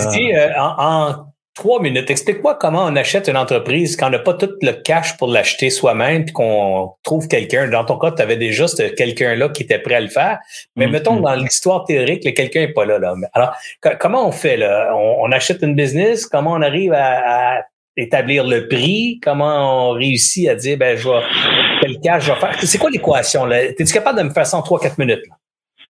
trois 1.55 1.81
minutes, 1.81 2.11
explique-moi 2.11 2.57
comment 2.61 2.85
on 2.85 2.97
achète 2.97 3.29
une 3.29 3.37
entreprise 3.37 3.97
quand 3.97 4.09
on 4.09 4.11
n'a 4.11 4.19
pas 4.19 4.35
tout 4.35 4.51
le 4.61 4.73
cash 4.73 5.17
pour 5.17 5.29
l'acheter 5.29 5.71
soi-même, 5.71 6.25
puis 6.25 6.33
qu'on 6.33 6.93
trouve 7.03 7.29
quelqu'un. 7.29 7.69
Dans 7.69 7.85
ton 7.85 7.99
cas, 7.99 8.11
tu 8.11 8.23
avais 8.23 8.37
déjà 8.37 8.67
ce 8.67 8.83
quelqu'un-là 8.83 9.49
qui 9.49 9.63
était 9.63 9.79
prêt 9.79 9.95
à 9.95 10.01
le 10.01 10.09
faire. 10.09 10.39
Mais 10.77 10.87
mm-hmm. 10.87 10.91
mettons, 10.91 11.21
dans 11.21 11.35
l'histoire 11.35 11.85
théorique, 11.85 12.25
le 12.25 12.33
quelqu'un 12.33 12.61
n'est 12.61 12.73
pas 12.73 12.85
là, 12.85 12.99
là. 12.99 13.15
Alors, 13.33 13.55
comment 14.01 14.27
on 14.27 14.33
fait? 14.33 14.57
Là? 14.57 14.95
On, 14.97 15.31
achète 15.33 15.63
une 15.63 15.75
business? 15.75 16.27
Comment 16.27 16.53
on 16.53 16.63
arrive 16.63 16.93
à, 16.93 17.63
établir 17.97 18.45
le 18.45 18.67
prix? 18.67 19.21
Comment 19.23 19.91
on 19.91 19.93
réussit 19.93 20.49
à 20.49 20.57
dire, 20.57 20.77
ben, 20.77 20.97
je 20.97 21.09
vais, 21.09 21.21
quel 21.81 22.01
cash 22.01 22.25
je 22.25 22.33
vais 22.33 22.41
faire? 22.41 22.57
C'est 22.61 22.79
quoi 22.79 22.91
l'équation? 22.91 23.49
Es-tu 23.51 23.93
capable 23.93 24.19
de 24.19 24.25
me 24.25 24.31
faire 24.31 24.47
ça 24.47 24.57
en 24.57 24.63
3-4 24.63 24.95
minutes? 24.99 25.23
Là? 25.29 25.37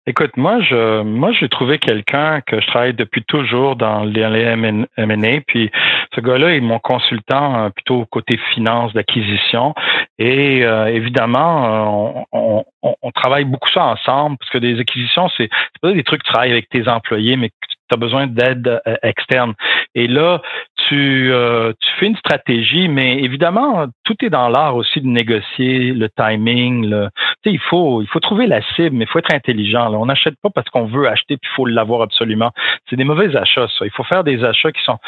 Écoute, 0.06 0.36
moi, 0.36 0.60
je, 0.60 1.00
moi, 1.02 1.32
j'ai 1.32 1.48
trouvé 1.48 1.78
quelqu'un 1.78 2.42
que 2.42 2.60
je 2.60 2.66
travaille 2.66 2.92
depuis 2.92 3.24
toujours 3.24 3.74
dans 3.74 4.04
les, 4.04 4.20
M&A, 4.20 5.40
puis 5.46 5.70
ce 6.14 6.20
gars-là 6.20 6.54
est 6.54 6.60
mon 6.60 6.78
consultant 6.78 7.56
euh, 7.56 7.70
plutôt 7.70 8.04
côté 8.04 8.38
finance 8.52 8.92
d'acquisition. 8.92 9.74
Et 10.18 10.62
euh, 10.62 10.88
évidemment, 10.88 12.18
euh, 12.18 12.22
on, 12.32 12.64
on, 12.82 13.10
travaille 13.12 13.46
beaucoup 13.46 13.70
ça 13.70 13.86
ensemble 13.86 14.36
parce 14.36 14.50
que 14.50 14.58
des 14.58 14.78
acquisitions, 14.78 15.30
c'est 15.38 15.48
pas 15.80 15.92
des 15.92 16.04
trucs 16.04 16.20
que 16.20 16.26
tu 16.26 16.32
travailles 16.32 16.52
avec 16.52 16.68
tes 16.68 16.86
employés, 16.86 17.36
mais 17.36 17.48
tu 17.48 17.94
as 17.94 17.96
besoin 17.96 18.26
d'aide 18.26 18.82
externe. 19.02 19.54
Et 19.94 20.06
là, 20.06 20.42
tu, 20.88 21.32
euh, 21.32 21.72
tu 21.80 21.90
fais 21.98 22.06
une 22.06 22.16
stratégie, 22.16 22.88
mais 22.88 23.18
évidemment, 23.20 23.86
tout 24.04 24.16
est 24.24 24.30
dans 24.30 24.48
l'art 24.48 24.76
aussi 24.76 25.00
de 25.00 25.06
négocier 25.06 25.92
le 25.92 26.08
timing. 26.10 26.86
Le, 26.86 27.08
il 27.44 27.60
faut, 27.60 28.02
il 28.02 28.08
faut 28.08 28.20
trouver 28.20 28.46
la 28.46 28.60
cible, 28.74 28.96
mais 28.96 29.04
il 29.04 29.08
faut 29.08 29.20
être 29.20 29.32
intelligent. 29.32 29.88
Là. 29.88 29.98
On 29.98 30.06
n'achète 30.06 30.34
pas 30.42 30.50
parce 30.50 30.68
qu'on 30.68 30.86
veut 30.86 31.08
acheter 31.08 31.36
puis 31.36 31.50
il 31.52 31.54
faut 31.54 31.66
l'avoir 31.66 32.02
absolument. 32.02 32.50
C'est 32.88 32.96
des 32.96 33.04
mauvais 33.04 33.34
achats, 33.36 33.68
ça. 33.78 33.84
Il 33.84 33.90
faut 33.92 34.04
faire 34.04 34.24
des 34.24 34.42
achats 34.44 34.72
qui 34.72 34.82
sont 34.82 34.98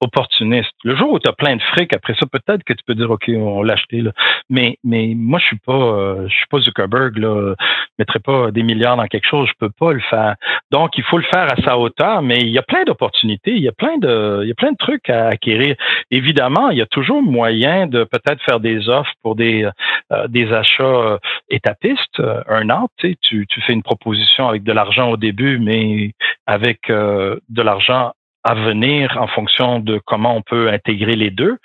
opportuniste. 0.00 0.72
Le 0.84 0.94
jour 0.96 1.12
où 1.12 1.18
tu 1.18 1.28
as 1.28 1.32
plein 1.32 1.56
de 1.56 1.62
fric, 1.62 1.94
après 1.94 2.14
ça, 2.14 2.26
peut-être 2.26 2.62
que 2.64 2.72
tu 2.72 2.84
peux 2.86 2.94
dire, 2.94 3.10
OK, 3.10 3.24
on 3.28 3.62
l'a. 3.62 3.76
Là. 3.92 4.12
Mais, 4.50 4.78
mais 4.84 5.12
moi, 5.14 5.38
je 5.38 5.46
suis 5.46 5.58
pas 5.58 5.72
euh, 5.72 6.28
je 6.28 6.34
suis 6.34 6.46
pas 6.50 6.58
Zuckerberg. 6.60 7.16
Là. 7.18 7.54
Je 7.58 7.64
mettrai 7.98 8.18
pas 8.18 8.50
des 8.50 8.62
milliards 8.62 8.96
dans 8.96 9.06
quelque 9.06 9.26
chose. 9.26 9.48
Je 9.48 9.54
peux 9.58 9.70
pas 9.70 9.92
le 9.92 10.00
faire. 10.00 10.34
Donc, 10.70 10.98
il 10.98 11.04
faut 11.04 11.18
le 11.18 11.24
faire 11.24 11.52
à 11.52 11.56
sa 11.62 11.78
hauteur, 11.78 12.22
mais 12.22 12.38
il 12.40 12.48
y 12.48 12.58
a 12.58 12.62
plein 12.62 12.84
d'opportunités. 12.84 13.52
Il 13.52 13.62
y 13.62 13.68
a 13.68 13.72
plein 13.72 13.98
de 13.98 14.40
il 14.42 14.48
y 14.48 14.52
a 14.52 14.54
plein 14.54 14.72
de 14.72 14.76
trucs 14.76 15.08
à 15.08 15.28
acquérir. 15.28 15.76
Évidemment, 16.10 16.70
il 16.70 16.78
y 16.78 16.82
a 16.82 16.86
toujours 16.86 17.22
moyen 17.22 17.86
de 17.86 18.04
peut-être 18.04 18.42
faire 18.44 18.60
des 18.60 18.88
offres 18.88 19.12
pour 19.22 19.36
des, 19.36 19.68
euh, 20.12 20.28
des 20.28 20.52
achats 20.52 20.82
euh, 20.82 21.18
étapistes, 21.48 22.22
un 22.48 22.70
an. 22.70 22.88
Tu, 22.98 23.16
tu 23.20 23.60
fais 23.62 23.72
une 23.72 23.82
proposition 23.82 24.48
avec 24.48 24.62
de 24.62 24.72
l'argent 24.72 25.10
au 25.10 25.16
début, 25.16 25.58
mais 25.58 26.12
avec 26.46 26.88
de 26.88 27.62
l'argent 27.62 28.12
à 28.46 28.54
venir 28.54 29.16
en 29.20 29.26
fonction 29.26 29.80
de 29.80 30.00
comment 30.04 30.36
on 30.36 30.42
peut 30.42 30.68
intégrer 30.68 31.16
les 31.16 31.30
deux. 31.30 31.56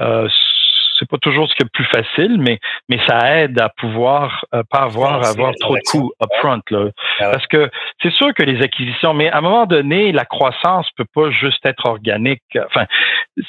Euh, 0.00 0.28
c'est 0.98 1.08
pas 1.08 1.18
toujours 1.18 1.48
ce 1.48 1.54
qui 1.54 1.62
est 1.62 1.66
le 1.66 1.70
plus 1.70 1.84
facile, 1.84 2.38
mais 2.40 2.58
mais 2.88 2.98
ça 3.06 3.38
aide 3.38 3.60
à 3.60 3.68
pouvoir 3.68 4.44
euh, 4.54 4.62
pas 4.70 4.82
avoir 4.82 5.24
avoir 5.24 5.52
trop 5.60 5.76
de 5.76 5.82
coûts 5.90 6.12
upfront 6.22 6.60
là. 6.70 6.90
Ah 7.20 7.30
Parce 7.32 7.46
que 7.46 7.70
c'est 8.02 8.12
sûr 8.12 8.34
que 8.34 8.42
les 8.42 8.62
acquisitions, 8.62 9.14
mais 9.14 9.30
à 9.30 9.38
un 9.38 9.40
moment 9.40 9.66
donné, 9.66 10.12
la 10.12 10.24
croissance 10.24 10.88
peut 10.96 11.06
pas 11.14 11.30
juste 11.30 11.64
être 11.64 11.86
organique. 11.86 12.42
Enfin, 12.66 12.86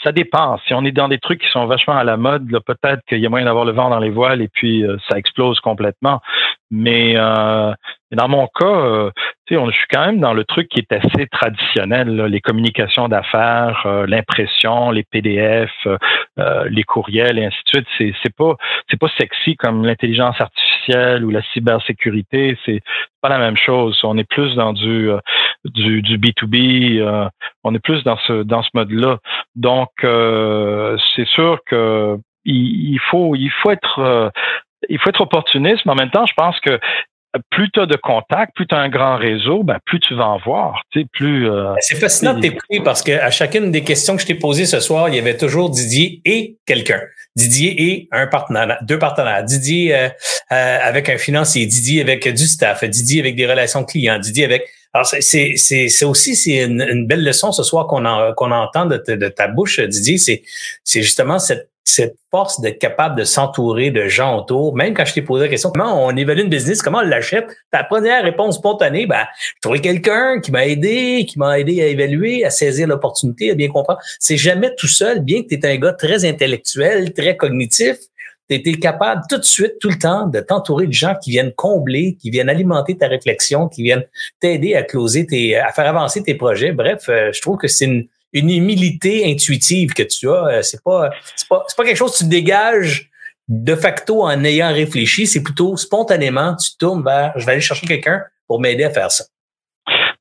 ça 0.03 0.11
dépend. 0.11 0.59
Si 0.67 0.73
on 0.73 0.85
est 0.85 0.91
dans 0.91 1.07
des 1.07 1.19
trucs 1.19 1.41
qui 1.41 1.49
sont 1.49 1.65
vachement 1.65 1.97
à 1.97 2.03
la 2.03 2.17
mode, 2.17 2.47
peut-être 2.65 3.01
qu'il 3.07 3.19
y 3.19 3.25
a 3.25 3.29
moyen 3.29 3.45
d'avoir 3.45 3.65
le 3.65 3.71
vent 3.71 3.89
dans 3.89 3.99
les 3.99 4.09
voiles 4.09 4.41
et 4.41 4.49
puis 4.49 4.83
euh, 4.83 4.97
ça 5.09 5.17
explose 5.17 5.59
complètement. 5.59 6.21
Mais, 6.71 7.15
euh, 7.17 7.73
dans 8.11 8.27
mon 8.27 8.47
cas, 8.47 8.65
euh, 8.65 9.11
on, 9.51 9.69
je 9.69 9.75
suis 9.75 9.87
quand 9.91 10.05
même 10.05 10.19
dans 10.19 10.33
le 10.33 10.43
truc 10.43 10.67
qui 10.69 10.79
est 10.79 10.91
assez 10.91 11.27
traditionnel, 11.27 12.15
les 12.25 12.41
communications 12.41 13.07
d'affaires, 13.07 13.83
euh, 13.85 14.07
l'impression, 14.07 14.89
les 14.89 15.03
PDF, 15.03 15.71
euh, 15.85 16.67
les 16.69 16.83
courriels 16.83 17.37
et 17.37 17.45
ainsi 17.45 17.57
de 17.65 17.69
suite. 17.69 17.87
C'est, 17.97 18.13
c'est 18.23 18.35
pas 18.35 18.55
c'est 18.89 18.99
pas 18.99 19.09
sexy 19.17 19.55
comme 19.55 19.85
l'intelligence 19.85 20.39
artificielle 20.41 21.23
ou 21.23 21.29
la 21.29 21.43
cybersécurité. 21.53 22.57
C'est 22.65 22.81
pas 23.21 23.29
la 23.29 23.37
même 23.37 23.57
chose. 23.57 23.99
On 24.03 24.17
est 24.17 24.29
plus 24.29 24.55
dans 24.55 24.73
du 24.73 25.11
du, 25.65 26.01
du 26.01 26.17
B2B. 26.17 27.29
on 27.63 27.75
est 27.75 27.79
plus 27.79 28.03
dans 28.03 28.17
ce 28.25 28.41
dans 28.43 28.63
ce 28.63 28.69
mode-là. 28.73 29.17
Donc, 29.55 29.89
c'est 30.01 31.27
sûr 31.27 31.59
que 31.67 32.17
il, 32.45 32.99
faut 33.11 33.35
il 33.35 33.51
faut 33.51 33.69
être 33.69 34.31
il 34.87 34.99
faut 34.99 35.09
être 35.09 35.21
opportuniste, 35.21 35.85
mais 35.85 35.91
en 35.91 35.95
même 35.95 36.11
temps, 36.11 36.25
je 36.25 36.33
pense 36.33 36.59
que 36.59 36.79
plus 37.51 37.69
tu 37.71 37.79
as 37.79 37.85
de 37.85 37.95
contacts, 37.95 38.55
plus 38.55 38.65
tu 38.65 38.73
as 38.73 38.79
un 38.79 38.89
grand 38.89 39.17
réseau, 39.17 39.63
ben, 39.63 39.77
plus 39.85 39.99
tu 39.99 40.15
vas 40.15 40.27
en 40.27 40.39
voir. 40.39 40.81
Plus. 41.13 41.49
Euh, 41.49 41.73
ben, 41.73 41.75
c'est 41.79 41.95
fascinant 41.95 42.33
de 42.33 42.41
t'écouter 42.41 42.81
parce 42.81 43.03
qu'à 43.03 43.29
chacune 43.29 43.71
des 43.71 43.83
questions 43.83 44.15
que 44.15 44.21
je 44.21 44.27
t'ai 44.27 44.35
posées 44.35 44.65
ce 44.65 44.79
soir, 44.79 45.09
il 45.09 45.15
y 45.15 45.19
avait 45.19 45.37
toujours 45.37 45.69
Didier 45.69 46.21
et 46.25 46.57
quelqu'un. 46.65 47.01
Didier 47.35 47.81
et 47.81 48.07
un 48.11 48.27
partenaire, 48.27 48.79
deux 48.81 48.97
partenaires. 48.97 49.43
Didier 49.43 49.95
euh, 49.95 50.09
euh, 50.51 50.79
avec 50.81 51.09
un 51.09 51.17
financier, 51.17 51.65
Didier 51.67 52.01
avec 52.01 52.27
du 52.27 52.47
staff, 52.47 52.83
Didier 52.83 53.19
avec 53.19 53.35
des 53.35 53.45
relations 53.45 53.83
clients, 53.83 54.17
Didier 54.17 54.45
avec. 54.45 54.67
Alors, 54.93 55.05
c'est, 55.05 55.21
c'est, 55.21 55.87
c'est 55.87 56.05
aussi 56.05 56.35
c'est 56.35 56.63
une, 56.63 57.05
belle 57.05 57.23
leçon 57.23 57.51
ce 57.51 57.61
soir 57.61 57.85
qu'on, 57.85 58.03
qu'on 58.35 58.51
entend 58.51 58.87
de, 58.87 58.97
de, 59.07 59.27
ta 59.27 59.47
bouche, 59.47 59.79
Didier. 59.79 60.17
C'est, 60.17 60.41
c'est 60.83 61.03
justement 61.03 61.37
cette 61.37 61.69
cette 61.89 62.15
force 62.31 62.61
d'être 62.61 62.79
capable 62.79 63.17
de 63.17 63.23
s'entourer 63.23 63.91
de 63.91 64.07
gens 64.07 64.37
autour, 64.37 64.75
même 64.75 64.93
quand 64.93 65.05
je 65.05 65.13
t'ai 65.13 65.21
posé 65.21 65.45
la 65.45 65.49
question, 65.49 65.71
comment 65.71 66.05
on 66.05 66.15
évalue 66.15 66.41
une 66.41 66.49
business, 66.49 66.81
comment 66.81 66.99
on 66.99 67.01
l'achète, 67.01 67.47
ta 67.71 67.83
première 67.83 68.23
réponse 68.23 68.55
spontanée, 68.55 69.05
ben, 69.05 69.25
je 69.37 69.61
trouvais 69.61 69.81
quelqu'un 69.81 70.39
qui 70.39 70.51
m'a 70.51 70.65
aidé, 70.65 71.25
qui 71.27 71.39
m'a 71.39 71.59
aidé 71.59 71.81
à 71.81 71.87
évaluer, 71.87 72.45
à 72.45 72.49
saisir 72.49 72.87
l'opportunité, 72.87 73.51
à 73.51 73.55
bien 73.55 73.67
comprendre. 73.67 73.99
C'est 74.19 74.37
jamais 74.37 74.73
tout 74.75 74.87
seul, 74.87 75.21
bien 75.21 75.43
que 75.43 75.55
tu 75.55 75.59
un 75.63 75.77
gars 75.77 75.93
très 75.93 76.25
intellectuel, 76.25 77.13
très 77.13 77.35
cognitif, 77.35 77.97
tu 78.49 78.55
été 78.55 78.79
capable 78.79 79.21
tout 79.29 79.37
de 79.37 79.43
suite, 79.43 79.73
tout 79.79 79.89
le 79.89 79.97
temps, 79.99 80.25
de 80.25 80.39
t'entourer 80.39 80.87
de 80.87 80.93
gens 80.93 81.15
qui 81.21 81.31
viennent 81.31 81.53
combler, 81.53 82.17
qui 82.19 82.31
viennent 82.31 82.49
alimenter 82.49 82.97
ta 82.97 83.07
réflexion, 83.07 83.67
qui 83.67 83.83
viennent 83.83 84.05
t'aider 84.39 84.73
à 84.75 84.83
closer 84.83 85.27
tes, 85.27 85.55
à 85.55 85.71
faire 85.71 85.87
avancer 85.87 86.23
tes 86.23 86.33
projets. 86.33 86.71
Bref, 86.71 87.09
euh, 87.09 87.31
je 87.31 87.41
trouve 87.41 87.57
que 87.57 87.67
c'est 87.67 87.85
une, 87.85 88.07
une 88.33 88.49
humilité 88.49 89.29
intuitive 89.31 89.93
que 89.93 90.03
tu 90.03 90.29
as. 90.29 90.45
Euh, 90.45 90.61
c'est 90.61 90.83
pas, 90.83 91.09
c'est 91.35 91.47
pas, 91.47 91.63
c'est 91.67 91.77
pas 91.77 91.83
quelque 91.83 91.97
chose 91.97 92.13
que 92.13 92.19
tu 92.19 92.29
dégages 92.29 93.09
de 93.47 93.75
facto 93.75 94.23
en 94.23 94.43
ayant 94.43 94.71
réfléchi. 94.71 95.27
C'est 95.27 95.43
plutôt 95.43 95.75
spontanément, 95.77 96.55
tu 96.55 96.77
tournes 96.77 97.03
vers, 97.03 97.33
je 97.35 97.45
vais 97.45 97.53
aller 97.53 97.61
chercher 97.61 97.87
quelqu'un 97.87 98.21
pour 98.47 98.59
m'aider 98.61 98.83
à 98.83 98.91
faire 98.91 99.11
ça. 99.11 99.25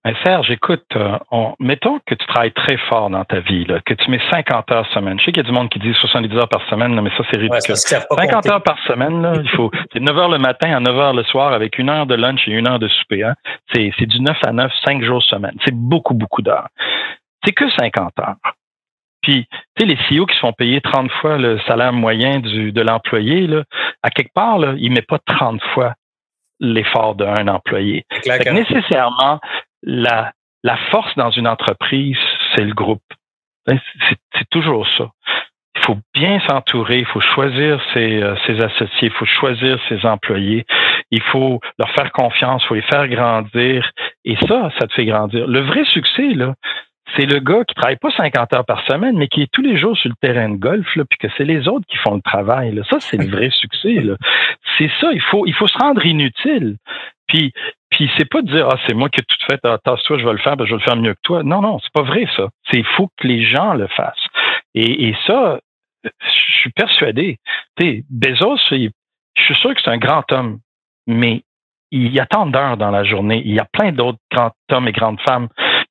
Ben 0.04 0.14
Serge, 0.24 0.50
écoute, 0.50 0.86
euh, 0.96 1.18
mettons 1.59 1.98
que 2.06 2.14
tu 2.14 2.24
travailles 2.28 2.52
très 2.52 2.78
fort 2.88 3.11
dans 3.11 3.24
ta 3.24 3.40
vie, 3.40 3.64
là, 3.64 3.80
que 3.84 3.94
tu 3.94 4.11
mets 4.11 4.20
50 4.30 4.70
heures 4.70 4.86
semaine. 4.94 5.18
Je 5.18 5.24
sais 5.24 5.32
qu'il 5.32 5.42
y 5.42 5.46
a 5.46 5.48
du 5.48 5.52
monde 5.52 5.68
qui 5.68 5.80
dit 5.80 5.92
70 5.92 6.34
heures 6.36 6.48
par 6.48 6.66
semaine, 6.70 6.98
mais 7.00 7.11
ça, 7.11 7.24
c'est 7.30 7.38
ridicule. 7.38 7.76
50 7.76 8.46
heures 8.48 8.62
par 8.62 8.78
semaine, 8.86 9.20
là, 9.20 9.34
il 9.42 9.50
faut, 9.50 9.70
c'est 9.92 10.00
9 10.00 10.16
heures 10.16 10.28
le 10.28 10.38
matin 10.38 10.74
à 10.74 10.80
9 10.80 10.96
heures 10.96 11.12
le 11.12 11.24
soir 11.24 11.52
avec 11.52 11.78
une 11.78 11.90
heure 11.90 12.06
de 12.06 12.14
lunch 12.14 12.40
et 12.46 12.52
une 12.52 12.68
heure 12.68 12.78
de 12.78 12.88
souper. 12.88 13.24
Hein. 13.24 13.34
C'est, 13.74 13.90
c'est 13.98 14.06
du 14.06 14.20
9 14.20 14.36
à 14.46 14.52
9, 14.52 14.72
5 14.86 15.02
jours 15.02 15.22
semaine. 15.24 15.56
C'est 15.64 15.74
beaucoup, 15.74 16.14
beaucoup 16.14 16.42
d'heures 16.42 16.68
c'est 17.45 17.53
que 17.53 17.70
50 17.70 18.12
heures. 18.20 18.36
Puis, 19.22 19.47
tu 19.76 19.86
sais, 19.86 19.86
les 19.86 19.97
CEO 20.09 20.26
qui 20.26 20.34
se 20.34 20.41
font 20.41 20.53
payer 20.53 20.80
30 20.80 21.11
fois 21.20 21.39
le 21.39 21.59
salaire 21.66 21.93
moyen 21.93 22.41
du, 22.41 22.72
de 22.72 22.80
l'employé, 22.80 23.47
là, 23.47 23.64
à 24.03 24.11
quelque 24.11 24.32
part, 24.32 24.59
là, 24.59 24.74
ils 24.76 24.91
ne 24.91 24.95
mettent 24.95 25.09
pas 25.09 25.18
30 25.18 25.62
fois 25.74 25.95
l'effort 26.61 27.14
d'un 27.14 27.49
employé. 27.49 28.05
nécessairement, 28.53 29.41
la, 29.82 30.32
la 30.64 30.76
force 30.91 31.14
dans 31.16 31.30
une 31.30 31.49
entreprise, 31.49 32.18
c'est 32.55 32.64
le 32.64 32.74
groupe. 32.74 33.03
C'est 33.66 34.49
toujours 34.51 34.86
ça. 34.97 35.11
Il 35.76 35.82
faut 35.84 35.99
bien 36.14 36.41
s'entourer, 36.49 36.99
il 36.99 37.07
faut 37.07 37.20
choisir 37.20 37.80
ses, 37.93 38.22
euh, 38.22 38.34
ses 38.47 38.61
associés, 38.61 39.09
il 39.09 39.12
faut 39.12 39.26
choisir 39.26 39.78
ses 39.89 40.05
employés, 40.07 40.64
il 41.11 41.22
faut 41.22 41.61
leur 41.78 41.91
faire 41.91 42.12
confiance, 42.12 42.62
il 42.64 42.66
faut 42.66 42.74
les 42.74 42.82
faire 42.82 43.09
grandir. 43.09 43.91
Et 44.24 44.36
ça, 44.49 44.70
ça 44.78 44.86
te 44.86 44.93
fait 44.95 45.05
grandir. 45.05 45.47
Le 45.47 45.61
vrai 45.61 45.84
succès, 45.84 46.34
là, 46.34 46.55
c'est 47.16 47.26
le 47.26 47.40
gars 47.40 47.64
qui 47.64 47.74
travaille 47.74 47.96
pas 47.96 48.11
50 48.11 48.52
heures 48.52 48.64
par 48.64 48.84
semaine, 48.86 49.16
mais 49.16 49.28
qui 49.28 49.42
est 49.42 49.50
tous 49.52 49.62
les 49.62 49.78
jours 49.78 49.96
sur 49.96 50.11
le 50.11 50.16
terrain 50.20 50.48
de 50.48 50.56
golf, 50.56 50.86
là, 50.96 51.04
puis 51.09 51.18
que 51.18 51.28
c'est 51.36 51.44
les 51.44 51.68
autres 51.68 51.86
qui 51.86 51.96
font 51.96 52.14
le 52.14 52.22
travail. 52.22 52.74
Là. 52.74 52.82
Ça, 52.90 53.00
c'est 53.00 53.16
le 53.16 53.30
vrai 53.30 53.50
succès. 53.50 53.96
C'est 54.76 54.90
ça, 55.00 55.12
il 55.12 55.20
faut, 55.20 55.46
il 55.46 55.54
faut 55.54 55.66
se 55.66 55.78
rendre 55.78 56.04
inutile. 56.04 56.76
Puis, 57.26 57.52
puis 57.90 58.11
c'est 58.16 58.28
pas 58.28 58.42
de 58.42 58.50
dire 58.50 58.68
ah 58.70 58.78
c'est 58.86 58.94
moi 58.94 59.09
qui 59.09 59.20
ai 59.20 59.22
tout 59.22 59.36
fait, 59.50 59.61
ah, 59.64 59.78
tasse-toi, 59.82 60.18
je 60.18 60.24
vais 60.24 60.32
le 60.32 60.38
faire, 60.38 60.56
ben, 60.56 60.64
je 60.64 60.70
vais 60.70 60.78
le 60.78 60.84
faire 60.84 60.96
mieux 60.96 61.14
que 61.14 61.20
toi. 61.22 61.42
Non, 61.42 61.61
non, 61.61 61.78
c'est 61.78 61.92
pas 61.92 62.02
vrai 62.02 62.26
ça. 62.36 62.48
C'est 62.70 62.78
il 62.78 62.86
faut 62.96 63.09
que 63.18 63.26
les 63.26 63.44
gens 63.44 63.74
le 63.74 63.86
fassent. 63.88 64.26
Et, 64.74 65.09
et 65.09 65.16
ça, 65.26 65.61
je 66.04 66.52
suis 66.61 66.70
persuadé. 66.70 67.38
Tu 67.78 68.04
Bezos, 68.11 68.59
je 68.70 68.90
suis 69.36 69.54
sûr 69.56 69.74
que 69.74 69.80
c'est 69.82 69.90
un 69.90 69.98
grand 69.98 70.30
homme, 70.32 70.59
mais 71.06 71.42
il 71.90 72.12
y 72.12 72.20
a 72.20 72.26
tant 72.26 72.46
d'heures 72.46 72.76
dans 72.76 72.90
la 72.90 73.04
journée. 73.04 73.42
Il 73.44 73.54
y 73.54 73.61
a 73.61 73.64
plein 73.64 73.92
d'autres 73.92 74.18
grands 74.30 74.52
hommes 74.70 74.88
et 74.88 74.92
grandes 74.92 75.20
femmes 75.20 75.48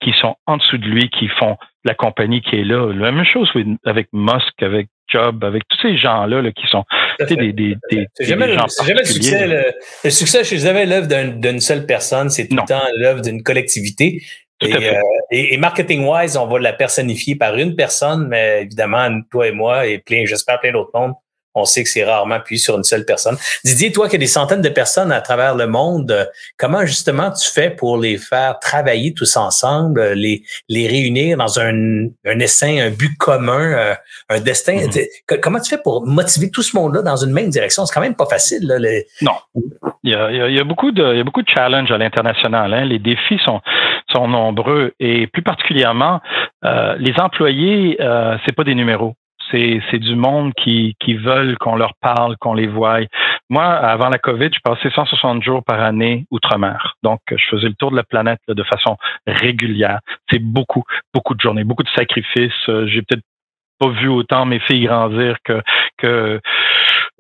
qui 0.08 0.18
sont 0.20 0.36
en 0.46 0.56
dessous 0.58 0.78
de 0.78 0.86
lui, 0.86 1.10
qui 1.10 1.28
font 1.28 1.58
la 1.84 1.94
compagnie 1.94 2.42
qui 2.42 2.56
est 2.56 2.64
là. 2.64 2.94
La 2.94 3.12
même 3.12 3.26
chose 3.26 3.52
avec 3.86 4.08
Musk, 4.14 4.62
avec 4.62 4.88
Job, 5.10 5.44
avec 5.44 5.64
tous 5.68 5.80
ces 5.82 5.98
gens-là 5.98 6.42
là, 6.42 6.52
qui 6.52 6.66
sont 6.68 6.86
des, 7.20 7.36
des, 7.52 7.76
des, 7.92 8.08
C'est 8.14 8.26
jamais, 8.26 8.48
le 8.48 9.04
succès. 9.04 9.48
Le, 10.04 10.10
succès, 10.10 10.44
c'est 10.46 10.58
jamais 10.60 10.86
l'œuvre 10.86 11.08
d'une 11.08 11.60
seule 11.60 11.86
personne, 11.86 12.30
c'est 12.30 12.48
tout 12.48 12.56
le 12.56 12.66
temps 12.66 12.82
l'œuvre 12.96 13.22
d'une 13.22 13.44
collectivité. 13.44 14.24
Euh, 14.64 14.94
et, 15.30 15.54
et, 15.54 15.58
marketing-wise, 15.58 16.36
on 16.36 16.48
va 16.48 16.58
la 16.58 16.74
personnifier 16.74 17.36
par 17.36 17.56
une 17.58 17.76
personne, 17.76 18.28
mais 18.28 18.64
évidemment, 18.64 19.22
toi 19.30 19.48
et 19.48 19.52
moi, 19.52 19.86
et 19.86 20.00
plein, 20.00 20.24
j'espère 20.26 20.60
plein 20.60 20.72
d'autres 20.72 20.90
mondes, 20.96 21.14
on 21.58 21.66
sait 21.66 21.84
que 21.84 21.90
c'est 21.90 22.04
rarement 22.04 22.36
appuyé 22.36 22.60
sur 22.60 22.78
une 22.78 22.84
seule 22.84 23.06
personne. 23.06 23.38
Didier, 23.64 23.92
toi 23.92 24.08
qui 24.08 24.16
as 24.16 24.20
des 24.20 24.28
centaines 24.28 24.62
de 24.62 24.70
personnes 24.70 25.12
à 25.12 25.22
travers 25.22 25.56
le 25.56 25.68
monde, 25.68 26.12
euh, 26.12 26.26
comment 26.58 26.86
justement 26.86 27.32
tu 27.32 27.50
fais 27.50 27.70
pour 27.70 27.98
les 27.98 28.18
faire 28.18 28.60
travailler 28.60 29.14
tous 29.14 29.38
ensemble, 29.38 30.00
euh, 30.00 30.16
les, 30.16 30.44
les 30.70 30.88
réunir 30.88 31.38
dans 31.38 31.60
un, 31.60 32.08
un 32.26 32.40
essaim, 32.40 32.78
un 32.80 32.92
but 32.92 33.18
commun, 33.18 33.74
euh, 33.74 33.96
un 34.30 34.40
destin? 34.40 34.78
Mm-hmm. 34.78 35.40
Comment 35.42 35.60
tu 35.60 35.70
fais 35.70 35.82
pour 35.82 36.06
motiver 36.06 36.52
tout 36.52 36.62
ce 36.62 36.76
monde-là 36.76 37.02
dans 37.02 37.18
une 37.18 37.32
même 37.32 37.50
direction? 37.50 37.86
C'est 37.86 37.94
quand 37.94 38.02
même 38.02 38.16
pas 38.16 38.28
facile. 38.28 38.68
Là, 38.68 38.78
Non. 39.22 39.34
Il 40.04 40.12
y, 40.12 40.16
a, 40.16 40.32
il 40.32 40.56
y, 40.56 40.60
a, 40.60 40.64
beaucoup 40.64 40.92
de, 40.92 41.04
il 41.14 41.18
y 41.18 41.22
a 41.22 41.24
beaucoup 41.24 41.42
de 41.42 41.50
challenges 41.50 41.92
à 41.92 41.98
l'international. 41.98 42.74
Hein. 42.74 42.86
Les 42.86 43.00
défis 43.00 43.40
sont, 43.44 43.60
sont 44.12 44.28
nombreux 44.28 44.94
et 45.00 45.28
plus 45.28 45.42
particulièrement, 45.42 46.22
les 46.64 47.14
employés, 47.18 47.98
euh, 48.00 48.38
c'est 48.46 48.56
pas 48.56 48.64
des 48.64 48.76
numéros 48.76 49.16
c'est 49.52 50.00
du 50.00 50.16
monde 50.16 50.54
qui, 50.54 50.96
qui 51.00 51.14
veulent 51.16 51.58
qu'on 51.58 51.76
leur 51.76 51.94
parle, 52.02 52.36
qu'on 52.38 52.54
les 52.54 52.68
voie. 52.68 53.00
Moi, 53.50 53.64
avant 53.64 54.10
la 54.10 54.18
COVID, 54.18 54.50
je 54.54 54.60
passais 54.64 54.90
160 54.90 55.42
jours 55.44 55.64
par 55.64 55.82
année 55.82 56.26
outre-mer. 56.32 56.96
Donc, 57.04 57.20
je 57.32 57.46
faisais 57.50 57.68
le 57.68 57.76
tour 57.76 57.92
de 57.92 57.96
la 57.96 58.04
planète 58.04 58.40
de 58.48 58.64
façon 58.64 58.98
régulière. 59.26 60.00
C'est 60.30 60.40
beaucoup, 60.40 60.84
beaucoup 61.14 61.34
de 61.34 61.40
journées, 61.40 61.64
beaucoup 61.64 61.84
de 61.84 61.90
sacrifices. 61.96 62.52
Euh, 62.70 62.88
j'ai 62.88 63.02
peut-être 63.02 63.24
pas 63.80 63.90
vu 63.90 64.08
autant 64.08 64.46
mes 64.46 64.60
filles 64.60 64.86
grandir 64.86 65.38
que, 65.44 65.62
que 65.98 66.40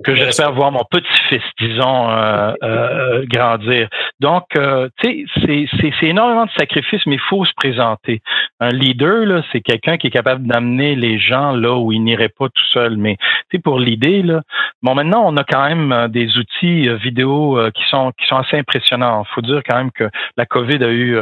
que 0.03 0.16
j'espère 0.16 0.53
voir 0.53 0.72
mon 0.72 0.84
petit-fils, 0.89 1.41
disons, 1.60 2.10
euh, 2.10 2.53
euh, 2.64 3.26
grandir. 3.28 3.89
Donc, 4.20 4.43
euh, 4.55 4.89
tu 5.01 5.28
sais, 5.41 5.68
c'est 5.80 6.08
énormément 6.08 6.45
de 6.45 6.51
sacrifices, 6.51 7.05
mais 7.08 7.16
il 7.16 7.22
faut 7.22 7.45
se 7.45 7.53
présenter. 7.55 8.22
Un 8.60 8.70
leader, 8.70 9.26
là, 9.26 9.41
c'est 9.51 9.62
quelqu'un 9.62 9.97
qui 9.97 10.08
est 10.08 10.12
capable 10.12 10.45
d'amener 10.45 10.95
les 10.95 11.18
gens 11.18 11.51
là 11.51 11.76
où 11.76 11.91
ils 11.91 12.03
n'iraient 12.03 12.30
pas 12.30 12.47
tout 12.47 12.66
seul. 12.74 12.97
Mais 12.97 13.16
tu 13.49 13.58
sais, 13.58 13.60
pour 13.60 13.80
l'idée, 13.80 14.22
là, 14.22 14.41
bon, 14.84 14.93
maintenant, 14.93 15.24
on 15.26 15.36
a 15.38 15.43
quand 15.43 15.68
même 15.68 16.10
des 16.10 16.38
outils 16.38 16.89
vidéo 16.97 17.60
qui 17.74 17.84
sont 17.89 18.12
qui 18.20 18.28
sont 18.28 18.38
assez 18.38 18.58
impressionnants. 18.58 19.24
Il 19.28 19.34
faut 19.34 19.41
dire 19.41 19.62
quand 19.68 19.78
même 19.78 19.91
que 19.91 20.10
la 20.38 20.45
COVID 20.45 20.84
a 20.84 20.89
eu 20.89 21.20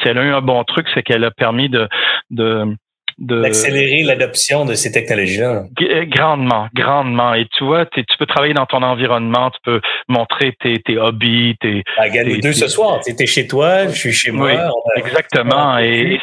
c'est 0.00 0.10
elle 0.10 0.18
a 0.18 0.24
eu 0.24 0.32
un 0.32 0.40
bon 0.40 0.64
truc, 0.64 0.88
c'est 0.94 1.02
qu'elle 1.02 1.24
a 1.24 1.30
permis 1.30 1.68
de, 1.68 1.88
de 2.30 2.76
d'accélérer 3.22 4.02
l'adoption 4.02 4.64
de 4.64 4.74
ces 4.74 4.90
technologies-là. 4.90 5.64
Euh, 5.80 6.04
grandement, 6.06 6.68
grandement. 6.74 7.34
Et 7.34 7.46
tu 7.56 7.64
vois, 7.64 7.86
tu 7.86 8.04
peux 8.18 8.26
travailler 8.26 8.54
dans 8.54 8.66
ton 8.66 8.82
environnement, 8.82 9.50
tu 9.50 9.60
peux 9.64 9.80
montrer 10.08 10.54
tes, 10.60 10.80
tes 10.80 10.98
hobbies, 10.98 11.56
tes. 11.60 11.82
Ah, 11.96 12.04
regarde, 12.04 12.28
les 12.28 12.38
deux 12.38 12.52
ce 12.52 12.68
soir. 12.68 13.00
Tu 13.04 13.14
es 13.18 13.26
chez 13.26 13.46
toi, 13.46 13.86
je 13.86 13.96
suis 13.96 14.12
chez 14.12 14.32
moi. 14.32 14.50
exactement. 14.96 15.78
Et, 15.78 16.14
et 16.14 16.20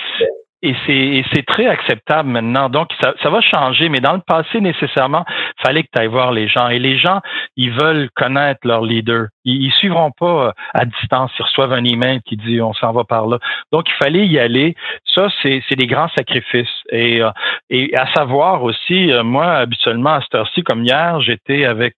c'est 0.61 1.45
très 1.47 1.67
acceptable 1.67 2.29
maintenant. 2.29 2.69
Donc, 2.69 2.89
ça, 3.01 3.29
va 3.29 3.41
changer, 3.41 3.89
mais 3.89 3.99
dans 3.99 4.13
le 4.13 4.21
passé, 4.21 4.59
nécessairement, 4.59 5.25
fallait 5.63 5.83
que 5.83 5.89
tu 5.93 5.99
ailles 5.99 6.07
voir 6.07 6.31
les 6.31 6.47
gens. 6.47 6.67
Et 6.67 6.79
les 6.79 6.97
gens, 6.97 7.21
ils 7.55 7.71
veulent 7.71 8.09
connaître 8.15 8.59
leur 8.65 8.81
leader. 8.81 9.27
Ils, 9.45 9.63
ils 9.63 9.71
suivront 9.71 10.11
pas 10.11 10.47
euh, 10.47 10.51
à 10.73 10.85
distance. 10.85 11.31
Ils 11.39 11.43
reçoivent 11.43 11.73
un 11.73 11.83
email 11.83 12.21
qui 12.25 12.35
dit 12.35 12.61
on 12.61 12.73
s'en 12.73 12.91
va 12.91 13.03
par 13.03 13.27
là. 13.27 13.39
Donc, 13.71 13.87
il 13.87 14.03
fallait 14.03 14.27
y 14.27 14.37
aller. 14.37 14.75
Ça, 15.15 15.29
c'est 15.41 15.75
des 15.77 15.87
grands 15.87 16.09
sacrifices. 16.17 16.67
Et, 16.91 17.21
euh, 17.21 17.31
et 17.69 17.95
à 17.95 18.11
savoir 18.13 18.63
aussi, 18.63 19.11
euh, 19.11 19.23
moi, 19.23 19.53
habituellement, 19.53 20.15
à 20.15 20.21
cette 20.21 20.35
heure-ci, 20.35 20.63
comme 20.63 20.83
hier, 20.83 21.21
j'étais 21.21 21.65
avec 21.65 21.95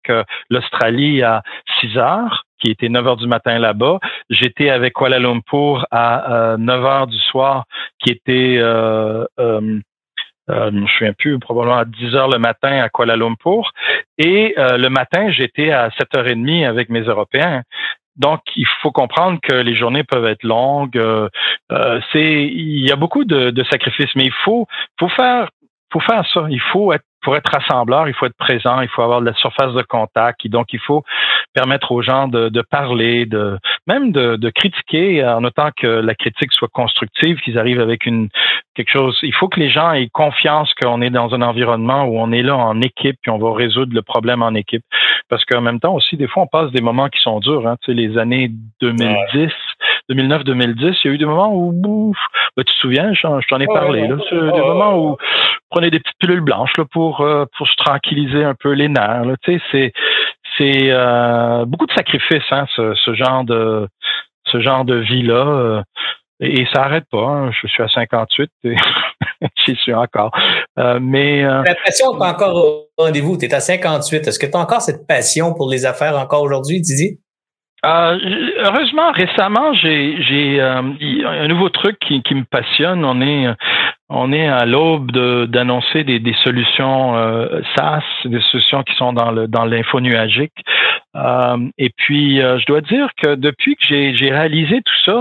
l'Australie 0.49 1.23
à 1.23 1.41
6 1.79 1.97
heures 1.97 2.45
qui 2.61 2.71
était 2.71 2.89
9 2.89 3.07
heures 3.07 3.17
du 3.17 3.27
matin 3.27 3.59
là-bas. 3.59 3.99
J'étais 4.29 4.69
avec 4.69 4.93
Kuala 4.93 5.19
Lumpur 5.19 5.85
à 5.91 6.55
9 6.57 6.79
euh, 6.79 6.87
heures 6.87 7.07
du 7.07 7.17
soir, 7.17 7.65
qui 7.99 8.11
était, 8.11 8.57
euh, 8.57 9.25
euh, 9.39 9.79
euh, 10.49 10.71
je 10.71 10.77
me 10.77 10.87
souviens 10.87 11.13
plus, 11.13 11.39
probablement 11.39 11.77
à 11.77 11.85
10 11.85 12.15
heures 12.15 12.29
le 12.29 12.39
matin 12.39 12.81
à 12.81 12.89
Kuala 12.89 13.15
Lumpur. 13.15 13.71
Et 14.17 14.53
euh, 14.57 14.77
le 14.77 14.89
matin, 14.89 15.31
j'étais 15.31 15.71
à 15.71 15.89
7h30 15.89 16.67
avec 16.67 16.89
mes 16.89 17.01
Européens. 17.01 17.63
Donc, 18.17 18.41
il 18.55 18.67
faut 18.81 18.91
comprendre 18.91 19.39
que 19.41 19.55
les 19.55 19.75
journées 19.75 20.03
peuvent 20.03 20.25
être 20.25 20.43
longues. 20.43 20.97
Euh, 20.97 21.29
c'est, 22.11 22.43
il 22.43 22.85
y 22.85 22.91
a 22.91 22.95
beaucoup 22.95 23.23
de, 23.23 23.51
de, 23.51 23.63
sacrifices, 23.63 24.13
mais 24.15 24.25
il 24.25 24.33
faut, 24.43 24.67
faut 24.99 25.07
faire, 25.09 25.49
faut 25.91 25.99
faire 25.99 26.25
ça. 26.33 26.45
Il 26.49 26.61
faut 26.61 26.93
être 26.93 27.03
pour 27.21 27.35
être 27.35 27.51
rassembleur, 27.51 28.07
il 28.07 28.13
faut 28.15 28.25
être 28.25 28.37
présent, 28.37 28.81
il 28.81 28.87
faut 28.87 29.03
avoir 29.03 29.21
de 29.21 29.27
la 29.27 29.33
surface 29.35 29.73
de 29.73 29.83
contact. 29.83 30.43
Et 30.43 30.49
donc, 30.49 30.73
il 30.73 30.79
faut 30.79 31.03
permettre 31.53 31.91
aux 31.91 32.01
gens 32.01 32.27
de, 32.27 32.49
de 32.49 32.61
parler, 32.61 33.25
de 33.25 33.57
même 33.87 34.11
de, 34.11 34.37
de, 34.37 34.49
critiquer 34.49 35.23
en 35.23 35.43
autant 35.43 35.69
que 35.77 35.87
la 35.87 36.15
critique 36.15 36.51
soit 36.51 36.69
constructive, 36.69 37.39
qu'ils 37.41 37.59
arrivent 37.59 37.79
avec 37.79 38.05
une 38.05 38.29
quelque 38.73 38.91
chose. 38.91 39.17
Il 39.21 39.33
faut 39.33 39.49
que 39.49 39.59
les 39.59 39.69
gens 39.69 39.91
aient 39.91 40.09
confiance 40.11 40.73
qu'on 40.81 41.01
est 41.01 41.09
dans 41.09 41.33
un 41.33 41.41
environnement 41.41 42.05
où 42.05 42.17
on 42.17 42.31
est 42.31 42.41
là 42.41 42.55
en 42.55 42.81
équipe 42.81 43.17
et 43.27 43.29
on 43.29 43.37
va 43.37 43.53
résoudre 43.53 43.93
le 43.93 44.01
problème 44.01 44.41
en 44.41 44.53
équipe. 44.55 44.83
Parce 45.29 45.45
qu'en 45.45 45.61
même 45.61 45.79
temps 45.79 45.93
aussi, 45.93 46.17
des 46.17 46.27
fois, 46.27 46.43
on 46.43 46.47
passe 46.47 46.71
des 46.71 46.81
moments 46.81 47.09
qui 47.09 47.21
sont 47.21 47.39
durs. 47.39 47.67
Hein. 47.67 47.77
Tu 47.81 47.91
sais, 47.91 47.93
les 47.93 48.17
années 48.17 48.51
2010, 48.81 49.51
2009-2010, 50.09 50.97
il 51.03 51.07
y 51.07 51.09
a 51.09 51.13
eu 51.13 51.17
des 51.17 51.25
moments 51.25 51.53
où, 51.53 51.73
ouf, 51.85 52.17
ben, 52.57 52.63
tu 52.63 52.73
te 52.73 52.79
souviens, 52.79 53.13
je, 53.13 53.21
t'en 53.47 53.59
ai 53.59 53.67
parlé, 53.67 54.07
là, 54.07 54.17
des 54.31 54.61
moments 54.61 54.97
où 54.97 55.17
prenez 55.71 55.89
des 55.89 55.99
petites 55.99 56.17
pilules 56.19 56.41
blanches 56.41 56.77
là, 56.77 56.85
pour 56.91 57.21
euh, 57.21 57.45
pour 57.57 57.67
se 57.67 57.75
tranquilliser 57.77 58.43
un 58.43 58.53
peu 58.53 58.73
les 58.73 58.89
nerfs. 58.89 59.25
Là. 59.25 59.35
Tu 59.41 59.53
sais, 59.53 59.61
c'est 59.71 59.93
c'est 60.57 60.91
euh, 60.91 61.65
beaucoup 61.65 61.87
de 61.87 61.93
sacrifices, 61.93 62.51
hein, 62.51 62.67
ce, 62.75 62.93
ce 62.93 63.15
genre 63.15 63.43
de 63.43 63.87
ce 64.51 64.59
genre 64.59 64.85
de 64.85 64.95
vie 64.95 65.23
là. 65.23 65.33
Euh, 65.33 65.81
et, 66.43 66.65
ça 66.73 66.83
arrête 66.83 67.05
pas. 67.11 67.23
Hein. 67.23 67.51
Je 67.51 67.67
suis 67.67 67.83
à 67.83 67.87
58 67.87 68.49
et 68.63 68.75
j'y 69.65 69.75
suis 69.75 69.93
encore. 69.93 70.31
mais 70.99 71.43
la 71.43 71.75
passion 71.85 72.19
est 72.19 72.27
encore 72.27 72.55
au 72.55 72.87
rendez-vous. 72.97 73.37
Tu 73.37 73.45
es 73.45 73.53
à 73.53 73.59
58. 73.59 74.27
Est-ce 74.27 74.39
que 74.39 74.47
tu 74.47 74.57
as 74.57 74.59
encore 74.59 74.81
cette 74.81 75.07
passion 75.07 75.53
pour 75.53 75.69
les 75.69 75.85
affaires 75.85 76.17
encore 76.17 76.41
aujourd'hui, 76.41 76.81
Didier? 76.81 77.19
Euh, 77.83 78.19
heureusement, 78.63 79.11
récemment, 79.11 79.73
j'ai 79.73 80.61
euh, 80.61 80.81
un 81.25 81.47
nouveau 81.47 81.69
truc 81.69 81.97
qui, 81.99 82.21
qui 82.21 82.35
me 82.35 82.43
passionne. 82.43 83.03
On 83.03 83.21
est 83.21 83.47
on 84.13 84.33
est 84.33 84.47
à 84.47 84.65
l'aube 84.65 85.11
d'annoncer 85.47 86.03
des, 86.03 86.19
des, 86.19 86.35
solutions 86.43 87.15
euh, 87.15 87.61
SaaS, 87.75 88.03
des 88.25 88.41
solutions 88.51 88.83
qui 88.83 88.93
sont 88.95 89.13
dans 89.13 89.31
le 89.31 89.47
dans 89.47 89.65
l'info 89.65 89.99
nuagique. 89.99 90.53
Euh, 91.15 91.57
et 91.77 91.89
puis, 91.95 92.37
je 92.37 92.65
dois 92.67 92.81
dire 92.81 93.07
que 93.21 93.35
depuis 93.35 93.75
que 93.75 93.83
j'ai 93.83 94.31
réalisé 94.31 94.81
tout 94.81 95.11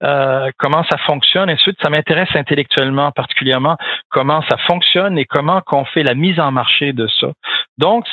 ça, 0.00 0.50
comment 0.58 0.84
ça 0.90 0.98
fonctionne, 0.98 1.48
et 1.48 1.54
ensuite, 1.54 1.78
ça 1.82 1.88
m'intéresse 1.88 2.34
intellectuellement 2.34 3.10
particulièrement 3.12 3.76
comment 4.10 4.42
ça 4.50 4.56
fonctionne 4.66 5.18
et 5.18 5.24
comment 5.24 5.62
qu'on 5.62 5.84
fait 5.86 6.02
la 6.02 6.14
mise 6.14 6.38
en 6.38 6.50
marché 6.52 6.92
de 6.92 7.08
ça. 7.20 7.28
Donc, 7.78 8.04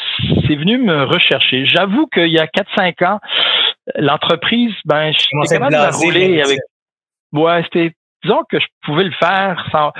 c'est 0.47 0.55
venu 0.55 0.77
me 0.77 1.03
rechercher. 1.03 1.65
J'avoue 1.65 2.07
qu'il 2.07 2.29
y 2.29 2.39
a 2.39 2.45
4-5 2.45 3.05
ans, 3.05 3.19
l'entreprise, 3.95 4.73
ben, 4.85 5.11
je 5.13 5.19
suis 5.19 5.37
capable 5.49 5.73
de 5.73 5.95
rouler 5.95 6.41
avec. 6.41 6.59
Ouais, 7.31 7.61
c'était 7.63 7.93
disons 8.23 8.43
que 8.49 8.59
je 8.59 8.65
pouvais 8.83 9.03
le 9.03 9.11
faire 9.11 9.65
sans, 9.71 9.91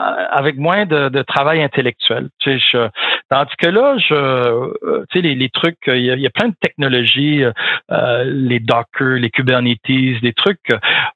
avec 0.00 0.56
moins 0.56 0.86
de, 0.86 1.08
de, 1.08 1.22
travail 1.22 1.62
intellectuel. 1.62 2.28
Tu 2.38 2.58
sais, 2.58 2.64
je, 2.72 2.88
tandis 3.30 3.54
que 3.58 3.66
là, 3.66 3.96
je, 3.98 4.14
euh, 4.14 5.04
tu 5.10 5.18
sais, 5.18 5.22
les, 5.22 5.34
les 5.34 5.48
trucs, 5.48 5.78
il 5.86 6.04
y, 6.04 6.10
a, 6.10 6.14
il 6.14 6.20
y, 6.20 6.26
a, 6.26 6.30
plein 6.30 6.48
de 6.48 6.54
technologies, 6.60 7.44
euh, 7.90 8.24
les 8.24 8.60
Docker, 8.60 9.18
les 9.18 9.30
Kubernetes, 9.30 9.80
des 9.86 10.32
trucs. 10.32 10.68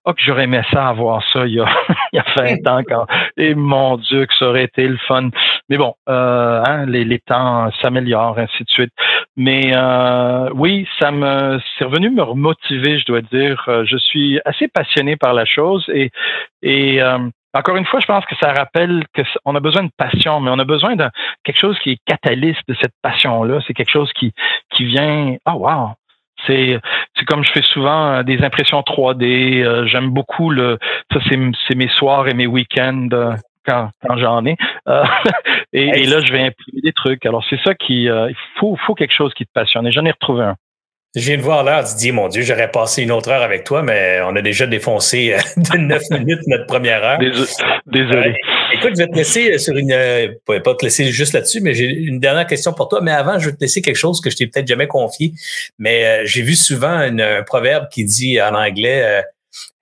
Oh, 0.05 0.13
que 0.13 0.23
j'aurais 0.23 0.45
aimé 0.45 0.63
ça 0.73 0.89
avoir 0.89 1.23
ça 1.33 1.47
il 1.47 1.55
y 1.55 1.61
a, 1.61 1.67
il 2.13 2.17
y 2.17 2.19
a 2.19 2.25
20 2.37 2.69
ans 2.69 2.83
quand. 2.87 3.07
Et 3.37 3.55
mon 3.55 3.97
Dieu, 3.99 4.27
que 4.27 4.35
ça 4.35 4.47
aurait 4.47 4.65
été 4.65 4.87
le 4.87 4.99
fun. 5.07 5.31
Mais 5.69 5.77
bon, 5.77 5.95
euh, 6.09 6.63
hein, 6.67 6.87
les, 6.87 7.05
les 7.05 7.21
temps 7.21 7.71
s'améliorent, 7.81 8.39
ainsi 8.39 8.65
de 8.65 8.71
suite. 8.71 8.93
Mais 9.37 9.73
euh, 9.75 10.51
oui, 10.55 10.87
ça 10.99 11.11
me, 11.11 11.61
c'est 11.79 11.85
revenu 11.85 12.11
me 12.11 12.23
remotiver, 12.23 12.99
je 12.99 13.07
dois 13.07 13.23
dire. 13.23 13.63
Je 13.85 13.97
suis 13.97 14.41
assez 14.45 14.69
passionné 14.69 15.17
par 15.17 15.35
la 15.35 15.45
chose 15.45 15.85
et 15.89 16.11
et 16.63 17.01
euh, 17.03 17.19
encore 17.53 17.77
une 17.77 17.85
fois, 17.87 18.01
je 18.01 18.07
pense 18.07 18.25
que 18.27 18.37
ça 18.41 18.53
rappelle 18.53 19.05
qu'on 19.15 19.55
a 19.57 19.61
besoin 19.61 19.83
de 19.83 19.91
passion, 19.97 20.41
mais 20.41 20.51
on 20.51 20.59
a 20.59 20.65
besoin 20.65 20.95
de 20.95 21.09
quelque 21.45 21.59
chose 21.59 21.79
qui 21.81 21.93
est 21.93 21.99
catalyste 22.07 22.63
de 22.69 22.77
cette 22.81 22.95
passion-là. 23.03 23.61
C'est 23.67 23.75
quelque 23.75 23.91
chose 23.91 24.13
qui, 24.13 24.33
qui 24.73 24.85
vient, 24.85 25.37
oh, 25.47 25.53
wow, 25.53 25.89
c'est 26.47 26.79
c'est 27.17 27.25
comme 27.25 27.45
je 27.45 27.51
fais 27.51 27.63
souvent 27.63 28.13
euh, 28.13 28.23
des 28.23 28.43
impressions 28.43 28.81
3D. 28.81 29.63
Euh, 29.63 29.87
j'aime 29.87 30.11
beaucoup 30.11 30.51
le 30.51 30.79
ça 31.13 31.21
c'est 31.29 31.75
mes 31.75 31.89
soirs 31.89 32.29
et 32.29 32.35
mes 32.35 32.47
week-ends 32.47 33.09
quand, 33.67 33.91
quand 34.07 34.19
j'en 34.19 34.45
ai. 34.47 34.57
et, 35.73 36.03
et, 36.03 36.07
là 36.07 36.21
je 36.21 36.33
vais 36.33 36.41
imprimer 36.41 36.81
des 36.83 36.93
trucs. 36.93 37.25
Alors 37.27 37.45
c'est 37.49 37.61
ça 37.63 37.75
qui 37.75 38.05
il 38.05 38.37
faut 38.59 38.77
faut 38.87 38.95
quelque 38.95 39.15
chose 39.15 39.33
qui 39.35 39.45
te 39.45 39.53
passionne. 39.53 39.87
Et 39.87 39.93
j'en 39.93 40.05
ai 40.05 40.11
retrouvé 40.11 40.45
un. 40.45 40.57
Je 41.17 41.23
viens 41.23 41.37
de 41.37 41.43
voir 41.43 41.65
l'heure, 41.65 41.83
Didier, 41.83 42.13
mon 42.13 42.29
Dieu, 42.29 42.43
j'aurais 42.43 42.71
passé 42.71 43.03
une 43.03 43.11
autre 43.11 43.31
heure 43.31 43.43
avec 43.43 43.65
toi, 43.65 43.83
mais 43.83 44.21
on 44.25 44.37
a 44.37 44.43
déjà 44.43 44.69
défoncé 44.69 45.33
euh, 45.35 45.39
de 45.57 45.79
neuf 45.79 46.05
minutes 46.13 46.39
notre 46.47 46.67
première 46.67 47.03
heure. 47.03 47.19
Désolé. 47.87 48.37
écoute, 48.73 48.93
je 48.93 49.03
vais 49.03 49.09
te 49.09 49.17
laisser 49.17 49.55
euh, 49.55 49.59
sur 49.59 49.77
une, 49.77 49.91
euh, 49.91 50.29
pas 50.47 50.75
te 50.77 50.85
laisser 50.85 51.07
juste 51.07 51.33
là-dessus, 51.33 51.61
mais 51.63 51.75
j'ai 51.75 51.87
une 51.87 52.21
dernière 52.21 52.47
question 52.47 52.73
pour 52.73 52.89
toi. 52.89 53.01
Mais 53.03 53.11
avant, 53.11 53.41
je 53.41 53.47
vais 53.47 53.57
te 53.57 53.61
laisser 53.61 53.83
quelque 53.83 53.97
chose 53.97 54.21
que 54.21 54.31
je 54.31 54.37
t'ai 54.37 54.47
peut-être 54.47 54.69
jamais 54.69 54.87
confié. 54.87 55.33
Mais 55.81 56.25
j'ai 56.27 56.43
vu 56.43 56.55
souvent 56.55 56.93
un 56.93 57.43
proverbe 57.43 57.89
qui 57.91 58.05
dit 58.05 58.41
en 58.41 58.55
anglais, 58.55 59.25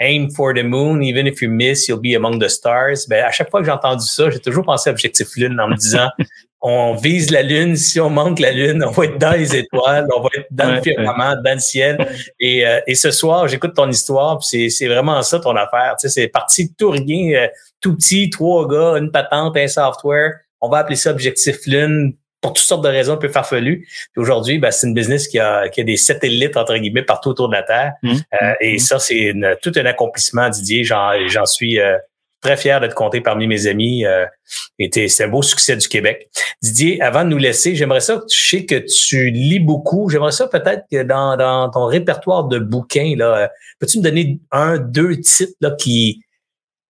aim 0.00 0.30
for 0.30 0.54
the 0.54 0.62
moon, 0.62 1.02
even 1.02 1.26
if 1.26 1.42
you 1.42 1.50
miss, 1.50 1.88
you'll 1.88 2.00
be 2.00 2.14
among 2.14 2.38
the 2.38 2.48
stars. 2.48 3.06
Ben, 3.08 3.24
à 3.24 3.30
chaque 3.30 3.50
fois 3.50 3.60
que 3.60 3.66
j'ai 3.66 3.72
entendu 3.72 4.06
ça, 4.06 4.30
j'ai 4.30 4.38
toujours 4.38 4.64
pensé 4.64 4.90
à 4.90 4.92
Objectif 4.92 5.36
Lune 5.36 5.58
en 5.60 5.68
me 5.68 5.76
disant, 5.76 6.08
on 6.60 6.94
vise 6.94 7.30
la 7.30 7.42
Lune. 7.42 7.76
Si 7.76 8.00
on 8.00 8.10
manque 8.10 8.38
la 8.38 8.52
Lune, 8.52 8.84
on 8.84 8.90
va 8.90 9.04
être 9.04 9.18
dans 9.18 9.32
les 9.32 9.56
étoiles, 9.56 10.06
on 10.16 10.20
va 10.20 10.28
être 10.36 10.48
dans 10.50 10.74
le 10.74 10.80
firmament, 10.80 11.36
dans 11.44 11.54
le 11.54 11.60
ciel. 11.60 12.08
Et, 12.40 12.66
euh, 12.66 12.80
et 12.86 12.94
ce 12.94 13.10
soir, 13.10 13.48
j'écoute 13.48 13.74
ton 13.74 13.88
histoire, 13.88 14.38
puis 14.38 14.70
c'est 14.70 14.88
vraiment 14.88 15.22
ça 15.22 15.38
ton 15.40 15.56
affaire. 15.56 15.96
Tu 16.00 16.08
sais, 16.08 16.22
c'est 16.22 16.28
parti 16.28 16.68
de 16.68 16.74
tout 16.76 16.90
rien, 16.90 17.42
euh, 17.42 17.48
tout 17.80 17.94
petit, 17.94 18.30
trois 18.30 18.66
gars, 18.68 18.98
une 18.98 19.10
patente, 19.10 19.56
un 19.56 19.68
software. 19.68 20.40
On 20.60 20.68
va 20.68 20.78
appeler 20.78 20.96
ça 20.96 21.10
Objectif 21.10 21.66
Lune 21.66 22.14
pour 22.40 22.52
toutes 22.52 22.66
sortes 22.66 22.84
de 22.84 22.88
raisons 22.88 23.14
un 23.14 23.18
peu 23.18 23.28
farfelues. 23.28 23.86
Puis 24.12 24.22
aujourd'hui, 24.22 24.58
ben, 24.58 24.70
c'est 24.70 24.86
une 24.86 24.94
business 24.94 25.28
qui 25.28 25.38
a, 25.38 25.68
qui 25.68 25.80
a 25.80 25.84
des 25.84 25.96
satellites, 25.96 26.56
entre 26.56 26.76
guillemets, 26.76 27.02
partout 27.02 27.30
autour 27.30 27.48
de 27.48 27.54
la 27.54 27.62
Terre. 27.62 27.92
Mmh. 28.02 28.14
Euh, 28.42 28.52
et 28.60 28.76
mmh. 28.76 28.78
ça, 28.78 28.98
c'est 28.98 29.32
tout 29.62 29.72
un 29.76 29.86
accomplissement, 29.86 30.48
Didier. 30.48 30.84
J'en 30.84 31.46
suis 31.46 31.78
très 32.40 32.56
fier 32.56 32.80
d'être 32.80 32.94
compté 32.94 33.20
parmi 33.20 33.46
mes 33.46 33.66
amis. 33.66 34.04
Euh, 34.04 34.26
c'est 34.90 35.24
un 35.24 35.28
beau 35.28 35.42
succès 35.42 35.76
du 35.76 35.88
Québec. 35.88 36.28
Didier, 36.62 37.00
avant 37.00 37.24
de 37.24 37.30
nous 37.30 37.38
laisser, 37.38 37.74
j'aimerais 37.74 38.00
ça, 38.00 38.22
je 38.30 38.48
sais 38.48 38.64
que 38.64 38.76
tu 38.76 39.30
lis 39.30 39.60
beaucoup. 39.60 40.08
J'aimerais 40.08 40.32
ça 40.32 40.46
peut-être 40.46 40.84
que 40.90 41.02
dans, 41.02 41.36
dans 41.36 41.70
ton 41.70 41.86
répertoire 41.86 42.44
de 42.44 42.58
bouquins, 42.58 43.14
là, 43.16 43.36
euh, 43.36 43.48
peux-tu 43.78 43.98
me 43.98 44.02
donner 44.04 44.38
un, 44.52 44.78
deux 44.78 45.20
titres 45.20 45.56
là, 45.60 45.72
qui, 45.72 46.22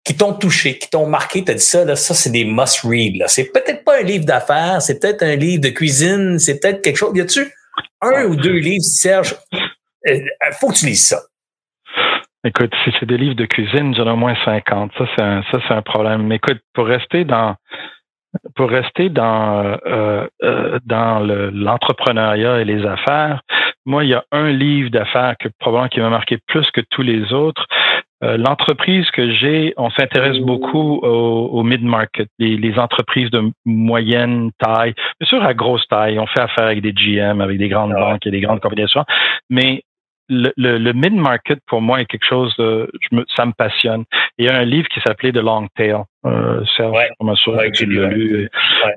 qui 0.04 0.16
t'ont 0.16 0.34
touché, 0.34 0.78
qui 0.78 0.88
t'ont 0.88 1.06
marqué, 1.06 1.44
tu 1.44 1.50
as 1.50 1.54
dit 1.54 1.64
ça, 1.64 1.84
là, 1.84 1.96
ça 1.96 2.14
c'est 2.14 2.30
des 2.30 2.44
must-read. 2.44 3.22
C'est 3.26 3.44
peut-être 3.44 3.73
un 4.00 4.02
livre 4.02 4.24
d'affaires, 4.24 4.82
c'est 4.82 5.00
peut-être 5.00 5.22
un 5.22 5.36
livre 5.36 5.62
de 5.62 5.68
cuisine, 5.68 6.38
c'est 6.38 6.60
peut-être 6.60 6.82
quelque 6.82 6.96
chose. 6.96 7.12
Y 7.14 7.20
a-tu 7.20 7.52
un 8.00 8.24
ou 8.24 8.36
deux 8.36 8.58
livres, 8.58 8.82
Serge? 8.82 9.34
Euh, 10.06 10.18
faut 10.60 10.68
que 10.68 10.74
tu 10.74 10.86
lises 10.86 11.06
ça. 11.06 11.20
Écoute, 12.46 12.74
si 12.84 12.92
c'est 13.00 13.06
des 13.06 13.16
livres 13.16 13.36
de 13.36 13.46
cuisine, 13.46 13.94
j'en 13.94 14.06
ai 14.06 14.10
au 14.10 14.16
moins 14.16 14.36
50. 14.44 14.92
Ça, 14.98 15.06
c'est 15.16 15.22
un, 15.22 15.42
ça, 15.50 15.58
c'est 15.66 15.74
un 15.74 15.82
problème. 15.82 16.26
Mais 16.26 16.36
écoute, 16.36 16.58
pour 16.74 16.86
rester 16.86 17.24
dans, 17.24 17.56
pour 18.54 18.68
rester 18.68 19.08
dans, 19.08 19.78
euh, 19.86 20.26
euh, 20.42 20.78
dans 20.84 21.20
l'entrepreneuriat 21.20 22.60
et 22.60 22.64
les 22.64 22.84
affaires, 22.84 23.40
moi, 23.86 24.04
il 24.04 24.10
y 24.10 24.14
a 24.14 24.24
un 24.32 24.50
livre 24.50 24.90
d'affaires 24.90 25.36
que 25.38 25.48
probablement 25.58 25.88
qui 25.88 26.00
m'a 26.00 26.10
marqué 26.10 26.38
plus 26.46 26.70
que 26.72 26.82
tous 26.90 27.02
les 27.02 27.32
autres. 27.32 27.64
Euh, 28.22 28.36
l'entreprise 28.36 29.10
que 29.10 29.32
j'ai, 29.32 29.74
on 29.76 29.90
s'intéresse 29.90 30.38
beaucoup 30.38 31.00
au, 31.02 31.48
au 31.52 31.62
mid-market, 31.62 32.28
les, 32.38 32.56
les, 32.56 32.78
entreprises 32.78 33.30
de 33.30 33.50
moyenne 33.64 34.50
taille, 34.58 34.94
bien 35.20 35.26
sûr 35.26 35.42
à 35.42 35.52
grosse 35.52 35.86
taille. 35.88 36.18
On 36.18 36.26
fait 36.26 36.40
affaire 36.40 36.66
avec 36.66 36.80
des 36.80 36.92
GM, 36.92 37.40
avec 37.40 37.58
des 37.58 37.68
grandes 37.68 37.92
ah 37.96 38.00
banques 38.00 38.26
et 38.26 38.30
des 38.30 38.40
grandes 38.40 38.60
compagnies 38.60 38.86
mais 39.50 39.82
le, 40.28 40.52
le, 40.56 40.92
mid-market, 40.92 41.58
pour 41.66 41.82
moi, 41.82 42.00
est 42.00 42.06
quelque 42.06 42.26
chose 42.26 42.54
de, 42.56 42.90
je 43.00 43.16
me, 43.16 43.24
ça 43.36 43.44
me 43.44 43.52
passionne. 43.52 44.04
Il 44.38 44.46
y 44.46 44.48
a 44.48 44.56
un 44.56 44.64
livre 44.64 44.88
qui 44.88 45.00
s'appelait 45.00 45.32
The 45.32 45.42
Long 45.42 45.68
Tail. 45.76 45.96
Euh, 46.24 46.64
Serge, 46.76 46.92
ouais, 46.92 47.72
tu 47.72 47.86
l'as 47.86 48.08
lu. 48.08 48.48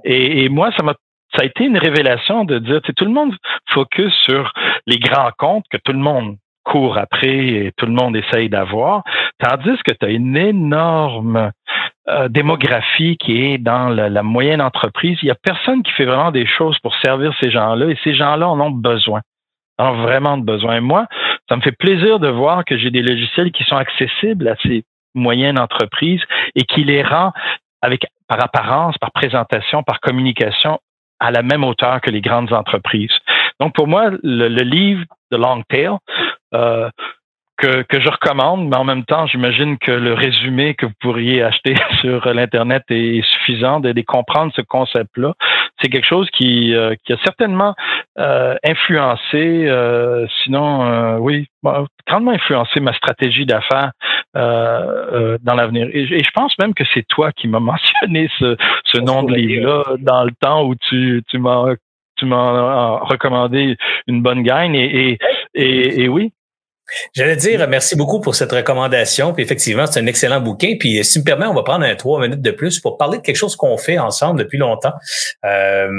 Et, 0.06 0.44
et, 0.44 0.49
moi, 0.49 0.72
ça 0.77 0.84
m'a 0.84 0.94
ça 1.35 1.41
a 1.41 1.45
été 1.45 1.65
une 1.65 1.77
révélation 1.77 2.45
de 2.45 2.57
dire, 2.60 2.80
tout 2.81 3.03
le 3.03 3.11
monde 3.11 3.35
focus 3.69 4.14
sur 4.23 4.53
les 4.85 4.98
grands 4.98 5.31
comptes 5.38 5.65
que 5.69 5.77
tout 5.77 5.91
le 5.91 5.99
monde 5.99 6.38
court 6.72 6.98
après 6.98 7.38
et 7.38 7.72
tout 7.77 7.85
le 7.85 7.94
monde 7.94 8.15
essaye 8.15 8.49
d'avoir, 8.49 9.03
tandis 9.39 9.77
que 9.85 9.94
tu 9.94 10.06
as 10.06 10.10
une 10.10 10.35
énorme 10.38 11.52
euh, 12.10 12.27
démographie 12.27 13.18
qui 13.18 13.44
est 13.44 13.57
dans 13.57 13.89
la, 13.89 14.10
la, 14.10 14.23
moyenne 14.23 14.61
entreprise. 14.61 15.18
Il 15.22 15.27
y 15.27 15.31
a 15.31 15.35
personne 15.35 15.84
qui 15.84 15.91
fait 15.94 16.06
vraiment 16.06 16.31
des 16.31 16.45
choses 16.45 16.77
pour 16.80 16.94
servir 17.03 17.34
ces 17.41 17.52
gens-là 17.52 17.88
et 17.89 17.98
ces 18.03 18.15
gens-là 18.15 18.48
en 18.49 18.60
ont 18.60 18.72
besoin 18.72 19.22
ont 19.80 20.02
vraiment 20.02 20.38
besoin. 20.38 20.81
Moi, 20.81 21.06
ça 21.48 21.56
me 21.56 21.61
fait 21.61 21.77
plaisir 21.77 22.19
de 22.19 22.30
voir 22.30 22.65
que 22.65 22.77
j'ai 22.77 22.89
des 22.89 23.02
logiciels 23.02 23.52
qui 23.52 23.64
sont 23.64 23.76
accessibles 23.76 24.48
à 24.48 24.56
ces 24.64 24.84
moyennes 25.14 25.60
entreprises 25.60 26.22
et 26.56 26.64
qui 26.64 26.84
les 26.84 27.03
rend 27.03 27.31
avec 27.81 28.06
par 28.27 28.44
apparence, 28.44 28.98
par 28.98 29.11
présentation, 29.11 29.84
par 29.84 29.99
communication 29.99 30.80
à 31.19 31.31
la 31.31 31.41
même 31.41 31.64
hauteur 31.64 32.02
que 32.02 32.11
les 32.11 32.22
grandes 32.22 32.53
entreprises. 32.53 33.15
Donc 33.60 33.73
pour 33.73 33.88
moi, 33.88 34.11
le, 34.22 34.48
livre 34.64 35.03
de 35.31 35.38
Long 35.38 35.64
Tail, 35.69 35.98
euh, 36.53 36.90
que, 37.57 37.82
que 37.84 37.99
je 37.99 38.10
recommande, 38.10 38.69
mais 38.69 38.78
en 38.78 38.84
même 38.84 39.03
temps, 39.03 39.26
j'imagine 39.26 39.78
que 39.80 39.91
le 39.91 40.14
résumé 40.14 40.76
que 40.76 40.86
vous 40.86 40.94
pourriez 40.99 41.41
acheter 41.41 41.74
sur 42.02 42.32
l'Internet 42.34 42.84
est 42.90 43.24
suffisant 43.24 43.80
de, 43.80 43.98
comprendre 44.02 44.53
ce 44.56 44.61
concept-là. 44.61 45.34
C'est 45.82 45.90
quelque 45.90 46.07
chose 46.07 46.30
qui, 46.32 46.74
euh, 46.74 46.95
qui 47.03 47.14
a 47.14 47.18
certainement 47.24 47.76
euh, 48.19 48.56
influencé, 48.64 49.65
euh, 49.68 50.26
sinon, 50.44 51.18
oui, 51.18 51.48
grandement 52.07 52.32
influencé 52.32 52.80
ma 52.80 52.94
stratégie 52.94 53.45
d'affaires 53.45 53.91
dans 54.36 55.56
l'avenir. 55.56 55.88
Et, 55.91 56.03
et, 56.03 56.24
je 56.24 56.32
pense 56.34 56.53
même 56.60 56.74
que 56.76 56.84
c'est 56.94 57.07
toi 57.07 57.32
qui 57.32 57.48
m'as 57.48 57.60
mentionné 57.72 58.30
ce, 58.40 58.56
ce 58.86 58.99
nom 58.99 59.24
de 59.24 59.34
livre-là 59.34 59.95
dans 59.99 60.24
le 60.24 60.32
temps 60.40 60.64
où 60.64 60.76
tu, 60.76 61.24
tu 61.28 61.40
m'as 61.40 61.74
tu 62.18 62.26
m'as 62.26 62.98
recommandé 63.02 63.78
une 64.07 64.24
bonne 64.24 64.41
gagne 64.41 64.74
et, 64.74 65.11
et, 65.11 65.19
et, 65.53 66.03
et 66.03 66.10
oui, 66.10 66.32
J'allais 67.14 67.35
dire 67.35 67.68
merci 67.68 67.95
beaucoup 67.95 68.19
pour 68.19 68.35
cette 68.35 68.51
recommandation. 68.51 69.34
Puis 69.34 69.43
effectivement, 69.43 69.85
c'est 69.88 69.99
un 69.99 70.07
excellent 70.07 70.41
bouquin. 70.41 70.76
Puis 70.80 71.03
si 71.03 71.14
tu 71.14 71.19
me 71.19 71.23
permets, 71.23 71.45
on 71.45 71.53
va 71.53 71.64
prendre 71.64 71.85
un 71.85 71.95
trois 71.95 72.22
minutes 72.22 72.41
de 72.41 72.51
plus 72.51 72.80
pour 72.80 72.97
parler 72.97 73.18
de 73.18 73.23
quelque 73.23 73.35
chose 73.35 73.55
qu'on 73.55 73.77
fait 73.77 73.99
ensemble 73.99 74.39
depuis 74.39 74.57
longtemps, 74.57 74.93
euh, 75.45 75.89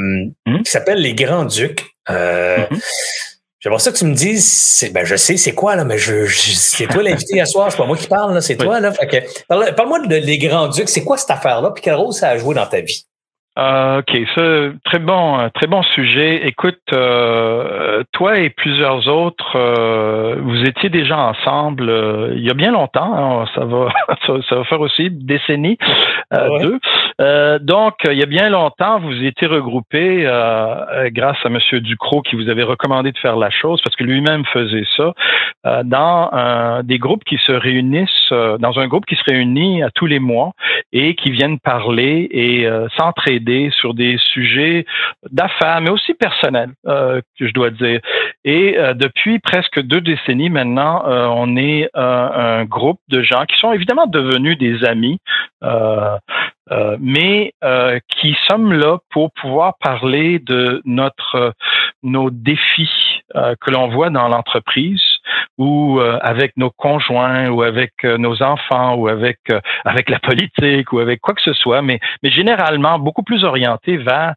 mm-hmm. 0.46 0.62
qui 0.62 0.70
s'appelle 0.70 1.00
les 1.00 1.14
Grands 1.14 1.44
Ducs. 1.44 1.84
Euh, 2.10 2.58
mm-hmm. 2.58 2.80
J'aimerais 3.60 3.80
ça 3.80 3.90
que 3.90 3.96
tu 3.96 4.04
me 4.04 4.14
dises, 4.14 4.88
ben 4.92 5.04
je 5.04 5.16
sais 5.16 5.36
c'est 5.36 5.52
quoi 5.52 5.74
là, 5.74 5.84
mais 5.84 5.98
je, 5.98 6.26
c'est 6.28 6.86
toi 6.86 7.02
l'invité 7.02 7.40
à 7.40 7.44
soir, 7.44 7.72
c'est 7.72 7.76
pas 7.76 7.86
moi 7.86 7.96
qui 7.96 8.06
parle 8.06 8.32
là, 8.32 8.40
c'est 8.40 8.56
toi 8.56 8.78
là. 8.78 8.92
parle-moi 9.72 10.06
de 10.06 10.14
les 10.14 10.38
Grands 10.38 10.68
Ducs, 10.68 10.88
c'est 10.88 11.02
quoi 11.02 11.18
cette 11.18 11.32
affaire-là, 11.32 11.72
puis 11.72 11.82
quel 11.82 11.94
rôle 11.94 12.12
ça 12.12 12.28
a 12.28 12.38
joué 12.38 12.54
dans 12.54 12.66
ta 12.66 12.80
vie? 12.80 13.04
Euh, 13.58 13.98
ok, 13.98 14.16
ce 14.36 14.72
très 14.84 15.00
bon, 15.00 15.50
très 15.52 15.66
bon 15.66 15.82
sujet. 15.82 16.46
Écoute, 16.46 16.78
euh, 16.92 18.04
toi 18.12 18.38
et 18.38 18.50
plusieurs 18.50 19.08
autres, 19.08 19.56
euh, 19.56 20.36
vous 20.40 20.62
étiez 20.62 20.90
déjà 20.90 21.18
ensemble 21.18 21.90
il 22.36 22.46
y 22.46 22.50
a 22.50 22.54
bien 22.54 22.70
longtemps. 22.70 23.42
Hein, 23.42 23.46
ça 23.56 23.64
va, 23.64 23.88
ça, 24.48 24.56
va 24.56 24.64
faire 24.64 24.80
aussi 24.80 25.06
une 25.06 25.26
décennie, 25.26 25.76
deux. 26.60 26.78
Donc, 27.18 27.94
il 28.04 28.18
y 28.18 28.22
a 28.22 28.26
bien 28.26 28.48
longtemps, 28.48 29.00
vous 29.00 29.24
étiez 29.24 29.46
regroupés 29.46 30.22
grâce 31.10 31.38
à 31.44 31.48
Monsieur 31.48 31.80
Ducrot 31.80 32.22
qui 32.22 32.36
vous 32.36 32.48
avait 32.48 32.62
recommandé 32.62 33.12
de 33.12 33.18
faire 33.18 33.36
la 33.36 33.50
chose 33.50 33.80
parce 33.82 33.96
que 33.96 34.04
lui-même 34.04 34.44
faisait 34.46 34.84
ça 34.96 35.12
dans 35.84 36.82
des 36.84 36.98
groupes 36.98 37.24
qui 37.24 37.38
se 37.38 37.52
réunissent, 37.52 38.30
dans 38.30 38.78
un 38.78 38.86
groupe 38.86 39.06
qui 39.06 39.16
se 39.16 39.24
réunit 39.26 39.82
à 39.82 39.90
tous 39.90 40.06
les 40.06 40.20
mois 40.20 40.52
et 40.92 41.14
qui 41.16 41.30
viennent 41.30 41.58
parler 41.58 42.28
et 42.30 42.68
s'entraider 42.96 43.70
sur 43.72 43.94
des 43.94 44.16
sujets 44.32 44.86
d'affaires, 45.30 45.80
mais 45.80 45.90
aussi 45.90 46.14
personnels, 46.14 46.70
euh, 46.86 47.20
que 47.38 47.46
je 47.46 47.52
dois 47.52 47.70
dire. 47.70 48.00
Et 48.44 48.78
euh, 48.78 48.94
depuis 48.94 49.38
presque 49.38 49.80
deux 49.80 50.00
décennies 50.00 50.50
maintenant, 50.50 51.04
euh, 51.06 51.26
on 51.26 51.56
est 51.56 51.88
un 51.94 52.64
groupe 52.64 53.00
de 53.08 53.22
gens 53.22 53.44
qui 53.46 53.56
sont 53.58 53.72
évidemment 53.72 54.06
devenus 54.06 54.58
des 54.58 54.84
amis, 54.84 55.18
mais 57.00 57.54
qui 58.08 58.36
sommes 58.48 58.72
là 58.72 58.98
pour 59.10 59.32
pouvoir 59.32 59.74
parler 59.78 60.38
de 60.38 60.82
notre 60.84 61.54
nos 62.02 62.30
défis 62.30 63.22
que 63.34 63.70
l'on 63.70 63.88
voit 63.88 64.10
dans 64.10 64.28
l'entreprise 64.28 65.02
ou 65.58 66.00
euh, 66.00 66.18
avec 66.22 66.56
nos 66.56 66.70
conjoints 66.70 67.48
ou 67.48 67.62
avec 67.62 67.92
euh, 68.04 68.16
nos 68.16 68.42
enfants 68.42 68.94
ou 68.94 69.08
avec 69.08 69.38
euh, 69.50 69.60
avec 69.84 70.08
la 70.08 70.20
politique 70.20 70.92
ou 70.92 71.00
avec 71.00 71.20
quoi 71.20 71.34
que 71.34 71.42
ce 71.42 71.52
soit, 71.52 71.82
mais 71.82 71.98
mais 72.22 72.30
généralement 72.30 72.98
beaucoup 72.98 73.24
plus 73.24 73.44
orienté 73.44 73.96
vers 73.96 74.34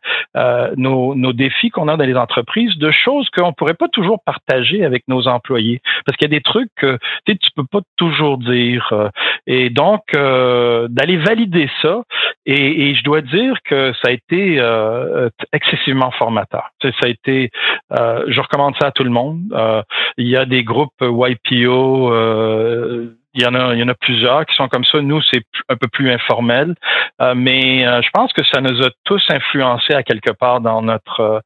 nos, 0.78 1.14
nos 1.14 1.34
défis 1.34 1.70
qu'on 1.70 1.88
a 1.88 1.98
dans 1.98 2.06
les 2.06 2.16
entreprises, 2.16 2.78
de 2.78 2.90
choses 2.92 3.30
qu'on 3.30 3.54
pourrait 3.54 3.74
pas 3.74 3.90
toujours 3.90 4.20
partager 4.26 4.86
avec 4.86 5.04
nos 5.08 5.28
employés, 5.28 5.82
parce 6.06 6.18
qu'il 6.18 6.32
y 6.32 6.34
a 6.34 6.38
des 6.38 6.42
trucs 6.42 6.70
que 6.76 6.98
tu 7.26 7.38
tu 7.38 7.50
peux 7.56 7.66
pas 7.70 7.82
toujours 7.98 8.38
dire, 8.38 9.10
et 9.46 9.70
donc 9.70 10.02
d'aller 10.14 11.18
valider 11.18 11.70
ça. 11.82 12.04
Et, 12.46 12.90
et, 12.90 12.96
je 12.96 13.04
dois 13.04 13.22
dire 13.22 13.56
que 13.66 13.94
ça 14.02 14.10
a 14.10 14.12
été 14.12 14.62
excessivement 15.54 16.12
formateur. 16.12 16.70
Ça 16.82 16.90
a 17.04 17.08
été, 17.08 17.52
je 17.92 18.40
recommande 18.40 18.76
ça 18.80 18.88
à 18.88 18.92
tout 18.92 19.04
le 19.04 19.10
monde. 19.10 19.42
il 20.18 20.28
y 20.28 20.38
a 20.38 20.46
des 20.46 20.64
groupes 20.64 20.81
YPO, 21.02 22.14
euh, 22.14 23.16
il 23.34 23.44
y 23.44 23.46
en 23.46 23.56
a, 23.56 23.74
il 23.74 23.80
y 23.80 23.84
en 23.84 23.88
a 23.88 23.94
plusieurs 23.94 24.46
qui 24.46 24.56
sont 24.56 24.68
comme 24.68 24.84
ça. 24.84 25.02
Nous, 25.02 25.22
c'est 25.22 25.44
un 25.70 25.78
peu 25.78 25.88
plus 25.88 26.12
informel, 26.12 26.76
euh, 27.22 27.34
mais 27.36 27.88
euh, 27.88 28.02
je 28.02 28.10
pense 28.14 28.34
que 28.34 28.44
ça 28.44 28.60
nous 28.60 28.82
a 28.84 28.90
tous 29.06 29.24
influencés 29.30 29.94
à 29.94 30.04
quelque 30.04 30.32
part 30.32 30.60
dans 30.60 30.82
notre, 30.82 31.42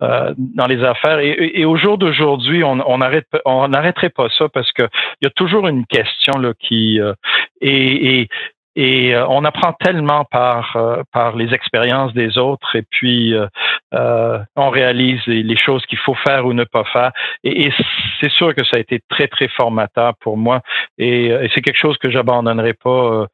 dans 0.00 0.66
les 0.66 0.82
affaires. 0.84 1.18
Et, 1.20 1.64
au 1.64 1.76
jour 1.76 1.98
d'aujourd'hui, 1.98 2.62
on, 2.62 2.78
on 2.86 3.00
arrête, 3.00 3.26
on 3.44 3.68
n'arrêterait 3.68 4.10
pas 4.10 4.28
ça 4.36 4.48
parce 4.48 4.70
que 4.72 4.82
il 5.20 5.24
y 5.24 5.26
a 5.26 5.30
toujours 5.30 5.66
une 5.66 5.86
question 5.86 6.38
là 6.38 6.52
qui 6.58 7.00
et 7.60 8.28
euh, 8.80 9.26
on 9.28 9.44
apprend 9.44 9.72
tellement 9.74 10.24
par 10.24 10.76
euh, 10.76 11.02
par 11.12 11.36
les 11.36 11.52
expériences 11.52 12.14
des 12.14 12.38
autres 12.38 12.76
et 12.76 12.82
puis 12.82 13.34
euh, 13.34 14.38
on 14.56 14.70
réalise 14.70 15.20
les, 15.26 15.56
choses 15.56 15.84
qu'il 15.86 15.98
faut 15.98 16.14
faire 16.14 16.46
ou 16.46 16.52
ne 16.52 16.64
pas 16.64 16.84
faire. 16.84 17.12
Et, 17.44 17.70
c'est 18.20 18.30
sûr 18.30 18.54
que 18.54 18.64
ça 18.64 18.76
a 18.76 18.78
été 18.78 19.00
très 19.08 19.28
très 19.28 19.48
formateur 19.48 20.14
pour 20.20 20.36
moi 20.36 20.60
et, 20.98 21.32
c'est 21.54 21.60
quelque 21.60 21.78
chose 21.78 21.98
que 21.98 22.10
j'abandonnerai 22.10 22.74
pas 22.74 23.26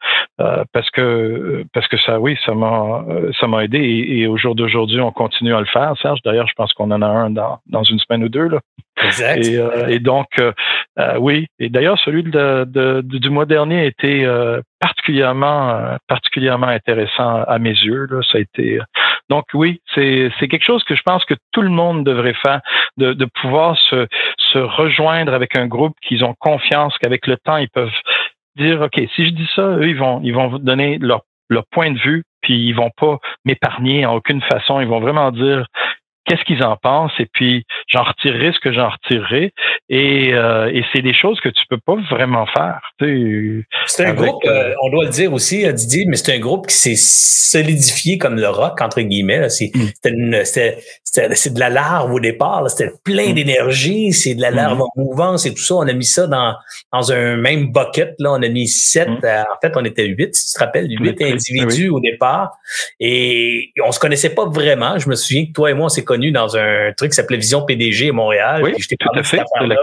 parce 0.72 0.90
que 0.90 1.64
parce 1.72 1.86
que 1.88 1.98
ça 1.98 2.18
oui 2.18 2.38
ça 2.44 2.54
m'a 2.54 3.04
ça 3.38 3.46
m'a 3.46 3.64
aidé 3.64 3.78
et, 3.78 4.26
au 4.26 4.36
jour 4.36 4.54
d'aujourd'hui 4.54 5.00
on 5.00 5.12
continue 5.12 5.54
à 5.54 5.60
le 5.60 5.66
faire. 5.66 5.94
Serge 6.00 6.20
d'ailleurs 6.24 6.48
je 6.48 6.54
pense 6.54 6.72
qu'on 6.72 6.90
en 6.90 7.02
a 7.02 7.06
un 7.06 7.30
dans 7.30 7.58
dans 7.66 7.84
une 7.84 7.98
semaine 7.98 8.24
ou 8.24 8.28
deux 8.28 8.48
là. 8.48 8.60
Exact. 9.02 9.46
Et, 9.88 9.98
donc 9.98 10.28
oui 11.18 11.46
et 11.58 11.68
d'ailleurs 11.68 11.98
celui 11.98 12.22
du 12.22 13.30
mois 13.30 13.46
dernier 13.46 13.80
a 13.80 13.84
été 13.84 14.26
particulièrement 14.80 15.70
euh, 15.70 15.96
particulièrement 16.08 16.68
intéressant 16.68 17.42
à 17.42 17.58
mes 17.58 17.70
yeux. 17.70 18.06
Là. 18.10 18.20
Ça 18.30 18.38
a 18.38 18.40
été 18.40 18.80
donc 19.28 19.44
oui, 19.54 19.80
c'est 19.94 20.30
quelque 20.40 20.64
chose 20.64 20.84
que 20.84 20.94
je 20.94 21.02
pense 21.04 21.24
que 21.24 21.34
tout 21.52 21.62
le 21.62 21.68
monde 21.68 22.04
devrait 22.04 22.34
faire, 22.34 22.60
de, 22.96 23.26
pouvoir 23.40 23.76
se 23.76 24.06
se 24.38 24.58
rejoindre 24.58 25.34
avec 25.34 25.56
un 25.56 25.66
groupe 25.66 25.94
qu'ils 26.02 26.24
ont 26.24 26.34
confiance 26.38 26.96
qu'avec 26.98 27.26
le 27.26 27.36
temps 27.36 27.56
ils 27.56 27.68
peuvent 27.68 27.90
dire 28.56 28.80
ok 28.80 29.02
si 29.14 29.26
je 29.26 29.30
dis 29.30 29.48
ça 29.54 29.62
eux 29.62 29.88
ils 29.88 29.96
vont 29.96 30.20
ils 30.22 30.34
vont 30.34 30.58
donner 30.58 30.98
leur 30.98 31.22
leur 31.50 31.64
point 31.70 31.90
de 31.90 31.98
vue 31.98 32.24
puis 32.40 32.68
ils 32.68 32.72
vont 32.72 32.90
pas 32.96 33.18
m'épargner 33.44 34.06
en 34.06 34.14
aucune 34.14 34.40
façon 34.42 34.80
ils 34.80 34.88
vont 34.88 35.00
vraiment 35.00 35.30
dire 35.32 35.66
qu'est-ce 36.26 36.44
qu'ils 36.44 36.62
en 36.62 36.76
pensent 36.76 37.12
et 37.18 37.26
puis 37.32 37.64
j'en 37.88 38.02
retirerai 38.02 38.52
ce 38.52 38.60
que 38.60 38.72
j'en 38.72 38.90
retirerai 38.90 39.52
et, 39.88 40.34
euh, 40.34 40.70
et 40.72 40.84
c'est 40.92 41.02
des 41.02 41.14
choses 41.14 41.40
que 41.40 41.48
tu 41.48 41.62
peux 41.68 41.78
pas 41.78 41.96
vraiment 42.10 42.46
faire. 42.46 42.80
C'est 43.86 44.04
un 44.04 44.14
groupe, 44.14 44.44
euh, 44.44 44.74
on 44.82 44.90
doit 44.90 45.04
le 45.04 45.10
dire 45.10 45.32
aussi, 45.32 45.64
Didier, 45.72 46.06
mais 46.08 46.16
c'est 46.16 46.34
un 46.34 46.38
groupe 46.38 46.66
qui 46.66 46.74
s'est 46.74 46.96
solidifié 46.96 48.18
comme 48.18 48.36
le 48.36 48.48
rock 48.48 48.80
entre 48.80 49.00
guillemets. 49.00 49.48
C'est 49.48 49.70
mm. 49.74 50.44
c'est 50.44 51.54
de 51.54 51.60
la 51.60 51.70
larve 51.70 52.12
au 52.12 52.20
départ, 52.20 52.68
c'était 52.68 52.90
plein 53.04 53.30
mm. 53.30 53.34
d'énergie, 53.34 54.12
c'est 54.12 54.34
de 54.34 54.42
la 54.42 54.50
larve 54.50 54.78
mm. 54.78 54.82
en 54.82 54.90
mouvance 54.96 55.46
et 55.46 55.54
tout 55.54 55.62
ça. 55.62 55.76
On 55.76 55.88
a 55.88 55.92
mis 55.92 56.04
ça 56.04 56.26
dans 56.26 56.54
dans 56.92 57.12
un 57.12 57.36
même 57.36 57.70
bucket 57.72 58.14
là, 58.18 58.32
on 58.32 58.42
a 58.42 58.48
mis 58.48 58.66
sept. 58.68 59.08
en 59.08 59.60
fait, 59.62 59.72
on 59.76 59.84
était 59.84 60.06
huit, 60.06 60.34
si 60.34 60.46
tu 60.46 60.52
te 60.54 60.58
rappelles, 60.58 60.88
huit 60.90 61.22
individus 61.22 61.88
au 61.88 62.00
départ 62.00 62.56
et 62.98 63.72
on 63.84 63.92
se 63.92 64.00
connaissait 64.00 64.34
pas 64.34 64.46
vraiment. 64.46 64.98
Je 64.98 65.08
me 65.08 65.14
souviens 65.14 65.46
que 65.46 65.52
toi 65.52 65.70
et 65.70 65.74
moi, 65.74 65.86
on 65.86 65.90
s'est 65.90 66.04
connus 66.04 66.15
dans 66.32 66.56
un 66.56 66.92
truc 66.96 67.12
qui 67.12 67.16
s'appelait 67.16 67.36
Vision 67.36 67.64
PDG 67.64 68.10
à 68.10 68.12
Montréal. 68.12 68.62
Oui, 68.62 68.74
je 68.78 68.88
t'ai 68.88 68.96
tout 68.96 69.08
à 69.14 69.22
fait, 69.22 69.38
de 69.38 69.66
la 69.66 69.76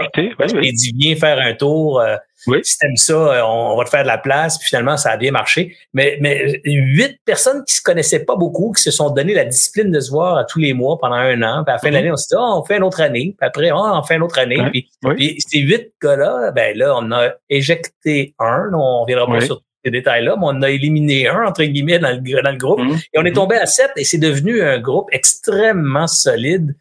je 0.46 0.60
t'ai 0.60 0.72
dit, 0.72 0.92
viens 0.96 1.16
faire 1.16 1.38
un 1.38 1.54
tour. 1.54 2.00
Euh, 2.00 2.16
oui. 2.46 2.60
Si 2.62 2.78
t'aimes 2.78 2.96
ça, 2.96 3.14
euh, 3.14 3.42
on, 3.42 3.76
va 3.76 3.84
te 3.84 3.90
faire 3.90 4.02
de 4.02 4.08
la 4.08 4.18
place. 4.18 4.58
Puis 4.58 4.68
finalement, 4.68 4.96
ça 4.96 5.10
a 5.10 5.16
bien 5.16 5.30
marché. 5.30 5.76
Mais, 5.92 6.18
mais 6.20 6.60
huit 6.64 7.18
personnes 7.24 7.64
qui 7.64 7.74
se 7.74 7.82
connaissaient 7.82 8.24
pas 8.24 8.36
beaucoup, 8.36 8.72
qui 8.72 8.82
se 8.82 8.90
sont 8.90 9.10
donné 9.10 9.34
la 9.34 9.44
discipline 9.44 9.90
de 9.90 10.00
se 10.00 10.10
voir 10.10 10.36
à 10.36 10.44
tous 10.44 10.58
les 10.58 10.74
mois 10.74 10.98
pendant 10.98 11.16
un 11.16 11.42
an. 11.42 11.64
Puis 11.64 11.70
à 11.70 11.74
la 11.74 11.78
fin 11.78 11.88
de 11.88 11.92
mm-hmm. 11.92 11.96
l'année, 11.96 12.12
on 12.12 12.16
s'est 12.16 12.34
dit, 12.34 12.36
oh, 12.38 12.60
on 12.60 12.64
fait 12.64 12.76
une 12.76 12.82
autre 12.82 13.00
année. 13.00 13.34
Puis 13.38 13.46
après, 13.46 13.70
oh, 13.72 13.82
on 13.82 14.02
fait 14.02 14.16
une 14.16 14.22
autre 14.22 14.38
année. 14.38 14.62
Puis, 14.70 14.88
puis, 15.16 15.36
ces 15.38 15.60
huit 15.60 15.92
gars-là, 16.02 16.50
ben 16.52 16.76
là, 16.76 16.94
on 16.98 17.10
a 17.12 17.30
éjecté 17.48 18.34
un. 18.38 18.70
On 18.74 19.04
viendra 19.06 19.26
pas 19.26 19.40
sur 19.40 19.62
ces 19.84 19.90
détails-là, 19.90 20.36
mais 20.38 20.46
on 20.46 20.62
a 20.62 20.70
éliminé 20.70 21.28
un, 21.28 21.44
entre 21.44 21.64
guillemets, 21.64 21.98
dans 21.98 22.10
le, 22.10 22.42
dans 22.42 22.50
le 22.50 22.56
groupe. 22.56 22.80
Mhm. 22.80 22.98
Et 23.12 23.18
on 23.18 23.24
est 23.24 23.32
tombé 23.32 23.56
à 23.56 23.66
sept 23.66 23.90
et 23.96 24.04
c'est 24.04 24.18
devenu 24.18 24.62
un 24.62 24.78
groupe 24.78 25.08
extrêmement 25.12 26.06
solide. 26.06 26.74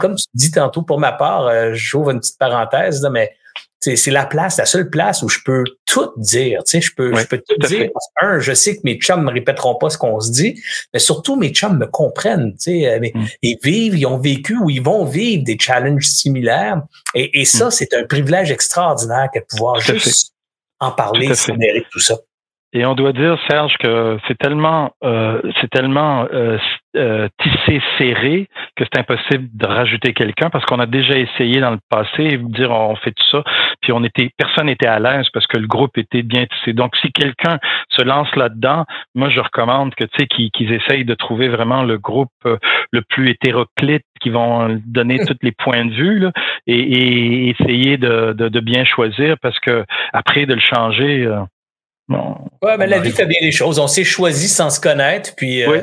Comme 0.00 0.16
tu 0.16 0.24
dis 0.34 0.50
tantôt, 0.50 0.82
pour 0.82 0.98
ma 0.98 1.12
part, 1.12 1.46
euh, 1.46 1.72
j'ouvre 1.74 2.10
une 2.10 2.20
petite 2.20 2.38
parenthèse, 2.38 3.02
là, 3.02 3.10
mais 3.10 3.32
c'est 3.94 4.10
la 4.10 4.24
place, 4.24 4.56
la 4.56 4.64
seule 4.64 4.88
place 4.88 5.22
où 5.22 5.28
je 5.28 5.40
peux 5.44 5.64
tout 5.84 6.10
dire. 6.16 6.64
Tu 6.64 6.70
sais, 6.70 6.80
je 6.80 6.94
peux, 6.94 7.14
je 7.14 7.26
peux 7.26 7.42
tout, 7.46 7.66
dire. 7.66 7.90
un, 8.20 8.38
je 8.38 8.54
sais 8.54 8.76
que 8.76 8.80
mes 8.84 8.96
chums 8.96 9.24
me 9.24 9.30
répéteront 9.30 9.74
pas 9.74 9.90
ce 9.90 9.98
qu'on 9.98 10.20
se 10.20 10.32
dit, 10.32 10.60
mais 10.92 10.98
surtout 10.98 11.36
mes 11.36 11.50
chums 11.50 11.76
me 11.76 11.86
comprennent. 11.86 12.52
Tu 12.52 12.80
sais, 12.80 12.88
euh, 12.88 13.00
mm. 13.00 13.26
ils 13.42 13.58
vivent, 13.62 13.96
ils 13.96 14.06
ont 14.06 14.18
vécu 14.18 14.56
ou 14.56 14.70
ils 14.70 14.82
vont 14.82 15.04
vivre 15.04 15.44
des 15.44 15.58
challenges 15.58 16.06
similaires. 16.06 16.82
Et, 17.14 17.40
et 17.40 17.44
ça, 17.44 17.66
mm. 17.66 17.70
c'est 17.72 17.94
un 17.94 18.04
privilège 18.04 18.50
extraordinaire 18.50 19.28
que 19.32 19.40
de 19.40 19.44
pouvoir 19.44 19.78
juste 19.80 20.32
en 20.80 20.92
parler, 20.92 21.28
tout 21.90 22.00
ça. 22.00 22.16
Et 22.76 22.84
on 22.84 22.94
doit 22.94 23.12
dire, 23.12 23.38
Serge, 23.48 23.76
que 23.78 24.18
c'est 24.26 24.36
tellement, 24.36 24.90
euh, 25.04 25.40
c'est 25.60 25.70
tellement 25.70 26.26
euh, 26.32 26.58
euh, 26.96 27.28
tissé 27.40 27.80
serré 27.98 28.48
que 28.76 28.84
c'est 28.84 28.98
impossible 28.98 29.48
de 29.52 29.66
rajouter 29.66 30.12
quelqu'un 30.12 30.50
parce 30.50 30.64
qu'on 30.64 30.80
a 30.80 30.86
déjà 30.86 31.16
essayé 31.16 31.60
dans 31.60 31.70
le 31.70 31.78
passé 31.88 32.36
de 32.36 32.52
dire 32.52 32.72
on 32.72 32.96
fait 32.96 33.12
tout 33.12 33.24
ça, 33.30 33.44
puis 33.80 33.92
on 33.92 34.02
était, 34.02 34.30
personne 34.36 34.66
n'était 34.66 34.88
à 34.88 34.98
l'aise 34.98 35.26
parce 35.32 35.46
que 35.46 35.56
le 35.56 35.68
groupe 35.68 35.96
était 35.98 36.22
bien 36.22 36.46
tissé. 36.46 36.72
Donc 36.72 36.96
si 36.96 37.12
quelqu'un 37.12 37.58
se 37.90 38.02
lance 38.02 38.34
là-dedans, 38.34 38.86
moi 39.14 39.28
je 39.28 39.38
recommande 39.38 39.94
que 39.94 40.04
tu 40.04 40.18
sais 40.18 40.26
qu'ils 40.26 40.72
essayent 40.72 41.04
de 41.04 41.14
trouver 41.14 41.48
vraiment 41.48 41.84
le 41.84 41.98
groupe 41.98 42.30
euh, 42.46 42.58
le 42.90 43.02
plus 43.02 43.30
hétéroclite, 43.30 44.02
qui 44.20 44.30
vont 44.30 44.80
donner 44.86 45.18
tous 45.18 45.36
les 45.42 45.52
points 45.52 45.84
de 45.84 45.92
vue 45.92 46.18
là, 46.18 46.32
et, 46.66 46.78
et, 46.78 47.48
essayer 47.50 47.98
de, 47.98 48.32
de, 48.32 48.48
de, 48.48 48.60
bien 48.60 48.84
choisir 48.84 49.36
parce 49.42 49.58
que 49.60 49.84
après 50.12 50.46
de 50.46 50.54
le 50.54 50.60
changer. 50.60 51.28
Ouais, 52.08 52.76
mais 52.78 52.86
la 52.86 52.98
vie 52.98 53.10
fait 53.10 53.26
bien 53.26 53.38
les 53.40 53.52
choses. 53.52 53.78
On 53.78 53.86
s'est 53.86 54.04
choisi 54.04 54.48
sans 54.48 54.70
se 54.70 54.80
connaître, 54.80 55.34
puis 55.36 55.62
euh, 55.62 55.82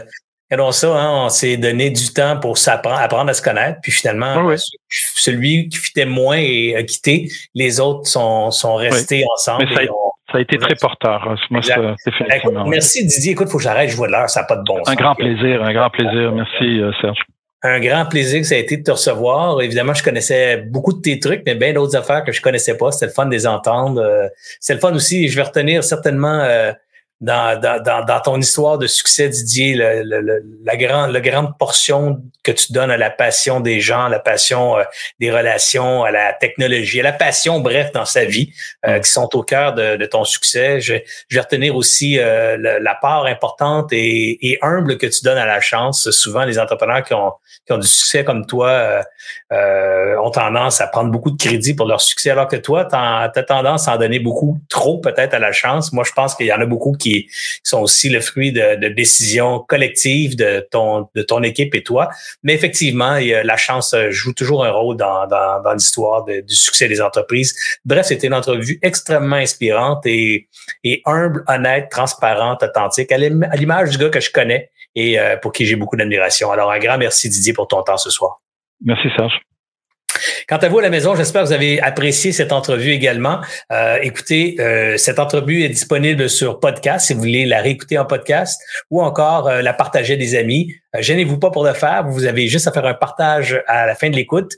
ça, 0.71 0.95
hein, 0.95 1.25
on 1.25 1.29
s'est 1.29 1.57
donné 1.57 1.89
du 1.89 2.13
temps 2.13 2.39
pour 2.39 2.57
apprendre 2.67 3.29
à 3.29 3.33
se 3.33 3.41
connaître, 3.41 3.79
puis 3.81 3.91
finalement, 3.91 4.49
celui 4.89 5.69
qui 5.69 5.77
fitait 5.77 6.05
moins 6.05 6.37
et 6.37 6.85
quitté, 6.87 7.29
les 7.53 7.79
autres 7.79 8.07
sont, 8.07 8.51
sont 8.51 8.75
restés 8.75 9.23
ensemble. 9.33 9.67
ça, 9.73 9.81
a, 10.37 10.39
été 10.39 10.57
très 10.57 10.75
porteur. 10.75 11.27
Hein. 11.27 11.35
Moi, 11.49 11.61
merci 12.67 13.05
Didier. 13.05 13.33
Écoute, 13.33 13.47
il 13.49 13.51
faut 13.51 13.57
que 13.57 13.63
j'arrête, 13.63 13.89
je 13.89 13.95
vois 13.95 14.07
l'heure, 14.07 14.29
ça 14.29 14.41
n'a 14.41 14.47
pas 14.47 14.55
de 14.55 14.63
bon 14.63 14.77
sens. 14.83 14.89
Un 14.89 14.95
grand 14.95 15.15
plaisir, 15.15 15.63
un 15.63 15.73
grand 15.73 15.89
plaisir. 15.89 16.31
Merci 16.31 16.81
euh, 16.81 16.91
Serge 17.01 17.19
un 17.63 17.79
grand 17.79 18.05
plaisir 18.05 18.41
que 18.41 18.47
ça 18.47 18.55
a 18.55 18.57
été 18.57 18.77
de 18.77 18.83
te 18.83 18.91
recevoir. 18.91 19.61
Évidemment, 19.61 19.93
je 19.93 20.03
connaissais 20.03 20.57
beaucoup 20.57 20.93
de 20.93 21.01
tes 21.01 21.19
trucs, 21.19 21.43
mais 21.45 21.55
bien 21.55 21.73
d'autres 21.73 21.95
affaires 21.95 22.23
que 22.23 22.31
je 22.31 22.41
connaissais 22.41 22.75
pas. 22.75 22.91
C'était 22.91 23.05
le 23.05 23.11
fun 23.11 23.25
de 23.25 23.31
les 23.31 23.45
entendre. 23.45 24.01
Euh, 24.01 24.27
c'est 24.59 24.73
le 24.73 24.79
fun 24.79 24.93
aussi. 24.93 25.27
Je 25.27 25.35
vais 25.35 25.43
retenir 25.43 25.83
certainement 25.83 26.39
euh, 26.41 26.73
dans, 27.21 27.59
dans, 27.59 28.03
dans, 28.03 28.19
ton 28.19 28.39
histoire 28.39 28.79
de 28.79 28.87
succès, 28.87 29.29
Didier, 29.29 29.75
le, 29.75 30.43
la, 30.65 30.75
grande, 30.75 31.11
la 31.11 31.21
grande 31.21 31.55
portion 31.59 32.19
que 32.43 32.51
tu 32.51 32.73
donnes 32.73 32.89
à 32.89 32.97
la 32.97 33.11
passion 33.11 33.59
des 33.59 33.79
gens, 33.79 34.07
la 34.07 34.19
passion 34.19 34.79
euh, 34.79 34.83
des 35.19 35.29
relations, 35.29 36.03
à 36.03 36.09
la 36.09 36.33
technologie, 36.33 36.99
à 36.99 37.03
la 37.03 37.11
passion, 37.11 37.59
bref, 37.59 37.91
dans 37.91 38.05
sa 38.05 38.25
vie, 38.25 38.51
euh, 38.87 38.97
mm. 38.97 39.01
qui 39.01 39.11
sont 39.11 39.29
au 39.35 39.43
cœur 39.43 39.75
de, 39.75 39.97
de 39.97 40.05
ton 40.07 40.23
succès. 40.23 40.81
Je, 40.81 40.95
je, 41.27 41.35
vais 41.35 41.41
retenir 41.41 41.75
aussi 41.75 42.17
euh, 42.17 42.57
la, 42.57 42.95
part 42.95 43.25
importante 43.25 43.93
et, 43.93 44.49
et, 44.49 44.57
humble 44.63 44.97
que 44.97 45.05
tu 45.05 45.21
donnes 45.23 45.37
à 45.37 45.45
la 45.45 45.61
chance. 45.61 46.09
Souvent, 46.09 46.43
les 46.43 46.57
entrepreneurs 46.57 47.03
qui 47.03 47.13
ont, 47.13 47.33
qui 47.67 47.73
ont 47.73 47.77
du 47.77 47.87
succès 47.87 48.23
comme 48.23 48.47
toi 48.47 49.03
ont 49.51 50.31
tendance 50.31 50.81
à 50.81 50.87
prendre 50.87 51.11
beaucoup 51.11 51.31
de 51.31 51.37
crédit 51.37 51.73
pour 51.73 51.85
leur 51.85 52.01
succès, 52.01 52.31
alors 52.31 52.47
que 52.47 52.55
toi, 52.55 52.85
tu 52.85 52.95
as 52.95 53.43
tendance 53.43 53.87
à 53.87 53.93
en 53.95 53.97
donner 53.97 54.19
beaucoup 54.19 54.59
trop 54.69 54.99
peut-être 54.99 55.33
à 55.33 55.39
la 55.39 55.51
chance. 55.51 55.93
Moi, 55.93 56.03
je 56.03 56.11
pense 56.11 56.35
qu'il 56.35 56.47
y 56.47 56.53
en 56.53 56.61
a 56.61 56.65
beaucoup 56.65 56.93
qui 56.93 57.10
qui, 57.11 57.29
sont 57.63 57.81
aussi 57.81 58.09
le 58.09 58.21
fruit 58.21 58.51
de, 58.51 58.87
décisions 58.89 59.59
collectives 59.59 60.35
de 60.35 60.67
ton, 60.71 61.07
de 61.15 61.21
ton 61.21 61.43
équipe 61.43 61.75
et 61.75 61.83
toi. 61.83 62.09
Mais 62.43 62.53
effectivement, 62.53 63.17
la 63.19 63.57
chance 63.57 63.95
joue 64.09 64.33
toujours 64.33 64.65
un 64.65 64.71
rôle 64.71 64.97
dans, 64.97 65.27
dans, 65.27 65.73
l'histoire 65.73 66.25
du 66.25 66.55
succès 66.55 66.87
des 66.87 67.01
entreprises. 67.01 67.55
Bref, 67.85 68.07
c'était 68.07 68.27
une 68.27 68.33
entrevue 68.33 68.79
extrêmement 68.81 69.37
inspirante 69.37 70.05
et, 70.05 70.47
et 70.83 71.01
humble, 71.05 71.43
honnête, 71.47 71.89
transparente, 71.89 72.63
authentique, 72.63 73.11
à 73.11 73.17
l'image 73.17 73.89
du 73.91 73.97
gars 73.97 74.09
que 74.09 74.19
je 74.19 74.31
connais 74.31 74.69
et 74.95 75.19
euh, 75.19 75.37
pour 75.37 75.51
qui 75.51 75.65
j'ai 75.65 75.75
beaucoup 75.75 75.95
d'admiration. 75.95 76.51
Alors, 76.51 76.71
un 76.71 76.79
grand 76.79 76.97
merci 76.97 77.29
Didier 77.29 77.53
pour 77.53 77.67
ton 77.67 77.81
temps 77.83 77.97
ce 77.97 78.09
soir. 78.09 78.41
Merci 78.81 79.09
Serge. 79.15 79.41
Quant 80.47 80.57
à 80.57 80.69
vous 80.69 80.79
à 80.79 80.81
la 80.81 80.89
maison, 80.89 81.15
j'espère 81.15 81.43
que 81.43 81.47
vous 81.47 81.53
avez 81.53 81.81
apprécié 81.81 82.31
cette 82.31 82.51
entrevue 82.51 82.91
également. 82.91 83.41
Euh, 83.71 83.97
écoutez, 84.01 84.55
euh, 84.59 84.97
cette 84.97 85.19
entrevue 85.19 85.63
est 85.63 85.69
disponible 85.69 86.29
sur 86.29 86.59
podcast 86.59 87.07
si 87.07 87.13
vous 87.13 87.19
voulez 87.19 87.45
la 87.45 87.61
réécouter 87.61 87.97
en 87.97 88.05
podcast 88.05 88.61
ou 88.89 89.01
encore 89.01 89.47
euh, 89.47 89.61
la 89.61 89.73
partager 89.73 90.17
des 90.17 90.35
amis. 90.35 90.73
gênez-vous 90.97 91.39
pas 91.39 91.51
pour 91.51 91.63
le 91.63 91.73
faire. 91.73 92.07
Vous 92.07 92.25
avez 92.25 92.47
juste 92.47 92.67
à 92.67 92.71
faire 92.71 92.85
un 92.85 92.93
partage 92.93 93.61
à 93.67 93.85
la 93.85 93.95
fin 93.95 94.09
de 94.09 94.15
l'écoute 94.15 94.53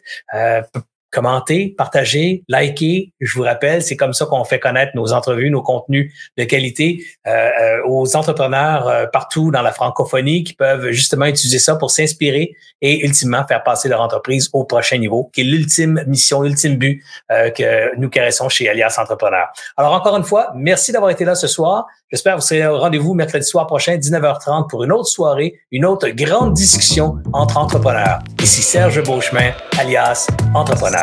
commentez, 1.14 1.74
partagez, 1.78 2.44
likez. 2.50 3.14
Je 3.20 3.38
vous 3.38 3.44
rappelle, 3.44 3.84
c'est 3.84 3.96
comme 3.96 4.14
ça 4.14 4.26
qu'on 4.26 4.44
fait 4.44 4.60
connaître 4.60 4.92
nos 4.96 5.14
entrevues, 5.14 5.50
nos 5.50 5.62
contenus 5.62 6.12
de 6.38 6.44
qualité 6.44 7.04
euh, 7.28 7.32
euh, 7.32 7.82
aux 7.86 8.16
entrepreneurs 8.16 8.88
euh, 8.88 9.06
partout 9.06 9.52
dans 9.52 9.62
la 9.62 9.72
francophonie 9.72 10.44
qui 10.44 10.54
peuvent 10.54 10.90
justement 10.92 11.26
utiliser 11.26 11.60
ça 11.60 11.76
pour 11.76 11.92
s'inspirer 11.92 12.56
et 12.82 13.06
ultimement 13.06 13.46
faire 13.48 13.64
passer 13.64 13.88
leur 13.88 14.02
entreprise 14.02 14.50
au 14.54 14.66
prochain 14.66 14.98
niveau, 14.98 15.30
qui 15.34 15.42
est 15.42 15.44
l'ultime 15.46 16.04
mission, 16.08 16.42
l'ultime 16.42 16.76
but 16.76 17.02
que 17.30 17.96
nous 17.98 18.10
caressons 18.10 18.50
chez 18.50 18.68
Alias 18.68 18.96
Entrepreneurs. 18.98 19.48
Alors 19.78 19.94
encore 19.94 20.18
une 20.18 20.24
fois, 20.24 20.52
merci 20.56 20.92
d'avoir 20.92 21.12
été 21.12 21.24
là 21.24 21.36
ce 21.36 21.48
soir. 21.48 21.86
J'espère 22.12 22.36
que 22.36 22.42
vous 22.42 22.46
serez 22.46 22.68
au 22.68 22.78
rendez-vous 22.78 23.14
mercredi 23.14 23.46
soir 23.46 23.68
prochain, 23.68 23.96
19h30, 23.96 24.68
pour 24.70 24.84
une 24.84 24.92
autre 24.92 25.08
soirée, 25.08 25.62
une 25.72 25.86
autre 25.86 26.10
grande 26.10 26.54
discussion 26.54 27.16
entre 27.32 27.58
entrepreneurs. 27.58 28.20
Ici 28.42 28.62
Serge 28.62 29.02
Beauchemin, 29.04 29.52
alias 29.80 30.28
Entrepreneur. 30.54 31.03